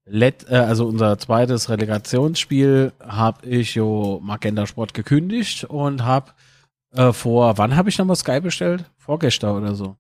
Let, 0.05 0.47
äh, 0.49 0.57
also 0.57 0.87
unser 0.87 1.19
zweites 1.19 1.69
Relegationsspiel 1.69 2.93
habe 3.01 3.47
ich 3.47 3.75
jo 3.75 4.21
Magenta 4.23 4.67
Sport 4.67 4.95
gekündigt 4.95 5.65
und 5.65 6.05
habe 6.05 6.33
äh, 6.93 7.13
vor, 7.13 7.59
wann 7.59 7.77
habe 7.77 7.89
ich 7.89 7.99
nochmal 7.99 8.17
Sky 8.17 8.41
bestellt? 8.41 8.85
Vorgestern 8.99 9.57
oder 9.57 9.75
so. 9.75 9.97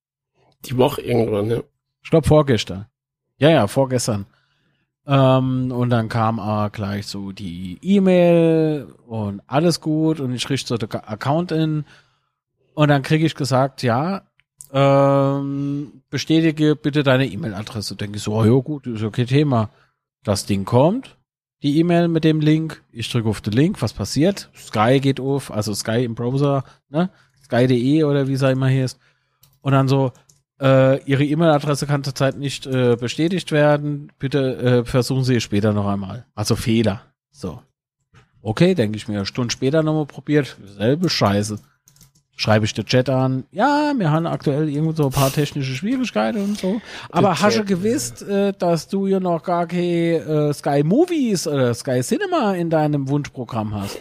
Die 0.64 0.76
Woche 0.76 1.00
irgendwann, 1.00 1.50
ja. 1.50 1.62
Ich 2.02 2.10
glaube 2.10 2.26
vorgestern. 2.26 2.86
Ja, 3.38 3.50
ja, 3.50 3.66
vorgestern. 3.66 4.26
Ähm, 5.06 5.72
und 5.72 5.90
dann 5.90 6.08
kam 6.08 6.38
äh, 6.38 6.70
gleich 6.70 7.06
so 7.06 7.32
die 7.32 7.78
E-Mail 7.82 8.88
und 9.06 9.42
alles 9.46 9.80
gut 9.80 10.20
und 10.20 10.34
ich 10.34 10.48
richte 10.50 10.68
so 10.68 10.76
den 10.76 10.90
Account 10.92 11.52
in 11.52 11.84
und 12.74 12.88
dann 12.88 13.02
kriege 13.02 13.26
ich 13.26 13.34
gesagt, 13.34 13.82
ja, 13.82 14.22
ähm, 14.72 16.02
bestätige 16.10 16.76
bitte 16.76 17.02
deine 17.02 17.26
E-Mail-Adresse. 17.26 17.96
Denke 17.96 18.16
ich 18.16 18.22
so, 18.22 18.34
oh 18.34 18.44
ja 18.44 18.60
gut, 18.60 18.86
ist 18.86 19.02
okay 19.02 19.24
Thema. 19.24 19.70
Das 20.22 20.46
Ding 20.46 20.64
kommt, 20.64 21.16
die 21.62 21.78
E-Mail 21.78 22.08
mit 22.08 22.24
dem 22.24 22.40
Link, 22.40 22.82
ich 22.92 23.10
drücke 23.10 23.28
auf 23.28 23.40
den 23.40 23.54
Link, 23.54 23.80
was 23.80 23.92
passiert? 23.92 24.50
Sky 24.54 25.00
geht 25.00 25.18
auf, 25.18 25.50
also 25.50 25.74
Sky 25.74 26.04
im 26.04 26.14
Browser, 26.14 26.64
ne? 26.90 27.10
Sky.de 27.44 28.04
oder 28.04 28.28
wie 28.28 28.34
es 28.34 28.42
immer 28.42 28.68
hier 28.68 28.84
ist. 28.84 29.00
Und 29.60 29.72
dann 29.72 29.88
so, 29.88 30.12
äh, 30.60 31.02
Ihre 31.04 31.24
E-Mail-Adresse 31.24 31.86
kann 31.86 32.04
zurzeit 32.04 32.38
nicht 32.38 32.66
äh, 32.66 32.96
bestätigt 32.96 33.50
werden. 33.50 34.12
Bitte 34.18 34.56
äh, 34.56 34.84
versuchen 34.84 35.24
Sie 35.24 35.36
es 35.36 35.42
später 35.42 35.72
noch 35.72 35.86
einmal. 35.86 36.26
Also 36.34 36.54
Fehler. 36.54 37.02
So. 37.30 37.62
Okay, 38.42 38.74
denke 38.74 38.96
ich 38.96 39.08
mir. 39.08 39.16
Eine 39.16 39.26
Stunde 39.26 39.52
später 39.52 39.82
nochmal 39.82 40.06
probiert. 40.06 40.56
Selbe 40.64 41.08
Scheiße 41.08 41.58
schreibe 42.40 42.64
ich 42.64 42.72
den 42.72 42.86
Chat 42.86 43.10
an, 43.10 43.44
ja, 43.52 43.92
wir 43.94 44.10
haben 44.10 44.26
aktuell 44.26 44.70
irgendwo 44.70 44.92
so 44.92 45.06
ein 45.06 45.12
paar 45.12 45.30
technische 45.30 45.74
Schwierigkeiten 45.74 46.42
und 46.42 46.58
so. 46.58 46.80
Aber 47.10 47.38
hast 47.38 47.58
du 47.58 47.64
gewusst, 47.64 48.22
äh, 48.22 48.54
dass 48.58 48.88
du 48.88 49.06
ja 49.06 49.20
noch 49.20 49.42
gar 49.42 49.66
keine 49.66 49.80
äh, 50.48 50.52
Sky 50.54 50.82
Movies 50.82 51.46
oder 51.46 51.74
Sky 51.74 52.00
Cinema 52.00 52.54
in 52.54 52.70
deinem 52.70 53.08
Wunschprogramm 53.10 53.74
hast? 53.74 53.98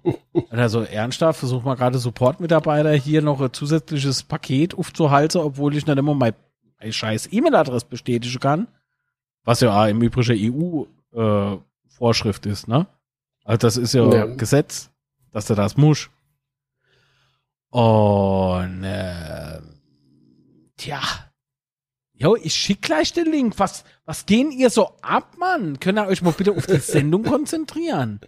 also 0.50 0.80
ernsthaft, 0.80 1.40
versuch 1.40 1.62
mal 1.64 1.74
gerade 1.74 1.98
Support-Mitarbeiter 1.98 2.92
hier 2.92 3.20
noch 3.20 3.42
ein 3.42 3.52
zusätzliches 3.52 4.22
Paket 4.22 4.74
aufzuhalten, 4.74 5.42
obwohl 5.42 5.76
ich 5.76 5.86
nicht 5.86 5.98
immer 5.98 6.14
meine, 6.14 6.34
meine 6.80 6.92
scheiß 6.94 7.28
E-Mail-Adresse 7.30 7.86
bestätigen 7.90 8.40
kann. 8.40 8.68
Was 9.44 9.60
ja 9.60 9.86
im 9.86 10.00
Übrigen 10.00 10.86
EU-Vorschrift 11.20 12.46
äh, 12.46 12.50
ist, 12.50 12.68
ne? 12.68 12.86
Also 13.44 13.58
das 13.58 13.76
ist 13.76 13.92
ja, 13.92 14.10
ja. 14.10 14.26
Gesetz, 14.26 14.90
dass 15.30 15.46
du 15.46 15.54
das 15.54 15.76
musst. 15.76 16.08
Und 17.72 18.84
äh, 18.84 19.60
tja, 20.76 21.00
Jo, 22.22 22.36
ich 22.36 22.54
schick 22.54 22.82
gleich 22.82 23.12
den 23.12 23.26
Link. 23.26 23.54
Was, 23.58 23.82
was 24.04 24.26
gehen 24.26 24.52
ihr 24.52 24.70
so 24.70 24.96
ab, 25.02 25.34
Mann? 25.38 25.80
Könnt 25.80 25.98
ihr 25.98 26.06
euch 26.06 26.22
mal 26.22 26.32
bitte 26.32 26.52
auf 26.52 26.66
die 26.66 26.76
Sendung 26.78 27.24
konzentrieren? 27.24 28.20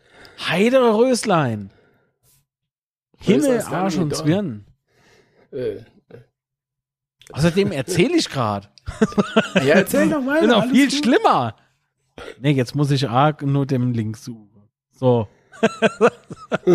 Heidere 0.48 0.96
Röslein. 0.98 1.70
Himmel, 3.20 3.60
Arsch 3.60 3.96
und. 3.96 4.16
Zwirn. 4.16 4.66
Äh, 5.52 5.76
Außerdem 7.30 7.70
erzähle 7.70 8.16
ich 8.16 8.28
gerade. 8.28 8.68
ja, 9.54 9.74
erzähl 9.74 10.10
doch 10.10 10.20
mal. 10.20 10.40
Bin 10.40 10.50
noch 10.50 10.66
viel 10.66 10.88
gut. 10.90 10.98
schlimmer. 10.98 11.54
Nee, 12.40 12.50
jetzt 12.50 12.74
muss 12.74 12.90
ich 12.90 13.08
arg 13.08 13.42
nur 13.42 13.64
den 13.64 13.94
Link 13.94 14.16
suchen. 14.16 14.68
So. 14.90 15.28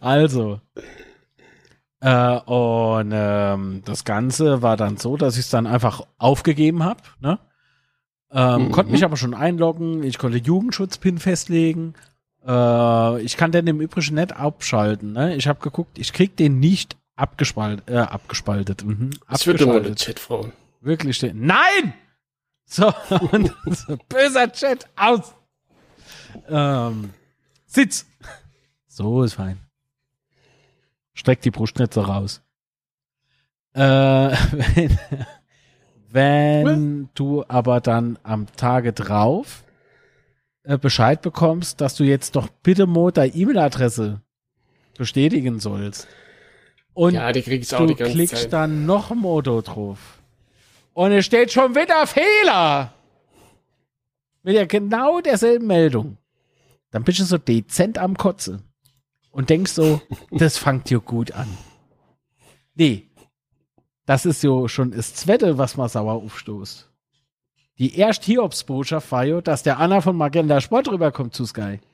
also. 0.00 0.60
Äh, 2.00 2.38
und 2.40 3.12
ähm, 3.14 3.82
das 3.84 4.04
Ganze 4.04 4.62
war 4.62 4.76
dann 4.76 4.96
so, 4.98 5.16
dass 5.16 5.34
ich 5.34 5.40
es 5.40 5.50
dann 5.50 5.66
einfach 5.66 6.02
aufgegeben 6.18 6.84
habe. 6.84 7.00
Ne? 7.20 7.38
Ähm, 8.30 8.66
Mhm. 8.66 8.72
Konnte 8.72 8.92
mich 8.92 9.04
aber 9.04 9.16
schon 9.16 9.34
einloggen. 9.34 10.02
Ich 10.02 10.18
konnte 10.18 10.38
Jugendschutzpin 10.38 11.18
festlegen. 11.18 11.94
Äh, 12.46 13.22
ich 13.22 13.36
kann 13.36 13.52
den 13.52 13.66
im 13.66 13.80
Übrigen 13.80 14.16
nicht 14.16 14.36
abschalten. 14.36 15.12
Ne? 15.12 15.34
Ich 15.36 15.48
habe 15.48 15.60
geguckt, 15.60 15.98
ich 15.98 16.12
krieg 16.12 16.36
den 16.36 16.60
nicht 16.60 16.96
abgespaltet. 17.16 17.88
Äh, 17.88 17.98
abgespaltet. 17.98 18.84
Mhm. 18.84 19.10
Ich 19.34 19.46
würde 19.46 19.66
mal 19.66 19.80
den 19.80 19.92
Abgeschaltet. 19.92 19.98
Chat 19.98 20.20
fragen. 20.20 20.52
Wirklich 20.80 21.16
stehen. 21.16 21.46
Nein! 21.46 21.94
So, 22.66 22.86
und 23.32 23.52
so, 23.70 23.96
böser 24.08 24.50
Chat, 24.52 24.86
aus! 24.96 25.34
Ähm, 26.48 27.10
Sitz! 27.66 28.06
So 28.88 29.22
ist 29.22 29.34
fein. 29.34 29.58
Streck 31.14 31.40
die 31.42 31.50
Brust 31.50 31.78
nicht 31.78 31.94
so 31.94 32.02
raus. 32.02 32.42
Äh, 33.72 33.80
wenn, 34.70 34.98
wenn 36.10 37.08
du 37.14 37.44
aber 37.48 37.80
dann 37.80 38.18
am 38.22 38.46
Tage 38.56 38.92
drauf 38.92 39.64
äh, 40.62 40.78
Bescheid 40.78 41.22
bekommst, 41.22 41.80
dass 41.80 41.96
du 41.96 42.04
jetzt 42.04 42.36
doch 42.36 42.48
bitte 42.62 42.86
mal 42.86 43.10
deine 43.10 43.34
E-Mail-Adresse 43.34 44.20
bestätigen 44.96 45.58
sollst. 45.58 46.06
Und 46.92 47.14
Ja, 47.14 47.32
die 47.32 47.42
krieg 47.42 47.62
ich 47.62 47.74
auch 47.74 47.80
du 47.80 47.86
die 47.86 47.94
ganze 47.96 48.14
klickst 48.14 48.42
Zeit. 48.44 48.52
dann 48.52 48.86
noch 48.86 49.10
ein 49.10 49.18
Modo 49.18 49.60
drauf. 49.60 49.98
Und 50.92 51.10
es 51.10 51.26
steht 51.26 51.50
schon 51.52 51.74
wieder 51.74 52.06
Fehler. 52.06 52.92
Mit 54.44 54.54
der 54.54 54.66
genau 54.68 55.20
derselben 55.20 55.66
Meldung. 55.66 56.18
Dann 56.94 57.02
bist 57.02 57.18
du 57.18 57.24
so 57.24 57.38
dezent 57.38 57.98
am 57.98 58.16
Kotze. 58.16 58.62
Und 59.32 59.50
denkst 59.50 59.72
so, 59.72 60.00
das 60.30 60.58
fängt 60.58 60.88
dir 60.88 61.00
gut 61.00 61.32
an. 61.32 61.48
Nee. 62.76 63.10
Das 64.06 64.24
ist 64.24 64.44
jo 64.44 64.68
schon 64.68 64.92
das 64.92 65.12
Zweite, 65.12 65.58
was 65.58 65.76
mal 65.76 65.88
sauer 65.88 66.12
aufstoßt. 66.12 66.88
Die 67.78 67.98
erste 67.98 68.26
Hiobsbotschaft 68.26 69.10
war 69.10 69.24
jo, 69.24 69.40
dass 69.40 69.64
der 69.64 69.80
Anna 69.80 70.02
von 70.02 70.16
Magenta 70.16 70.60
Sport 70.60 70.86
rüberkommt 70.88 71.34
zu 71.34 71.44
Sky. 71.46 71.80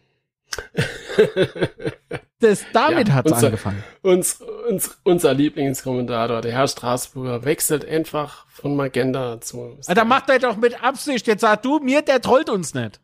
Das, 2.41 2.65
damit 2.73 3.09
Ja, 3.09 3.15
hat's 3.17 3.31
unser- 3.33 3.47
angefangen. 3.49 3.85
Uns, 4.01 4.41
uns, 4.71 4.99
unser 5.05 5.35
Lieblingskommentator, 5.35 6.41
der 6.41 6.53
Herr 6.53 6.69
Straßburger, 6.69 7.45
wechselt 7.45 7.85
einfach 7.85 8.47
von 8.49 8.77
Magenta 8.77 9.39
zu. 9.43 9.77
Ah, 9.87 9.93
da 9.93 10.05
macht 10.07 10.31
er 10.31 10.39
doch 10.39 10.57
mit 10.57 10.83
Absicht. 10.83 11.27
Jetzt 11.27 11.43
sag 11.43 11.63
du 11.63 11.81
mir, 11.81 12.01
der 12.01 12.23
trollt 12.23 12.49
uns 12.49 12.73
nicht. 12.73 12.99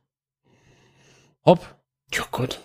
Hopp. 1.45 1.76
Ja, 2.17 2.25
gut. 2.31 2.61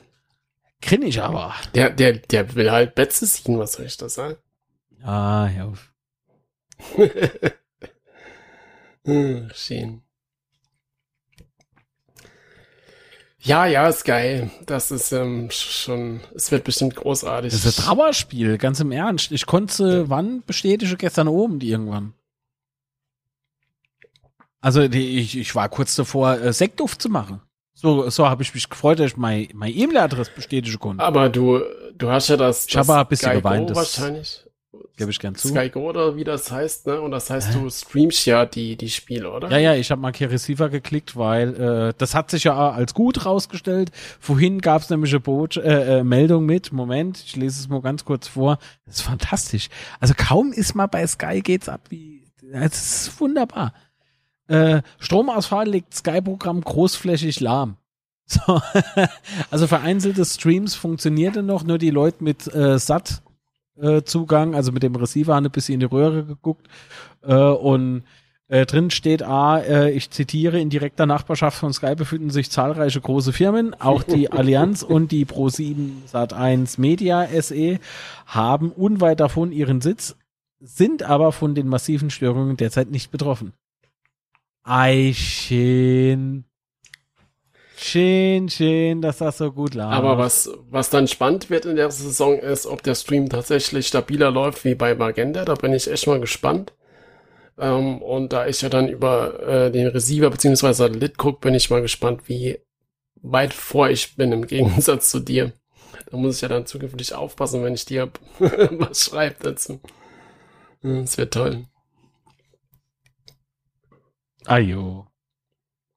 Grin 0.81 1.03
ich 1.03 1.21
aber. 1.21 1.53
Der, 1.75 1.89
der, 1.89 2.13
der 2.13 2.55
will 2.55 2.71
halt 2.71 2.95
Betze 2.95 3.25
ziehen, 3.27 3.59
was 3.59 3.73
soll 3.73 3.85
ich 3.85 3.97
das 3.97 4.15
sagen? 4.15 4.37
Ah, 5.03 5.49
auf. 5.63 5.91
Hm, 9.03 9.49
schön. 9.55 10.03
Ja, 13.39 13.65
ja, 13.65 13.87
ist 13.89 14.03
geil. 14.05 14.51
Das 14.67 14.91
ist 14.91 15.11
ähm, 15.11 15.47
sch- 15.49 15.83
schon, 15.85 16.21
es 16.35 16.51
wird 16.51 16.63
bestimmt 16.63 16.95
großartig. 16.95 17.51
Das 17.51 17.65
ist 17.65 17.79
ein 17.79 17.85
Trauerspiel, 17.85 18.59
ganz 18.59 18.79
im 18.79 18.91
Ernst. 18.91 19.31
Ich 19.31 19.47
konnte, 19.47 20.09
wann 20.09 20.43
bestätige 20.45 20.95
gestern 20.97 21.27
oben 21.27 21.57
die 21.57 21.71
irgendwann? 21.71 22.13
Also 24.59 24.87
die, 24.87 25.17
ich, 25.17 25.35
ich 25.35 25.55
war 25.55 25.69
kurz 25.69 25.95
davor, 25.95 26.37
äh, 26.39 26.53
Sekt 26.53 26.79
aufzumachen. 26.81 27.41
So, 27.81 28.09
so 28.09 28.29
habe 28.29 28.43
ich 28.43 28.53
mich 28.53 28.69
gefreut, 28.69 28.99
dass 28.99 29.07
ich 29.07 29.17
meine 29.17 29.47
mein 29.53 29.75
E-Mail-Adresse 29.75 30.31
bestätigen 30.35 30.77
konnte. 30.79 31.03
Aber 31.03 31.29
du, 31.29 31.61
du 31.97 32.09
hast 32.09 32.27
ja 32.29 32.37
das, 32.37 32.65
Ich 32.67 32.73
das 32.73 32.87
habe 32.87 32.99
ein 33.01 33.07
bisschen 33.07 33.29
Sky 33.31 33.37
geweint, 33.37 33.67
Go 33.67 33.73
das- 33.73 33.99
wahrscheinlich. 33.99 34.45
Gebe 34.97 35.09
ich 35.09 35.19
gern 35.19 35.33
zu. 35.35 35.47
Sky 35.47 35.69
Go 35.69 35.89
oder 35.89 36.15
wie 36.15 36.23
das 36.23 36.51
heißt, 36.51 36.85
ne? 36.85 37.01
Und 37.01 37.11
das 37.11 37.29
heißt, 37.29 37.55
du 37.55 37.67
streamst 37.69 38.25
ja 38.27 38.45
die, 38.45 38.75
die 38.75 38.89
Spiele, 38.89 39.31
oder? 39.31 39.49
Ja, 39.49 39.57
ja, 39.57 39.73
ich 39.73 39.89
habe 39.89 39.99
mal 39.99 40.11
Receiver 40.11 40.69
geklickt, 40.69 41.15
weil 41.15 41.55
äh, 41.89 41.93
das 41.97 42.13
hat 42.13 42.29
sich 42.29 42.43
ja 42.43 42.71
als 42.71 42.93
gut 42.93 43.25
rausgestellt. 43.25 43.89
Vorhin 44.19 44.61
gab 44.61 44.83
es 44.83 44.89
nämlich 44.89 45.11
eine 45.11 45.19
Bot 45.21 45.57
äh, 45.57 45.99
äh, 45.99 46.03
Meldung 46.03 46.45
mit. 46.45 46.71
Moment, 46.71 47.23
ich 47.25 47.35
lese 47.35 47.61
es 47.61 47.67
mal 47.67 47.81
ganz 47.81 48.05
kurz 48.05 48.27
vor. 48.27 48.59
Das 48.85 48.97
ist 48.97 49.01
fantastisch. 49.01 49.69
Also 49.99 50.13
kaum 50.15 50.51
ist 50.53 50.75
mal 50.75 50.87
bei 50.87 51.07
Sky 51.07 51.41
geht's 51.41 51.67
ab 51.67 51.81
wie. 51.89 52.23
Es 52.51 53.07
ist 53.07 53.19
wunderbar. 53.19 53.73
Äh, 54.51 54.81
Stromausfall 54.99 55.69
legt 55.69 55.93
Sky-Programm 55.93 56.61
großflächig 56.61 57.39
lahm. 57.39 57.77
So. 58.27 58.61
also 59.49 59.67
vereinzelte 59.67 60.23
Streams 60.23 60.75
funktionierte 60.75 61.43
noch, 61.43 61.63
nur 61.65 61.77
die 61.77 61.89
Leute 61.89 62.23
mit 62.23 62.53
äh, 62.53 62.79
SAT 62.79 63.21
äh, 63.81 64.03
Zugang, 64.03 64.55
also 64.55 64.71
mit 64.71 64.83
dem 64.83 64.95
Receiver 64.95 65.35
haben 65.35 65.45
ein 65.45 65.51
bisschen 65.51 65.73
in 65.75 65.79
die 65.81 65.85
Röhre 65.85 66.23
geguckt 66.23 66.67
äh, 67.23 67.33
und 67.33 68.03
äh, 68.47 68.65
drin 68.65 68.89
steht 68.89 69.23
A, 69.23 69.87
ich 69.87 70.11
zitiere, 70.11 70.59
in 70.59 70.69
direkter 70.69 71.05
Nachbarschaft 71.05 71.57
von 71.57 71.73
Sky 71.73 71.95
befinden 71.95 72.29
sich 72.29 72.51
zahlreiche 72.51 73.01
große 73.01 73.33
Firmen, 73.33 73.73
auch 73.73 74.03
die 74.03 74.31
Allianz 74.31 74.83
und 74.83 75.11
die 75.11 75.25
Pro7 75.25 76.07
Sat1 76.11 76.79
Media 76.79 77.27
SE 77.41 77.79
haben 78.25 78.71
unweit 78.71 79.19
davon 79.19 79.51
ihren 79.51 79.81
Sitz, 79.81 80.15
sind 80.59 81.03
aber 81.03 81.31
von 81.31 81.55
den 81.55 81.67
massiven 81.67 82.09
Störungen 82.09 82.55
derzeit 82.55 82.91
nicht 82.91 83.11
betroffen. 83.11 83.53
Eichen. 84.63 86.45
Schön, 87.75 88.47
schön, 88.49 89.01
dass 89.01 89.17
das 89.17 89.39
so 89.39 89.51
gut 89.51 89.73
läuft. 89.73 89.91
Aber 89.91 90.17
was, 90.17 90.49
was 90.69 90.89
dann 90.91 91.07
spannend 91.07 91.49
wird 91.49 91.65
in 91.65 91.75
der 91.75 91.89
Saison 91.89 92.37
ist, 92.37 92.67
ob 92.67 92.83
der 92.83 92.93
Stream 92.95 93.27
tatsächlich 93.29 93.87
stabiler 93.87 94.29
läuft 94.29 94.63
wie 94.65 94.75
bei 94.75 94.93
Magenta. 94.93 95.45
Da 95.45 95.55
bin 95.55 95.73
ich 95.73 95.89
echt 95.89 96.05
mal 96.05 96.19
gespannt. 96.19 96.73
Ähm, 97.57 98.01
und 98.01 98.33
da 98.33 98.47
ich 98.47 98.61
ja 98.61 98.69
dann 98.69 98.87
über 98.89 99.41
äh, 99.47 99.71
den 99.71 99.87
Receiver 99.87 100.29
bzw. 100.29 100.73
Satellit 100.73 101.17
gucke, 101.17 101.39
bin 101.41 101.55
ich 101.55 101.69
mal 101.69 101.81
gespannt, 101.81 102.23
wie 102.27 102.59
weit 103.21 103.53
vor 103.53 103.89
ich 103.89 104.15
bin 104.15 104.31
im 104.31 104.47
Gegensatz 104.47 105.09
zu 105.11 105.19
dir. 105.19 105.53
Da 106.11 106.17
muss 106.17 106.35
ich 106.37 106.41
ja 106.41 106.47
dann 106.49 106.65
zukünftig 106.67 107.15
aufpassen, 107.15 107.63
wenn 107.63 107.73
ich 107.73 107.85
dir 107.85 108.11
was 108.39 109.05
schreibe 109.05 109.37
dazu. 109.41 109.79
Hm, 110.81 111.01
Das 111.01 111.17
wird 111.17 111.33
toll. 111.33 111.65
Ajo. 114.45 115.07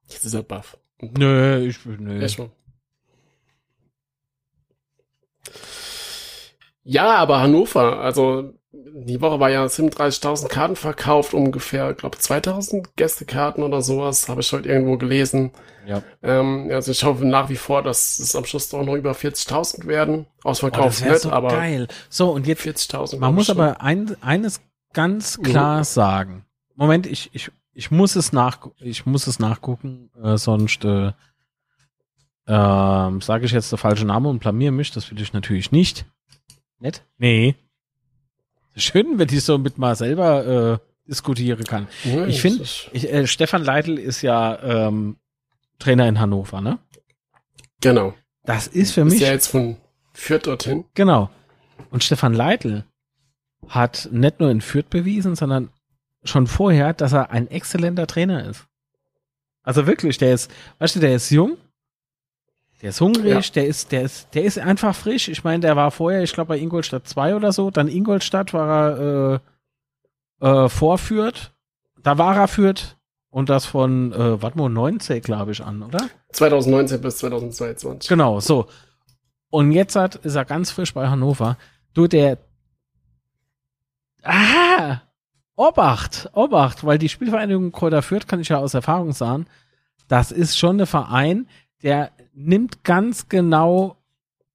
Jetzt 0.08 0.24
ist 0.24 0.34
er 0.34 0.42
baff. 0.42 0.76
Nö, 1.00 1.66
ich, 1.66 1.84
nö. 1.84 2.22
Echt 2.22 2.38
mal. 2.38 2.50
Ja, 6.82 7.14
aber 7.16 7.40
Hannover, 7.40 7.98
also 8.00 8.52
die 8.72 9.20
Woche 9.20 9.40
war 9.40 9.50
ja 9.50 9.64
37.000 9.64 10.48
Karten 10.48 10.76
verkauft, 10.76 11.32
ungefähr, 11.32 11.94
glaube 11.94 12.18
2.000 12.18 12.88
Gästekarten 12.96 13.62
oder 13.62 13.80
sowas, 13.82 14.28
habe 14.28 14.40
ich 14.40 14.52
heute 14.52 14.68
irgendwo 14.68 14.98
gelesen. 14.98 15.52
Ja. 15.86 16.02
Ähm, 16.22 16.68
also 16.72 16.90
ich 16.90 17.04
hoffe 17.04 17.24
nach 17.24 17.48
wie 17.48 17.56
vor, 17.56 17.82
dass 17.82 18.18
es 18.18 18.34
am 18.34 18.44
Schluss 18.44 18.68
doch 18.68 18.84
noch 18.84 18.94
über 18.94 19.12
40.000 19.12 19.86
werden. 19.86 20.26
Oh, 20.44 20.50
Ausverkauft 20.50 21.00
das 21.00 21.04
wär 21.04 21.12
nicht, 21.12 21.22
so 21.22 21.30
aber 21.30 21.48
geil. 21.48 21.88
So, 22.08 22.30
und 22.30 22.46
jetzt 22.46 22.62
40.000. 22.62 23.18
Man 23.18 23.34
muss 23.34 23.44
ich 23.44 23.54
schon. 23.54 23.60
aber 23.60 23.80
ein, 23.80 24.16
eines 24.20 24.60
ganz 24.92 25.40
klar 25.40 25.84
sagen. 25.84 26.44
Moment, 26.74 27.06
ich, 27.06 27.30
ich, 27.32 27.50
ich 27.74 27.90
muss 27.90 28.16
es 28.16 28.32
nach, 28.32 28.58
ich 28.78 29.04
muss 29.06 29.26
es 29.26 29.38
nachgucken, 29.38 30.10
äh, 30.22 30.36
sonst 30.38 30.84
äh, 30.84 31.12
ähm, 32.46 33.20
sage 33.20 33.46
ich 33.46 33.52
jetzt 33.52 33.72
der 33.72 33.78
falsche 33.78 34.04
Name 34.04 34.28
und 34.28 34.38
blamier 34.40 34.70
mich. 34.70 34.90
Das 34.92 35.10
will 35.10 35.20
ich 35.20 35.32
natürlich 35.32 35.72
nicht. 35.72 36.04
Nett? 36.78 37.02
Nee. 37.18 37.54
Schön, 38.76 39.18
wenn 39.18 39.28
ich 39.28 39.42
so 39.44 39.56
mit 39.58 39.78
mal 39.78 39.94
selber 39.96 40.46
äh, 40.74 40.78
diskutieren 41.08 41.64
kann. 41.64 41.86
Ja, 42.04 42.26
ich 42.26 42.34
das 42.36 42.42
find- 42.42 42.60
ist- 42.60 42.90
Ich, 42.92 43.10
äh, 43.10 43.26
Stefan 43.26 43.62
Leitl 43.64 43.98
ist 43.98 44.22
ja 44.22 44.58
ähm, 44.62 45.16
Trainer 45.78 46.08
in 46.08 46.20
Hannover, 46.20 46.60
ne? 46.60 46.78
Genau. 47.80 48.14
Das 48.44 48.66
ist 48.66 48.92
für 48.92 49.02
Ist 49.02 49.12
mich 49.12 49.20
ja 49.20 49.28
jetzt 49.30 49.46
von 49.48 49.76
Fürth 50.12 50.46
dorthin. 50.46 50.84
Genau. 50.94 51.30
Und 51.90 52.04
Stefan 52.04 52.34
Leitl 52.34 52.84
hat 53.68 54.08
nicht 54.12 54.40
nur 54.40 54.50
in 54.50 54.60
Fürth 54.60 54.90
bewiesen, 54.90 55.34
sondern 55.36 55.70
schon 56.24 56.46
vorher, 56.46 56.92
dass 56.92 57.12
er 57.12 57.30
ein 57.30 57.48
exzellenter 57.48 58.06
Trainer 58.06 58.48
ist. 58.48 58.66
Also 59.62 59.86
wirklich, 59.86 60.18
der 60.18 60.34
ist, 60.34 60.50
weißt 60.78 60.96
du, 60.96 61.00
der 61.00 61.14
ist 61.14 61.30
jung, 61.30 61.56
der 62.82 62.90
ist 62.90 63.00
hungrig, 63.00 63.52
der 63.52 63.66
ist, 63.66 63.92
der 63.92 64.02
ist, 64.02 64.34
der 64.34 64.44
ist 64.44 64.58
einfach 64.58 64.94
frisch. 64.94 65.28
Ich 65.28 65.42
meine, 65.42 65.60
der 65.60 65.76
war 65.76 65.90
vorher, 65.90 66.22
ich 66.22 66.32
glaube, 66.34 66.48
bei 66.48 66.58
Ingolstadt 66.58 67.08
2 67.08 67.34
oder 67.34 67.52
so, 67.52 67.70
dann 67.70 67.88
Ingolstadt 67.88 68.52
war 68.52 68.98
er 68.98 69.40
äh, 70.40 70.68
vorführt. 70.68 71.52
Da 72.02 72.18
war 72.18 72.36
er 72.36 72.48
führt 72.48 72.98
und 73.30 73.48
das 73.48 73.64
von, 73.64 74.12
äh, 74.12 74.42
warte 74.42 74.58
mal, 74.58 74.68
19, 74.68 75.22
glaube 75.22 75.52
ich, 75.52 75.64
an, 75.64 75.82
oder? 75.82 76.10
2019 76.32 77.00
bis 77.00 77.16
2022. 77.18 78.08
Genau, 78.08 78.40
so. 78.40 78.66
Und 79.48 79.72
jetzt 79.72 79.96
hat, 79.96 80.16
ist 80.16 80.34
er 80.34 80.44
ganz 80.44 80.70
frisch 80.70 80.92
bei 80.92 81.08
Hannover. 81.08 81.56
Du, 81.94 82.06
der. 82.06 82.38
Ah! 84.22 84.98
Obacht, 85.56 86.30
Obacht, 86.32 86.84
weil 86.84 86.98
die 86.98 87.08
Spielvereinigung 87.08 87.70
Kräuter 87.70 88.02
Fürth, 88.02 88.26
kann 88.26 88.40
ich 88.40 88.48
ja 88.48 88.58
aus 88.58 88.74
Erfahrung 88.74 89.12
sagen, 89.12 89.46
das 90.08 90.32
ist 90.32 90.58
schon 90.58 90.80
ein 90.80 90.86
Verein, 90.86 91.46
der 91.82 92.10
nimmt 92.32 92.82
ganz 92.82 93.28
genau, 93.28 93.96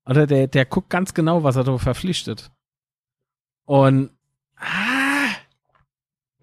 oder 0.06 0.28
der, 0.28 0.48
der 0.48 0.66
guckt 0.66 0.90
ganz 0.90 1.14
genau, 1.14 1.44
was 1.44 1.56
er 1.56 1.64
da 1.64 1.78
verpflichtet. 1.78 2.52
Und 3.66 4.12
ah, 4.58 5.36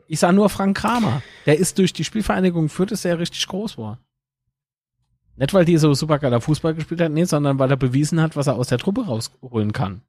ich 0.06 0.20
sah 0.20 0.32
nur 0.32 0.48
Frank 0.48 0.76
Kramer. 0.76 1.22
Der 1.44 1.58
ist 1.58 1.78
durch 1.78 1.92
die 1.92 2.04
Spielvereinigung 2.04 2.68
Fürth 2.68 2.92
ist 2.92 3.04
er 3.04 3.18
richtig 3.18 3.46
groß 3.48 3.76
war. 3.78 3.98
Nicht, 5.36 5.52
weil 5.52 5.66
die 5.66 5.76
so 5.76 5.92
super 5.92 6.18
geiler 6.18 6.40
Fußball 6.40 6.74
gespielt 6.74 7.00
hat, 7.00 7.12
nee, 7.12 7.24
sondern 7.24 7.58
weil 7.58 7.70
er 7.70 7.76
bewiesen 7.76 8.22
hat, 8.22 8.36
was 8.36 8.46
er 8.46 8.56
aus 8.56 8.68
der 8.68 8.78
Truppe 8.78 9.04
rausholen 9.04 9.72
kann. 9.72 10.00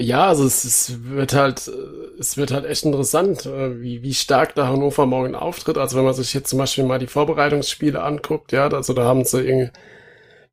Ja, 0.00 0.28
also 0.28 0.44
es, 0.44 0.64
es 0.64 1.04
wird 1.04 1.34
halt, 1.34 1.66
äh, 1.66 2.20
es 2.20 2.36
wird 2.36 2.52
halt 2.52 2.64
echt 2.64 2.84
interessant, 2.84 3.46
äh, 3.46 3.80
wie, 3.80 4.02
wie 4.02 4.14
stark 4.14 4.54
da 4.54 4.68
Hannover 4.68 5.06
morgen 5.06 5.34
auftritt. 5.34 5.76
Also 5.76 5.96
wenn 5.96 6.04
man 6.04 6.14
sich 6.14 6.32
jetzt 6.34 6.50
zum 6.50 6.58
Beispiel 6.60 6.84
mal 6.84 7.00
die 7.00 7.08
Vorbereitungsspiele 7.08 8.00
anguckt, 8.00 8.52
ja, 8.52 8.68
also 8.68 8.92
da 8.92 9.04
haben 9.04 9.24
sie 9.24 9.42
irgendwie 9.42 9.72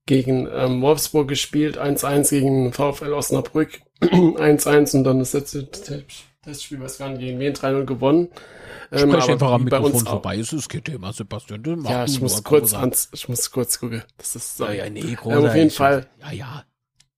gegen 0.07 0.47
ähm, 0.51 0.81
Wolfsburg 0.81 1.27
gespielt, 1.27 1.80
1-1 1.80 2.30
gegen 2.30 2.73
VfL 2.73 3.13
Osnabrück, 3.13 3.81
1-1 4.01 4.97
und 4.97 5.03
dann 5.03 5.19
das 5.19 6.63
Spiel, 6.63 6.80
was 6.80 6.97
gar 6.97 7.09
nicht, 7.09 7.19
gegen 7.22 7.39
wen 7.39 7.53
3-0 7.53 7.85
gewonnen. 7.85 8.30
Ähm, 8.91 9.11
Sprech 9.11 9.30
einfach 9.30 9.51
am 9.51 9.63
Mikrofon 9.63 10.05
vorbei, 10.05 10.38
es 10.38 10.53
ist 10.53 10.69
kein 10.69 10.84
Thema, 10.84 11.11
Sebastian. 11.11 11.84
Ja, 11.85 12.05
ich 12.05 12.22
muss 12.22 12.43
kurz, 12.43 12.73
ans, 12.73 13.09
ich 13.13 13.27
muss 13.30 13.49
kurz 13.51 13.80
gucken. 13.80 14.03
Das 14.17 14.35
ist 14.35 14.57
so. 14.57 14.65
Ja, 14.65 14.73
ja, 14.73 14.89
nee, 14.89 15.17
ähm, 15.26 15.45
Auf 15.45 15.55
jeden 15.55 15.72
Fall. 15.72 16.07
Ja, 16.22 16.31
ja. 16.31 16.65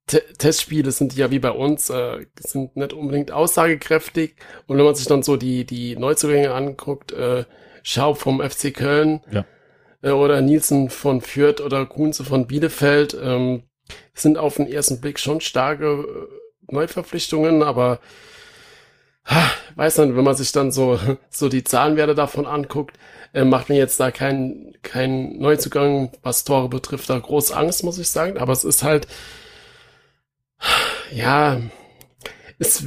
T 0.07 0.21
Testspiele 0.37 0.91
sind 0.91 1.15
ja 1.15 1.31
wie 1.31 1.39
bei 1.39 1.51
uns, 1.51 1.89
äh, 1.89 2.25
sind 2.39 2.75
nicht 2.77 2.93
unbedingt 2.93 3.31
aussagekräftig. 3.31 4.35
Und 4.65 4.77
wenn 4.77 4.85
man 4.85 4.95
sich 4.95 5.07
dann 5.07 5.21
so 5.21 5.35
die, 5.35 5.65
die 5.65 5.95
Neuzugänge 5.95 6.53
anguckt, 6.53 7.11
äh, 7.11 7.43
Schaub 7.83 8.17
vom 8.17 8.41
FC 8.41 8.73
Köln 8.73 9.21
ja. 9.31 9.45
äh, 10.01 10.11
oder 10.11 10.41
Nielsen 10.41 10.89
von 10.89 11.21
Fürth 11.21 11.61
oder 11.61 11.85
Kunze 11.85 12.23
von 12.23 12.47
Bielefeld, 12.47 13.17
ähm, 13.21 13.63
sind 14.13 14.37
auf 14.37 14.55
den 14.55 14.67
ersten 14.67 14.99
Blick 14.99 15.19
schon 15.19 15.41
starke 15.41 15.85
äh, 15.85 16.73
Neuverpflichtungen, 16.73 17.61
aber 17.63 17.99
weiß 19.75 19.97
nicht, 19.99 20.15
wenn 20.15 20.23
man 20.23 20.35
sich 20.35 20.51
dann 20.51 20.71
so, 20.71 20.99
so 21.29 21.49
die 21.49 21.63
Zahlenwerte 21.63 22.15
davon 22.15 22.45
anguckt, 22.45 22.97
äh, 23.33 23.43
macht 23.43 23.69
mir 23.69 23.77
jetzt 23.77 23.99
da 23.99 24.11
kein, 24.11 24.73
kein 24.83 25.37
Neuzugang, 25.37 26.11
was 26.23 26.43
Tore 26.43 26.69
betrifft, 26.69 27.09
da 27.09 27.19
groß 27.19 27.51
Angst, 27.51 27.83
muss 27.83 27.99
ich 27.99 28.09
sagen. 28.09 28.37
Aber 28.37 28.53
es 28.53 28.63
ist 28.63 28.83
halt, 28.83 29.07
ja, 31.11 31.61
es 32.59 32.85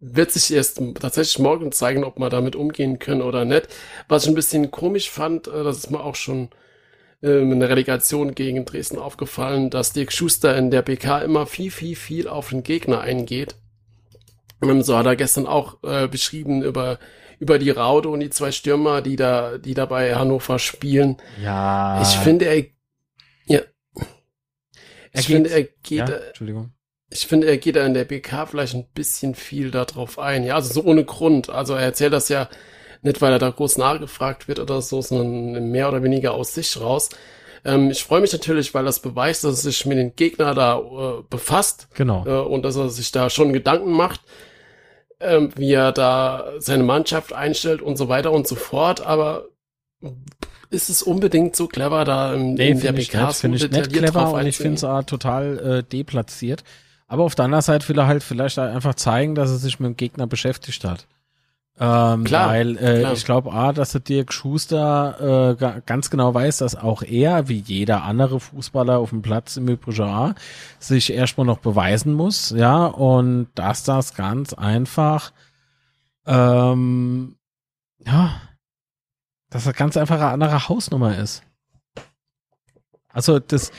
wird 0.00 0.30
sich 0.30 0.54
erst 0.54 0.80
tatsächlich 0.98 1.38
morgen 1.38 1.72
zeigen, 1.72 2.04
ob 2.04 2.18
wir 2.18 2.30
damit 2.30 2.56
umgehen 2.56 2.98
können 2.98 3.22
oder 3.22 3.44
nicht. 3.44 3.68
Was 4.08 4.24
ich 4.24 4.30
ein 4.30 4.34
bisschen 4.34 4.70
komisch 4.70 5.10
fand, 5.10 5.46
äh, 5.46 5.62
das 5.62 5.78
ist 5.78 5.90
mir 5.90 6.02
auch 6.02 6.14
schon 6.14 6.48
ähm, 7.22 7.52
in 7.52 7.60
der 7.60 7.68
Relegation 7.68 8.34
gegen 8.34 8.64
Dresden 8.64 8.98
aufgefallen, 8.98 9.68
dass 9.68 9.92
Dirk 9.92 10.12
Schuster 10.12 10.56
in 10.56 10.70
der 10.70 10.82
PK 10.82 11.20
immer 11.20 11.46
viel, 11.46 11.70
viel, 11.70 11.96
viel 11.96 12.28
auf 12.28 12.48
den 12.48 12.62
Gegner 12.62 13.02
eingeht. 13.02 13.56
Und 14.60 14.82
so 14.82 14.96
hat 14.96 15.06
er 15.06 15.16
gestern 15.16 15.46
auch 15.46 15.82
äh, 15.82 16.08
beschrieben 16.08 16.62
über 16.62 16.98
über 17.38 17.58
die 17.58 17.70
Raude 17.70 18.10
und 18.10 18.20
die 18.20 18.28
zwei 18.28 18.52
Stürmer, 18.52 19.00
die 19.00 19.16
da 19.16 19.56
die 19.56 19.72
da 19.72 19.86
bei 19.86 20.14
Hannover 20.14 20.58
spielen. 20.58 21.16
Ja. 21.42 22.02
Ich 22.02 22.08
finde 22.18 22.44
er 22.44 22.64
ja 23.46 23.60
ich 25.12 25.26
finde, 25.26 25.50
er 25.50 25.62
geht, 25.64 25.90
ja, 25.90 26.06
äh, 26.08 26.26
Entschuldigung. 26.28 26.70
ich 27.10 27.26
finde, 27.26 27.46
er 27.48 27.58
geht 27.58 27.76
da 27.76 27.84
in 27.86 27.94
der 27.94 28.04
BK 28.04 28.46
vielleicht 28.46 28.74
ein 28.74 28.86
bisschen 28.94 29.34
viel 29.34 29.70
darauf 29.70 30.18
ein. 30.18 30.44
Ja, 30.44 30.54
also 30.56 30.72
so 30.72 30.82
ohne 30.88 31.04
Grund. 31.04 31.50
Also 31.50 31.74
er 31.74 31.80
erzählt 31.82 32.12
das 32.12 32.28
ja 32.28 32.48
nicht, 33.02 33.20
weil 33.22 33.32
er 33.32 33.38
da 33.38 33.50
groß 33.50 33.78
nachgefragt 33.78 34.46
wird 34.48 34.58
oder 34.58 34.82
so, 34.82 35.00
sondern 35.02 35.70
mehr 35.70 35.88
oder 35.88 36.02
weniger 36.02 36.32
aus 36.34 36.54
sich 36.54 36.80
raus. 36.80 37.08
Ähm, 37.64 37.90
ich 37.90 38.02
freue 38.04 38.20
mich 38.20 38.32
natürlich, 38.32 38.72
weil 38.74 38.84
das 38.84 39.00
beweist, 39.00 39.44
dass 39.44 39.64
er 39.64 39.70
sich 39.70 39.86
mit 39.86 39.98
dem 39.98 40.14
Gegner 40.16 40.54
da 40.54 40.78
äh, 40.78 41.22
befasst 41.28 41.88
Genau. 41.94 42.24
äh, 42.26 42.46
und 42.46 42.62
dass 42.62 42.76
er 42.76 42.88
sich 42.90 43.10
da 43.12 43.28
schon 43.30 43.52
Gedanken 43.52 43.92
macht, 43.92 44.20
ähm, 45.20 45.50
wie 45.56 45.72
er 45.72 45.92
da 45.92 46.52
seine 46.58 46.82
Mannschaft 46.84 47.32
einstellt 47.32 47.82
und 47.82 47.96
so 47.96 48.08
weiter 48.08 48.32
und 48.32 48.46
so 48.48 48.54
fort. 48.54 49.00
Aber 49.06 49.48
ist 50.70 50.88
es 50.88 51.02
unbedingt 51.02 51.56
so 51.56 51.66
clever, 51.66 52.04
da 52.04 52.34
im, 52.34 52.54
Nee, 52.54 52.70
in 52.70 52.80
der 52.80 52.86
finde 52.94 53.02
ich 53.02 53.10
BK 53.10 53.18
nicht, 53.26 53.32
so 53.34 53.40
finde 53.40 53.56
ich 53.58 53.70
nicht 53.70 53.92
clever 53.92 54.32
und 54.32 54.46
ich 54.46 54.56
finde 54.56 54.74
es 54.74 54.84
auch 54.84 55.02
total 55.04 55.58
äh, 55.58 55.82
deplatziert. 55.82 56.64
Aber 57.08 57.24
auf 57.24 57.34
der 57.34 57.46
anderen 57.46 57.62
Seite 57.62 57.88
will 57.88 57.98
er 57.98 58.06
halt 58.06 58.22
vielleicht 58.22 58.58
einfach 58.58 58.94
zeigen, 58.94 59.34
dass 59.34 59.50
er 59.50 59.56
sich 59.56 59.80
mit 59.80 59.88
dem 59.88 59.96
Gegner 59.96 60.26
beschäftigt 60.28 60.84
hat. 60.84 61.06
Ähm, 61.82 62.24
Klar, 62.24 62.50
weil 62.50 62.76
äh, 62.76 63.00
klar. 63.00 63.12
ich 63.14 63.24
glaube, 63.24 63.52
A, 63.52 63.72
dass 63.72 63.92
der 63.92 64.02
Dirk 64.02 64.32
Schuster 64.34 65.52
äh, 65.52 65.56
ga- 65.56 65.80
ganz 65.86 66.10
genau 66.10 66.34
weiß, 66.34 66.58
dass 66.58 66.76
auch 66.76 67.02
er, 67.02 67.48
wie 67.48 67.58
jeder 67.58 68.04
andere 68.04 68.38
Fußballer 68.38 68.98
auf 68.98 69.10
dem 69.10 69.22
Platz 69.22 69.56
im 69.56 69.66
Übrigen 69.66 70.02
auch, 70.02 70.34
sich 70.78 71.10
erstmal 71.12 71.46
noch 71.46 71.58
beweisen 71.58 72.12
muss, 72.12 72.50
ja, 72.50 72.84
und 72.84 73.48
dass 73.54 73.82
das 73.82 74.14
ganz 74.14 74.52
einfach, 74.52 75.32
ähm, 76.26 77.36
ja, 78.06 78.32
dass 79.50 79.64
das 79.64 79.74
ganz 79.74 79.96
einfach 79.96 80.16
eine 80.16 80.28
andere 80.28 80.68
Hausnummer 80.68 81.18
ist. 81.18 81.42
Also 83.12 83.38
das, 83.40 83.72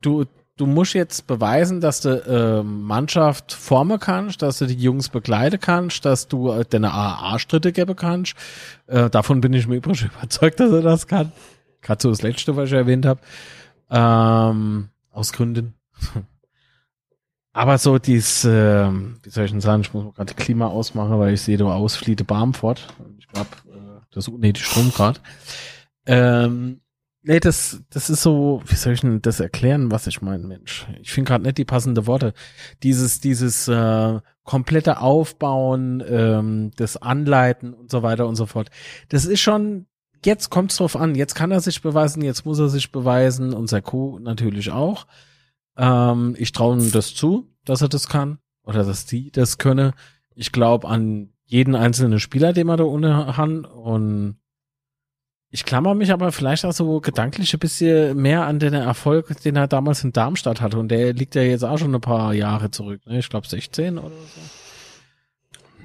du, 0.00 0.24
du 0.56 0.66
musst 0.66 0.94
jetzt 0.94 1.26
beweisen, 1.26 1.80
dass 1.80 2.00
du 2.00 2.10
äh, 2.10 2.62
Mannschaft 2.62 3.52
formen 3.52 3.98
kannst, 3.98 4.42
dass 4.42 4.58
du 4.58 4.66
die 4.66 4.74
Jungs 4.74 5.08
begleiten 5.08 5.60
kannst, 5.60 6.04
dass 6.04 6.28
du 6.28 6.50
äh, 6.50 6.64
deine 6.64 6.92
AA-Stritte 6.92 7.72
geben 7.72 7.96
kannst. 7.96 8.34
Äh, 8.86 9.10
davon 9.10 9.40
bin 9.40 9.52
ich 9.52 9.66
mir 9.66 9.76
übrigens 9.76 10.02
überzeugt, 10.18 10.60
dass 10.60 10.72
er 10.72 10.82
das 10.82 11.06
kann. 11.06 11.32
Gerade 11.80 12.02
so 12.02 12.10
das 12.10 12.22
Letzte, 12.22 12.56
was 12.56 12.68
ich 12.68 12.74
erwähnt 12.74 13.06
habe. 13.06 13.20
Ähm, 13.90 14.88
aus 15.10 15.32
Gründen. 15.32 15.74
Aber 17.52 17.78
so 17.78 17.98
dies, 17.98 18.44
äh, 18.44 18.88
wie 18.88 19.30
soll 19.30 19.46
ich 19.46 19.50
denn 19.50 19.60
sagen, 19.60 19.82
ich 19.82 19.92
muss 19.92 20.04
mal 20.04 20.12
gerade 20.12 20.34
Klima 20.34 20.66
ausmachen, 20.66 21.18
weil 21.18 21.34
ich 21.34 21.42
sehe, 21.42 21.56
du 21.56 21.68
ausfliehte 21.68 22.24
Barmfort. 22.24 22.86
Ich 23.18 23.26
glaube, 23.26 23.48
das 24.10 24.26
ist 24.26 24.34
unnötig 24.34 24.64
Strom 24.64 24.90
gerade. 24.90 25.20
Ähm, 26.06 26.80
nee, 27.22 27.40
das, 27.40 27.82
das 27.90 28.10
ist 28.10 28.22
so, 28.22 28.62
wie 28.66 28.74
soll 28.74 28.94
ich 28.94 29.00
denn 29.00 29.20
das 29.22 29.40
erklären, 29.40 29.90
was 29.90 30.06
ich 30.06 30.22
meine, 30.22 30.46
Mensch? 30.46 30.86
Ich 31.00 31.12
finde 31.12 31.28
gerade 31.28 31.44
nicht 31.44 31.58
die 31.58 31.64
passende 31.64 32.06
Worte. 32.06 32.32
Dieses, 32.82 33.20
dieses 33.20 33.68
äh, 33.68 34.20
komplette 34.44 35.00
Aufbauen, 35.00 36.02
ähm, 36.08 36.70
das 36.76 36.96
Anleiten 36.96 37.74
und 37.74 37.90
so 37.90 38.02
weiter 38.02 38.26
und 38.26 38.36
so 38.36 38.46
fort. 38.46 38.70
Das 39.10 39.26
ist 39.26 39.40
schon, 39.40 39.86
jetzt 40.24 40.48
kommt's 40.48 40.76
drauf 40.76 40.96
an. 40.96 41.14
Jetzt 41.14 41.34
kann 41.34 41.50
er 41.50 41.60
sich 41.60 41.82
beweisen, 41.82 42.22
jetzt 42.22 42.46
muss 42.46 42.58
er 42.58 42.68
sich 42.68 42.90
beweisen. 42.90 43.52
Unser 43.52 43.82
Co. 43.82 44.18
natürlich 44.18 44.70
auch. 44.70 45.06
Ähm, 45.76 46.34
ich 46.38 46.52
traue 46.52 46.78
ihm 46.78 46.90
das 46.92 47.14
zu, 47.14 47.52
dass 47.64 47.82
er 47.82 47.88
das 47.88 48.08
kann 48.08 48.38
oder 48.62 48.84
dass 48.84 49.04
die 49.04 49.30
das 49.30 49.58
könne. 49.58 49.92
Ich 50.34 50.52
glaube 50.52 50.88
an 50.88 51.32
jeden 51.48 51.74
einzelnen 51.74 52.20
Spieler, 52.20 52.52
den 52.52 52.66
man 52.66 52.76
da 52.76 52.84
ohne 52.84 53.36
Han 53.36 53.64
und 53.64 54.36
ich 55.50 55.64
klammer 55.64 55.94
mich 55.94 56.12
aber 56.12 56.30
vielleicht 56.30 56.66
auch 56.66 56.72
so 56.72 57.00
gedanklich 57.00 57.54
ein 57.54 57.58
bisschen 57.58 58.14
mehr 58.18 58.44
an 58.44 58.58
den 58.58 58.74
Erfolg, 58.74 59.34
den 59.42 59.56
er 59.56 59.66
damals 59.66 60.04
in 60.04 60.12
Darmstadt 60.12 60.60
hatte. 60.60 60.78
Und 60.78 60.88
der 60.88 61.14
liegt 61.14 61.34
ja 61.34 61.42
jetzt 61.42 61.64
auch 61.64 61.78
schon 61.78 61.94
ein 61.94 62.02
paar 62.02 62.34
Jahre 62.34 62.70
zurück. 62.70 63.00
Ne? 63.06 63.18
Ich 63.18 63.30
glaube 63.30 63.48
16 63.48 63.96
oder 63.96 64.10
so. 64.10 64.40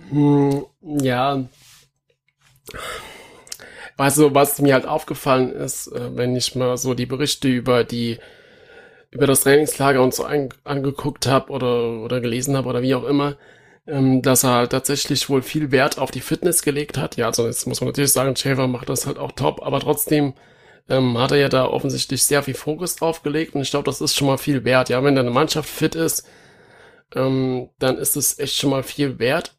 Hm, 0.09 0.65
ja. 1.01 1.45
Weißt 3.95 4.17
du, 4.17 4.35
was 4.35 4.59
mir 4.59 4.73
halt 4.73 4.85
aufgefallen 4.85 5.53
ist, 5.53 5.87
äh, 5.87 6.17
wenn 6.17 6.35
ich 6.35 6.55
mal 6.55 6.75
so 6.75 6.93
die 6.93 7.05
Berichte 7.05 7.47
über 7.47 7.85
die 7.85 8.19
über 9.11 9.27
das 9.27 9.41
Trainingslager 9.41 10.01
und 10.01 10.13
so 10.13 10.25
angeguckt 10.25 11.27
habe 11.27 11.51
oder 11.51 12.01
oder 12.01 12.19
gelesen 12.19 12.57
habe 12.57 12.67
oder 12.67 12.81
wie 12.81 12.95
auch 12.95 13.03
immer, 13.03 13.37
ähm, 13.87 14.21
dass 14.21 14.43
er 14.43 14.69
tatsächlich 14.69 15.29
wohl 15.29 15.41
viel 15.41 15.71
Wert 15.71 15.97
auf 15.97 16.11
die 16.11 16.21
Fitness 16.21 16.61
gelegt 16.61 16.97
hat. 16.97 17.17
Ja, 17.17 17.27
also 17.27 17.45
jetzt 17.45 17.67
muss 17.67 17.81
man 17.81 17.89
natürlich 17.89 18.11
sagen, 18.13 18.35
Schäfer 18.35 18.67
macht 18.67 18.89
das 18.89 19.05
halt 19.05 19.17
auch 19.17 19.31
top, 19.33 19.61
aber 19.61 19.79
trotzdem 19.79 20.33
ähm, 20.89 21.17
hat 21.17 21.31
er 21.31 21.37
ja 21.37 21.49
da 21.49 21.65
offensichtlich 21.65 22.23
sehr 22.23 22.43
viel 22.43 22.53
Fokus 22.53 22.95
drauf 22.95 23.23
gelegt 23.23 23.55
und 23.55 23.61
ich 23.61 23.71
glaube, 23.71 23.85
das 23.85 24.01
ist 24.01 24.15
schon 24.15 24.27
mal 24.27 24.37
viel 24.37 24.63
wert. 24.63 24.89
Ja, 24.89 25.03
wenn 25.03 25.15
deine 25.15 25.31
Mannschaft 25.31 25.69
fit 25.69 25.95
ist, 25.95 26.27
ähm, 27.15 27.69
dann 27.79 27.97
ist 27.97 28.15
es 28.15 28.39
echt 28.39 28.55
schon 28.55 28.69
mal 28.71 28.83
viel 28.83 29.19
wert. 29.19 29.55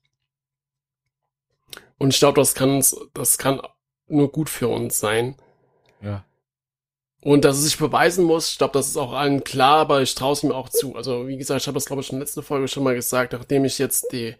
Und 1.98 2.12
ich 2.12 2.18
glaube, 2.18 2.40
das 2.40 2.54
kann, 2.54 2.82
das 3.14 3.38
kann 3.38 3.60
nur 4.08 4.30
gut 4.32 4.50
für 4.50 4.68
uns 4.68 4.98
sein. 4.98 5.36
Ja. 6.02 6.24
Und 7.24 7.46
dass 7.46 7.56
es 7.56 7.64
sich 7.64 7.78
beweisen 7.78 8.22
muss, 8.22 8.50
ich 8.50 8.58
glaube, 8.58 8.74
das 8.74 8.86
ist 8.86 8.98
auch 8.98 9.14
allen 9.14 9.44
klar, 9.44 9.78
aber 9.78 10.02
ich 10.02 10.14
traue 10.14 10.34
es 10.34 10.42
ihm 10.42 10.52
auch 10.52 10.68
zu. 10.68 10.94
Also 10.94 11.26
wie 11.26 11.38
gesagt, 11.38 11.62
ich 11.62 11.66
habe 11.66 11.76
das, 11.76 11.86
glaube 11.86 12.02
ich, 12.02 12.12
in 12.12 12.18
der 12.18 12.26
letzten 12.26 12.42
Folge 12.42 12.68
schon 12.68 12.84
mal 12.84 12.94
gesagt, 12.94 13.32
nachdem 13.32 13.64
ich 13.64 13.78
jetzt 13.78 14.12
die 14.12 14.36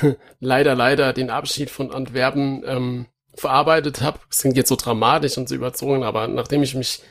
leider, 0.38 0.76
leider 0.76 1.12
den 1.12 1.30
Abschied 1.30 1.68
von 1.68 1.90
Antwerpen 1.90 2.62
ähm, 2.64 3.06
verarbeitet 3.34 4.02
habe. 4.02 4.20
Es 4.30 4.38
klingt 4.38 4.56
jetzt 4.56 4.68
so 4.68 4.76
dramatisch 4.76 5.36
und 5.36 5.48
so 5.48 5.56
überzogen, 5.56 6.04
aber 6.04 6.28
nachdem 6.28 6.62
ich 6.62 6.76
mich, 6.76 7.02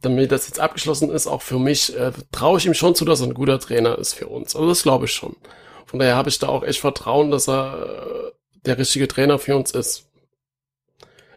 damit 0.00 0.32
das 0.32 0.48
jetzt 0.48 0.58
abgeschlossen 0.58 1.08
ist, 1.12 1.28
auch 1.28 1.42
für 1.42 1.60
mich, 1.60 1.96
äh, 1.96 2.10
traue 2.32 2.58
ich 2.58 2.66
ihm 2.66 2.74
schon 2.74 2.96
zu, 2.96 3.04
dass 3.04 3.20
er 3.20 3.28
ein 3.28 3.34
guter 3.34 3.60
Trainer 3.60 3.98
ist 3.98 4.14
für 4.14 4.26
uns. 4.26 4.56
Also 4.56 4.68
das 4.68 4.82
glaube 4.82 5.04
ich 5.04 5.12
schon. 5.12 5.36
Von 5.84 6.00
daher 6.00 6.16
habe 6.16 6.28
ich 6.28 6.40
da 6.40 6.48
auch 6.48 6.64
echt 6.64 6.80
Vertrauen, 6.80 7.30
dass 7.30 7.48
er 7.48 7.84
äh, 7.84 8.32
der 8.64 8.78
richtige 8.78 9.06
Trainer 9.06 9.38
für 9.38 9.54
uns 9.54 9.70
ist. 9.70 10.08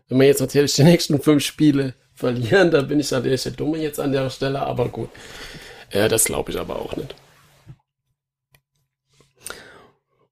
Wenn 0.07 0.19
wir 0.19 0.25
jetzt 0.25 0.41
natürlich 0.41 0.73
die 0.73 0.83
nächsten 0.83 1.21
fünf 1.21 1.45
Spiele 1.45 1.93
verlieren, 2.19 2.71
dann 2.71 2.87
bin 2.87 2.99
ich 2.99 3.11
natürlich 3.11 3.43
der 3.43 3.53
Dumme 3.53 3.77
jetzt 3.77 3.99
an 3.99 4.11
der 4.11 4.29
Stelle, 4.29 4.61
aber 4.61 4.89
gut. 4.89 5.09
Äh, 5.89 6.09
das 6.09 6.25
glaube 6.25 6.51
ich 6.51 6.59
aber 6.59 6.75
auch 6.77 6.95
nicht. 6.95 7.15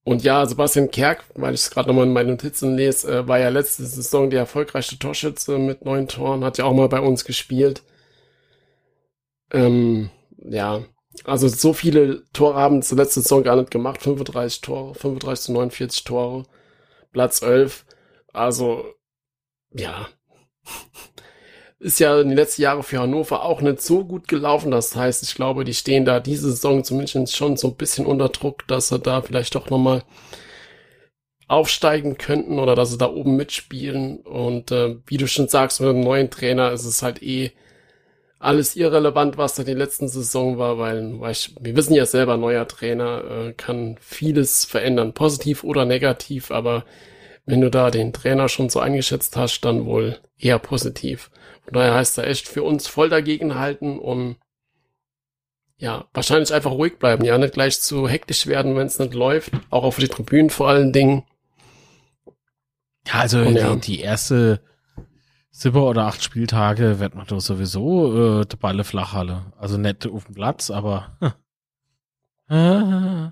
Und 0.03 0.23
ja, 0.23 0.45
Sebastian 0.45 0.89
Kerk, 0.89 1.26
weil 1.35 1.53
ich 1.53 1.61
es 1.61 1.69
gerade 1.69 1.89
nochmal 1.89 2.05
in 2.05 2.14
meinen 2.14 2.30
Notizen 2.30 2.76
lese, 2.77 3.11
äh, 3.11 3.27
war 3.27 3.39
ja 3.39 3.49
letzte 3.49 3.85
Saison 3.85 4.30
der 4.30 4.39
erfolgreichste 4.39 4.97
Torschütze 4.97 5.57
mit 5.57 5.84
neun 5.84 6.07
Toren, 6.07 6.45
hat 6.45 6.57
ja 6.57 6.65
auch 6.65 6.73
mal 6.73 6.88
bei 6.88 7.01
uns 7.01 7.26
gespielt. 7.26 7.84
Ähm, 9.51 10.09
ja, 10.38 10.84
also 11.26 11.47
so 11.47 11.73
viele 11.73 12.23
Tore 12.31 12.55
haben 12.55 12.81
zur 12.81 12.97
letzten 12.97 13.22
Saison 13.22 13.43
gar 13.43 13.55
nicht 13.57 13.72
gemacht. 13.72 14.01
35 14.01 14.61
Tore, 14.61 14.95
35 14.95 15.45
zu 15.45 15.51
49 15.53 16.03
Tore, 16.05 16.45
Platz 17.11 17.41
11. 17.41 17.85
Also, 18.34 18.85
ja, 19.72 20.07
ist 21.79 21.99
ja 21.99 22.19
in 22.19 22.29
den 22.29 22.37
letzten 22.37 22.63
Jahren 22.63 22.83
für 22.83 22.99
Hannover 22.99 23.43
auch 23.43 23.61
nicht 23.61 23.81
so 23.81 24.03
gut 24.03 24.27
gelaufen. 24.27 24.71
Das 24.71 24.95
heißt, 24.95 25.23
ich 25.23 25.35
glaube, 25.35 25.63
die 25.63 25.73
stehen 25.73 26.05
da 26.05 26.19
diese 26.19 26.49
Saison 26.51 26.83
zumindest 26.83 27.35
schon 27.35 27.57
so 27.57 27.67
ein 27.67 27.75
bisschen 27.75 28.05
unter 28.05 28.29
Druck, 28.29 28.67
dass 28.67 28.89
sie 28.89 28.99
da 28.99 29.21
vielleicht 29.21 29.53
doch 29.55 29.69
nochmal 29.69 30.03
aufsteigen 31.47 32.17
könnten 32.17 32.59
oder 32.59 32.75
dass 32.75 32.91
sie 32.91 32.97
da 32.97 33.09
oben 33.09 33.35
mitspielen. 33.35 34.17
Und 34.17 34.71
äh, 34.71 34.97
wie 35.05 35.17
du 35.17 35.27
schon 35.27 35.47
sagst, 35.47 35.79
mit 35.79 35.89
einem 35.89 36.01
neuen 36.01 36.29
Trainer 36.29 36.71
ist 36.71 36.85
es 36.85 37.03
halt 37.03 37.21
eh 37.21 37.51
alles 38.39 38.75
irrelevant, 38.75 39.37
was 39.37 39.55
da 39.55 39.63
die 39.63 39.73
letzten 39.73 40.07
Saison 40.07 40.57
war, 40.57 40.77
weil, 40.77 41.19
weil 41.19 41.31
ich, 41.31 41.55
wir 41.59 41.75
wissen 41.75 41.95
ja 41.95 42.05
selber, 42.05 42.37
neuer 42.37 42.67
Trainer 42.67 43.23
äh, 43.23 43.53
kann 43.53 43.97
vieles 43.99 44.65
verändern, 44.65 45.13
positiv 45.13 45.63
oder 45.63 45.85
negativ, 45.85 46.51
aber 46.51 46.85
wenn 47.45 47.61
du 47.61 47.71
da 47.71 47.89
den 47.89 48.13
Trainer 48.13 48.49
schon 48.49 48.69
so 48.69 48.79
eingeschätzt 48.79 49.37
hast, 49.37 49.61
dann 49.61 49.85
wohl 49.85 50.19
eher 50.37 50.59
positiv. 50.59 51.31
Von 51.68 51.73
daher 51.73 51.95
heißt 51.95 52.18
er 52.18 52.27
echt 52.27 52.48
für 52.48 52.64
uns 52.64 52.88
voll 52.88 53.10
dagegen 53.10 53.56
halten 53.56 53.99
und 53.99 54.38
ja, 55.76 56.06
wahrscheinlich 56.14 56.53
einfach 56.53 56.72
ruhig 56.72 56.98
bleiben, 56.98 57.26
ja, 57.26 57.38
nicht 57.38 57.53
gleich 57.53 57.81
zu 57.81 58.07
hektisch 58.07 58.48
werden, 58.48 58.77
wenn 58.77 58.88
es 58.88 58.99
nicht 58.99 59.14
läuft, 59.14 59.52
auch 59.69 59.84
auf 59.84 59.98
die 59.98 60.07
Tribünen 60.07 60.49
vor 60.49 60.69
allen 60.69 60.94
Dingen. 60.94 61.23
Ja, 63.06 63.15
also 63.15 63.39
und, 63.39 63.56
ja. 63.56 63.76
Die, 63.76 63.81
die, 63.81 63.99
erste 63.99 64.61
sieben 65.52 65.76
oder 65.76 66.06
acht 66.06 66.23
Spieltage 66.23 66.99
wird 66.99 67.15
man 67.15 67.27
doch 67.27 67.41
sowieso 67.41 68.41
äh, 68.41 68.45
die 68.45 68.56
Balle 68.56 68.85
flachhalle. 68.85 69.52
Also 69.57 69.77
nicht 69.77 70.07
auf 70.07 70.23
dem 70.23 70.35
Platz, 70.35 70.72
aber 70.72 71.18
äh, 72.49 73.27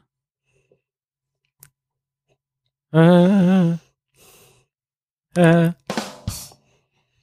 äh, 2.91 3.78
äh. 5.36 5.72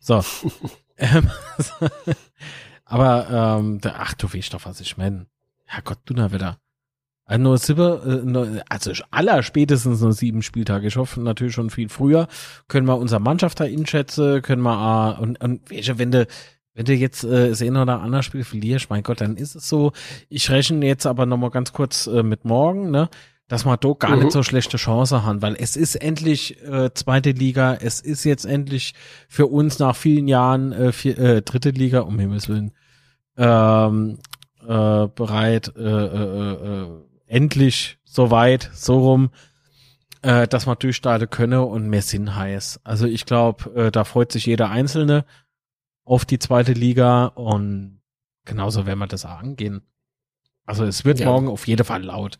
So. 0.00 0.24
Ähm, 1.02 1.28
aber, 2.84 3.58
ähm, 3.60 3.80
ach, 3.84 4.14
du 4.14 4.32
weißt 4.32 4.54
doch, 4.54 4.64
was 4.64 4.80
ich 4.80 4.96
meine. 4.96 5.26
Herrgott, 5.64 5.98
du 6.04 6.14
na 6.14 6.32
wieder. 6.32 6.58
Also 7.24 7.42
nur 7.42 7.58
sieben, 7.58 8.34
äh, 8.34 8.62
also 8.68 8.92
aller 9.10 9.42
spätestens 9.42 10.00
nur 10.00 10.12
sieben 10.12 10.42
Spieltage. 10.42 10.86
Ich 10.86 10.96
hoffe 10.96 11.20
natürlich 11.20 11.54
schon 11.54 11.70
viel 11.70 11.88
früher. 11.88 12.28
Können 12.68 12.86
wir 12.86 12.98
unser 12.98 13.18
Mannschaft 13.18 13.60
da 13.60 13.64
einschätzen, 13.64 14.42
können 14.42 14.62
wir, 14.62 15.16
äh, 15.18 15.22
und, 15.22 15.42
und 15.42 15.70
wenn 15.70 16.10
du, 16.12 16.26
wenn 16.74 16.84
du 16.84 16.94
jetzt 16.94 17.24
äh, 17.24 17.48
das 17.48 17.62
eine 17.62 17.82
oder 17.82 18.00
andere 18.00 18.22
Spiel 18.22 18.44
verlierst, 18.44 18.90
mein 18.90 19.02
Gott, 19.02 19.20
dann 19.20 19.36
ist 19.36 19.56
es 19.56 19.68
so. 19.68 19.92
Ich 20.28 20.50
rechne 20.50 20.86
jetzt 20.86 21.06
aber 21.06 21.26
nochmal 21.26 21.50
ganz 21.50 21.72
kurz 21.72 22.06
äh, 22.06 22.22
mit 22.22 22.44
morgen, 22.44 22.90
ne? 22.90 23.08
Dass 23.52 23.66
wir 23.66 23.76
doch 23.76 23.96
gar 23.96 24.16
mhm. 24.16 24.20
nicht 24.20 24.32
so 24.32 24.42
schlechte 24.42 24.78
Chance 24.78 25.24
haben, 25.24 25.42
weil 25.42 25.56
es 25.56 25.76
ist 25.76 25.96
endlich 25.96 26.62
äh, 26.62 26.88
zweite 26.94 27.32
Liga, 27.32 27.74
es 27.74 28.00
ist 28.00 28.24
jetzt 28.24 28.46
endlich 28.46 28.94
für 29.28 29.46
uns 29.46 29.78
nach 29.78 29.94
vielen 29.94 30.26
Jahren 30.26 30.72
äh, 30.72 30.90
vier, 30.90 31.18
äh, 31.18 31.42
dritte 31.42 31.68
Liga, 31.68 32.00
um 32.00 32.18
Himmels 32.18 32.48
Willen, 32.48 32.72
ähm, 33.36 34.16
äh, 34.62 35.06
bereit, 35.06 35.70
äh, 35.76 35.82
äh, 35.82 36.52
äh, 36.84 36.88
endlich 37.26 37.98
so 38.04 38.30
weit, 38.30 38.70
so 38.72 39.00
rum, 39.00 39.28
äh, 40.22 40.48
dass 40.48 40.64
man 40.64 40.78
durchstarten 40.78 41.28
könne 41.28 41.60
und 41.60 41.90
mehr 41.90 42.00
Sinn 42.00 42.34
heiß. 42.34 42.80
Also 42.84 43.06
ich 43.06 43.26
glaube, 43.26 43.70
äh, 43.74 43.90
da 43.90 44.04
freut 44.04 44.32
sich 44.32 44.46
jeder 44.46 44.70
Einzelne 44.70 45.26
auf 46.04 46.24
die 46.24 46.38
zweite 46.38 46.72
Liga 46.72 47.26
und 47.26 48.00
genauso 48.46 48.86
werden 48.86 49.00
wir 49.00 49.08
das 49.08 49.26
auch 49.26 49.40
angehen. 49.40 49.82
Also 50.64 50.86
es 50.86 51.04
wird 51.04 51.20
ja. 51.20 51.26
morgen 51.26 51.48
auf 51.48 51.66
jeden 51.66 51.84
Fall 51.84 52.02
laut. 52.02 52.38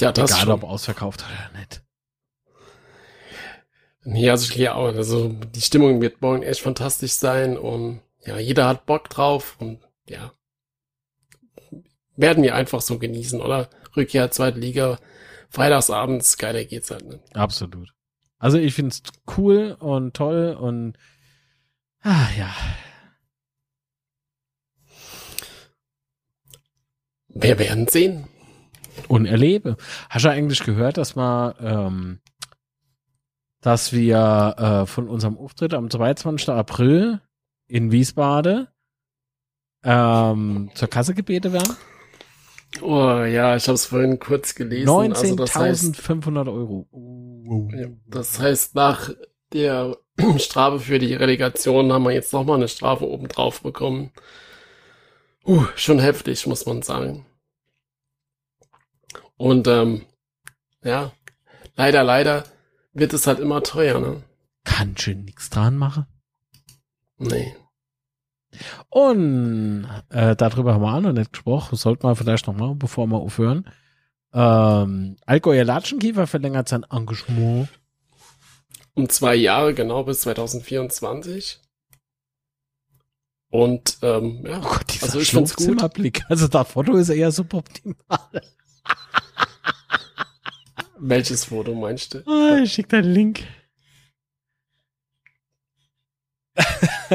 Ja, 0.00 0.12
das 0.12 0.30
Egal, 0.30 0.42
schon. 0.42 0.52
ob 0.52 0.64
ausverkauft 0.64 1.24
oder 1.24 1.58
nicht. 1.58 1.82
Nee, 4.04 4.30
also 4.30 4.44
ich 4.48 4.54
gehe 4.54 4.74
auch. 4.74 4.86
Also 4.94 5.28
die 5.28 5.60
Stimmung 5.60 6.00
wird 6.00 6.20
morgen 6.20 6.42
echt 6.42 6.60
fantastisch 6.60 7.12
sein 7.12 7.56
und 7.56 8.02
ja, 8.24 8.38
jeder 8.38 8.68
hat 8.68 8.86
Bock 8.86 9.08
drauf 9.08 9.56
und 9.58 9.80
ja, 10.08 10.32
werden 12.16 12.42
wir 12.42 12.54
einfach 12.54 12.80
so 12.80 12.98
genießen, 12.98 13.40
oder? 13.40 13.68
Rückkehr 13.96 14.30
zweite 14.30 14.58
Liga, 14.58 14.98
freitagsabends, 15.50 16.38
geiler 16.38 16.64
geht's 16.64 16.90
halt 16.90 17.06
nicht. 17.06 17.34
Absolut. 17.34 17.92
Also 18.38 18.58
ich 18.58 18.74
find's 18.74 19.02
cool 19.36 19.76
und 19.80 20.14
toll 20.14 20.56
und 20.60 20.96
ah 22.02 22.28
ja. 22.38 22.54
Wir 27.28 27.58
werden 27.58 27.88
sehen 27.88 28.28
und 29.08 29.26
erlebe. 29.26 29.76
Hast 30.08 30.24
du 30.24 30.30
eigentlich 30.30 30.62
gehört, 30.62 30.96
dass 30.96 31.16
wir, 31.16 31.54
ähm, 31.60 32.20
dass 33.60 33.92
wir 33.92 34.54
äh, 34.58 34.86
von 34.86 35.08
unserem 35.08 35.38
Auftritt 35.38 35.74
am 35.74 35.90
22. 35.90 36.50
April 36.50 37.20
in 37.68 37.92
Wiesbaden 37.92 38.68
ähm, 39.84 40.70
zur 40.74 40.88
Kasse 40.88 41.14
gebeten 41.14 41.52
werden? 41.52 41.76
Oh 42.82 43.22
ja, 43.24 43.56
ich 43.56 43.66
habe 43.68 43.74
es 43.74 43.86
vorhin 43.86 44.18
kurz 44.18 44.54
gelesen. 44.54 44.88
19.500 44.88 46.38
also 46.38 46.52
Euro. 46.52 46.86
Oh. 46.90 47.68
Ja, 47.72 47.88
das 48.06 48.38
heißt, 48.38 48.74
nach 48.74 49.10
der 49.52 49.96
Strafe 50.38 50.80
für 50.80 50.98
die 50.98 51.14
Relegation 51.14 51.92
haben 51.92 52.04
wir 52.04 52.12
jetzt 52.12 52.32
nochmal 52.32 52.56
eine 52.56 52.68
Strafe 52.68 53.08
obendrauf 53.08 53.62
bekommen. 53.62 54.10
Uh, 55.46 55.64
schon 55.76 56.00
heftig, 56.00 56.46
muss 56.46 56.66
man 56.66 56.82
sagen. 56.82 57.24
Und 59.36 59.66
ähm, 59.66 60.02
ja, 60.82 61.12
leider, 61.76 62.04
leider 62.04 62.44
wird 62.92 63.12
es 63.12 63.26
halt 63.26 63.38
immer 63.38 63.62
teuer, 63.62 64.00
ne? 64.00 64.22
Kann 64.64 64.96
schon 64.96 65.24
nichts 65.24 65.50
dran 65.50 65.76
machen. 65.76 66.06
Nee. 67.18 67.54
Und 68.88 69.86
äh, 70.10 70.34
darüber 70.34 70.74
haben 70.74 70.82
wir 70.82 70.94
auch 70.94 71.00
noch 71.00 71.12
nicht 71.12 71.32
gesprochen. 71.32 71.76
Sollten 71.76 72.04
wir 72.08 72.16
vielleicht 72.16 72.46
noch 72.46 72.56
mal, 72.56 72.74
bevor 72.74 73.06
wir 73.06 73.18
aufhören. 73.18 73.68
Ähm, 74.32 75.16
Allgäuer 75.26 75.64
Latschenkiefer 75.64 76.26
verlängert 76.26 76.68
sein 76.68 76.84
Engagement. 76.90 77.68
Um 78.94 79.08
zwei 79.08 79.34
Jahre, 79.34 79.74
genau, 79.74 80.04
bis 80.04 80.22
2024. 80.22 81.60
Und 83.50 83.98
ähm, 84.02 84.44
ja, 84.46 84.58
oh 84.58 84.68
Gott, 84.68 84.92
dieser 84.92 85.06
also 85.06 85.20
ich 85.20 85.30
find's 85.30 85.54
gut. 85.54 85.82
Also 86.28 86.48
das 86.48 86.68
Foto 86.68 86.96
ist 86.96 87.08
eher 87.08 87.30
suboptimal. 87.30 87.96
Welches 90.98 91.44
Foto 91.44 91.74
meinst 91.74 92.14
du? 92.14 92.22
Oh, 92.26 92.56
ich 92.62 92.72
schick 92.72 92.88
deinen 92.88 93.12
Link. 93.12 93.44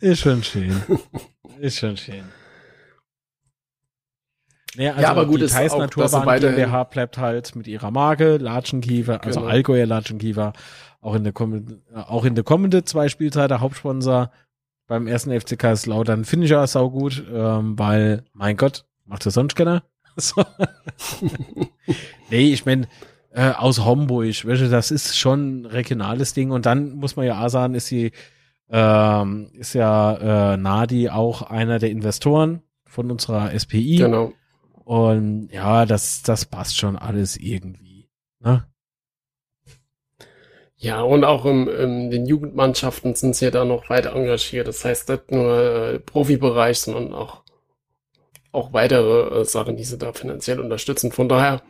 ist 0.00 0.20
schon 0.20 0.42
schön. 0.42 0.82
Ist 1.58 1.78
schon 1.78 1.96
schön. 1.96 2.24
Nee, 4.76 4.88
also 4.88 5.02
ja, 5.02 5.10
aber 5.10 5.26
gut, 5.26 5.40
die 5.40 5.46
Thais 5.46 5.76
Naturbahn 5.76 6.40
GmbH 6.40 6.84
bleibt 6.84 7.18
halt 7.18 7.56
mit 7.56 7.66
ihrer 7.66 7.90
Marke 7.90 8.36
Latschenkiefer, 8.36 9.24
also 9.24 9.40
genau. 9.40 9.50
Allgäuer 9.50 9.86
Latschenkiefer, 9.86 10.52
auch 11.00 11.16
in 11.16 11.24
der 11.24 11.32
kommenden, 11.32 11.82
auch 11.92 12.24
in 12.24 12.36
der 12.36 12.44
kommende 12.44 12.84
zwei 12.84 13.08
Spielzeit 13.08 13.50
der 13.50 13.58
Hauptsponsor 13.60 14.30
beim 14.90 15.06
ersten 15.06 15.30
FCK 15.30 15.70
ist 15.70 15.86
Lautern. 15.86 16.24
Finde 16.24 16.46
ich 16.46 16.50
ja 16.50 16.66
saugut, 16.66 17.24
ähm, 17.32 17.78
weil, 17.78 18.24
mein 18.32 18.56
Gott, 18.56 18.86
macht 19.06 19.24
das 19.24 19.34
sonst 19.34 19.54
keiner? 19.54 19.84
So. 20.16 20.44
nee, 22.30 22.52
ich 22.52 22.66
meine, 22.66 22.88
äh, 23.30 23.52
aus 23.52 23.84
Homburg. 23.84 24.26
Weißt 24.44 24.62
du, 24.62 24.68
das 24.68 24.90
ist 24.90 25.16
schon 25.16 25.60
ein 25.62 25.66
regionales 25.66 26.34
Ding. 26.34 26.50
Und 26.50 26.66
dann 26.66 26.96
muss 26.96 27.14
man 27.14 27.24
ja 27.24 27.42
auch 27.42 27.48
sagen, 27.48 27.74
ist 27.74 27.86
sie, 27.86 28.10
ähm, 28.68 29.52
ist 29.54 29.74
ja 29.74 30.54
äh, 30.54 30.56
Nadi 30.56 31.08
auch 31.08 31.42
einer 31.42 31.78
der 31.78 31.90
Investoren 31.90 32.62
von 32.84 33.10
unserer 33.10 33.56
SPI. 33.56 33.98
Genau. 33.98 34.32
Und 34.84 35.50
ja, 35.52 35.86
das, 35.86 36.22
das 36.22 36.44
passt 36.44 36.76
schon 36.76 36.96
alles 36.96 37.36
irgendwie. 37.36 38.10
Ne? 38.40 38.66
Ja, 40.82 41.02
und 41.02 41.24
auch 41.24 41.44
im, 41.44 41.68
in 41.68 42.10
den 42.10 42.24
Jugendmannschaften 42.24 43.14
sind 43.14 43.36
sie 43.36 43.44
ja 43.44 43.50
da 43.50 43.66
noch 43.66 43.90
weiter 43.90 44.16
engagiert. 44.16 44.66
Das 44.66 44.82
heißt 44.82 45.10
nicht 45.10 45.30
nur 45.30 45.62
äh, 45.62 45.98
Profibereich, 45.98 46.78
sondern 46.78 47.12
auch, 47.12 47.42
auch 48.50 48.72
weitere 48.72 49.40
äh, 49.40 49.44
Sachen, 49.44 49.76
die 49.76 49.84
sie 49.84 49.98
da 49.98 50.14
finanziell 50.14 50.58
unterstützen. 50.58 51.12
Von 51.12 51.28
daher 51.28 51.60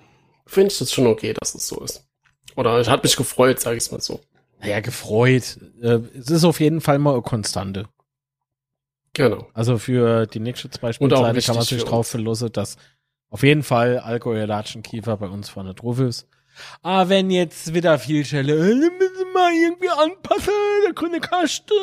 finde 0.46 0.70
ich 0.70 0.78
das 0.78 0.92
schon 0.92 1.08
okay, 1.08 1.34
dass 1.34 1.56
es 1.56 1.66
so 1.66 1.80
ist. 1.80 2.06
Oder 2.54 2.78
es 2.78 2.88
hat 2.88 3.02
mich 3.02 3.16
gefreut, 3.16 3.58
sage 3.58 3.78
ich 3.78 3.82
es 3.82 3.90
mal 3.90 4.00
so. 4.00 4.20
Naja, 4.60 4.78
gefreut. 4.78 5.58
Äh, 5.82 5.98
es 6.16 6.30
ist 6.30 6.44
auf 6.44 6.60
jeden 6.60 6.80
Fall 6.80 7.00
mal 7.00 7.14
eine 7.14 7.22
Konstante. 7.22 7.88
Genau. 9.14 9.48
Also 9.54 9.78
für 9.78 10.26
die 10.26 10.38
nächste 10.38 10.70
zwei 10.70 10.92
Spielzeiten 10.92 11.40
kann 11.40 11.56
man 11.56 11.64
sich 11.64 11.82
drauf 11.82 12.06
verlassen, 12.06 12.52
dass 12.52 12.76
auf 13.28 13.42
jeden 13.42 13.64
Fall 13.64 13.98
Allgäuer 13.98 14.46
Latschenkiefer 14.46 15.16
bei 15.16 15.26
uns 15.26 15.48
vorne 15.48 15.74
drauf 15.74 15.98
ist. 15.98 16.28
Ah, 16.82 17.08
wenn 17.08 17.30
jetzt 17.30 17.74
wieder 17.74 17.98
viel 17.98 18.24
Schelle, 18.24 18.54
äh, 18.54 18.74
müssen 18.74 19.32
mal 19.34 19.52
irgendwie 19.52 19.88
anpassen, 19.88 20.52
der 20.86 20.92
grüne 20.94 21.20
Kaste. 21.20 21.74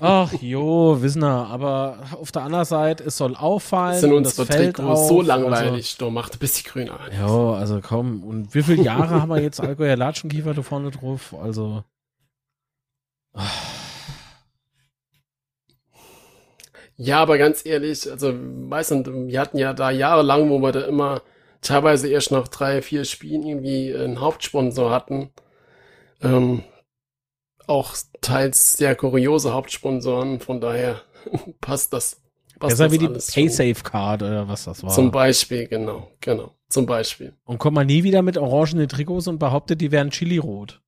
Ach 0.00 0.32
jo, 0.40 1.00
wissen 1.00 1.22
wir, 1.22 1.28
aber 1.28 1.98
auf 2.20 2.32
der 2.32 2.42
anderen 2.42 2.64
Seite, 2.64 3.04
es 3.04 3.16
soll 3.16 3.36
auffallen. 3.36 4.00
Sind 4.00 4.12
unsere 4.12 4.46
Trikots 4.46 5.08
so 5.08 5.22
langweilig, 5.22 5.94
also, 5.94 6.06
du 6.06 6.10
macht 6.10 6.38
bis 6.40 6.54
die 6.54 6.64
Grüne 6.64 6.92
an. 6.92 7.12
Ja, 7.12 7.52
also 7.52 7.80
komm, 7.80 8.24
und 8.24 8.54
wie 8.54 8.62
viele 8.62 8.82
Jahre 8.82 9.20
haben 9.20 9.28
wir 9.28 9.40
jetzt 9.40 9.60
Allgäuer 9.60 9.96
Latschenkiefer 9.96 10.54
da 10.54 10.62
vorne 10.62 10.90
drauf? 10.90 11.34
Also. 11.40 11.84
Ja, 16.96 17.20
aber 17.20 17.38
ganz 17.38 17.64
ehrlich, 17.64 18.10
also 18.10 18.32
meistens, 18.32 19.06
wir 19.06 19.40
hatten 19.40 19.58
ja 19.58 19.72
da 19.72 19.90
jahrelang, 19.90 20.50
wo 20.50 20.58
wir 20.58 20.72
da 20.72 20.82
immer 20.82 21.22
teilweise 21.62 22.08
erst 22.08 22.30
nach 22.30 22.48
drei, 22.48 22.82
vier 22.82 23.04
Spielen 23.04 23.46
irgendwie 23.46 23.94
einen 23.94 24.20
Hauptsponsor 24.20 24.90
hatten. 24.90 25.30
Ähm, 26.20 26.64
auch 27.66 27.96
teils 28.20 28.74
sehr 28.74 28.94
kuriose 28.94 29.54
Hauptsponsoren, 29.54 30.40
von 30.40 30.60
daher 30.60 31.00
passt 31.60 31.92
das. 31.92 32.20
Passt 32.58 32.78
das 32.78 32.92
wie 32.92 32.98
die 32.98 33.08
Paysafe-Card 33.08 34.22
oder 34.22 34.46
was 34.46 34.64
das 34.64 34.82
war. 34.82 34.90
Zum 34.90 35.10
Beispiel, 35.10 35.66
genau, 35.66 36.12
genau, 36.20 36.54
zum 36.68 36.86
Beispiel. 36.86 37.34
Und 37.44 37.58
kommt 37.58 37.74
man 37.74 37.86
nie 37.86 38.04
wieder 38.04 38.22
mit 38.22 38.36
orangenen 38.36 38.88
Trikots 38.88 39.26
und 39.26 39.38
behauptet, 39.38 39.80
die 39.80 39.90
wären 39.90 40.10
Chili-rot. 40.10 40.80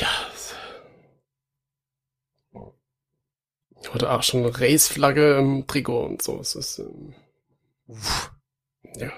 Ja. 0.00 0.08
Oder 3.94 4.18
auch 4.18 4.22
schon 4.22 4.44
Race-Flagge 4.44 5.38
im 5.38 5.66
Trikot 5.66 6.04
und 6.04 6.20
so. 6.20 6.40
Es 6.40 6.54
ist, 6.54 6.80
ähm 6.80 7.14
Uff. 7.86 8.32
Ja. 8.96 9.12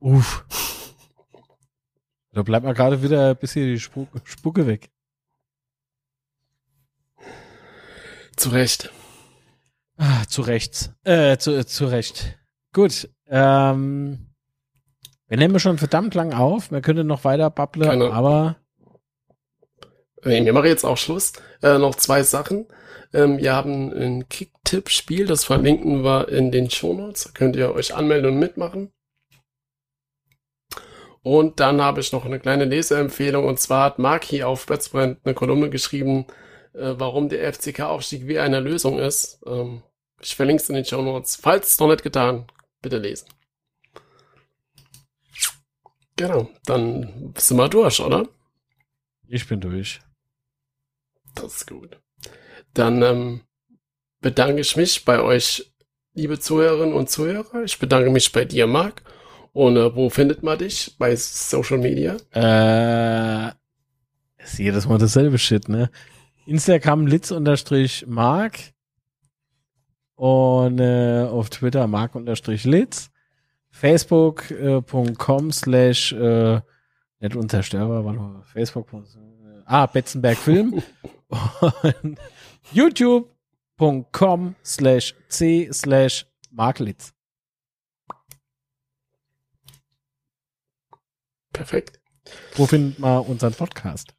Uff. 0.00 0.44
Da 2.32 2.42
bleibt 2.42 2.64
mal 2.64 2.74
gerade 2.74 3.02
wieder 3.02 3.30
ein 3.30 3.36
bisschen 3.36 3.66
die 3.66 3.78
Spucke, 3.78 4.20
Spucke 4.24 4.66
weg. 4.66 4.90
Zu 8.36 8.48
Recht. 8.48 8.90
Ah, 9.98 10.24
zu 10.26 10.42
rechts. 10.42 10.90
Äh, 11.04 11.36
zu, 11.36 11.64
zu 11.66 11.86
Recht. 11.86 12.38
Gut. 12.72 13.08
Ähm, 13.26 14.34
wir 15.28 15.36
nehmen 15.36 15.60
schon 15.60 15.78
verdammt 15.78 16.14
lang 16.14 16.32
auf. 16.32 16.70
Wir 16.70 16.80
können 16.80 17.06
noch 17.06 17.24
weiter 17.24 17.50
babbeln, 17.50 17.88
Keine. 17.88 18.12
aber. 18.12 18.56
Wir 20.22 20.52
machen 20.52 20.66
jetzt 20.66 20.84
auch 20.84 20.96
Schluss. 20.96 21.32
Äh, 21.62 21.78
noch 21.78 21.96
zwei 21.96 22.22
Sachen. 22.22 22.66
Ähm, 23.12 23.38
wir 23.38 23.54
haben 23.54 23.92
ein 23.92 24.28
Kick-Tipp-Spiel, 24.28 25.26
das 25.26 25.44
verlinken 25.44 26.04
wir 26.04 26.28
in 26.28 26.50
den 26.50 26.70
Shownotes. 26.70 27.24
Da 27.24 27.30
könnt 27.30 27.56
ihr 27.56 27.74
euch 27.74 27.94
anmelden 27.94 28.32
und 28.32 28.38
mitmachen. 28.38 28.92
Und 31.22 31.60
dann 31.60 31.80
habe 31.80 32.00
ich 32.00 32.12
noch 32.12 32.24
eine 32.24 32.40
kleine 32.40 32.64
Leseempfehlung 32.64 33.46
und 33.46 33.60
zwar 33.60 33.84
hat 33.84 33.98
Marki 33.98 34.42
auf 34.42 34.66
Betzbrand 34.66 35.18
eine 35.24 35.34
Kolumne 35.34 35.70
geschrieben, 35.70 36.26
äh, 36.74 36.94
warum 36.96 37.28
der 37.28 37.52
FCK-Aufstieg 37.52 38.26
wie 38.26 38.38
eine 38.38 38.60
Lösung 38.60 38.98
ist. 38.98 39.40
Ähm, 39.46 39.82
ich 40.20 40.34
verlinke 40.34 40.62
es 40.62 40.68
in 40.68 40.74
den 40.74 40.84
Show 40.84 41.02
Notes. 41.02 41.36
Falls 41.36 41.72
es 41.72 41.78
noch 41.78 41.88
nicht 41.88 42.02
getan, 42.02 42.46
bitte 42.80 42.98
lesen. 42.98 43.28
Genau, 46.16 46.48
dann 46.64 47.32
sind 47.36 47.56
wir 47.56 47.68
durch, 47.68 48.00
oder? 48.00 48.28
Ich 49.28 49.46
bin 49.46 49.60
durch. 49.60 50.00
Das 51.34 51.56
ist 51.56 51.66
gut. 51.66 51.98
Dann 52.74 53.02
ähm, 53.02 53.40
bedanke 54.20 54.60
ich 54.60 54.76
mich 54.76 55.04
bei 55.04 55.20
euch, 55.20 55.72
liebe 56.14 56.38
Zuhörerinnen 56.38 56.94
und 56.94 57.10
Zuhörer. 57.10 57.64
Ich 57.64 57.78
bedanke 57.78 58.10
mich 58.10 58.32
bei 58.32 58.44
dir, 58.44 58.66
Marc. 58.66 59.02
Und 59.52 59.76
äh, 59.76 59.94
wo 59.94 60.08
findet 60.08 60.42
man 60.42 60.58
dich? 60.58 60.96
Bei 60.98 61.14
Social 61.14 61.78
Media? 61.78 62.16
Äh, 62.32 63.52
ist 64.42 64.58
jedes 64.58 64.86
Mal 64.86 64.98
dasselbe 64.98 65.38
Shit, 65.38 65.68
ne? 65.68 65.90
Instagram 66.46 67.06
litz-mark 67.06 68.58
und 70.16 70.78
äh, 70.80 71.26
auf 71.30 71.50
Twitter 71.50 71.86
mark-litz. 71.86 73.10
Facebook.com 73.70 75.48
äh, 75.48 75.52
slash 75.52 76.12
äh, 76.12 76.60
nicht 77.20 77.36
unzerstörbar, 77.36 78.04
war 78.04 78.42
Facebook. 78.44 78.88
Ah, 79.64 79.86
Betzenberg 79.86 80.36
Film. 80.36 80.82
und 81.32 82.18
youtube.com 82.72 84.54
slash 84.64 85.14
c 85.28 85.68
slash 85.72 86.26
marklitz. 86.50 87.12
Perfekt. 91.52 92.00
Wo 92.54 92.66
findet 92.66 92.98
man 92.98 93.20
unseren 93.20 93.54
Podcast? 93.54 94.14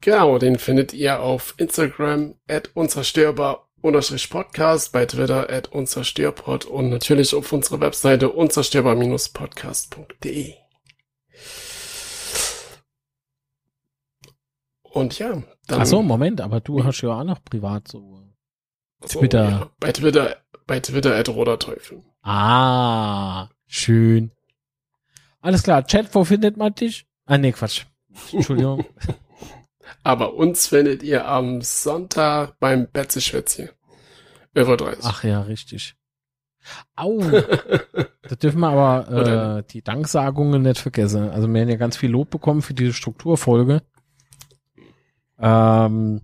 Genau, 0.00 0.38
den 0.38 0.58
findet 0.58 0.92
ihr 0.92 1.20
auf 1.20 1.54
Instagram 1.58 2.34
at 2.48 2.74
unzerstörbar 2.74 3.68
Podcast, 3.82 4.92
bei 4.92 5.06
Twitter 5.06 5.50
at 5.50 5.72
unzerstörpod 5.72 6.64
und 6.64 6.88
natürlich 6.88 7.34
auf 7.34 7.52
unserer 7.52 7.80
Webseite 7.80 8.30
unzerstörbar-podcast.de. 8.30 10.54
Und 14.82 15.18
ja, 15.18 15.42
dann. 15.66 15.82
Ach 15.82 15.86
so, 15.86 16.02
Moment, 16.02 16.40
aber 16.40 16.60
du 16.60 16.84
hast 16.84 17.00
ja 17.02 17.10
auch 17.10 17.24
noch 17.24 17.42
privat 17.44 17.88
so. 17.88 18.22
Twitter. 19.06 19.44
So, 19.44 19.50
ja, 19.50 19.70
bei 19.80 19.92
Twitter, 19.92 20.36
bei 20.66 20.80
Twitter 20.80 21.16
at 21.16 21.28
Roder 21.28 21.58
Teufel. 21.58 22.02
Ah, 22.22 23.48
schön. 23.66 24.30
Alles 25.40 25.62
klar, 25.64 25.84
Chat, 25.86 26.14
wo 26.14 26.24
findet 26.24 26.56
man 26.56 26.74
dich? 26.74 27.06
Ah, 27.26 27.36
nee, 27.36 27.52
Quatsch. 27.52 27.84
Entschuldigung. 28.32 28.84
Aber 30.04 30.34
uns 30.34 30.68
findet 30.68 31.02
ihr 31.02 31.26
am 31.26 31.62
Sonntag 31.62 32.58
beim 32.58 32.88
Betzeschwätzchen. 32.92 33.70
Über 34.54 34.76
30. 34.76 35.04
Ach 35.04 35.24
ja, 35.24 35.40
richtig. 35.42 35.94
Au. 36.94 37.18
da 38.22 38.34
dürfen 38.36 38.60
wir 38.60 38.68
aber 38.68 39.58
äh, 39.58 39.62
die 39.72 39.82
Danksagungen 39.82 40.62
nicht 40.62 40.78
vergessen. 40.78 41.30
Also 41.30 41.48
wir 41.48 41.60
haben 41.60 41.68
ja 41.68 41.76
ganz 41.76 41.96
viel 41.96 42.10
Lob 42.10 42.30
bekommen 42.30 42.62
für 42.62 42.74
diese 42.74 42.92
Strukturfolge. 42.92 43.82
Ähm, 45.42 46.22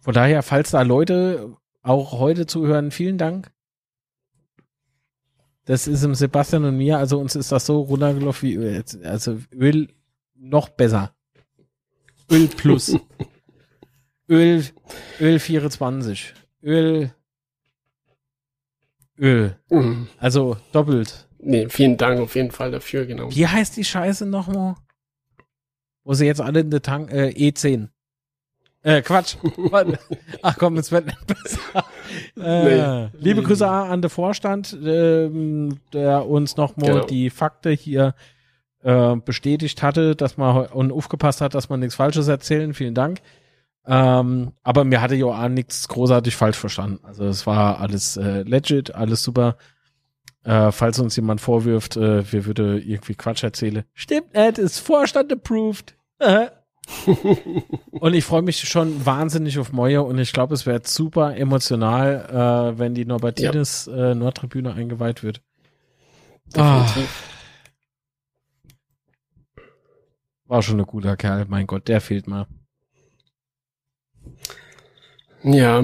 von 0.00 0.14
daher, 0.14 0.42
falls 0.42 0.72
da 0.72 0.82
Leute 0.82 1.56
auch 1.82 2.12
heute 2.12 2.46
zuhören, 2.46 2.90
vielen 2.90 3.18
Dank. 3.18 3.52
Das 5.64 5.86
ist 5.86 6.02
im 6.02 6.14
Sebastian 6.14 6.64
und 6.64 6.76
mir, 6.76 6.98
also 6.98 7.20
uns 7.20 7.36
ist 7.36 7.52
das 7.52 7.66
so 7.66 7.82
runtergelaufen 7.82 8.48
wie 8.48 8.54
Öl. 8.54 8.84
Also 9.04 9.38
Öl 9.52 9.88
noch 10.34 10.70
besser. 10.70 11.14
Öl 12.30 12.48
plus. 12.48 12.96
Öl, 14.28 14.64
Öl 15.20 15.38
24. 15.38 16.34
Öl, 16.62 17.14
Öl. 19.18 19.56
Mhm. 19.70 20.08
Also 20.18 20.56
doppelt. 20.72 21.28
Nee, 21.38 21.68
vielen 21.68 21.96
Dank 21.96 22.20
auf 22.20 22.34
jeden 22.34 22.50
Fall 22.50 22.70
dafür, 22.70 23.06
genau. 23.06 23.30
Wie 23.30 23.46
heißt 23.46 23.76
die 23.76 23.84
Scheiße 23.84 24.26
nochmal? 24.26 24.74
Wo 26.04 26.14
sie 26.14 26.26
jetzt 26.26 26.40
alle 26.40 26.60
in 26.60 26.70
der 26.70 26.82
Tank, 26.82 27.12
äh, 27.12 27.28
E10. 27.28 27.88
Äh, 28.82 29.02
Quatsch. 29.02 29.36
Ach 30.42 30.56
komm, 30.56 30.76
es 30.76 30.92
wird 30.92 31.06
nicht 31.06 31.26
besser. 31.26 31.84
Äh, 32.36 33.08
nee. 33.08 33.08
Liebe 33.18 33.42
Grüße 33.42 33.68
an 33.68 34.02
den 34.02 34.10
Vorstand, 34.10 34.76
ähm, 34.84 35.80
der 35.92 36.26
uns 36.26 36.56
nochmal 36.56 36.92
genau. 36.92 37.06
die 37.06 37.30
Fakte 37.30 37.70
hier 37.70 38.14
äh, 38.82 39.16
bestätigt 39.16 39.82
hatte, 39.82 40.14
dass 40.14 40.36
man 40.36 40.66
und 40.66 40.92
aufgepasst 40.92 41.40
hat, 41.40 41.54
dass 41.54 41.68
man 41.68 41.80
nichts 41.80 41.96
Falsches 41.96 42.28
erzählen. 42.28 42.72
Vielen 42.72 42.94
Dank. 42.94 43.20
Ähm, 43.86 44.52
aber 44.62 44.84
mir 44.84 45.00
hatte 45.00 45.24
auch 45.26 45.48
nichts 45.48 45.88
großartig 45.88 46.36
falsch 46.36 46.58
verstanden. 46.58 47.00
Also 47.04 47.24
es 47.24 47.46
war 47.46 47.80
alles 47.80 48.16
äh, 48.16 48.42
legit, 48.42 48.94
alles 48.94 49.22
super. 49.22 49.56
Äh, 50.44 50.70
falls 50.72 50.98
uns 50.98 51.16
jemand 51.16 51.40
vorwirft, 51.40 51.96
äh, 51.96 52.30
wir 52.30 52.46
würde 52.46 52.78
irgendwie 52.78 53.14
Quatsch 53.14 53.42
erzählen. 53.42 53.84
Stimmt 53.94 54.34
nicht, 54.34 54.58
ist 54.58 54.78
Vorstand 54.78 55.32
approved. 55.32 55.96
und 57.90 58.14
ich 58.14 58.24
freue 58.24 58.42
mich 58.42 58.60
schon 58.60 59.04
wahnsinnig 59.04 59.58
auf 59.58 59.72
Moje 59.72 60.02
und 60.02 60.18
ich 60.18 60.32
glaube, 60.32 60.54
es 60.54 60.66
wäre 60.66 60.80
super 60.84 61.36
emotional, 61.36 62.72
äh, 62.74 62.78
wenn 62.78 62.94
die 62.94 63.04
Norbertines 63.04 63.86
ja. 63.86 64.12
äh, 64.12 64.14
Nordtribüne 64.14 64.72
eingeweiht 64.72 65.22
wird. 65.22 65.42
Definitiv. 66.46 67.24
Ah. 67.24 67.38
War 70.46 70.62
schon 70.62 70.80
ein 70.80 70.86
guter 70.86 71.16
Kerl, 71.16 71.44
mein 71.48 71.66
Gott, 71.66 71.88
der 71.88 72.00
fehlt 72.00 72.26
mal. 72.26 72.46
Ja. 75.42 75.82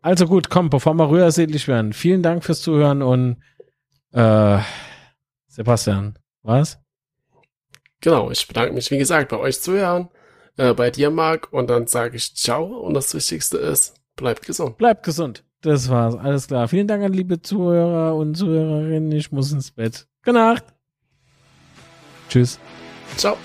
Also 0.00 0.26
gut, 0.26 0.48
komm, 0.50 0.70
bevor 0.70 0.94
wir 0.94 1.10
rührselig 1.10 1.68
werden. 1.68 1.92
Vielen 1.92 2.22
Dank 2.22 2.44
fürs 2.44 2.62
Zuhören 2.62 3.02
und 3.02 3.42
äh, 4.12 4.58
Sebastian, 5.48 6.18
was? 6.42 6.83
Genau, 8.04 8.30
ich 8.30 8.46
bedanke 8.46 8.74
mich, 8.74 8.90
wie 8.90 8.98
gesagt, 8.98 9.30
bei 9.30 9.38
euch 9.38 9.62
zuhören, 9.62 10.10
äh, 10.58 10.74
bei 10.74 10.90
dir, 10.90 11.10
Marc, 11.10 11.50
und 11.54 11.70
dann 11.70 11.86
sage 11.86 12.18
ich 12.18 12.34
Ciao 12.34 12.66
und 12.66 12.92
das 12.92 13.14
Wichtigste 13.14 13.56
ist, 13.56 13.94
bleibt 14.14 14.44
gesund. 14.44 14.76
Bleibt 14.76 15.04
gesund. 15.04 15.42
Das 15.62 15.88
war's, 15.88 16.14
alles 16.14 16.48
klar. 16.48 16.68
Vielen 16.68 16.86
Dank 16.86 17.02
an 17.02 17.14
liebe 17.14 17.40
Zuhörer 17.40 18.14
und 18.14 18.34
Zuhörerinnen. 18.34 19.10
Ich 19.12 19.32
muss 19.32 19.52
ins 19.52 19.70
Bett. 19.70 20.06
Gute 20.22 20.36
Nacht. 20.36 20.64
Tschüss. 22.28 22.58
Ciao. 23.16 23.38